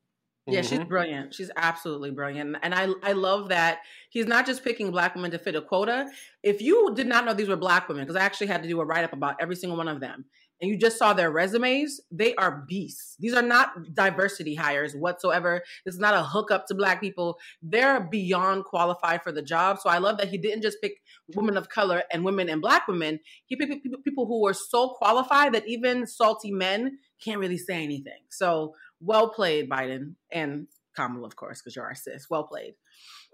Yeah, 0.52 0.62
she's 0.62 0.80
mm-hmm. 0.80 0.88
brilliant. 0.88 1.34
She's 1.34 1.52
absolutely 1.56 2.12
brilliant. 2.12 2.58
And 2.62 2.74
I 2.74 2.90
I 3.04 3.14
love 3.14 3.50
that 3.50 3.80
he's 4.10 4.28
not 4.28 4.46
just 4.46 4.64
picking 4.64 4.92
black 4.92 5.16
women 5.16 5.32
to 5.32 5.40
fit 5.40 5.56
a 5.56 5.62
quota. 5.62 6.08
If 6.44 6.62
you 6.62 6.94
did 6.96 7.08
not 7.08 7.26
know 7.26 7.34
these 7.34 7.50
were 7.50 7.56
black 7.56 7.88
women, 7.88 8.04
because 8.04 8.16
I 8.16 8.26
actually 8.26 8.48
had 8.48 8.64
to 8.64 8.70
do 8.70 8.80
a 8.82 8.86
write 8.86 9.04
up 9.04 9.14
about 9.14 9.36
every 9.40 9.56
single 9.56 9.78
one 9.78 9.88
of 9.88 10.00
them, 10.00 10.26
and 10.62 10.70
you 10.70 10.78
just 10.78 10.98
saw 10.98 11.14
their 11.14 11.32
resumes, 11.32 12.02
they 12.12 12.36
are 12.36 12.66
beasts. 12.68 13.16
These 13.20 13.34
are 13.34 13.42
not 13.42 13.94
diversity 13.94 14.56
hires 14.56 14.94
whatsoever. 14.94 15.64
This 15.86 15.96
is 15.96 16.02
not 16.02 16.14
a 16.14 16.24
hookup 16.24 16.68
to 16.68 16.76
black 16.76 17.00
people. 17.00 17.40
They're 17.62 18.02
beyond 18.02 18.66
qualified 18.66 19.24
for 19.24 19.32
the 19.32 19.42
job. 19.42 19.80
So 19.80 19.90
I 19.90 20.00
love 20.00 20.18
that 20.18 20.28
he 20.28 20.38
didn't 20.38 20.64
just 20.64 20.82
pick 20.82 21.02
women 21.34 21.56
of 21.56 21.70
color 21.70 22.04
and 22.12 22.26
women 22.26 22.50
and 22.50 22.62
black 22.62 22.88
women. 22.88 23.20
He 23.46 23.56
picked 23.56 23.86
people 24.04 24.26
who 24.26 24.42
were 24.42 24.54
so 24.54 24.90
qualified 24.90 25.54
that 25.54 25.68
even 25.68 26.06
salty 26.06 26.52
men 26.52 26.98
can't 27.24 27.40
really 27.40 27.58
say 27.58 27.84
anything. 27.84 28.22
So 28.30 28.76
well 29.02 29.30
played, 29.30 29.70
Biden 29.70 30.16
and 30.32 30.68
Kamala, 30.96 31.28
of 31.28 31.36
course, 31.36 31.62
because 31.62 31.76
you're 31.76 31.86
our 31.86 31.96
sis. 31.96 32.30
Well 32.30 32.44
played. 32.44 32.76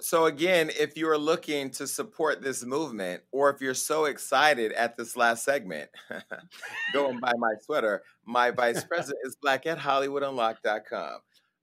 So 0.01 0.25
again, 0.25 0.69
if 0.77 0.97
you're 0.97 1.17
looking 1.17 1.69
to 1.71 1.87
support 1.87 2.41
this 2.41 2.65
movement, 2.65 3.23
or 3.31 3.49
if 3.49 3.61
you're 3.61 3.73
so 3.73 4.05
excited 4.05 4.71
at 4.73 4.97
this 4.97 5.15
last 5.15 5.43
segment, 5.43 5.89
go 6.93 7.09
and 7.09 7.21
buy 7.21 7.31
my 7.37 7.53
sweater. 7.61 8.03
My 8.25 8.51
vice 8.51 8.83
president 8.89 9.19
is 9.23 9.37
black 9.41 9.65
at 9.65 9.79
HollywoodUnlocked.com. 9.79 11.19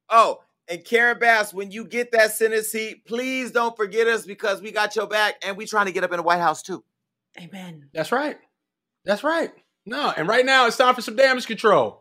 Oh, 0.08 0.40
and 0.68 0.84
Karen 0.84 1.18
Bass, 1.18 1.52
when 1.52 1.70
you 1.70 1.84
get 1.84 2.12
that 2.12 2.32
Senate 2.32 2.64
seat, 2.64 3.04
please 3.06 3.50
don't 3.50 3.76
forget 3.76 4.06
us 4.06 4.24
because 4.24 4.62
we 4.62 4.72
got 4.72 4.96
your 4.96 5.06
back 5.06 5.34
and 5.44 5.56
we 5.56 5.66
trying 5.66 5.86
to 5.86 5.92
get 5.92 6.04
up 6.04 6.12
in 6.12 6.16
the 6.16 6.22
White 6.22 6.40
House 6.40 6.62
too. 6.62 6.82
Amen. 7.38 7.88
That's 7.92 8.12
right. 8.12 8.38
That's 9.04 9.24
right. 9.24 9.52
No, 9.84 10.12
and 10.16 10.28
right 10.28 10.46
now 10.46 10.66
it's 10.66 10.76
time 10.76 10.94
for 10.94 11.02
some 11.02 11.16
damage 11.16 11.46
control. 11.46 12.00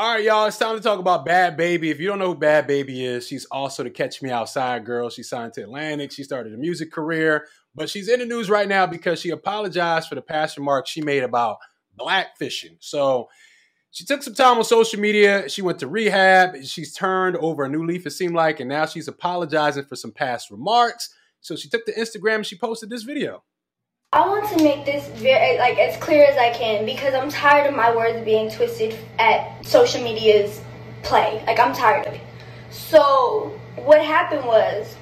All 0.00 0.14
right, 0.14 0.22
y'all, 0.22 0.46
it's 0.46 0.56
time 0.56 0.76
to 0.76 0.80
talk 0.80 1.00
about 1.00 1.26
Bhad 1.26 1.58
Bhabie. 1.58 1.90
If 1.90 1.98
you 1.98 2.06
don't 2.06 2.20
know 2.20 2.32
who 2.32 2.38
Bhad 2.38 2.68
Bhabie 2.68 3.02
is, 3.02 3.26
she's 3.26 3.46
also 3.46 3.82
the 3.82 3.90
Catch 3.90 4.22
Me 4.22 4.30
Outside 4.30 4.84
girl. 4.84 5.10
She 5.10 5.24
signed 5.24 5.54
to 5.54 5.62
Atlantic. 5.62 6.12
She 6.12 6.22
started 6.22 6.54
a 6.54 6.56
music 6.56 6.92
career, 6.92 7.48
but 7.74 7.90
she's 7.90 8.08
in 8.08 8.20
the 8.20 8.24
news 8.24 8.48
right 8.48 8.68
now 8.68 8.86
because 8.86 9.20
she 9.20 9.30
apologized 9.30 10.08
for 10.08 10.14
the 10.14 10.22
past 10.22 10.56
remarks 10.56 10.88
she 10.88 11.02
made 11.02 11.24
about 11.24 11.56
blackfishing. 11.98 12.76
So 12.78 13.28
she 13.90 14.04
took 14.04 14.22
some 14.22 14.34
time 14.34 14.58
on 14.58 14.62
social 14.62 15.00
media. 15.00 15.48
She 15.48 15.62
went 15.62 15.80
to 15.80 15.88
rehab. 15.88 16.62
She's 16.62 16.94
turned 16.94 17.36
over 17.36 17.64
a 17.64 17.68
new 17.68 17.84
leaf, 17.84 18.06
it 18.06 18.10
seemed 18.10 18.36
like, 18.36 18.60
and 18.60 18.68
now 18.68 18.86
she's 18.86 19.08
apologizing 19.08 19.86
for 19.86 19.96
some 19.96 20.12
past 20.12 20.52
remarks. 20.52 21.12
So 21.40 21.56
she 21.56 21.68
took 21.68 21.84
to 21.86 21.94
Instagram 21.94 22.36
and 22.36 22.46
she 22.46 22.56
posted 22.56 22.88
this 22.88 23.02
video. 23.02 23.42
I 24.10 24.26
want 24.26 24.48
to 24.56 24.64
make 24.64 24.86
this 24.86 25.06
very 25.20 25.58
like 25.58 25.78
as 25.78 25.98
clear 25.98 26.24
as 26.24 26.38
I 26.38 26.48
can 26.48 26.86
because 26.86 27.12
I'm 27.12 27.28
tired 27.28 27.66
of 27.66 27.76
my 27.76 27.94
words 27.94 28.24
being 28.24 28.50
twisted 28.50 28.96
at 29.18 29.66
social 29.66 30.02
media's 30.02 30.62
play. 31.02 31.44
Like 31.46 31.60
I'm 31.60 31.74
tired 31.74 32.06
of 32.06 32.14
it. 32.14 32.22
So 32.70 33.60
what 33.76 34.02
happened 34.02 34.46
was 34.46 34.96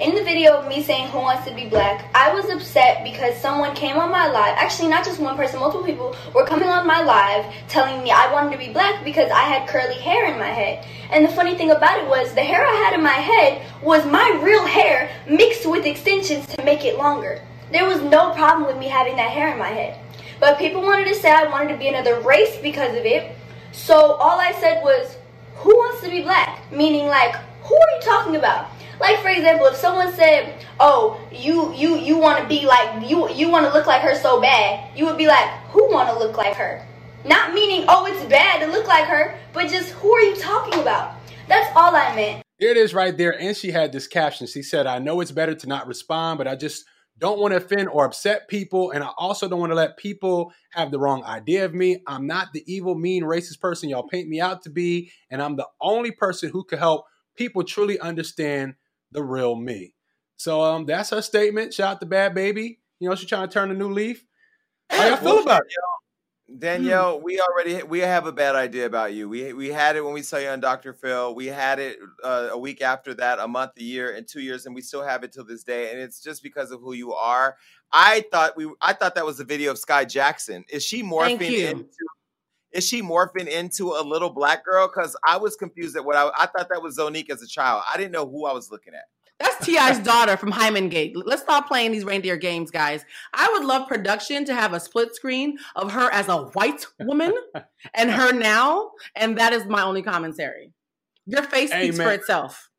in 0.00 0.14
the 0.14 0.24
video 0.24 0.54
of 0.54 0.68
me 0.68 0.82
saying 0.82 1.08
who 1.08 1.18
wants 1.18 1.46
to 1.46 1.54
be 1.54 1.66
black, 1.68 2.10
I 2.14 2.32
was 2.32 2.48
upset 2.48 3.04
because 3.04 3.36
someone 3.36 3.74
came 3.74 3.98
on 3.98 4.10
my 4.10 4.26
live. 4.26 4.56
Actually, 4.56 4.88
not 4.88 5.04
just 5.04 5.20
one 5.20 5.36
person, 5.36 5.60
multiple 5.60 5.84
people 5.84 6.16
were 6.34 6.46
coming 6.46 6.70
on 6.70 6.86
my 6.86 7.02
live 7.02 7.44
telling 7.68 8.02
me 8.02 8.10
I 8.10 8.32
wanted 8.32 8.52
to 8.52 8.58
be 8.58 8.72
black 8.72 9.04
because 9.04 9.30
I 9.30 9.42
had 9.42 9.68
curly 9.68 10.00
hair 10.00 10.32
in 10.32 10.38
my 10.38 10.48
head. 10.48 10.86
And 11.10 11.22
the 11.22 11.28
funny 11.28 11.56
thing 11.56 11.72
about 11.72 11.98
it 11.98 12.08
was 12.08 12.32
the 12.32 12.42
hair 12.42 12.66
I 12.66 12.74
had 12.86 12.94
in 12.94 13.02
my 13.02 13.10
head 13.10 13.66
was 13.82 14.06
my 14.06 14.40
real 14.42 14.64
hair 14.64 15.10
mixed 15.28 15.66
with 15.66 15.84
extensions 15.84 16.46
to 16.46 16.64
make 16.64 16.86
it 16.86 16.96
longer. 16.96 17.42
There 17.72 17.86
was 17.86 18.00
no 18.02 18.32
problem 18.32 18.66
with 18.66 18.78
me 18.78 18.86
having 18.88 19.16
that 19.16 19.30
hair 19.30 19.52
in 19.52 19.58
my 19.58 19.68
head. 19.68 19.98
But 20.38 20.58
people 20.58 20.82
wanted 20.82 21.06
to 21.06 21.14
say 21.14 21.30
I 21.30 21.44
wanted 21.44 21.72
to 21.72 21.78
be 21.78 21.88
another 21.88 22.20
race 22.20 22.56
because 22.62 22.96
of 22.96 23.04
it. 23.04 23.36
So 23.72 23.94
all 23.94 24.38
I 24.38 24.52
said 24.52 24.82
was, 24.82 25.16
who 25.56 25.74
wants 25.76 26.02
to 26.02 26.10
be 26.10 26.22
black? 26.22 26.70
Meaning 26.70 27.06
like, 27.06 27.34
who 27.62 27.74
are 27.74 27.90
you 27.96 28.00
talking 28.02 28.36
about? 28.36 28.68
Like 29.00 29.20
for 29.20 29.28
example, 29.28 29.66
if 29.66 29.76
someone 29.76 30.12
said, 30.14 30.64
"Oh, 30.80 31.20
you 31.30 31.74
you 31.74 31.98
you 31.98 32.16
want 32.16 32.40
to 32.40 32.48
be 32.48 32.64
like 32.66 33.06
you 33.06 33.28
you 33.30 33.50
want 33.50 33.66
to 33.66 33.72
look 33.72 33.86
like 33.86 34.00
her 34.00 34.14
so 34.14 34.40
bad," 34.40 34.96
you 34.96 35.04
would 35.04 35.18
be 35.18 35.26
like, 35.26 35.46
"Who 35.68 35.92
want 35.92 36.08
to 36.08 36.18
look 36.18 36.38
like 36.38 36.54
her?" 36.54 36.82
Not 37.22 37.52
meaning, 37.52 37.84
"Oh, 37.88 38.06
it's 38.06 38.24
bad 38.24 38.60
to 38.60 38.72
look 38.72 38.86
like 38.86 39.04
her," 39.04 39.38
but 39.52 39.68
just 39.68 39.90
who 39.90 40.14
are 40.14 40.22
you 40.22 40.34
talking 40.36 40.80
about? 40.80 41.12
That's 41.46 41.68
all 41.76 41.94
I 41.94 42.14
meant. 42.16 42.42
There 42.58 42.70
it 42.70 42.78
is 42.78 42.94
right 42.94 43.16
there. 43.16 43.38
And 43.38 43.54
she 43.54 43.70
had 43.70 43.92
this 43.92 44.06
caption. 44.06 44.46
She 44.46 44.62
said, 44.62 44.86
I 44.86 44.98
know 44.98 45.20
it's 45.20 45.30
better 45.30 45.54
to 45.54 45.66
not 45.66 45.86
respond, 45.86 46.38
but 46.38 46.48
I 46.48 46.56
just 46.56 46.86
don't 47.18 47.38
want 47.40 47.52
to 47.52 47.56
offend 47.56 47.88
or 47.88 48.04
upset 48.04 48.48
people. 48.48 48.90
And 48.90 49.02
I 49.02 49.10
also 49.16 49.48
don't 49.48 49.60
want 49.60 49.70
to 49.70 49.76
let 49.76 49.96
people 49.96 50.52
have 50.72 50.90
the 50.90 50.98
wrong 50.98 51.24
idea 51.24 51.64
of 51.64 51.74
me. 51.74 52.02
I'm 52.06 52.26
not 52.26 52.52
the 52.52 52.62
evil, 52.66 52.94
mean, 52.94 53.22
racist 53.22 53.60
person 53.60 53.88
y'all 53.88 54.06
paint 54.06 54.28
me 54.28 54.40
out 54.40 54.62
to 54.62 54.70
be. 54.70 55.10
And 55.30 55.40
I'm 55.40 55.56
the 55.56 55.68
only 55.80 56.10
person 56.10 56.50
who 56.50 56.64
could 56.64 56.78
help 56.78 57.06
people 57.36 57.64
truly 57.64 57.98
understand 57.98 58.74
the 59.12 59.22
real 59.22 59.56
me. 59.56 59.94
So 60.36 60.62
um, 60.62 60.84
that's 60.84 61.10
her 61.10 61.22
statement. 61.22 61.72
Shout 61.72 61.96
out 61.96 62.00
to 62.00 62.06
Bhad 62.06 62.36
Bhabie. 62.36 62.78
You 63.00 63.08
know, 63.08 63.14
she's 63.14 63.28
trying 63.28 63.48
to 63.48 63.52
turn 63.52 63.70
a 63.70 63.74
new 63.74 63.90
leaf. 63.90 64.24
How 64.90 65.08
y'all 65.08 65.16
feel 65.16 65.42
about 65.42 65.62
it? 65.62 65.72
Danielle, 66.58 67.20
we 67.20 67.40
already 67.40 67.82
we 67.82 67.98
have 68.00 68.26
a 68.26 68.32
bad 68.32 68.54
idea 68.54 68.86
about 68.86 69.12
you. 69.12 69.28
We 69.28 69.52
we 69.52 69.68
had 69.68 69.96
it 69.96 70.04
when 70.04 70.14
we 70.14 70.22
saw 70.22 70.36
you 70.36 70.48
on 70.48 70.60
Dr. 70.60 70.92
Phil. 70.92 71.34
We 71.34 71.46
had 71.46 71.80
it 71.80 71.98
uh, 72.22 72.50
a 72.52 72.58
week 72.58 72.82
after 72.82 73.14
that, 73.14 73.40
a 73.40 73.48
month, 73.48 73.72
a 73.78 73.82
year, 73.82 74.14
and 74.14 74.26
two 74.28 74.40
years, 74.40 74.64
and 74.64 74.74
we 74.74 74.80
still 74.80 75.02
have 75.02 75.24
it 75.24 75.32
till 75.32 75.44
this 75.44 75.64
day. 75.64 75.90
And 75.90 76.00
it's 76.00 76.20
just 76.20 76.44
because 76.44 76.70
of 76.70 76.80
who 76.80 76.92
you 76.92 77.12
are. 77.12 77.56
I 77.92 78.24
thought 78.30 78.56
we 78.56 78.70
I 78.80 78.92
thought 78.92 79.16
that 79.16 79.26
was 79.26 79.40
a 79.40 79.44
video 79.44 79.72
of 79.72 79.76
Skai 79.76 80.08
Jackson. 80.08 80.64
Is 80.68 80.84
she 80.84 81.02
morphing 81.02 81.70
into? 81.70 81.88
Is 82.70 82.86
she 82.86 83.02
morphing 83.02 83.48
into 83.48 83.92
a 83.92 84.02
little 84.02 84.30
black 84.30 84.64
girl? 84.64 84.86
Because 84.86 85.16
I 85.26 85.38
was 85.38 85.56
confused 85.56 85.96
at 85.96 86.04
what 86.04 86.14
I 86.14 86.30
I 86.38 86.46
thought 86.46 86.68
that 86.70 86.80
was 86.80 86.96
Zonnique 86.96 87.30
as 87.30 87.42
a 87.42 87.48
child. 87.48 87.82
I 87.92 87.96
didn't 87.96 88.12
know 88.12 88.28
who 88.28 88.46
I 88.46 88.52
was 88.52 88.70
looking 88.70 88.94
at. 88.94 89.06
That's 89.38 89.66
T.I.'s 89.66 89.98
daughter 89.98 90.36
from 90.36 90.50
Hymen 90.50 90.88
Gate. 90.88 91.14
Let's 91.14 91.42
stop 91.42 91.68
playing 91.68 91.92
these 91.92 92.04
reindeer 92.04 92.36
games, 92.36 92.70
guys. 92.70 93.04
I 93.34 93.50
would 93.52 93.64
love 93.64 93.86
production 93.86 94.44
to 94.46 94.54
have 94.54 94.72
a 94.72 94.80
split 94.80 95.14
screen 95.14 95.58
of 95.74 95.92
her 95.92 96.10
as 96.10 96.28
a 96.28 96.38
white 96.38 96.86
woman 97.00 97.34
and 97.94 98.10
her 98.10 98.32
now, 98.32 98.92
and 99.14 99.36
that 99.38 99.52
is 99.52 99.66
my 99.66 99.82
only 99.82 100.02
commentary. 100.02 100.72
Your 101.26 101.42
face 101.42 101.70
hey, 101.70 101.84
speaks 101.84 101.98
man. 101.98 102.06
for 102.06 102.12
itself. 102.14 102.70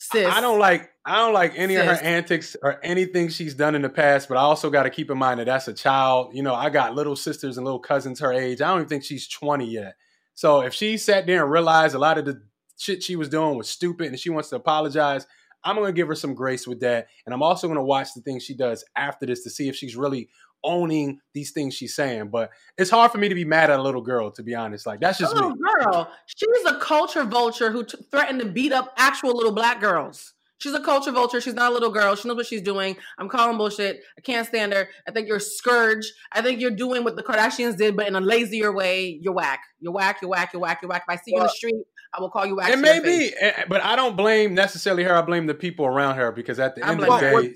Sis. 0.00 0.32
I 0.32 0.40
don't 0.40 0.60
like 0.60 0.90
I 1.04 1.16
don't 1.16 1.34
like 1.34 1.54
any 1.56 1.74
Sis. 1.74 1.82
of 1.82 1.88
her 1.88 2.04
antics 2.04 2.56
or 2.62 2.78
anything 2.84 3.28
she's 3.28 3.54
done 3.54 3.74
in 3.74 3.82
the 3.82 3.88
past, 3.88 4.28
but 4.28 4.36
I 4.36 4.42
also 4.42 4.70
got 4.70 4.84
to 4.84 4.90
keep 4.90 5.10
in 5.10 5.18
mind 5.18 5.40
that 5.40 5.46
that's 5.46 5.66
a 5.66 5.72
child. 5.72 6.34
You 6.34 6.42
know, 6.42 6.54
I 6.54 6.70
got 6.70 6.94
little 6.94 7.16
sisters 7.16 7.56
and 7.56 7.64
little 7.64 7.80
cousins 7.80 8.20
her 8.20 8.32
age. 8.32 8.60
I 8.60 8.68
don't 8.68 8.78
even 8.78 8.88
think 8.88 9.04
she's 9.04 9.26
20 9.26 9.66
yet. 9.66 9.96
So 10.34 10.60
if 10.60 10.72
she 10.72 10.98
sat 10.98 11.26
there 11.26 11.42
and 11.42 11.50
realized 11.50 11.96
a 11.96 11.98
lot 11.98 12.18
of 12.18 12.24
the 12.24 12.40
shit 12.76 13.02
she 13.02 13.16
was 13.16 13.28
doing 13.28 13.56
was 13.56 13.68
stupid 13.68 14.06
and 14.06 14.20
she 14.20 14.30
wants 14.30 14.50
to 14.50 14.56
apologize, 14.56 15.26
I'm 15.64 15.76
going 15.76 15.86
to 15.86 15.92
give 15.92 16.08
her 16.08 16.14
some 16.14 16.34
grace 16.34 16.66
with 16.66 16.80
that. 16.80 17.08
And 17.26 17.34
I'm 17.34 17.42
also 17.42 17.66
going 17.66 17.78
to 17.78 17.84
watch 17.84 18.14
the 18.14 18.22
things 18.22 18.44
she 18.44 18.54
does 18.54 18.84
after 18.96 19.26
this 19.26 19.42
to 19.44 19.50
see 19.50 19.68
if 19.68 19.76
she's 19.76 19.96
really 19.96 20.28
owning 20.64 21.20
these 21.34 21.52
things 21.52 21.74
she's 21.74 21.94
saying. 21.94 22.28
But 22.28 22.50
it's 22.76 22.90
hard 22.90 23.12
for 23.12 23.18
me 23.18 23.28
to 23.28 23.34
be 23.34 23.44
mad 23.44 23.70
at 23.70 23.78
a 23.78 23.82
little 23.82 24.02
girl, 24.02 24.30
to 24.32 24.42
be 24.42 24.54
honest. 24.54 24.86
Like, 24.86 25.00
that's 25.00 25.18
just 25.18 25.32
a 25.32 25.34
little 25.34 25.50
me. 25.50 25.58
girl. 25.82 26.10
She's 26.26 26.64
a 26.66 26.78
culture 26.78 27.24
vulture 27.24 27.70
who 27.70 27.84
t- 27.84 27.98
threatened 28.10 28.40
to 28.40 28.46
beat 28.46 28.72
up 28.72 28.92
actual 28.96 29.36
little 29.36 29.52
black 29.52 29.80
girls. 29.80 30.34
She's 30.58 30.74
a 30.74 30.80
culture 30.80 31.12
vulture. 31.12 31.40
She's 31.40 31.54
not 31.54 31.70
a 31.70 31.74
little 31.74 31.90
girl. 31.90 32.16
She 32.16 32.26
knows 32.26 32.36
what 32.36 32.46
she's 32.46 32.62
doing. 32.62 32.96
I'm 33.16 33.28
calling 33.28 33.56
bullshit. 33.56 34.02
I 34.16 34.20
can't 34.22 34.46
stand 34.46 34.72
her. 34.72 34.88
I 35.06 35.12
think 35.12 35.28
you're 35.28 35.36
a 35.36 35.40
scourge. 35.40 36.12
I 36.32 36.42
think 36.42 36.60
you're 36.60 36.72
doing 36.72 37.04
what 37.04 37.14
the 37.14 37.22
Kardashians 37.22 37.76
did, 37.76 37.96
but 37.96 38.08
in 38.08 38.16
a 38.16 38.20
lazier 38.20 38.72
way. 38.72 39.20
You're 39.22 39.34
whack. 39.34 39.60
You're 39.78 39.92
whack. 39.92 40.18
You're 40.20 40.30
whack. 40.30 40.52
You're 40.52 40.60
whack. 40.60 40.80
You're 40.82 40.88
whack. 40.88 41.04
If 41.08 41.12
I 41.12 41.22
see 41.22 41.32
well, 41.32 41.42
you 41.42 41.42
in 41.42 41.46
the 41.46 41.50
street, 41.50 41.84
I 42.14 42.20
will 42.20 42.30
call 42.30 42.46
you 42.46 42.56
whack. 42.56 42.70
It 42.70 42.78
may 42.78 43.00
be, 43.00 43.32
but 43.68 43.82
I 43.82 43.96
don't 43.96 44.16
blame 44.16 44.54
necessarily 44.54 45.04
her. 45.04 45.14
I 45.14 45.22
blame 45.22 45.46
the 45.46 45.54
people 45.54 45.86
around 45.86 46.16
her 46.16 46.32
because 46.32 46.58
at 46.58 46.74
the 46.74 46.84
I 46.84 46.90
end 46.90 47.00
of 47.00 47.06
the 47.06 47.18
day, 47.18 47.54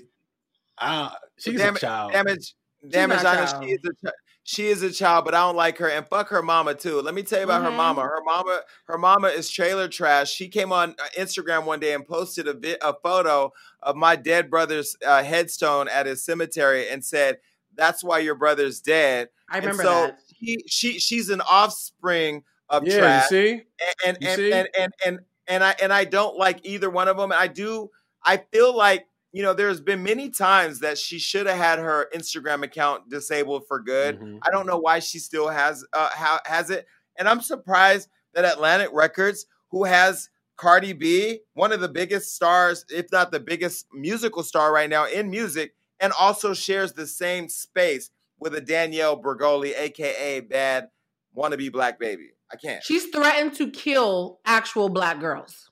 uh, 0.77 1.09
she's 1.37 1.57
damage, 1.57 1.77
a 1.77 1.85
child. 1.85 2.11
Damage, 2.13 2.55
damage. 2.87 3.25
I 3.25 3.35
know 3.35 3.61
she 3.61 3.71
is 3.71 3.79
a 3.83 4.05
child 4.05 4.15
she 4.43 4.67
is 4.67 4.83
a 4.83 4.91
child, 4.91 5.23
but 5.25 5.33
I 5.33 5.39
don't 5.39 5.55
like 5.55 5.77
her. 5.77 5.89
And 5.89 6.05
fuck 6.07 6.27
her 6.29 6.41
mama 6.41 6.75
too. 6.75 7.01
Let 7.01 7.13
me 7.13 7.23
tell 7.23 7.39
you 7.39 7.45
about 7.45 7.61
mm-hmm. 7.61 7.71
her 7.71 7.77
mama. 7.77 8.01
Her 8.01 8.21
mama, 8.23 8.61
her 8.85 8.97
mama 8.97 9.29
is 9.29 9.49
trailer 9.49 9.87
trash. 9.87 10.31
She 10.31 10.49
came 10.49 10.73
on 10.73 10.91
uh, 10.91 11.05
Instagram 11.17 11.65
one 11.65 11.79
day 11.79 11.93
and 11.93 12.05
posted 12.05 12.47
a, 12.47 12.53
vi- 12.53 12.77
a 12.81 12.93
photo 13.01 13.53
of 13.81 13.95
my 13.95 14.17
dead 14.17 14.49
brother's 14.49 14.97
uh, 15.05 15.23
headstone 15.23 15.87
at 15.87 16.05
his 16.05 16.25
cemetery 16.25 16.89
and 16.89 17.03
said, 17.03 17.37
"That's 17.75 18.03
why 18.03 18.19
your 18.19 18.35
brother's 18.35 18.81
dead." 18.81 19.29
I 19.49 19.59
remember 19.59 19.83
and 19.83 19.89
so 19.89 20.07
that. 20.07 20.19
He, 20.35 20.63
she 20.67 20.99
she's 20.99 21.29
an 21.29 21.41
offspring 21.41 22.43
of 22.69 22.85
Yeah, 22.87 22.97
trash. 22.99 23.31
you 23.31 23.37
see? 23.37 23.51
and 23.51 23.95
and 24.05 24.17
You 24.21 24.27
and, 24.29 24.37
see? 24.37 24.53
and 24.53 24.67
and 24.77 24.93
and 25.05 25.19
and 25.47 25.63
I 25.63 25.75
and 25.81 25.91
I 25.93 26.05
don't 26.05 26.37
like 26.37 26.65
either 26.65 26.89
one 26.89 27.07
of 27.07 27.17
them. 27.17 27.31
And 27.31 27.39
I 27.39 27.47
do. 27.47 27.89
I 28.23 28.37
feel 28.37 28.75
like 28.75 29.07
you 29.31 29.43
know 29.43 29.53
there's 29.53 29.81
been 29.81 30.03
many 30.03 30.29
times 30.29 30.79
that 30.79 30.97
she 30.97 31.19
should 31.19 31.47
have 31.47 31.57
had 31.57 31.79
her 31.79 32.09
Instagram 32.15 32.63
account 32.63 33.09
disabled 33.09 33.63
for 33.67 33.79
good. 33.79 34.19
Mhm. 34.19 34.39
I 34.43 34.49
don't 34.51 34.65
know 34.67 34.77
why 34.77 34.99
she 34.99 35.19
still 35.19 35.49
has 35.49 35.83
uh 35.93 36.09
ha- 36.09 36.41
has 36.45 36.69
it, 36.69 36.85
and 37.17 37.27
I'm 37.27 37.41
surprised 37.41 38.09
that 38.33 38.45
Atlantic 38.45 38.89
Records, 38.93 39.45
who 39.71 39.83
has 39.83 40.29
Cardi 40.55 40.93
B, 40.93 41.39
one 41.55 41.71
of 41.71 41.81
the 41.81 41.89
biggest 41.89 42.35
stars, 42.35 42.85
if 42.89 43.11
not 43.11 43.31
the 43.31 43.39
biggest 43.39 43.87
musical 43.91 44.43
star 44.43 44.71
right 44.71 44.89
now 44.89 45.05
in 45.07 45.29
music, 45.29 45.73
and 45.99 46.13
also 46.17 46.53
shares 46.53 46.93
the 46.93 47.07
same 47.07 47.49
space 47.49 48.11
with 48.39 48.53
a 48.55 48.61
Danielle 48.61 49.19
Bregoli, 49.21 49.73
aka 49.77 50.39
Bad 50.41 50.89
Wannabe 51.35 51.71
Black 51.71 51.99
Baby. 51.99 52.31
I 52.53 52.55
can't. 52.57 52.83
She's 52.83 53.05
threatened 53.07 53.53
to 53.55 53.69
kill 53.71 54.39
actual 54.45 54.89
black 54.89 55.19
girls. 55.19 55.69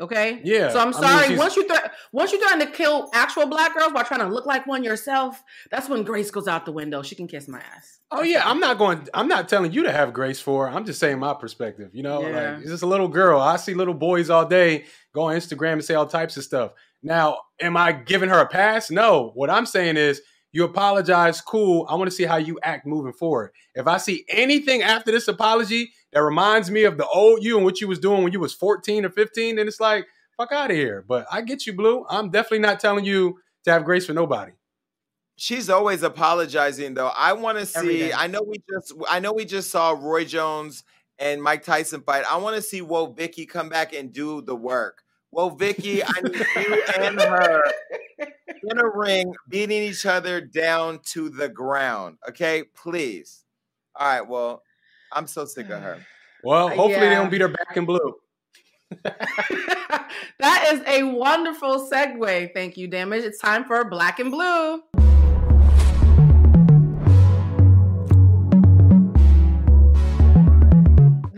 Okay. 0.00 0.40
Yeah, 0.42 0.70
So 0.70 0.80
I'm 0.80 0.88
I 0.88 0.90
mean, 0.90 1.00
sorry. 1.28 1.36
once 1.38 1.54
you 1.56 1.68
threat, 1.68 1.92
once 2.12 2.32
you 2.32 2.40
threaten 2.40 2.66
to 2.66 2.72
kill 2.72 3.08
actual 3.14 3.46
black 3.46 3.76
girls 3.76 3.92
while 3.92 4.02
trying 4.04 4.20
to 4.20 4.26
look 4.26 4.44
like 4.44 4.66
one 4.66 4.82
yourself, 4.82 5.40
that's 5.70 5.88
when 5.88 6.02
grace 6.02 6.32
goes 6.32 6.48
out 6.48 6.66
the 6.66 6.72
window. 6.72 7.00
She 7.02 7.14
can 7.14 7.28
kiss 7.28 7.46
my 7.46 7.60
ass. 7.60 8.00
Oh 8.10 8.22
yeah, 8.22 8.42
I'm 8.44 8.58
not 8.58 8.76
going. 8.76 9.06
I'm 9.14 9.28
not 9.28 9.48
telling 9.48 9.72
you 9.72 9.84
to 9.84 9.92
have 9.92 10.12
grace 10.12 10.40
for. 10.40 10.66
her. 10.68 10.76
I'm 10.76 10.84
just 10.84 10.98
saying 10.98 11.20
my 11.20 11.32
perspective. 11.34 11.90
You 11.94 12.02
know, 12.02 12.26
Yeah. 12.26 12.50
like 12.54 12.60
it's 12.62 12.70
just 12.70 12.82
a 12.82 12.86
little 12.88 13.06
girl. 13.06 13.40
I 13.40 13.54
see 13.54 13.74
little 13.74 13.94
boys 13.94 14.30
all 14.30 14.44
day 14.46 14.86
go 15.14 15.22
on 15.22 15.36
Instagram 15.36 15.74
and 15.74 15.84
say 15.84 15.94
all 15.94 16.06
types 16.06 16.36
of 16.36 16.42
stuff. 16.42 16.72
Now, 17.04 17.38
am 17.60 17.76
I 17.76 17.92
giving 17.92 18.30
her 18.30 18.40
a 18.40 18.48
pass? 18.48 18.90
No. 18.90 19.30
What 19.34 19.48
I'm 19.48 19.64
saying 19.66 19.96
is, 19.96 20.20
you 20.54 20.62
apologize, 20.62 21.40
cool. 21.40 21.84
I 21.88 21.96
want 21.96 22.08
to 22.08 22.16
see 22.16 22.22
how 22.22 22.36
you 22.36 22.60
act 22.62 22.86
moving 22.86 23.12
forward. 23.12 23.50
If 23.74 23.88
I 23.88 23.96
see 23.96 24.24
anything 24.28 24.82
after 24.82 25.10
this 25.10 25.26
apology 25.26 25.92
that 26.12 26.22
reminds 26.22 26.70
me 26.70 26.84
of 26.84 26.96
the 26.96 27.06
old 27.08 27.42
you 27.42 27.56
and 27.56 27.64
what 27.64 27.80
you 27.80 27.88
was 27.88 27.98
doing 27.98 28.22
when 28.22 28.32
you 28.32 28.38
was 28.38 28.54
14 28.54 29.04
or 29.04 29.10
15, 29.10 29.56
then 29.56 29.66
it's 29.66 29.80
like 29.80 30.06
fuck 30.36 30.52
out 30.52 30.70
of 30.70 30.76
here. 30.76 31.04
But 31.08 31.26
I 31.30 31.40
get 31.40 31.66
you, 31.66 31.72
Blue. 31.72 32.06
I'm 32.08 32.30
definitely 32.30 32.60
not 32.60 32.78
telling 32.78 33.04
you 33.04 33.40
to 33.64 33.72
have 33.72 33.84
grace 33.84 34.06
for 34.06 34.12
nobody. 34.12 34.52
She's 35.36 35.68
always 35.68 36.04
apologizing 36.04 36.94
though. 36.94 37.10
I 37.16 37.32
want 37.32 37.58
to 37.58 37.66
see. 37.66 38.12
I 38.12 38.28
know 38.28 38.42
we 38.46 38.58
just. 38.70 38.94
I 39.10 39.18
know 39.18 39.32
we 39.32 39.44
just 39.44 39.72
saw 39.72 39.90
Roy 39.90 40.24
Jones 40.24 40.84
and 41.18 41.42
Mike 41.42 41.64
Tyson 41.64 42.02
fight. 42.02 42.24
I 42.30 42.36
want 42.36 42.54
to 42.54 42.62
see 42.62 42.80
Woah 42.80 43.16
Vicky 43.16 43.44
come 43.44 43.68
back 43.68 43.92
and 43.92 44.12
do 44.12 44.40
the 44.40 44.54
work. 44.54 45.02
Woah 45.34 45.58
Vicky, 45.58 46.04
I 46.04 46.12
need 46.22 46.46
you 46.56 46.82
and 47.00 47.20
her 47.20 47.64
in 48.70 48.78
a 48.78 48.88
ring, 48.88 49.34
beating 49.48 49.82
each 49.82 50.06
other 50.06 50.40
down 50.40 51.00
to 51.06 51.28
the 51.28 51.48
ground. 51.48 52.18
Okay, 52.28 52.64
please. 52.74 53.44
All 53.96 54.06
right. 54.06 54.26
Well, 54.26 54.62
I'm 55.12 55.26
so 55.26 55.44
sick 55.44 55.70
of 55.70 55.80
her. 55.80 55.98
Well, 56.42 56.66
Uh, 56.66 56.70
hopefully 56.70 57.00
they 57.00 57.10
yeah. 57.10 57.14
don't 57.22 57.30
beat 57.30 57.40
her 57.40 57.48
back 57.48 57.76
in 57.76 57.84
blue. 57.86 58.14
that 59.02 60.68
is 60.72 60.82
a 60.86 61.02
wonderful 61.04 61.88
segue. 61.90 62.52
Thank 62.54 62.76
you, 62.76 62.86
Damage. 62.88 63.24
It's 63.24 63.38
time 63.38 63.64
for 63.64 63.84
Black 63.88 64.20
and 64.20 64.30
Blue. 64.30 64.82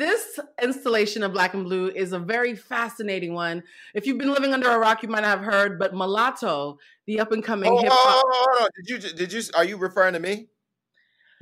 This 0.07 0.39
installation 0.63 1.25
of 1.25 1.33
Black 1.33 1.53
and 1.55 1.65
Blue 1.65 1.89
is 1.89 2.13
a 2.13 2.19
very 2.21 2.55
fascinating 2.55 3.35
one. 3.35 3.65
If 3.93 4.07
you've 4.07 4.19
been 4.19 4.31
living 4.33 4.53
under 4.53 4.71
a 4.71 4.79
rock, 4.79 5.03
you 5.03 5.09
might 5.09 5.23
not 5.23 5.37
have 5.37 5.53
heard, 5.53 5.81
but 5.81 5.95
Mulatto, 5.95 6.79
the 7.09 7.19
up 7.19 7.33
and 7.33 7.43
coming 7.43 7.73
Oh, 7.73 7.79
hip 7.83 7.89
oh, 7.91 7.97
hop. 7.97 8.25
oh, 8.25 8.45
hold 8.53 8.63
on. 8.63 8.69
Did 8.77 8.89
you? 9.05 9.13
Did 9.17 9.33
you? 9.33 9.43
Are 9.57 9.65
you 9.65 9.77
referring 9.77 10.13
to 10.15 10.21
me? 10.21 10.47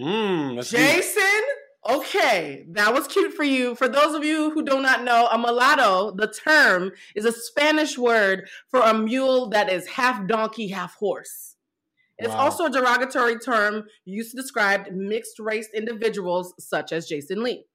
Mm, 0.00 0.56
let's 0.56 0.70
do 0.70 0.78
it. 0.78 0.80
Jason, 0.80 1.42
okay, 1.90 2.64
that 2.70 2.94
was 2.94 3.06
cute 3.06 3.34
for 3.34 3.44
you. 3.44 3.74
For 3.74 3.86
those 3.86 4.14
of 4.14 4.24
you 4.24 4.50
who 4.52 4.64
do 4.64 4.80
not 4.80 5.04
know, 5.04 5.28
a 5.30 5.36
mulatto, 5.36 6.12
the 6.12 6.28
term 6.28 6.92
is 7.14 7.26
a 7.26 7.32
Spanish 7.32 7.98
word 7.98 8.48
for 8.70 8.80
a 8.80 8.94
mule 8.94 9.50
that 9.50 9.70
is 9.70 9.86
half 9.88 10.26
donkey, 10.26 10.68
half 10.68 10.94
horse. 10.94 11.56
It's 12.16 12.30
Wow. 12.30 12.38
also 12.40 12.64
a 12.64 12.70
derogatory 12.70 13.38
term 13.38 13.88
used 14.06 14.30
to 14.30 14.38
describe 14.38 14.90
mixed 14.90 15.38
race 15.38 15.68
individuals 15.74 16.54
such 16.58 16.92
as 16.92 17.06
Jason 17.06 17.42
Lee. 17.42 17.66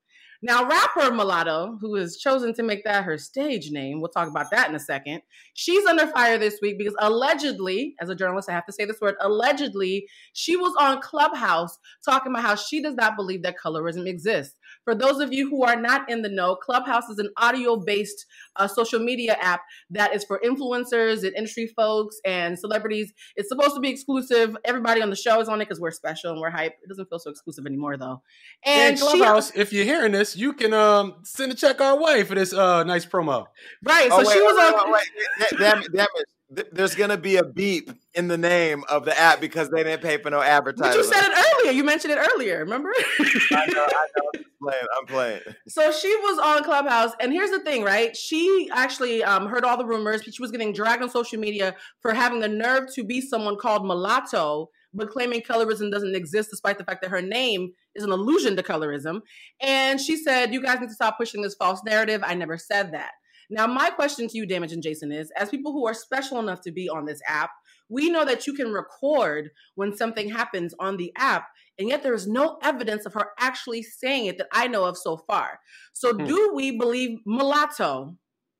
Now, 0.41 0.65
rapper 0.67 1.11
Mulatto, 1.13 1.77
who 1.81 1.95
has 1.95 2.17
chosen 2.17 2.53
to 2.53 2.63
make 2.63 2.85
that 2.85 3.03
her 3.03 3.17
stage 3.17 3.71
name, 3.71 3.99
we'll 3.99 4.09
talk 4.09 4.29
about 4.29 4.51
that 4.51 4.69
in 4.69 4.75
a 4.75 4.79
second. 4.79 5.21
She's 5.53 5.85
under 5.85 6.07
fire 6.07 6.37
this 6.37 6.59
week 6.61 6.77
because 6.77 6.95
allegedly, 6.99 7.95
as 8.01 8.09
a 8.09 8.15
journalist, 8.15 8.49
I 8.49 8.53
have 8.53 8.65
to 8.67 8.71
say 8.71 8.85
this 8.85 9.01
word, 9.01 9.15
allegedly, 9.19 10.07
she 10.33 10.55
was 10.55 10.73
on 10.79 11.01
Clubhouse 11.01 11.77
talking 12.05 12.31
about 12.31 12.43
how 12.45 12.55
she 12.55 12.81
does 12.81 12.95
not 12.95 13.17
believe 13.17 13.43
that 13.43 13.57
colorism 13.63 14.07
exists. 14.07 14.55
For 14.89 14.95
those 14.95 15.19
of 15.19 15.31
you 15.31 15.47
who 15.47 15.63
are 15.65 15.79
not 15.79 16.09
in 16.09 16.23
the 16.23 16.29
know, 16.29 16.55
Clubhouse 16.55 17.09
is 17.09 17.19
an 17.19 17.29
audio 17.37 17.75
based 17.77 18.25
uh, 18.55 18.67
social 18.67 18.99
media 18.99 19.37
app 19.39 19.61
that 19.91 20.15
is 20.15 20.23
for 20.23 20.41
influencers 20.43 21.23
and 21.23 21.31
industry 21.35 21.67
folks 21.67 22.19
and 22.25 22.57
celebrities. 22.57 23.13
It's 23.35 23.49
supposed 23.49 23.75
to 23.75 23.81
be 23.81 23.89
exclusive. 23.89 24.57
Everybody 24.65 25.03
on 25.03 25.11
the 25.11 25.15
show 25.15 25.39
is 25.41 25.47
on 25.47 25.61
it 25.61 25.65
because 25.65 25.79
we're 25.79 25.91
special 25.91 26.31
and 26.31 26.41
we're 26.41 26.49
hype. 26.49 26.73
It 26.83 26.89
doesn't 26.89 27.07
feel 27.07 27.19
so 27.19 27.29
exclusive 27.29 27.67
anymore, 27.67 27.97
though. 27.97 28.23
And 28.65 28.89
And 28.89 28.97
she, 28.97 29.03
Clubhouse, 29.05 29.51
if 29.55 29.71
you're 29.71 29.85
hearing 29.85 30.11
this, 30.11 30.35
you 30.35 30.53
can 30.53 30.73
um, 30.73 31.17
send 31.21 31.51
a 31.51 31.55
check 31.55 31.81
our 31.81 32.01
way 32.01 32.23
for 32.23 32.33
this 32.33 32.51
uh, 32.51 32.83
nice 32.83 33.05
promo. 33.05 33.45
right? 33.83 34.09
Oh, 34.11 34.23
so 34.23 34.27
wait, 34.27 34.33
she 34.33 34.41
was 34.41 34.57
wait, 34.57 34.73
on. 34.73 34.91
wait, 34.91 35.03
wait. 35.39 35.59
Damn, 35.59 35.83
it, 35.83 35.93
damn 35.93 36.07
it. 36.15 36.25
Th- 36.55 36.67
There's 36.71 36.95
gonna 36.95 37.17
be 37.17 37.37
a 37.37 37.43
beep 37.43 37.91
in 38.15 38.27
the 38.27 38.37
name 38.37 38.83
of 38.89 39.05
the 39.05 39.17
app 39.19 39.39
because 39.41 39.69
they 39.69 39.83
didn't 39.83 40.01
pay 40.01 40.17
for 40.17 40.29
no 40.29 40.39
But 40.39 40.47
advertising. 40.47 40.99
you 41.01 41.05
said 41.05 41.23
it 41.31 41.45
earlier. 41.61 41.71
You 41.71 41.83
mentioned 41.83 42.13
it 42.13 42.19
earlier. 42.33 42.59
Remember? 42.59 42.91
I 43.19 43.65
know, 43.73 43.85
I 43.85 44.07
know. 44.17 44.29
I'm 44.35 44.43
playing. 44.61 44.87
I'm 44.99 45.05
playing. 45.07 45.41
So 45.67 45.91
she 45.91 46.13
was 46.17 46.39
on 46.39 46.63
Clubhouse, 46.63 47.11
and 47.21 47.31
here's 47.31 47.51
the 47.51 47.59
thing, 47.61 47.83
right? 47.83 48.15
She 48.15 48.69
actually 48.73 49.23
um, 49.23 49.47
heard 49.47 49.63
all 49.63 49.77
the 49.77 49.85
rumors. 49.85 50.23
She 50.23 50.41
was 50.41 50.51
getting 50.51 50.73
dragged 50.73 51.01
on 51.03 51.09
social 51.09 51.39
media 51.39 51.75
for 52.01 52.13
having 52.13 52.39
the 52.39 52.47
nerve 52.49 52.93
to 52.95 53.03
be 53.03 53.21
someone 53.21 53.57
called 53.57 53.85
mulatto, 53.85 54.69
but 54.93 55.11
claiming 55.11 55.41
colorism 55.41 55.91
doesn't 55.91 56.15
exist, 56.15 56.49
despite 56.49 56.77
the 56.77 56.83
fact 56.83 57.01
that 57.03 57.11
her 57.11 57.21
name 57.21 57.71
is 57.95 58.03
an 58.03 58.11
allusion 58.11 58.55
to 58.57 58.63
colorism. 58.63 59.21
And 59.61 59.99
she 60.01 60.17
said, 60.17 60.53
"You 60.53 60.61
guys 60.61 60.79
need 60.79 60.87
to 60.89 60.95
stop 60.95 61.17
pushing 61.17 61.41
this 61.41 61.55
false 61.55 61.81
narrative. 61.85 62.21
I 62.25 62.33
never 62.33 62.57
said 62.57 62.91
that." 62.93 63.11
Now, 63.49 63.67
my 63.67 63.89
question 63.89 64.27
to 64.27 64.37
you, 64.37 64.45
Damage 64.45 64.71
and 64.71 64.83
Jason, 64.83 65.11
is: 65.11 65.31
as 65.37 65.49
people 65.49 65.71
who 65.71 65.87
are 65.87 65.93
special 65.93 66.39
enough 66.39 66.61
to 66.61 66.71
be 66.71 66.89
on 66.89 67.05
this 67.05 67.21
app, 67.27 67.51
we 67.89 68.09
know 68.09 68.25
that 68.25 68.45
you 68.45 68.53
can 68.53 68.71
record 68.71 69.49
when 69.75 69.95
something 69.95 70.29
happens 70.29 70.73
on 70.79 70.97
the 70.97 71.11
app 71.17 71.47
and 71.79 71.87
yet 71.87 72.03
there 72.03 72.13
is 72.13 72.27
no 72.27 72.59
evidence 72.61 73.05
of 73.05 73.13
her 73.13 73.31
actually 73.39 73.81
saying 73.81 74.25
it 74.25 74.37
that 74.37 74.47
I 74.51 74.67
know 74.67 74.83
of 74.83 74.97
so 74.97 75.17
far. 75.17 75.59
So, 75.93 76.13
Hmm. 76.13 76.25
do 76.25 76.53
we 76.53 76.77
believe 76.77 77.19
mulatto? 77.25 78.17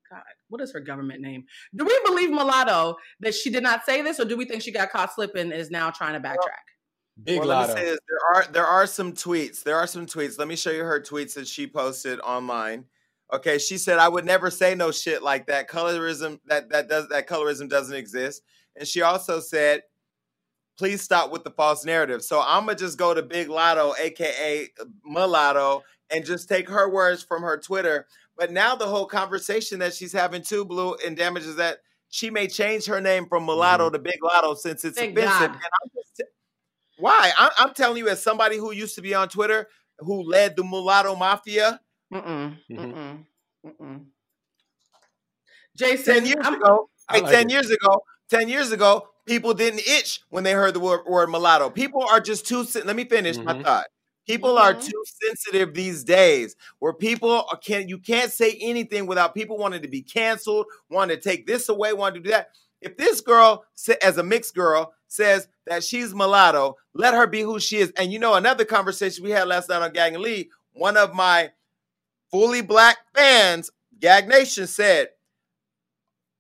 God, 0.10 0.24
what 0.48 0.62
is 0.62 0.72
her 0.72 0.80
government 0.80 1.22
name? 1.22 1.46
Do 1.76 1.86
we 1.86 2.00
believe 2.06 2.32
mulatto 2.32 2.98
that 3.20 3.36
she 3.36 3.52
did 3.52 3.62
not 3.62 3.86
say 3.86 4.02
this, 4.02 4.20
or 4.20 4.26
do 4.26 4.38
we 4.38 4.46
think 4.46 4.64
she 4.64 4.72
got 4.72 4.90
caught 4.90 5.14
slipping 5.14 5.52
and 5.52 5.54
is 5.54 5.70
now 5.70 5.92
trying 5.92 6.14
to 6.14 6.28
backtrack? 6.28 6.66
Big 7.22 7.40
well, 7.40 7.50
let 7.50 7.56
Lotto. 7.60 7.76
me 7.76 7.82
say 7.82 7.86
this: 7.86 8.00
there 8.08 8.36
are 8.36 8.52
there 8.52 8.66
are 8.66 8.88
some 8.88 9.12
tweets. 9.12 9.62
There 9.62 9.76
are 9.76 9.86
some 9.86 10.08
tweets. 10.08 10.40
Let 10.40 10.48
me 10.48 10.56
show 10.56 10.72
you 10.72 10.84
her 10.84 11.02
tweets 11.02 11.34
that 11.36 11.48
she 11.48 11.68
posted 11.68 12.20
online. 12.22 12.86
Okay, 13.32 13.58
she 13.60 13.78
said, 13.78 14.00
"I 14.00 14.10
would 14.10 14.26
never 14.26 14.50
say 14.50 14.74
no 14.76 14.92
shit 14.92 15.22
like 15.22 15.48
that. 15.48 15.70
Colorism 15.70 16.40
that 16.48 16.70
that 16.70 16.90
does 16.90 17.08
that 17.10 17.28
colorism 17.28 17.70
doesn't 17.70 17.96
exist." 17.96 18.42
And 18.76 18.88
she 18.88 19.02
also 19.02 19.40
said, 19.40 19.84
"Please 20.78 21.02
stop 21.02 21.32
with 21.32 21.44
the 21.44 21.52
false 21.52 21.86
narrative." 21.86 22.24
So 22.24 22.42
I'm 22.42 22.66
gonna 22.66 22.78
just 22.78 22.98
go 22.98 23.14
to 23.14 23.22
Big 23.22 23.48
Latto, 23.48 23.94
aka 24.00 24.68
uh, 24.80 24.86
Mulatto, 25.06 25.84
and 26.10 26.26
just 26.26 26.50
take 26.50 26.68
her 26.70 26.90
words 26.90 27.22
from 27.24 27.44
her 27.44 27.58
Twitter. 27.58 28.08
But 28.36 28.52
now 28.52 28.76
the 28.76 28.88
whole 28.88 29.06
conversation 29.06 29.80
that 29.80 29.94
she's 29.94 30.14
having 30.14 30.42
too, 30.42 30.66
Blue, 30.66 30.96
and 31.06 31.16
damages 31.16 31.58
that 31.58 31.80
she 32.10 32.32
may 32.32 32.48
change 32.48 32.86
her 32.88 33.00
name 33.00 33.28
from 33.28 33.46
Mulatto 33.46 33.86
mm-hmm. 33.86 33.94
to 33.94 34.00
Big 34.00 34.20
Latto 34.24 34.58
since 34.58 34.84
it's 34.84 34.98
Thank 34.98 35.18
offensive. 35.18 35.40
God. 35.40 35.52
And 35.52 35.72
I'm 35.84 35.90
just 35.94 36.10
why? 37.00 37.32
I'm, 37.38 37.52
I'm 37.58 37.74
telling 37.74 37.98
you, 37.98 38.10
as 38.10 38.22
somebody 38.22 38.58
who 38.58 38.72
used 38.72 38.96
to 38.96 39.02
be 39.02 39.14
on 39.14 39.30
Twitter, 39.30 39.68
who 40.00 40.24
led 40.24 40.56
the 40.56 40.64
mulatto 40.64 41.16
mafia 41.16 41.80
Mm-mm, 42.14 42.58
Mhm. 42.70 42.78
mm-mm, 42.94 43.26
mm-mm. 43.66 44.06
Jason, 45.78 46.14
ten 46.16 46.26
years 46.26 46.46
I'm- 46.46 46.56
ago, 46.56 46.90
I 47.08 47.20
like 47.20 47.32
ten 47.32 47.48
it. 47.48 47.52
years 47.52 47.70
ago, 47.70 48.02
ten 48.30 48.50
years 48.50 48.72
ago, 48.72 49.10
people 49.26 49.54
didn't 49.54 49.82
itch 49.88 50.22
when 50.30 50.44
they 50.44 50.54
heard 50.54 50.74
the 50.74 50.80
word, 50.80 51.02
word 51.08 51.30
mulatto. 51.30 51.70
People 51.70 52.04
are 52.04 52.20
just 52.20 52.48
too. 52.48 52.64
sen- 52.66 52.86
Let 52.86 52.96
me 52.96 53.06
finish 53.06 53.38
my 53.44 53.54
Mhm. 53.54 53.64
thought. 53.64 53.88
People 54.28 54.58
are 54.58 54.74
Mhm. 54.76 54.84
too 54.86 55.04
sensitive 55.24 55.74
these 55.74 56.04
days, 56.04 56.56
where 56.80 56.94
people 56.94 57.32
are, 57.32 57.58
can 57.58 57.88
you 57.88 57.98
can't 58.00 58.32
say 58.32 58.58
anything 58.60 59.06
without 59.08 59.34
people 59.34 59.58
wanting 59.58 59.82
to 59.82 59.88
be 59.88 60.02
canceled, 60.02 60.68
wanting 60.90 61.18
to 61.18 61.22
take 61.24 61.48
this 61.48 61.70
away, 61.70 61.94
wanting 61.94 62.22
to 62.24 62.28
do 62.28 62.32
that. 62.32 62.50
If 62.82 62.98
this 62.98 63.22
girl, 63.22 63.66
as 64.02 64.18
a 64.18 64.24
mixed 64.24 64.56
girl, 64.56 64.94
says 65.08 65.48
that 65.66 65.84
she's 65.84 66.14
mulatto, 66.14 66.76
let 66.94 67.14
her 67.14 67.28
be 67.28 67.42
who 67.42 67.60
she 67.60 67.78
is. 67.78 67.92
And 67.98 68.12
you 68.14 68.20
know, 68.20 68.36
another 68.36 68.66
conversation 68.66 69.24
we 69.24 69.32
had 69.32 69.48
last 69.48 69.70
night 69.70 69.82
on 69.82 69.92
Gang 69.94 70.14
and 70.16 70.24
Lee, 70.24 70.50
one 70.74 70.96
of 70.98 71.14
my 71.14 71.52
fully 72.32 72.62
black 72.62 72.98
fans, 73.16 73.72
Gag 74.00 74.28
Nation, 74.28 74.68
said, 74.68 75.10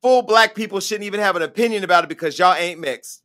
full 0.02 0.22
black 0.22 0.56
people 0.56 0.80
shouldn't 0.80 1.06
even 1.06 1.20
have 1.20 1.36
an 1.36 1.42
opinion 1.42 1.84
about 1.84 2.04
it 2.04 2.10
because 2.10 2.40
y'all 2.40 2.54
ain't 2.54 2.80
mixed. 2.80 3.24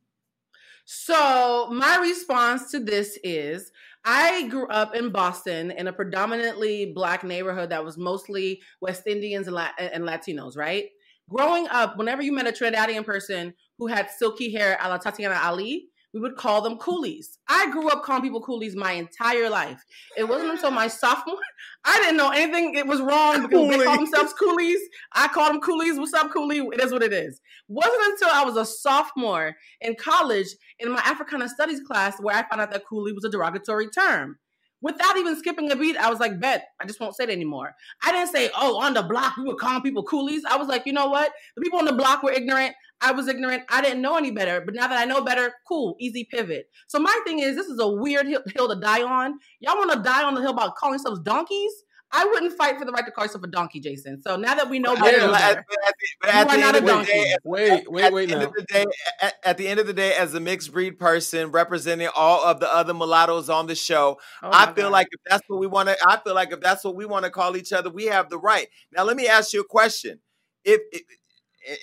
So 0.84 1.68
my 1.72 1.96
response 1.98 2.70
to 2.72 2.80
this 2.80 3.18
is 3.22 3.70
I 4.04 4.48
grew 4.48 4.68
up 4.68 4.94
in 4.94 5.10
Boston 5.10 5.70
in 5.70 5.86
a 5.86 5.92
predominantly 5.92 6.92
black 6.92 7.24
neighborhood 7.24 7.70
that 7.70 7.84
was 7.84 7.96
mostly 7.96 8.60
West 8.80 9.06
Indians 9.06 9.48
and, 9.48 9.56
and 9.78 10.04
Latinos, 10.04 10.56
right? 10.56 10.86
Growing 11.30 11.66
up, 11.68 11.96
whenever 11.96 12.20
you 12.20 12.32
met 12.32 12.46
a 12.46 12.52
Trinidadian 12.52 13.04
person 13.04 13.54
who 13.78 13.86
had 13.86 14.10
silky 14.10 14.52
hair 14.52 14.76
a 14.82 14.88
la 14.90 14.98
Tatiana 14.98 15.40
Ali, 15.42 15.88
we 16.14 16.20
would 16.20 16.36
call 16.36 16.62
them 16.62 16.78
coolies. 16.78 17.38
I 17.48 17.68
grew 17.72 17.88
up 17.88 18.04
calling 18.04 18.22
people 18.22 18.40
coolies 18.40 18.76
my 18.76 18.92
entire 18.92 19.50
life. 19.50 19.84
It 20.16 20.28
wasn't 20.28 20.52
until 20.52 20.70
my 20.70 20.86
sophomore, 20.86 21.36
I 21.84 21.98
didn't 21.98 22.16
know 22.16 22.30
anything 22.30 22.74
it 22.74 22.86
was 22.86 23.00
wrong 23.00 23.42
because 23.42 23.58
Coolie. 23.58 23.78
they 23.78 23.84
call 23.84 23.96
themselves 23.96 24.32
coolies. 24.32 24.78
I 25.12 25.26
call 25.28 25.48
them 25.48 25.60
coolies. 25.60 25.98
What's 25.98 26.14
up, 26.14 26.30
coolie? 26.30 26.72
It 26.72 26.80
is 26.80 26.92
what 26.92 27.02
it 27.02 27.12
is. 27.12 27.40
Wasn't 27.66 28.12
until 28.12 28.28
I 28.32 28.44
was 28.44 28.56
a 28.56 28.64
sophomore 28.64 29.56
in 29.80 29.96
college 29.96 30.46
in 30.78 30.92
my 30.92 31.02
Africana 31.04 31.48
Studies 31.48 31.80
class 31.80 32.16
where 32.20 32.36
I 32.36 32.48
found 32.48 32.62
out 32.62 32.70
that 32.70 32.84
coolie 32.90 33.14
was 33.14 33.24
a 33.24 33.28
derogatory 33.30 33.88
term 33.88 34.38
without 34.84 35.16
even 35.16 35.34
skipping 35.34 35.72
a 35.72 35.76
beat, 35.76 35.96
I 35.96 36.10
was 36.10 36.20
like, 36.20 36.38
bet, 36.38 36.68
I 36.78 36.84
just 36.84 37.00
won't 37.00 37.16
say 37.16 37.24
it 37.24 37.30
anymore. 37.30 37.74
I 38.04 38.12
didn't 38.12 38.30
say, 38.30 38.50
oh, 38.54 38.78
on 38.82 38.92
the 38.92 39.02
block, 39.02 39.34
we 39.38 39.44
were 39.44 39.54
calling 39.54 39.82
people 39.82 40.02
coolies. 40.04 40.42
I 40.48 40.58
was 40.58 40.68
like, 40.68 40.84
you 40.84 40.92
know 40.92 41.06
what? 41.06 41.32
The 41.56 41.62
people 41.62 41.78
on 41.78 41.86
the 41.86 41.94
block 41.94 42.22
were 42.22 42.30
ignorant. 42.30 42.74
I 43.00 43.12
was 43.12 43.26
ignorant. 43.26 43.62
I 43.70 43.80
didn't 43.80 44.02
know 44.02 44.16
any 44.16 44.30
better. 44.30 44.60
But 44.60 44.74
now 44.74 44.86
that 44.86 45.00
I 45.00 45.06
know 45.06 45.24
better, 45.24 45.54
cool, 45.66 45.96
easy 45.98 46.28
pivot. 46.30 46.68
So 46.86 46.98
my 46.98 47.18
thing 47.26 47.38
is, 47.38 47.56
this 47.56 47.66
is 47.66 47.80
a 47.80 47.88
weird 47.88 48.26
hill, 48.26 48.42
hill 48.54 48.68
to 48.68 48.78
die 48.78 49.02
on. 49.02 49.38
Y'all 49.60 49.76
want 49.76 49.92
to 49.92 50.02
die 50.02 50.22
on 50.22 50.34
the 50.34 50.42
hill 50.42 50.50
about 50.50 50.76
calling 50.76 50.98
yourselves 50.98 51.20
donkeys? 51.20 51.72
I 52.16 52.24
wouldn't 52.26 52.56
fight 52.56 52.78
for 52.78 52.84
the 52.84 52.92
right 52.92 53.04
to 53.04 53.10
call 53.10 53.24
yourself 53.24 53.42
a 53.42 53.48
donkey, 53.48 53.80
Jason. 53.80 54.22
So 54.22 54.36
now 54.36 54.54
that 54.54 54.70
we 54.70 54.78
know 54.78 54.94
better, 54.94 55.18
you 55.18 55.24
are 55.24 56.58
not 56.58 56.76
a 56.76 56.80
donkey. 56.80 57.34
wait, 57.42 57.90
wait, 57.90 58.12
wait. 58.12 58.28
Now. 58.30 58.38
The 58.38 58.64
day, 58.68 58.84
at, 59.20 59.34
at, 59.42 59.58
the 59.58 59.66
end 59.66 59.80
of 59.80 59.88
the 59.88 59.92
day, 59.92 60.14
as 60.14 60.32
a 60.34 60.40
mixed 60.40 60.72
breed 60.72 60.98
person 60.98 61.50
representing 61.50 62.08
all 62.14 62.44
of 62.44 62.60
the 62.60 62.72
other 62.72 62.94
mulattoes 62.94 63.50
on 63.50 63.66
the 63.66 63.74
show, 63.74 64.20
oh 64.42 64.50
I 64.52 64.66
feel 64.72 64.84
God. 64.84 64.92
like 64.92 65.08
if 65.10 65.20
that's 65.28 65.42
what 65.48 65.58
we 65.58 65.66
want 65.66 65.88
to, 65.88 65.96
I 66.06 66.18
feel 66.18 66.34
like 66.34 66.52
if 66.52 66.60
that's 66.60 66.84
what 66.84 66.94
we 66.94 67.04
want 67.04 67.24
to 67.24 67.30
call 67.30 67.56
each 67.56 67.72
other, 67.72 67.90
we 67.90 68.04
have 68.04 68.30
the 68.30 68.38
right. 68.38 68.68
Now, 68.96 69.02
let 69.02 69.16
me 69.16 69.26
ask 69.26 69.52
you 69.52 69.62
a 69.62 69.64
question. 69.64 70.20
If, 70.64 70.80
if 70.92 71.02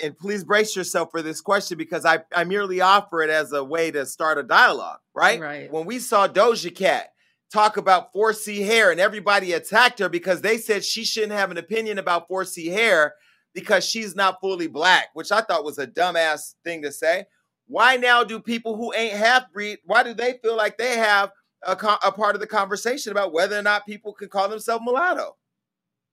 and 0.01 0.17
please 0.17 0.43
brace 0.43 0.75
yourself 0.75 1.11
for 1.11 1.21
this 1.21 1.41
question 1.41 1.77
because 1.77 2.05
I, 2.05 2.19
I 2.33 2.43
merely 2.43 2.81
offer 2.81 3.21
it 3.21 3.29
as 3.29 3.51
a 3.51 3.63
way 3.63 3.91
to 3.91 4.05
start 4.05 4.37
a 4.37 4.43
dialogue, 4.43 4.99
right? 5.13 5.39
Right. 5.41 5.71
When 5.71 5.85
we 5.85 5.99
saw 5.99 6.27
Doja 6.27 6.73
Cat 6.73 7.11
talk 7.51 7.77
about 7.77 8.13
4C 8.13 8.65
hair 8.65 8.91
and 8.91 8.99
everybody 8.99 9.53
attacked 9.53 9.99
her 9.99 10.09
because 10.09 10.41
they 10.41 10.57
said 10.57 10.83
she 10.83 11.03
shouldn't 11.03 11.33
have 11.33 11.51
an 11.51 11.57
opinion 11.57 11.97
about 11.97 12.29
4C 12.29 12.71
hair 12.71 13.15
because 13.53 13.85
she's 13.85 14.15
not 14.15 14.39
fully 14.39 14.67
black, 14.67 15.09
which 15.13 15.31
I 15.31 15.41
thought 15.41 15.65
was 15.65 15.77
a 15.77 15.87
dumbass 15.87 16.53
thing 16.63 16.81
to 16.83 16.91
say. 16.91 17.25
Why 17.67 17.97
now 17.97 18.23
do 18.23 18.39
people 18.39 18.75
who 18.75 18.93
ain't 18.93 19.13
half 19.13 19.51
breed, 19.51 19.79
why 19.85 20.03
do 20.03 20.13
they 20.13 20.39
feel 20.41 20.55
like 20.55 20.77
they 20.77 20.97
have 20.97 21.31
a, 21.65 21.71
a, 21.71 22.11
part 22.11 22.35
of 22.35 22.41
the 22.41 22.47
conversation 22.47 23.11
about 23.11 23.33
whether 23.33 23.57
or 23.57 23.61
not 23.61 23.85
people 23.85 24.13
can 24.13 24.29
call 24.29 24.49
themselves 24.49 24.83
mulatto? 24.83 25.35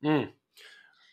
Mm. 0.05 0.31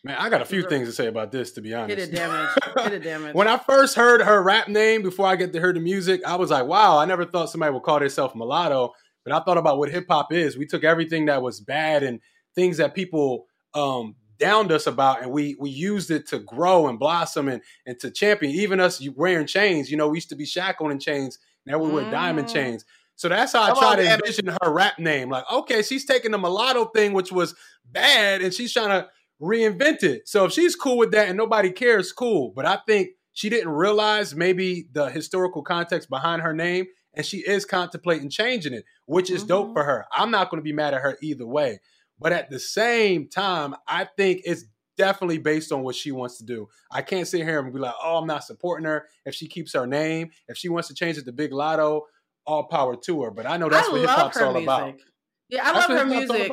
Man, 0.04 0.16
I 0.20 0.28
got 0.28 0.40
a 0.40 0.44
few 0.44 0.62
things 0.62 0.86
to 0.86 0.92
say 0.92 1.06
about 1.06 1.32
this, 1.32 1.50
to 1.52 1.60
be 1.60 1.74
honest. 1.74 1.98
Hit 1.98 2.08
it 2.10 2.14
damage. 2.14 2.50
Hit 2.76 2.92
it 2.92 3.02
damage. 3.02 3.34
when 3.34 3.48
I 3.48 3.58
first 3.58 3.96
heard 3.96 4.22
her 4.22 4.40
rap 4.40 4.68
name 4.68 5.02
before 5.02 5.26
I 5.26 5.34
get 5.34 5.52
to 5.52 5.58
hear 5.58 5.72
the 5.72 5.80
music, 5.80 6.20
I 6.24 6.36
was 6.36 6.50
like, 6.50 6.66
wow, 6.66 6.96
I 6.96 7.06
never 7.06 7.24
thought 7.24 7.50
somebody 7.50 7.72
would 7.72 7.82
call 7.82 7.98
themselves 7.98 8.34
mulatto. 8.36 8.92
But 9.26 9.34
I 9.34 9.44
thought 9.44 9.58
about 9.58 9.78
what 9.78 9.90
hip 9.90 10.06
hop 10.08 10.32
is. 10.32 10.56
We 10.56 10.66
took 10.66 10.84
everything 10.84 11.26
that 11.26 11.42
was 11.42 11.60
bad 11.60 12.04
and 12.04 12.20
things 12.54 12.76
that 12.76 12.94
people 12.94 13.46
um, 13.74 14.14
downed 14.38 14.70
us 14.70 14.86
about, 14.86 15.20
and 15.20 15.32
we 15.32 15.56
we 15.58 15.68
used 15.68 16.12
it 16.12 16.28
to 16.28 16.38
grow 16.38 16.86
and 16.86 16.96
blossom 16.96 17.48
and 17.48 17.60
and 17.84 17.98
to 17.98 18.12
champion. 18.12 18.52
Even 18.52 18.78
us 18.78 19.04
wearing 19.16 19.48
chains, 19.48 19.90
you 19.90 19.96
know, 19.96 20.08
we 20.08 20.18
used 20.18 20.28
to 20.28 20.36
be 20.36 20.46
shackled 20.46 20.92
in 20.92 21.00
chains. 21.00 21.40
Now 21.66 21.78
we 21.78 21.90
wear 21.90 22.04
mm. 22.04 22.10
diamond 22.12 22.48
chains. 22.48 22.84
So 23.16 23.28
that's 23.28 23.52
how 23.52 23.62
I 23.62 23.68
Come 23.70 23.78
try 23.78 23.90
on, 23.90 23.96
to 23.96 24.02
man. 24.04 24.20
envision 24.20 24.46
her 24.62 24.72
rap 24.72 24.98
name. 25.00 25.28
Like, 25.28 25.50
okay, 25.50 25.82
she's 25.82 26.04
taking 26.04 26.30
the 26.30 26.38
mulatto 26.38 26.84
thing, 26.86 27.12
which 27.12 27.32
was 27.32 27.56
bad, 27.84 28.42
and 28.42 28.54
she's 28.54 28.72
trying 28.72 28.90
to 28.90 29.08
reinvent 29.42 30.04
it. 30.04 30.28
So 30.28 30.44
if 30.44 30.52
she's 30.52 30.76
cool 30.76 30.98
with 30.98 31.10
that 31.12 31.28
and 31.28 31.36
nobody 31.36 31.72
cares, 31.72 32.12
cool. 32.12 32.52
But 32.54 32.64
I 32.64 32.78
think 32.86 33.08
she 33.32 33.48
didn't 33.48 33.70
realize 33.70 34.36
maybe 34.36 34.86
the 34.92 35.10
historical 35.10 35.62
context 35.62 36.08
behind 36.08 36.42
her 36.42 36.52
name 36.52 36.86
and 37.16 37.24
she 37.24 37.38
is 37.38 37.64
contemplating 37.64 38.28
changing 38.28 38.74
it, 38.74 38.84
which 39.06 39.30
is 39.30 39.40
mm-hmm. 39.40 39.48
dope 39.48 39.72
for 39.72 39.82
her. 39.82 40.06
I'm 40.12 40.30
not 40.30 40.50
going 40.50 40.60
to 40.60 40.64
be 40.64 40.72
mad 40.72 40.94
at 40.94 41.00
her 41.00 41.18
either 41.22 41.46
way. 41.46 41.80
But 42.20 42.32
at 42.32 42.50
the 42.50 42.60
same 42.60 43.28
time, 43.28 43.74
I 43.88 44.04
think 44.04 44.42
it's 44.44 44.64
definitely 44.96 45.38
based 45.38 45.72
on 45.72 45.82
what 45.82 45.94
she 45.94 46.12
wants 46.12 46.38
to 46.38 46.44
do. 46.44 46.68
I 46.90 47.02
can't 47.02 47.26
sit 47.26 47.42
here 47.42 47.58
and 47.58 47.72
be 47.72 47.78
like, 47.78 47.94
oh, 48.02 48.18
I'm 48.18 48.26
not 48.26 48.44
supporting 48.44 48.86
her. 48.86 49.06
If 49.24 49.34
she 49.34 49.48
keeps 49.48 49.74
her 49.74 49.86
name, 49.86 50.30
if 50.48 50.56
she 50.56 50.68
wants 50.68 50.88
to 50.88 50.94
change 50.94 51.18
it 51.18 51.24
to 51.24 51.32
Big 51.32 51.50
Latto, 51.50 52.02
all 52.46 52.64
power 52.64 52.96
to 52.96 53.22
her. 53.22 53.30
But 53.30 53.46
I 53.46 53.56
know 53.56 53.68
that's 53.68 53.88
I 53.88 53.92
what 53.92 54.00
hip 54.00 54.10
hop's 54.10 54.36
all 54.38 54.52
music. 54.52 54.68
about. 54.68 54.94
Yeah, 55.48 55.68
I 55.68 55.72
that's 55.72 55.88
love 55.88 55.98
her 55.98 56.06
music. 56.06 56.52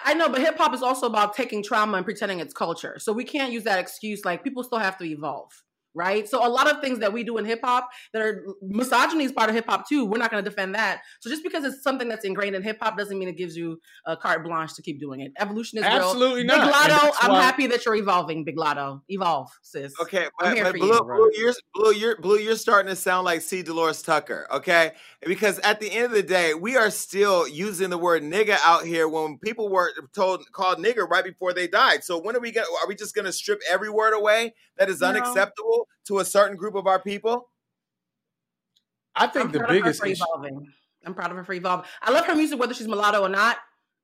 I 0.00 0.12
know, 0.14 0.28
but 0.28 0.40
hip 0.40 0.58
hop 0.58 0.74
is 0.74 0.82
also 0.82 1.06
about 1.06 1.34
taking 1.34 1.62
trauma 1.62 1.96
and 1.96 2.04
pretending 2.04 2.40
it's 2.40 2.52
culture. 2.52 2.98
So 2.98 3.12
we 3.12 3.24
can't 3.24 3.52
use 3.52 3.64
that 3.64 3.78
excuse. 3.78 4.24
Like 4.24 4.44
people 4.44 4.62
still 4.62 4.78
have 4.78 4.98
to 4.98 5.04
evolve 5.04 5.50
right? 5.96 6.28
So 6.28 6.46
a 6.46 6.48
lot 6.48 6.70
of 6.70 6.80
things 6.80 6.98
that 7.00 7.12
we 7.12 7.24
do 7.24 7.38
in 7.38 7.44
hip 7.44 7.60
hop 7.64 7.88
that 8.12 8.22
are 8.22 8.46
misogyny 8.62 9.24
is 9.24 9.32
part 9.32 9.48
of 9.48 9.56
hip 9.56 9.66
hop 9.66 9.88
too. 9.88 10.04
We're 10.04 10.18
not 10.18 10.30
going 10.30 10.44
to 10.44 10.48
defend 10.48 10.74
that. 10.74 11.00
So 11.20 11.30
just 11.30 11.42
because 11.42 11.64
it's 11.64 11.82
something 11.82 12.08
that's 12.08 12.24
ingrained 12.24 12.54
in 12.54 12.62
hip 12.62 12.78
hop 12.80 12.96
doesn't 12.96 13.18
mean 13.18 13.28
it 13.28 13.36
gives 13.36 13.56
you 13.56 13.80
a 14.04 14.16
carte 14.16 14.44
blanche 14.44 14.74
to 14.74 14.82
keep 14.82 15.00
doing 15.00 15.20
it. 15.20 15.32
Evolution 15.38 15.78
is 15.78 15.84
absolutely 15.84 16.42
real. 16.42 16.56
not. 16.56 16.66
Big 16.66 16.74
Latto, 16.74 17.14
I'm 17.22 17.32
why... 17.32 17.42
happy 17.42 17.66
that 17.68 17.84
you're 17.84 17.96
evolving. 17.96 18.44
Big 18.44 18.56
Latto, 18.56 19.00
evolve, 19.08 19.50
sis. 19.62 19.94
Okay, 20.00 20.28
but, 20.38 20.56
but 20.62 20.74
Blue, 20.74 20.88
you. 20.88 21.02
Blue, 21.02 21.30
you're, 21.34 21.54
Blue, 21.74 21.92
you're 21.92 22.20
Blue, 22.20 22.38
you're 22.38 22.56
starting 22.56 22.90
to 22.90 22.96
sound 22.96 23.24
like 23.24 23.40
C. 23.40 23.62
Dolores 23.62 24.02
Tucker. 24.02 24.46
Okay, 24.52 24.92
because 25.26 25.58
at 25.60 25.80
the 25.80 25.90
end 25.90 26.06
of 26.06 26.12
the 26.12 26.22
day, 26.22 26.54
we 26.54 26.76
are 26.76 26.90
still 26.90 27.48
using 27.48 27.90
the 27.90 27.98
word 27.98 28.22
nigga 28.22 28.58
out 28.64 28.84
here 28.84 29.08
when 29.08 29.38
people 29.38 29.70
were 29.70 29.90
told 30.14 30.44
called 30.52 30.78
nigger 30.78 31.08
right 31.08 31.24
before 31.24 31.52
they 31.52 31.66
died. 31.66 32.04
So 32.04 32.20
when 32.20 32.36
are 32.36 32.40
we 32.40 32.52
going? 32.52 32.66
Are 32.82 32.88
we 32.88 32.94
just 32.94 33.14
going 33.14 33.24
to 33.24 33.32
strip 33.32 33.60
every 33.68 33.88
word 33.88 34.12
away 34.12 34.54
that 34.78 34.90
is 34.90 35.00
no. 35.00 35.08
unacceptable 35.08 35.85
to 36.06 36.18
a 36.18 36.24
certain 36.24 36.56
group 36.56 36.74
of 36.74 36.86
our 36.86 37.00
people? 37.00 37.48
I 39.14 39.26
think 39.26 39.46
I'm 39.46 39.52
the 39.52 39.66
biggest 39.68 40.04
issue. 40.04 40.22
Evolving. 40.22 40.66
I'm 41.04 41.14
proud 41.14 41.30
of 41.30 41.36
her 41.36 41.44
for 41.44 41.52
evolving. 41.52 41.86
I 42.02 42.10
love 42.10 42.26
her 42.26 42.34
music, 42.34 42.58
whether 42.58 42.74
she's 42.74 42.88
mulatto 42.88 43.22
or 43.22 43.28
not. 43.28 43.58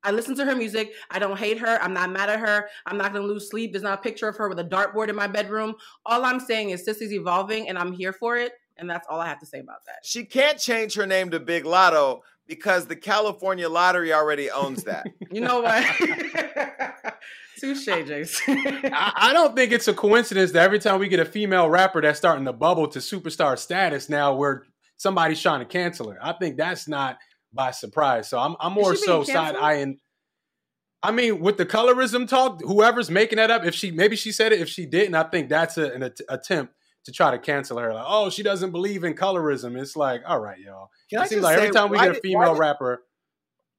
I 0.05 0.11
listen 0.11 0.35
to 0.37 0.45
her 0.45 0.57
music. 0.57 0.93
I 1.11 1.19
don't 1.19 1.39
hate 1.39 1.59
her. 1.59 1.79
I'm 1.81 1.93
not 1.93 2.11
mad 2.11 2.29
at 2.29 2.41
her. 2.41 2.69
I'm 2.87 2.97
not 2.97 3.13
going 3.13 3.23
to 3.27 3.33
lose 3.33 3.49
sleep. 3.49 3.73
There's 3.73 3.85
not 3.85 3.99
a 3.99 4.03
picture 4.03 4.27
of 4.27 4.37
her 4.37 4.49
with 4.49 4.59
a 4.59 4.65
dartboard 4.65 5.09
in 5.09 5.17
my 5.17 5.27
bedroom. 5.29 5.75
All 6.07 6.25
I'm 6.25 6.41
saying 6.41 6.71
is 6.71 6.87
Sissy's 6.87 7.13
evolving 7.13 7.69
and 7.69 7.79
I'm 7.79 7.93
here 7.93 8.13
for 8.13 8.37
it. 8.37 8.53
And 8.79 8.91
that's 8.91 9.07
all 9.09 9.21
I 9.21 9.29
have 9.29 9.39
to 9.41 9.47
say 9.47 9.61
about 9.61 9.85
that. 9.87 9.99
She 10.03 10.25
can't 10.25 10.59
change 10.59 10.95
her 10.95 11.07
name 11.07 11.31
to 11.31 11.39
Big 11.39 11.65
Latto 11.65 12.21
because 12.57 12.87
the 12.87 12.97
California 12.97 13.67
lottery 13.67 14.13
already 14.13 14.51
owns 14.51 14.85
that. 14.85 15.07
you 15.33 15.41
know 15.41 15.63
what? 15.63 15.85
Touche, 17.59 17.87
Jason. 17.87 18.59
I, 18.93 19.13
I, 19.17 19.33
don't 19.33 19.57
think 19.57 19.73
it's 19.73 19.89
a 19.89 19.95
coincidence 19.95 20.53
that 20.53 20.63
every 20.63 20.79
time 20.79 21.01
we 21.01 21.09
get 21.09 21.21
a 21.21 21.25
female 21.25 21.71
rapper 21.71 22.03
that's 22.03 22.19
starting 22.19 22.45
to 22.45 22.53
bubble 22.53 22.89
to 22.89 22.99
superstar 22.99 23.59
status, 23.59 24.11
now 24.11 24.35
we're 24.35 24.63
somebody's 24.99 25.41
trying 25.41 25.61
to 25.61 25.65
cancel 25.65 26.11
her. 26.11 26.19
I 26.21 26.35
think 26.35 26.59
that's 26.59 26.89
not 26.89 27.17
by 27.53 27.71
surprise. 27.71 28.29
So 28.29 28.39
I'm, 28.39 28.57
I'm 28.61 28.73
more 28.73 28.95
so 28.97 29.25
side 29.25 29.57
eyeing. 29.57 29.99
I 31.03 31.11
mean, 31.11 31.41
with 31.41 31.57
the 31.57 31.67
colorism 31.67 32.29
talk, 32.29 32.61
whoever's 32.63 33.11
making 33.11 33.37
that 33.37 33.51
up, 33.51 33.65
if 33.65 33.75
she 33.75 33.91
maybe 33.91 34.17
she 34.17 34.31
said 34.31 34.53
it, 34.53 34.61
if 34.61 34.69
she 34.69 34.85
didn't, 34.85 35.15
I 35.15 35.23
think 35.23 35.49
that's 35.49 35.79
a, 35.79 35.91
an 35.93 36.11
attempt 36.29 36.75
to 37.05 37.13
try 37.13 37.31
to 37.31 37.39
cancel 37.39 37.79
her. 37.79 37.93
Like, 37.93 38.05
oh, 38.07 38.31
she 38.31 38.43
doesn't 38.43 38.71
believe 38.71 39.05
in 39.05 39.15
colorism. 39.15 39.81
It's 39.81 39.97
like, 39.97 40.23
all 40.27 40.41
right, 40.41 40.59
y'all. 40.59 40.91
Can 41.11 41.23
it 41.23 41.29
seems 41.29 41.43
like 41.43 41.57
say, 41.57 41.63
every 41.63 41.75
time 41.75 41.91
we 41.91 41.99
get 41.99 42.11
a 42.11 42.15
female 42.15 42.55
did, 42.55 42.61
rapper. 42.61 43.03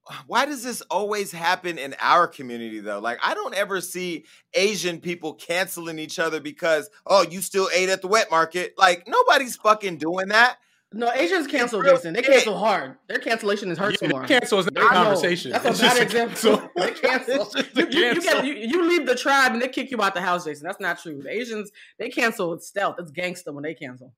Why 0.27 0.45
does 0.45 0.63
this 0.63 0.81
always 0.89 1.31
happen 1.31 1.77
in 1.77 1.95
our 1.99 2.27
community 2.27 2.79
though? 2.79 2.99
Like, 2.99 3.19
I 3.23 3.33
don't 3.33 3.55
ever 3.55 3.81
see 3.81 4.25
Asian 4.53 4.99
people 4.99 5.33
canceling 5.33 5.99
each 5.99 6.19
other 6.19 6.39
because, 6.39 6.89
oh, 7.05 7.25
you 7.29 7.41
still 7.41 7.69
ate 7.73 7.89
at 7.89 8.01
the 8.01 8.07
wet 8.07 8.29
market. 8.29 8.73
Like, 8.77 9.07
nobody's 9.07 9.55
fucking 9.55 9.97
doing 9.97 10.29
that. 10.29 10.57
No, 10.93 11.11
Asians 11.11 11.47
cancel, 11.47 11.81
Jason. 11.81 12.13
They 12.13 12.21
cancel 12.21 12.57
hard. 12.57 12.97
Their 13.07 13.17
cancellation 13.17 13.71
is 13.71 13.77
hurts 13.77 14.01
yeah, 14.01 14.09
more. 14.09 14.23
Cancel 14.25 14.59
is 14.59 14.71
not 14.71 14.83
a 14.83 14.87
conversation. 14.89 15.51
That's 15.51 15.79
a 15.79 15.81
bad 15.81 16.01
example. 16.01 16.69
they 16.75 16.91
cancel. 16.91 17.51
You, 17.75 17.87
you, 17.89 18.05
you, 18.05 18.21
get, 18.21 18.45
you, 18.45 18.53
you, 18.53 18.87
leave 18.87 19.07
the 19.07 19.15
tribe 19.15 19.53
and 19.53 19.61
they 19.61 19.69
kick 19.69 19.89
you 19.89 20.01
out 20.01 20.13
the 20.13 20.21
house, 20.21 20.45
Jason. 20.45 20.65
That's 20.65 20.79
not 20.79 21.01
true. 21.01 21.21
The 21.23 21.31
Asians 21.31 21.71
they 21.97 22.09
cancel 22.09 22.51
with 22.51 22.63
stealth. 22.63 22.97
It's 22.99 23.11
gangster 23.11 23.51
when 23.51 23.63
they 23.63 23.73
cancel. 23.73 24.13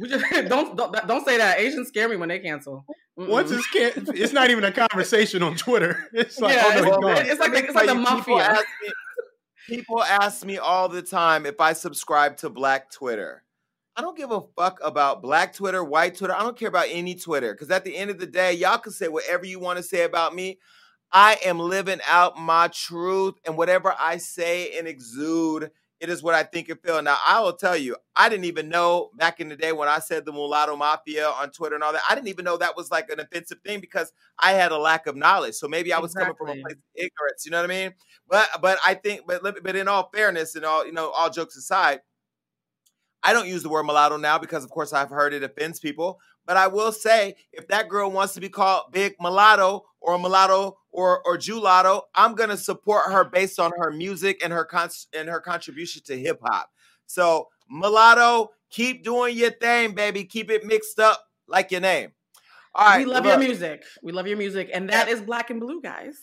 We 0.00 0.08
just 0.08 0.24
don't, 0.48 0.76
don't 0.76 0.92
don't 1.06 1.24
say 1.26 1.38
that. 1.38 1.58
Asians 1.58 1.88
scare 1.88 2.08
me 2.08 2.16
when 2.16 2.28
they 2.28 2.38
cancel. 2.38 2.84
Mm-mm. 3.18 3.28
Once 3.28 3.50
it's 3.50 3.66
can- 3.68 3.92
it's 4.14 4.32
not 4.32 4.50
even 4.50 4.64
a 4.64 4.72
conversation 4.72 5.42
on 5.42 5.56
Twitter. 5.56 6.08
It's 6.12 6.40
like 6.40 6.56
yeah, 6.56 6.82
oh, 6.84 6.98
no, 6.98 7.08
it's, 7.08 7.30
it's, 7.30 7.40
like 7.40 7.52
it's 7.54 7.74
like 7.74 7.86
the 7.86 7.94
mafia. 7.94 8.24
People 8.24 8.40
ask, 8.40 8.66
me, 8.82 8.92
people 9.68 10.02
ask 10.02 10.44
me 10.44 10.58
all 10.58 10.88
the 10.88 11.02
time 11.02 11.46
if 11.46 11.60
I 11.60 11.74
subscribe 11.74 12.36
to 12.38 12.50
Black 12.50 12.90
Twitter. 12.90 13.43
I 13.96 14.00
don't 14.00 14.16
give 14.16 14.30
a 14.32 14.42
fuck 14.56 14.80
about 14.82 15.22
black 15.22 15.54
Twitter, 15.54 15.84
white 15.84 16.16
Twitter. 16.16 16.34
I 16.34 16.42
don't 16.42 16.58
care 16.58 16.68
about 16.68 16.86
any 16.90 17.14
Twitter 17.14 17.52
because 17.52 17.70
at 17.70 17.84
the 17.84 17.96
end 17.96 18.10
of 18.10 18.18
the 18.18 18.26
day, 18.26 18.52
y'all 18.52 18.78
can 18.78 18.92
say 18.92 19.08
whatever 19.08 19.46
you 19.46 19.60
want 19.60 19.76
to 19.76 19.82
say 19.82 20.02
about 20.02 20.34
me. 20.34 20.58
I 21.12 21.38
am 21.44 21.60
living 21.60 22.00
out 22.08 22.36
my 22.36 22.68
truth, 22.68 23.34
and 23.46 23.56
whatever 23.56 23.94
I 23.98 24.16
say 24.16 24.76
and 24.76 24.88
exude 24.88 25.70
it 26.04 26.10
is 26.10 26.22
what 26.22 26.34
I 26.34 26.42
think 26.42 26.68
and 26.68 26.78
feel. 26.80 27.00
Now, 27.00 27.16
I 27.26 27.40
will 27.40 27.54
tell 27.54 27.76
you, 27.76 27.96
I 28.14 28.28
didn't 28.28 28.44
even 28.44 28.68
know 28.68 29.10
back 29.16 29.40
in 29.40 29.48
the 29.48 29.56
day 29.56 29.72
when 29.72 29.88
I 29.88 30.00
said 30.00 30.26
the 30.26 30.32
mulatto 30.32 30.76
mafia 30.76 31.28
on 31.28 31.50
Twitter 31.50 31.76
and 31.76 31.82
all 31.82 31.94
that, 31.94 32.02
I 32.08 32.14
didn't 32.14 32.28
even 32.28 32.44
know 32.44 32.58
that 32.58 32.76
was 32.76 32.90
like 32.90 33.08
an 33.10 33.20
offensive 33.20 33.60
thing 33.64 33.80
because 33.80 34.12
I 34.38 34.52
had 34.52 34.70
a 34.70 34.76
lack 34.76 35.06
of 35.06 35.16
knowledge. 35.16 35.54
So 35.54 35.66
maybe 35.66 35.92
I 35.94 36.00
was 36.00 36.12
exactly. 36.12 36.34
coming 36.36 36.54
from 36.54 36.58
a 36.58 36.62
place 36.62 36.76
of 36.76 36.82
ignorance, 36.94 37.46
you 37.46 37.52
know 37.52 37.62
what 37.62 37.70
I 37.70 37.74
mean? 37.74 37.94
But 38.28 38.48
but 38.60 38.78
I 38.84 38.94
think 38.94 39.22
but 39.26 39.42
but 39.42 39.76
in 39.76 39.88
all 39.88 40.10
fairness 40.12 40.56
and 40.56 40.64
all, 40.64 40.84
you 40.84 40.92
know, 40.92 41.10
all 41.10 41.30
jokes 41.30 41.56
aside, 41.56 42.00
I 43.24 43.32
don't 43.32 43.48
use 43.48 43.62
the 43.62 43.70
word 43.70 43.84
mulatto 43.84 44.18
now 44.18 44.38
because 44.38 44.64
of 44.64 44.70
course 44.70 44.92
I've 44.92 45.08
heard 45.08 45.32
it 45.32 45.42
offends 45.42 45.80
people, 45.80 46.20
but 46.46 46.58
I 46.58 46.66
will 46.66 46.92
say 46.92 47.34
if 47.52 47.66
that 47.68 47.88
girl 47.88 48.10
wants 48.10 48.34
to 48.34 48.40
be 48.40 48.50
called 48.50 48.92
big 48.92 49.14
mulatto 49.18 49.84
or 50.00 50.18
mulatto 50.18 50.76
or 50.92 51.22
or 51.26 51.38
Julotto, 51.38 52.02
I'm 52.14 52.34
gonna 52.34 52.56
support 52.56 53.10
her 53.10 53.24
based 53.24 53.58
on 53.58 53.72
her 53.78 53.90
music 53.90 54.44
and 54.44 54.52
her 54.52 54.64
con- 54.64 54.90
and 55.16 55.28
her 55.28 55.40
contribution 55.40 56.02
to 56.06 56.18
hip 56.18 56.38
hop. 56.44 56.70
So 57.06 57.48
mulatto, 57.70 58.50
keep 58.70 59.02
doing 59.02 59.36
your 59.36 59.52
thing, 59.52 59.94
baby. 59.94 60.24
Keep 60.24 60.50
it 60.50 60.64
mixed 60.64 61.00
up 61.00 61.24
like 61.48 61.70
your 61.70 61.80
name. 61.80 62.12
All 62.74 62.86
right, 62.86 62.98
we 62.98 63.04
love 63.06 63.24
look. 63.24 63.32
your 63.32 63.38
music. 63.38 63.84
We 64.02 64.12
love 64.12 64.26
your 64.26 64.36
music, 64.36 64.68
and 64.72 64.90
that 64.90 65.08
is 65.08 65.22
black 65.22 65.50
and 65.50 65.60
blue, 65.60 65.80
guys. 65.80 66.18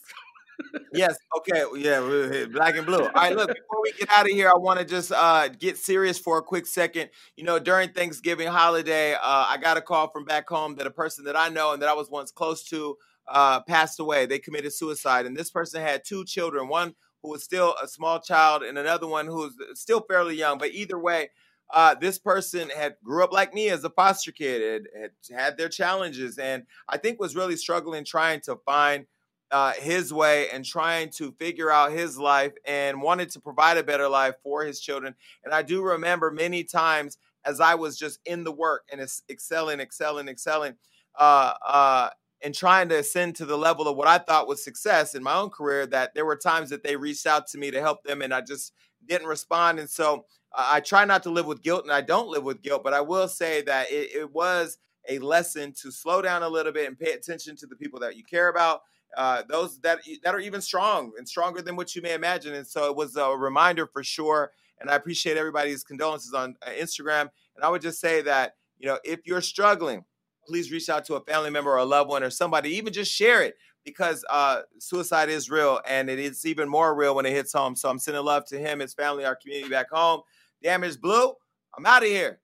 Yes. 0.93 1.15
Okay. 1.37 1.63
Yeah. 1.77 2.45
Black 2.51 2.75
and 2.75 2.85
blue. 2.85 3.01
All 3.01 3.11
right. 3.13 3.35
Look, 3.35 3.47
before 3.47 3.81
we 3.83 3.91
get 3.93 4.09
out 4.09 4.25
of 4.25 4.31
here, 4.31 4.49
I 4.53 4.57
want 4.57 4.79
to 4.79 4.85
just 4.85 5.11
uh, 5.11 5.47
get 5.47 5.77
serious 5.77 6.19
for 6.19 6.37
a 6.37 6.41
quick 6.41 6.65
second. 6.65 7.09
You 7.35 7.43
know, 7.43 7.59
during 7.59 7.89
Thanksgiving 7.89 8.47
holiday, 8.47 9.13
uh, 9.13 9.19
I 9.21 9.57
got 9.61 9.77
a 9.77 9.81
call 9.81 10.09
from 10.09 10.25
back 10.25 10.47
home 10.49 10.75
that 10.75 10.87
a 10.87 10.91
person 10.91 11.25
that 11.25 11.35
I 11.35 11.49
know 11.49 11.73
and 11.73 11.81
that 11.81 11.89
I 11.89 11.93
was 11.93 12.09
once 12.09 12.31
close 12.31 12.63
to 12.65 12.97
uh, 13.27 13.61
passed 13.61 13.99
away. 13.99 14.25
They 14.25 14.39
committed 14.39 14.73
suicide, 14.73 15.25
and 15.25 15.35
this 15.35 15.49
person 15.49 15.81
had 15.81 16.03
two 16.05 16.25
children. 16.25 16.67
One 16.67 16.95
who 17.21 17.29
was 17.29 17.43
still 17.43 17.75
a 17.81 17.87
small 17.87 18.19
child, 18.19 18.63
and 18.63 18.77
another 18.77 19.07
one 19.07 19.27
who 19.27 19.35
was 19.35 19.55
still 19.73 20.01
fairly 20.01 20.35
young. 20.35 20.57
But 20.57 20.71
either 20.71 20.97
way, 20.99 21.29
uh, 21.73 21.95
this 21.95 22.19
person 22.19 22.69
had 22.69 22.95
grew 23.03 23.23
up 23.23 23.31
like 23.31 23.53
me 23.53 23.69
as 23.69 23.83
a 23.83 23.89
foster 23.89 24.31
kid, 24.31 24.87
had 24.99 25.11
had 25.35 25.57
their 25.57 25.69
challenges, 25.69 26.37
and 26.37 26.63
I 26.89 26.97
think 26.97 27.19
was 27.19 27.35
really 27.35 27.55
struggling 27.55 28.03
trying 28.03 28.41
to 28.41 28.57
find 28.65 29.05
uh, 29.51 29.73
his 29.73 30.13
way 30.13 30.49
and 30.49 30.63
trying 30.63 31.09
to 31.09 31.31
figure 31.33 31.69
out 31.69 31.91
his 31.91 32.17
life 32.17 32.53
and 32.65 33.01
wanted 33.01 33.29
to 33.31 33.39
provide 33.39 33.77
a 33.77 33.83
better 33.83 34.07
life 34.07 34.35
for 34.43 34.63
his 34.63 34.79
children. 34.79 35.13
And 35.43 35.53
I 35.53 35.61
do 35.61 35.81
remember 35.81 36.31
many 36.31 36.63
times 36.63 37.17
as 37.43 37.59
I 37.59 37.75
was 37.75 37.97
just 37.97 38.19
in 38.25 38.43
the 38.43 38.51
work 38.51 38.83
and 38.91 39.01
excelling, 39.29 39.79
excelling, 39.79 40.29
excelling, 40.29 40.75
uh, 41.19 41.53
uh, 41.67 42.09
and 42.43 42.55
trying 42.55 42.89
to 42.89 42.99
ascend 42.99 43.35
to 43.35 43.45
the 43.45 43.57
level 43.57 43.87
of 43.87 43.97
what 43.97 44.07
I 44.07 44.17
thought 44.19 44.47
was 44.47 44.63
success 44.63 45.15
in 45.15 45.23
my 45.23 45.35
own 45.35 45.49
career, 45.49 45.85
that 45.87 46.15
there 46.15 46.25
were 46.25 46.35
times 46.35 46.69
that 46.69 46.83
they 46.83 46.95
reached 46.95 47.27
out 47.27 47.47
to 47.47 47.57
me 47.57 47.71
to 47.71 47.81
help 47.81 48.03
them 48.03 48.21
and 48.21 48.33
I 48.33 48.41
just 48.41 48.73
didn't 49.05 49.27
respond. 49.27 49.79
And 49.79 49.89
so 49.89 50.25
uh, 50.53 50.69
I 50.71 50.79
try 50.79 51.05
not 51.05 51.23
to 51.23 51.29
live 51.29 51.45
with 51.45 51.61
guilt 51.61 51.83
and 51.83 51.91
I 51.91 52.01
don't 52.01 52.29
live 52.29 52.43
with 52.43 52.61
guilt, 52.61 52.83
but 52.83 52.93
I 52.93 53.01
will 53.01 53.27
say 53.27 53.61
that 53.63 53.91
it, 53.91 54.15
it 54.15 54.31
was 54.31 54.77
a 55.09 55.19
lesson 55.19 55.73
to 55.81 55.91
slow 55.91 56.21
down 56.21 56.43
a 56.43 56.49
little 56.49 56.71
bit 56.71 56.87
and 56.87 56.97
pay 56.97 57.11
attention 57.11 57.55
to 57.57 57.67
the 57.67 57.75
people 57.75 57.99
that 57.99 58.15
you 58.15 58.23
care 58.23 58.49
about 58.49 58.81
uh, 59.17 59.43
those 59.47 59.79
that 59.81 59.99
that 60.23 60.33
are 60.33 60.39
even 60.39 60.61
strong 60.61 61.11
and 61.17 61.27
stronger 61.27 61.61
than 61.61 61.75
what 61.75 61.95
you 61.95 62.01
may 62.01 62.13
imagine. 62.13 62.53
And 62.53 62.67
so 62.67 62.89
it 62.89 62.95
was 62.95 63.15
a 63.15 63.29
reminder 63.29 63.87
for 63.87 64.03
sure. 64.03 64.51
And 64.79 64.89
I 64.89 64.95
appreciate 64.95 65.37
everybody's 65.37 65.83
condolences 65.83 66.33
on 66.33 66.55
uh, 66.65 66.69
Instagram. 66.71 67.29
And 67.55 67.63
I 67.63 67.69
would 67.69 67.81
just 67.81 67.99
say 67.99 68.21
that 68.23 68.55
you 68.77 68.87
know 68.87 68.99
if 69.03 69.25
you're 69.25 69.41
struggling, 69.41 70.05
please 70.45 70.71
reach 70.71 70.89
out 70.89 71.05
to 71.05 71.15
a 71.15 71.21
family 71.21 71.49
member 71.49 71.71
or 71.71 71.77
a 71.77 71.85
loved 71.85 72.09
one 72.09 72.23
or 72.23 72.29
somebody. 72.29 72.71
Even 72.71 72.93
just 72.93 73.11
share 73.11 73.43
it 73.43 73.55
because 73.83 74.23
uh, 74.29 74.61
suicide 74.79 75.29
is 75.29 75.49
real 75.49 75.79
and 75.87 76.09
it 76.09 76.19
is 76.19 76.45
even 76.45 76.69
more 76.69 76.95
real 76.95 77.15
when 77.15 77.25
it 77.25 77.31
hits 77.31 77.53
home. 77.53 77.75
So 77.75 77.89
I'm 77.89 77.99
sending 77.99 78.23
love 78.23 78.45
to 78.47 78.59
him, 78.59 78.79
his 78.79 78.93
family, 78.93 79.25
our 79.25 79.35
community 79.35 79.69
back 79.69 79.89
home. 79.91 80.21
Damage 80.61 80.99
Blue. 81.01 81.33
I'm 81.77 81.85
out 81.85 82.03
of 82.03 82.09
here. 82.09 82.39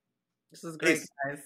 This 0.52 0.64
is 0.64 0.78
great, 0.78 1.00
Peace. 1.00 1.10
guys. 1.26 1.40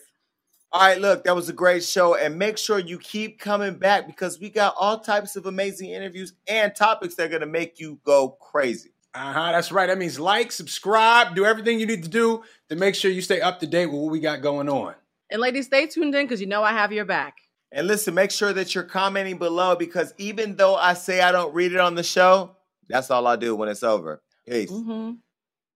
All 0.73 0.81
right, 0.81 1.02
look, 1.02 1.26
that 1.26 1.35
was 1.35 1.49
a 1.49 1.53
great 1.53 1.84
show. 1.84 2.15
And 2.15 2.39
make 2.39 2.57
sure 2.57 2.80
you 2.80 2.98
keep 2.98 3.39
coming 3.39 3.76
back 3.76 4.07
because 4.07 4.39
we 4.39 4.49
got 4.49 4.73
all 4.80 4.99
types 4.99 5.35
of 5.35 5.45
amazing 5.45 5.89
interviews 5.89 6.34
and 6.48 6.73
topics 6.73 7.15
that 7.15 7.26
are 7.26 7.30
going 7.30 7.41
to 7.41 7.48
make 7.48 7.80
you 7.80 7.99
go 8.06 8.30
crazy. 8.30 8.91
Uh 9.14 9.34
huh. 9.34 9.52
That's 9.52 9.73
right. 9.73 9.88
That 9.88 9.98
means 9.98 10.18
like, 10.18 10.52
subscribe, 10.53 11.35
do 11.35 11.43
everything 11.43 11.81
you 11.81 11.85
need 11.85 12.03
to 12.03 12.10
do 12.10 12.43
to 12.69 12.77
make 12.77 12.95
sure 12.95 13.11
you 13.11 13.22
stay 13.22 13.41
up 13.41 13.60
to 13.60 13.68
date 13.68 13.88
with 13.88 13.99
what 13.99 14.11
we 14.11 14.22
got 14.22 14.41
going 14.41 14.69
on. 14.69 14.95
And 15.30 15.41
ladies, 15.41 15.65
stay 15.65 15.88
tuned 15.88 16.15
in 16.15 16.26
because 16.26 16.39
you 16.39 16.48
know 16.48 16.64
I 16.64 16.72
have 16.72 16.93
your 16.93 17.06
back. 17.06 17.38
And 17.73 17.88
listen, 17.88 18.14
make 18.14 18.31
sure 18.31 18.53
that 18.53 18.73
you're 18.73 18.85
commenting 18.85 19.38
below 19.38 19.76
because 19.76 20.14
even 20.18 20.56
though 20.56 20.76
I 20.76 20.93
say 20.93 21.19
I 21.19 21.34
don't 21.34 21.53
read 21.53 21.73
it 21.73 21.80
on 21.80 21.95
the 21.95 22.03
show, 22.03 22.56
that's 22.88 23.11
all 23.11 23.27
I 23.27 23.35
do 23.35 23.56
when 23.56 23.68
it's 23.68 23.84
over. 23.84 24.22
Peace. 24.48 24.72
Mm-hmm. 24.72 25.11